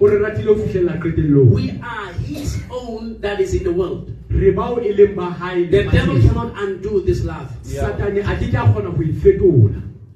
o 0.00 0.06
re 0.06 0.16
ratile 0.16 0.44
go 0.44 0.54
fitlhelela 0.54 0.96
qetellong 1.02 1.50
We 1.50 1.70
are 1.82 2.12
his 2.24 2.62
own 2.70 3.20
that 3.20 3.40
is 3.40 3.52
in 3.52 3.64
the 3.64 3.72
world. 3.72 4.10
re 4.30 4.52
bao 4.52 4.80
leng 4.80 5.14
ba 5.16 5.30
hae 5.36 5.66
The 5.66 5.84
devil 5.84 6.16
cannot 6.22 6.56
undo 6.56 7.02
this 7.02 7.24
love. 7.24 7.52
satane 7.60 8.22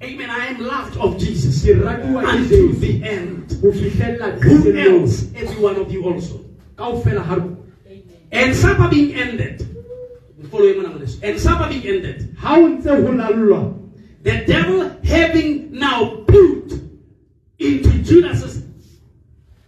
a 0.03 0.07
ke 0.07 0.17
ke 0.17 0.25
a 0.25 0.27
kgona 0.27 0.27
go 0.27 0.27
fetola 0.27 0.27
Amen. 0.27 0.31
I 0.31 0.47
am 0.47 0.59
loved 0.59 0.97
of 0.97 1.19
Jesus 1.19 1.63
ke 1.63 1.69
ratiwa 1.69 2.23
ke 2.25 2.81
the 2.81 3.03
end. 3.05 3.49
go 3.63 3.73
fitlhelela 3.73 4.43
Who 4.43 4.59
qetellong 4.59 5.03
else? 5.03 5.31
Every 5.35 5.63
one 5.63 5.77
of 5.77 5.93
you 5.93 6.05
also. 6.05 6.45
kaofela 6.77 7.25
ga 7.25 7.57
And 8.33 8.57
supper 8.57 8.89
being 8.89 9.15
ended. 9.15 9.69
Follow 10.51 10.67
him 10.67 10.85
on 10.87 10.99
this. 10.99 11.21
And 11.23 11.39
supper 11.39 11.69
being 11.69 11.87
ended. 11.87 12.37
How 12.39 12.61
o 12.61 12.69
ntse 12.69 12.85
go 12.85 13.13
lallwa 13.13 13.79
The 14.23 14.45
devil 14.47 14.91
having 15.05 15.73
now 15.73 16.25
put 16.27 16.73
into 17.59 18.03
Judas's 18.03 18.65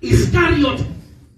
Iscariot, 0.00 0.84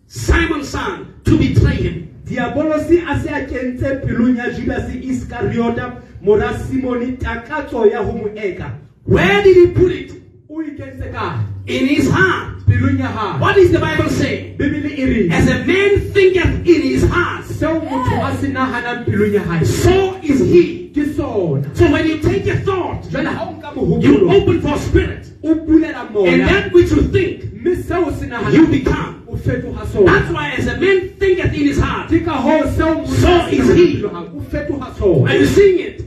Simon's 0.07 0.69
son, 0.69 1.21
to 1.25 1.39
betray 1.39 1.75
him. 1.77 2.07
diabolosi 2.27 3.05
a 3.07 3.21
se 3.21 3.29
a 3.31 3.47
kentse 3.47 4.03
pelong 4.03 4.37
ya 4.37 4.51
judase 4.51 4.99
iskariota 4.99 6.03
mora 6.21 6.59
simone 6.59 7.17
takatso 7.17 7.87
ya 7.87 8.03
go 8.03 8.13
mo 8.13 8.29
eka 8.35 8.86
Where 9.07 9.43
did 9.43 9.57
he 9.57 9.67
put 9.73 9.93
it? 9.93 10.13
o 10.51 10.63
ikentse 10.63 11.13
kae 11.13 11.47
In 11.67 11.87
his 11.87 12.11
heart. 12.11 12.59
pelong 12.67 12.99
ya 12.99 13.13
gae 13.13 13.39
What 13.41 13.55
does 13.55 13.71
the 13.71 13.79
Bible 13.79 14.11
say? 14.11 14.55
bebele 14.59 14.97
reng 14.97 15.33
As 15.33 15.49
a 15.49 15.65
man 15.65 16.01
thinketh 16.13 16.67
in 16.67 16.83
his 16.83 17.05
heart, 17.09 17.45
seo 17.45 17.81
motho 17.81 18.17
a 18.23 18.37
se 18.41 18.49
naganang 18.49 19.05
pelong 19.07 19.33
ya 19.33 19.45
gae 19.45 19.65
so 19.65 20.17
is 20.23 20.41
he. 20.41 20.87
So 20.97 21.91
when 21.93 22.07
you 22.07 22.19
take 22.23 22.47
a 22.47 22.57
thought, 22.61 23.03
jale 23.05 23.25
ga 23.25 23.71
o 23.77 23.87
nka 23.87 24.03
you 24.03 24.31
open 24.31 24.63
for 24.63 24.79
spirit. 24.79 25.31
And 25.45 26.41
that 26.49 26.73
which 26.73 26.91
you 26.91 27.03
think, 27.03 27.53
mme 27.53 27.77
seo 27.77 28.11
se 28.19 28.27
you 28.57 28.67
become. 28.67 29.23
That's 29.45 30.31
why 30.31 30.51
as 30.57 30.67
a 30.67 30.81
man 30.81 31.11
thinketh 31.19 31.53
in 31.53 31.67
his 31.69 31.79
heart, 31.79 32.09
ke 32.09 32.25
ka 32.25 32.43
goo 32.43 32.65
seo 32.75 33.07
So 33.07 33.47
is 33.49 33.69
he. 33.77 34.01
pelong 34.01 34.03
ya 34.03 34.25
gae, 34.25 34.31
o 34.35 34.41
fetoga 34.41 35.29
are 35.29 35.37
you 35.37 35.47
seeing 35.47 35.79
it? 35.81 36.01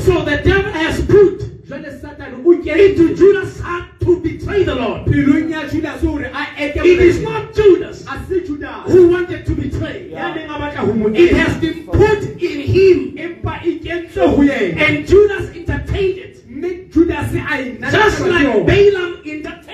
So 0.00 0.24
the 0.24 0.40
devil 0.44 0.72
has 0.72 1.04
put 1.04 1.49
jale 1.70 2.00
satane 2.00 2.34
o 2.44 2.52
into 2.52 3.14
Judas' 3.14 3.60
heart 3.60 3.84
to 4.00 4.20
betray 4.20 4.64
the 4.64 4.74
Lord. 4.74 5.06
pelong 5.06 5.50
ya 5.50 5.62
judase 5.68 6.02
gore 6.02 6.26
a 6.26 6.42
eke 6.58 6.76
It 6.84 6.98
is 7.00 7.20
not 7.22 7.54
Judas 7.54 8.02
a 8.06 8.18
se 8.26 8.40
judase 8.42 8.90
who 8.90 9.08
wanted 9.08 9.46
to 9.46 9.54
betray. 9.54 10.10
ya 10.10 10.34
neng 10.34 10.50
a 10.50 10.58
batla 10.58 10.86
go 10.86 10.92
mo 10.94 11.08
It 11.14 11.32
has 11.32 11.56
been 11.60 11.86
put 11.86 12.22
in 12.42 12.60
him, 12.60 13.14
empa 13.16 13.60
kentswe 13.62 14.76
and 14.76 15.06
Judas 15.06 15.50
entertained 15.54 16.18
it, 16.18 16.44
mme 16.50 16.90
judase 16.90 17.38
a 17.38 17.90
just 17.90 18.20
like 18.26 18.46
natefisa 18.46 18.66
Balaam 18.66 19.12
entertained 19.24 19.69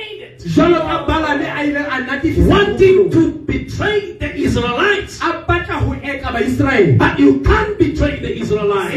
wanting 2.49 3.11
to 3.11 3.23
betray 3.47 4.13
the 4.13 4.35
Israelites. 4.37 5.19
But 6.99 7.19
you 7.19 7.41
can't 7.41 7.79
betray 7.79 8.21
the 8.21 8.33
Israelites. 8.43 8.95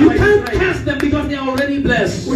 You 0.00 0.08
can't 0.18 0.44
curse 0.58 0.80
them 0.84 0.98
because 0.98 1.28
they 1.28 1.36
are 1.36 1.48
already 1.48 1.78
blessed. 1.80 2.26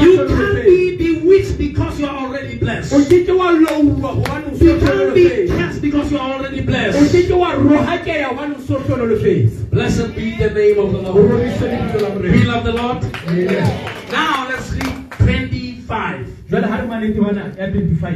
You 0.00 0.16
can't 0.28 0.64
be 0.64 0.96
bewitched 0.96 1.58
because 1.58 2.00
you 2.00 2.06
are 2.06 2.18
already 2.24 2.54
blessed. 2.56 2.90
You 4.62 4.78
can't 4.80 5.14
be 5.14 5.24
cursed 5.48 5.80
because 5.82 6.10
you 6.12 6.18
are 6.18 6.30
already 6.34 6.60
blessed. 6.62 6.98
Blessed 9.70 10.14
be 10.16 10.36
the 10.38 10.50
name 10.50 10.78
of 10.78 10.92
the 10.92 10.98
Lord. 11.02 11.16
We 12.32 12.44
love 12.44 12.64
the 12.64 12.72
Lord. 12.72 12.98
Now 14.10 14.48
let's 14.48 14.70
read 14.72 15.10
20. 15.18 15.53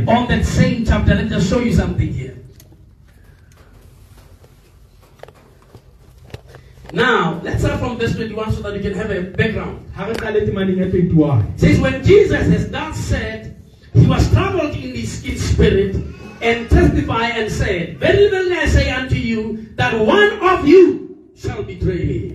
On 0.09 0.27
that 0.28 0.45
same 0.45 0.85
chapter, 0.85 1.15
let 1.15 1.24
me 1.24 1.31
just 1.31 1.49
show 1.51 1.61
you 1.61 1.73
something 1.73 2.12
here. 2.12 2.35
Now, 6.93 7.40
let's 7.45 7.61
start 7.62 7.81
from 7.81 7.99
verse 7.99 8.15
21 8.16 8.53
so 8.53 8.62
that 8.62 8.74
you 8.74 8.81
can 8.81 8.95
have 8.95 9.11
a 9.11 9.20
background. 9.23 9.85
It 11.57 11.61
says, 11.61 11.81
When 11.81 12.03
Jesus 12.03 12.47
has 12.49 12.70
thus 12.70 12.97
said, 12.97 13.57
he 13.93 14.07
was 14.07 14.31
troubled 14.32 14.70
in 14.74 14.95
his, 14.95 15.23
in 15.24 15.36
spirit 15.39 15.97
and 16.40 16.70
testified 16.70 17.32
and 17.36 17.53
said, 17.53 17.99
verily 17.99 18.53
I 18.57 18.66
say 18.66 18.90
unto 18.90 19.16
you, 19.16 19.66
that 19.77 19.93
one 19.99 20.39
of 20.40 20.66
you 20.66 21.28
shall 21.36 21.62
betray 21.62 22.05
me 22.05 22.35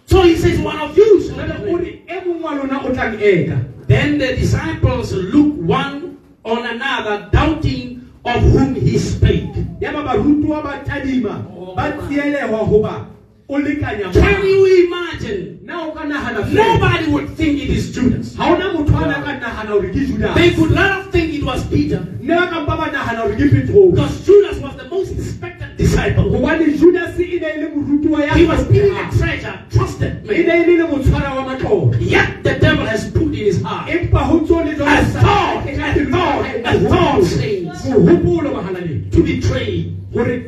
So 0.06 0.22
he 0.22 0.36
says, 0.36 0.58
One 0.60 0.78
of 0.78 0.96
you 0.96 1.22
shall 1.22 1.36
jale 1.36 1.58
betray 1.58 1.72
o 1.72 1.76
me. 1.78 2.02
re 2.08 2.20
mong 2.26 2.40
wa 2.42 2.52
lona 2.54 2.80
o 2.82 2.90
tlang 2.94 3.18
eka 3.18 3.58
Then 3.86 4.18
the 4.18 4.34
disciples 4.36 5.12
looked 5.12 5.58
one 5.62 6.18
on 6.44 6.66
another, 6.66 7.28
doubting 7.32 8.10
of 8.24 8.42
whom 8.42 8.74
he 8.74 8.98
spake. 8.98 9.54
ya 9.80 9.92
ba 9.92 10.02
barutiwa 10.02 10.62
ba 10.62 10.82
tadima 10.86 11.44
oh, 11.50 11.74
ba 11.74 11.90
tsielengwa 11.92 12.64
goba 12.70 13.06
o 13.48 13.54
lekanya 13.58 14.12
Can 14.12 14.42
you 14.46 14.86
imagine? 14.86 15.58
na 15.62 15.86
o 15.86 15.92
ka 15.92 16.02
nagana 16.06 16.42
fela. 16.46 16.54
Nobody 16.54 17.06
would 17.12 17.28
think 17.36 17.62
it 17.62 17.70
is 17.70 17.90
Judas. 17.94 18.34
ga 18.36 18.44
ona 18.54 18.72
motho 18.74 18.94
a 18.94 19.06
na 19.06 19.22
ka 19.22 19.32
nagana 19.42 19.70
gore 19.74 19.90
ke 19.90 20.06
judas 20.06 20.34
They 20.34 20.54
could 20.54 20.70
rather 20.70 21.10
think 21.10 21.34
it 21.34 21.44
was 21.44 21.62
Peter 21.66 22.00
mme 22.22 22.34
ba 22.34 22.46
kampa 22.50 22.74
ba 22.78 22.86
nagana 22.94 23.26
gore 23.26 23.36
ke 23.38 23.46
petro 23.50 23.90
because 23.90 24.26
Judas 24.26 24.58
was 24.58 24.74
the 24.76 24.88
most 24.90 25.10
respected 25.14 25.55
disciple. 25.76 26.30
gobane 26.30 26.76
judas 26.78 27.18
e 27.18 27.38
ne 27.40 27.46
e 27.46 27.60
le 27.62 27.68
morutiwa 27.74 28.20
ya 28.26 28.34
He 28.34 28.46
was 28.46 28.64
being 28.64 28.96
a 28.96 29.10
treasure, 29.16 29.58
trusted 29.70 30.24
e 30.24 30.42
ne 30.42 30.46
man. 30.46 30.60
e 30.60 30.66
le 30.66 30.76
le 30.76 30.86
motshwara 30.88 31.34
wa 31.34 31.44
matlotlo 31.44 31.94
Yet 32.00 32.42
the 32.42 32.58
devil 32.58 32.86
has 32.86 33.10
put 33.10 33.22
in 33.22 33.32
his 33.34 33.62
heart 33.62 33.88
empa 33.90 34.28
go 34.28 34.40
ntse 34.40 34.52
o 34.52 34.60
a 34.60 35.04
thought, 35.04 35.66
a 35.66 36.04
thought, 36.10 36.46
a 36.64 36.78
thought 36.88 37.20
mohopolo. 37.20 37.24
saints 37.24 37.84
mohopolo 37.84 39.10
to 39.10 39.22
betray 39.22 39.92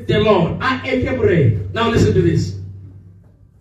the 0.07 0.19
Lord. 0.19 0.57
a 0.63 0.81
eke 0.85 1.17
morena 1.17 1.61
Now 1.75 1.91
listen 1.91 2.15
to 2.15 2.23
this. 2.23 2.57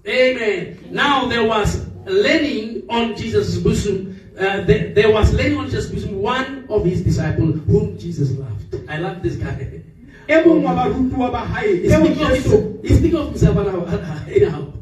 Amen. 0.07 0.77
Now 0.91 1.27
there 1.27 1.44
was 1.45 1.85
leaning 2.06 2.84
on 2.89 3.15
Jesus' 3.15 3.57
bosom. 3.57 4.15
Uh, 4.39 4.61
there, 4.61 4.94
there 4.94 5.11
was 5.11 5.34
leaning 5.34 5.57
on 5.57 5.65
Jesus' 5.65 5.89
bosom 5.91 6.22
one 6.22 6.65
of 6.69 6.85
his 6.85 7.02
disciples 7.03 7.60
whom 7.68 7.98
Jesus 7.98 8.31
loved. 8.31 8.76
I 8.89 8.99
love 8.99 9.22
this 9.22 9.35
guy. 9.35 9.81
e 10.27 10.35
mongwe 10.45 10.65
wa 10.65 10.75
barutiwa 10.75 11.31
ba 11.31 11.47
gae 11.53 11.75
He's 11.75 11.91
eo 11.91 11.99
speaking 12.05 12.23
of 12.23 12.29
Jesu- 12.29 12.49
himself, 12.49 12.81
he's 12.83 12.97
speaking 12.97 13.19
of 13.19 13.27
himself 13.29 13.57
anyhow. 14.27 14.73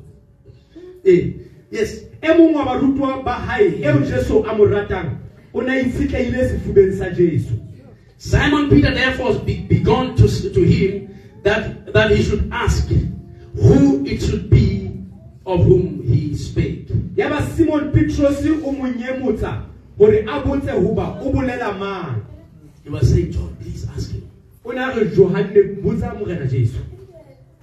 yes. 1.71 2.01
e 2.21 2.27
mongwe 2.37 2.55
wa 2.55 2.65
barutiwa 2.65 3.23
ba 3.23 3.45
gae 3.47 3.81
eo 3.81 3.99
jesu 3.99 4.43
a 4.47 4.53
mo 4.55 4.65
ratang 4.65 5.17
o 5.53 5.61
ne 5.61 5.71
a 5.71 5.81
itshetleile 5.81 6.49
sefubeng 6.49 6.91
sa 6.97 7.09
jesu 7.09 7.53
Simon 8.17 8.69
Peter 8.69 8.93
therefore 8.93 9.33
be- 9.45 9.65
began 9.69 10.15
to, 10.15 10.27
to 10.27 10.61
him 10.63 11.09
that, 11.43 11.91
that 11.93 12.11
he 12.11 12.23
should 12.23 12.47
ask 12.51 12.87
who 13.55 14.05
it 14.05 14.21
should 14.21 14.49
be 14.49 14.89
of 15.45 15.63
whom 15.65 16.01
he 16.03 16.33
spake. 16.35 16.87
yaba 17.15 17.41
simon 17.55 17.91
petrosi 17.91 18.49
o 18.63 18.71
mo 18.71 18.87
nyemotsa 18.87 19.61
gore 19.97 20.23
a 20.27 20.39
botse 20.41 20.71
hoba 20.71 21.19
o 21.21 21.31
bolela 21.31 21.77
mang 21.77 22.25
He 22.83 22.91
was 22.91 23.09
saying, 23.11 23.31
John, 23.31 23.55
please 23.59 23.87
ask 23.97 24.11
him. 24.11 24.24
O 24.65 24.71
ne 24.71 24.85
re 24.99 25.05
johanne 25.15 25.63
botsa 25.81 26.13
morena 26.19 26.45
jesu 26.45 26.77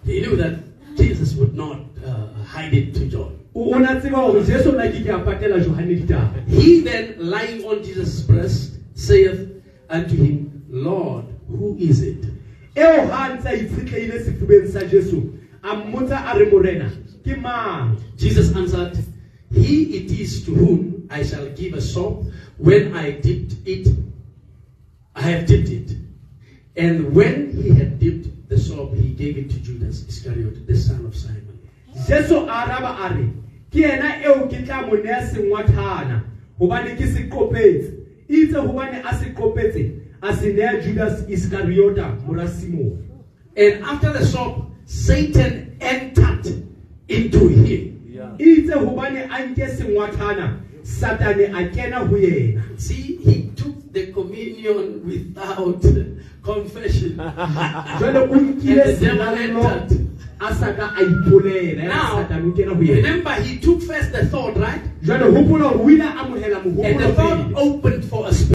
He 0.05 0.20
knew 0.20 0.37
that 0.37 0.59
Jesus 0.97 1.35
would 1.35 1.55
not 1.55 1.79
uh, 2.05 2.27
hide 2.45 2.74
it 2.74 2.95
to 2.95 3.07
John. 3.07 3.39
o 3.55 3.74
o 3.74 3.79
tseba 3.79 4.11
gore 4.27 4.45
jesu 4.45 4.73
na 4.73 4.89
ke 4.91 5.03
ke 5.05 5.11
a 5.11 5.19
patela 5.20 5.62
johanne 5.62 5.95
ditaba 5.95 6.43
He 6.49 6.81
then, 6.81 7.15
lying 7.19 7.65
on 7.65 7.83
Jesus' 7.83 8.20
breast, 8.20 8.79
saith 8.95 9.62
unto 9.91 10.16
him, 10.16 10.65
Lord, 10.70 11.27
who 11.49 11.77
is 11.79 12.03
it? 12.03 12.24
eo 12.74 13.07
ga 13.07 13.37
ntse 13.37 13.49
a 13.49 13.57
itshetleile 13.57 14.20
sefubeng 14.24 14.69
sa 14.69 14.81
jesu 14.89 15.23
a 15.62 15.74
mmotsa 15.77 16.24
a 16.33 16.39
re 16.39 16.47
morena 16.51 16.89
ke 17.24 17.37
mang 17.37 17.97
Jesus 18.16 18.55
answered, 18.57 18.97
He 19.53 19.99
it 19.99 20.11
is 20.11 20.45
to 20.47 20.55
whom 20.55 21.07
I 21.11 21.23
shall 21.23 21.47
give 21.51 21.74
a 21.74 21.81
sop 21.81 22.24
when 22.57 22.97
I 22.97 23.11
dipped 23.20 23.69
it. 23.69 23.89
I 25.15 25.20
have 25.23 25.45
dipped 25.47 25.69
it. 25.69 25.93
And 26.77 27.15
when 27.15 27.53
he 27.53 27.70
had 27.70 27.99
dipped 27.99 28.49
the 28.49 28.59
sop, 28.59 28.94
he 28.94 29.09
gave 29.11 29.36
it 29.36 29.51
to 29.51 29.61
Judas 29.61 30.07
Iscariot, 30.09 30.66
the 30.66 30.77
son 30.77 31.05
of 31.05 31.15
Simon. 31.16 31.53
jesu 32.09 32.47
araba 32.49 32.97
a 33.05 33.15
re 33.15 33.28
ke 33.70 33.85
ena 33.85 34.20
eo 34.24 34.47
ke 34.49 34.65
tla 34.66 34.82
mo 34.86 34.97
neya 34.97 35.20
sengwathana 35.28 36.23
gobane 36.59 36.97
ke 36.97 37.07
se 37.07 37.28
qopetse 37.28 37.93
itse 38.28 38.55
gobane 38.55 39.03
a 39.05 39.15
se 39.19 39.31
qopetse 39.31 40.01
a 40.23 40.36
se 40.36 40.53
neya 40.53 40.81
judas 40.82 41.23
mora 42.27 42.49
simon 42.49 43.09
And 43.55 43.85
after 43.85 44.11
the 44.11 44.24
sop, 44.24 44.70
Satan 44.86 45.77
entered 45.78 46.47
into 47.07 47.49
him. 47.49 48.01
Yeah. 48.09 48.32
itse 48.39 48.73
gobane 48.73 49.28
a 49.28 49.47
nke 49.47 49.69
sengwathana 49.77 50.61
satane 50.82 51.53
a 51.53 51.69
kena 51.69 52.09
yena 52.09 52.81
See, 52.81 53.16
he 53.16 53.51
took 53.55 53.93
the 53.93 54.11
communion 54.12 55.05
without 55.07 55.82
confession. 56.43 57.16
jale 58.01 58.23
And 58.32 58.60
the 58.60 58.74
devil 58.74 58.97
senalelo 58.98 59.64
entered. 59.64 60.09
a 60.40 60.55
sa 60.55 60.73
ka 60.74 60.90
a 60.98 61.02
ipolela 61.05 61.82
ya 61.82 61.89
Now, 61.89 62.16
satane 62.19 62.51
o 62.51 62.52
kena 62.52 62.74
go 62.74 62.94
remember, 62.94 63.32
he 63.43 63.59
took 63.59 63.81
first 63.82 64.12
the 64.12 64.27
thought, 64.27 64.56
right? 64.56 64.82
jale 65.02 65.31
gopola 65.31 65.73
gore 65.73 65.85
o 65.85 65.89
ile 65.90 66.02
a 66.02 66.12
amogela 66.23 66.59
And 66.85 67.01
the 67.01 67.14
thought 67.14 67.52
opened 67.55 68.05
for 68.05 68.27
a 68.27 68.32
space. 68.35 68.48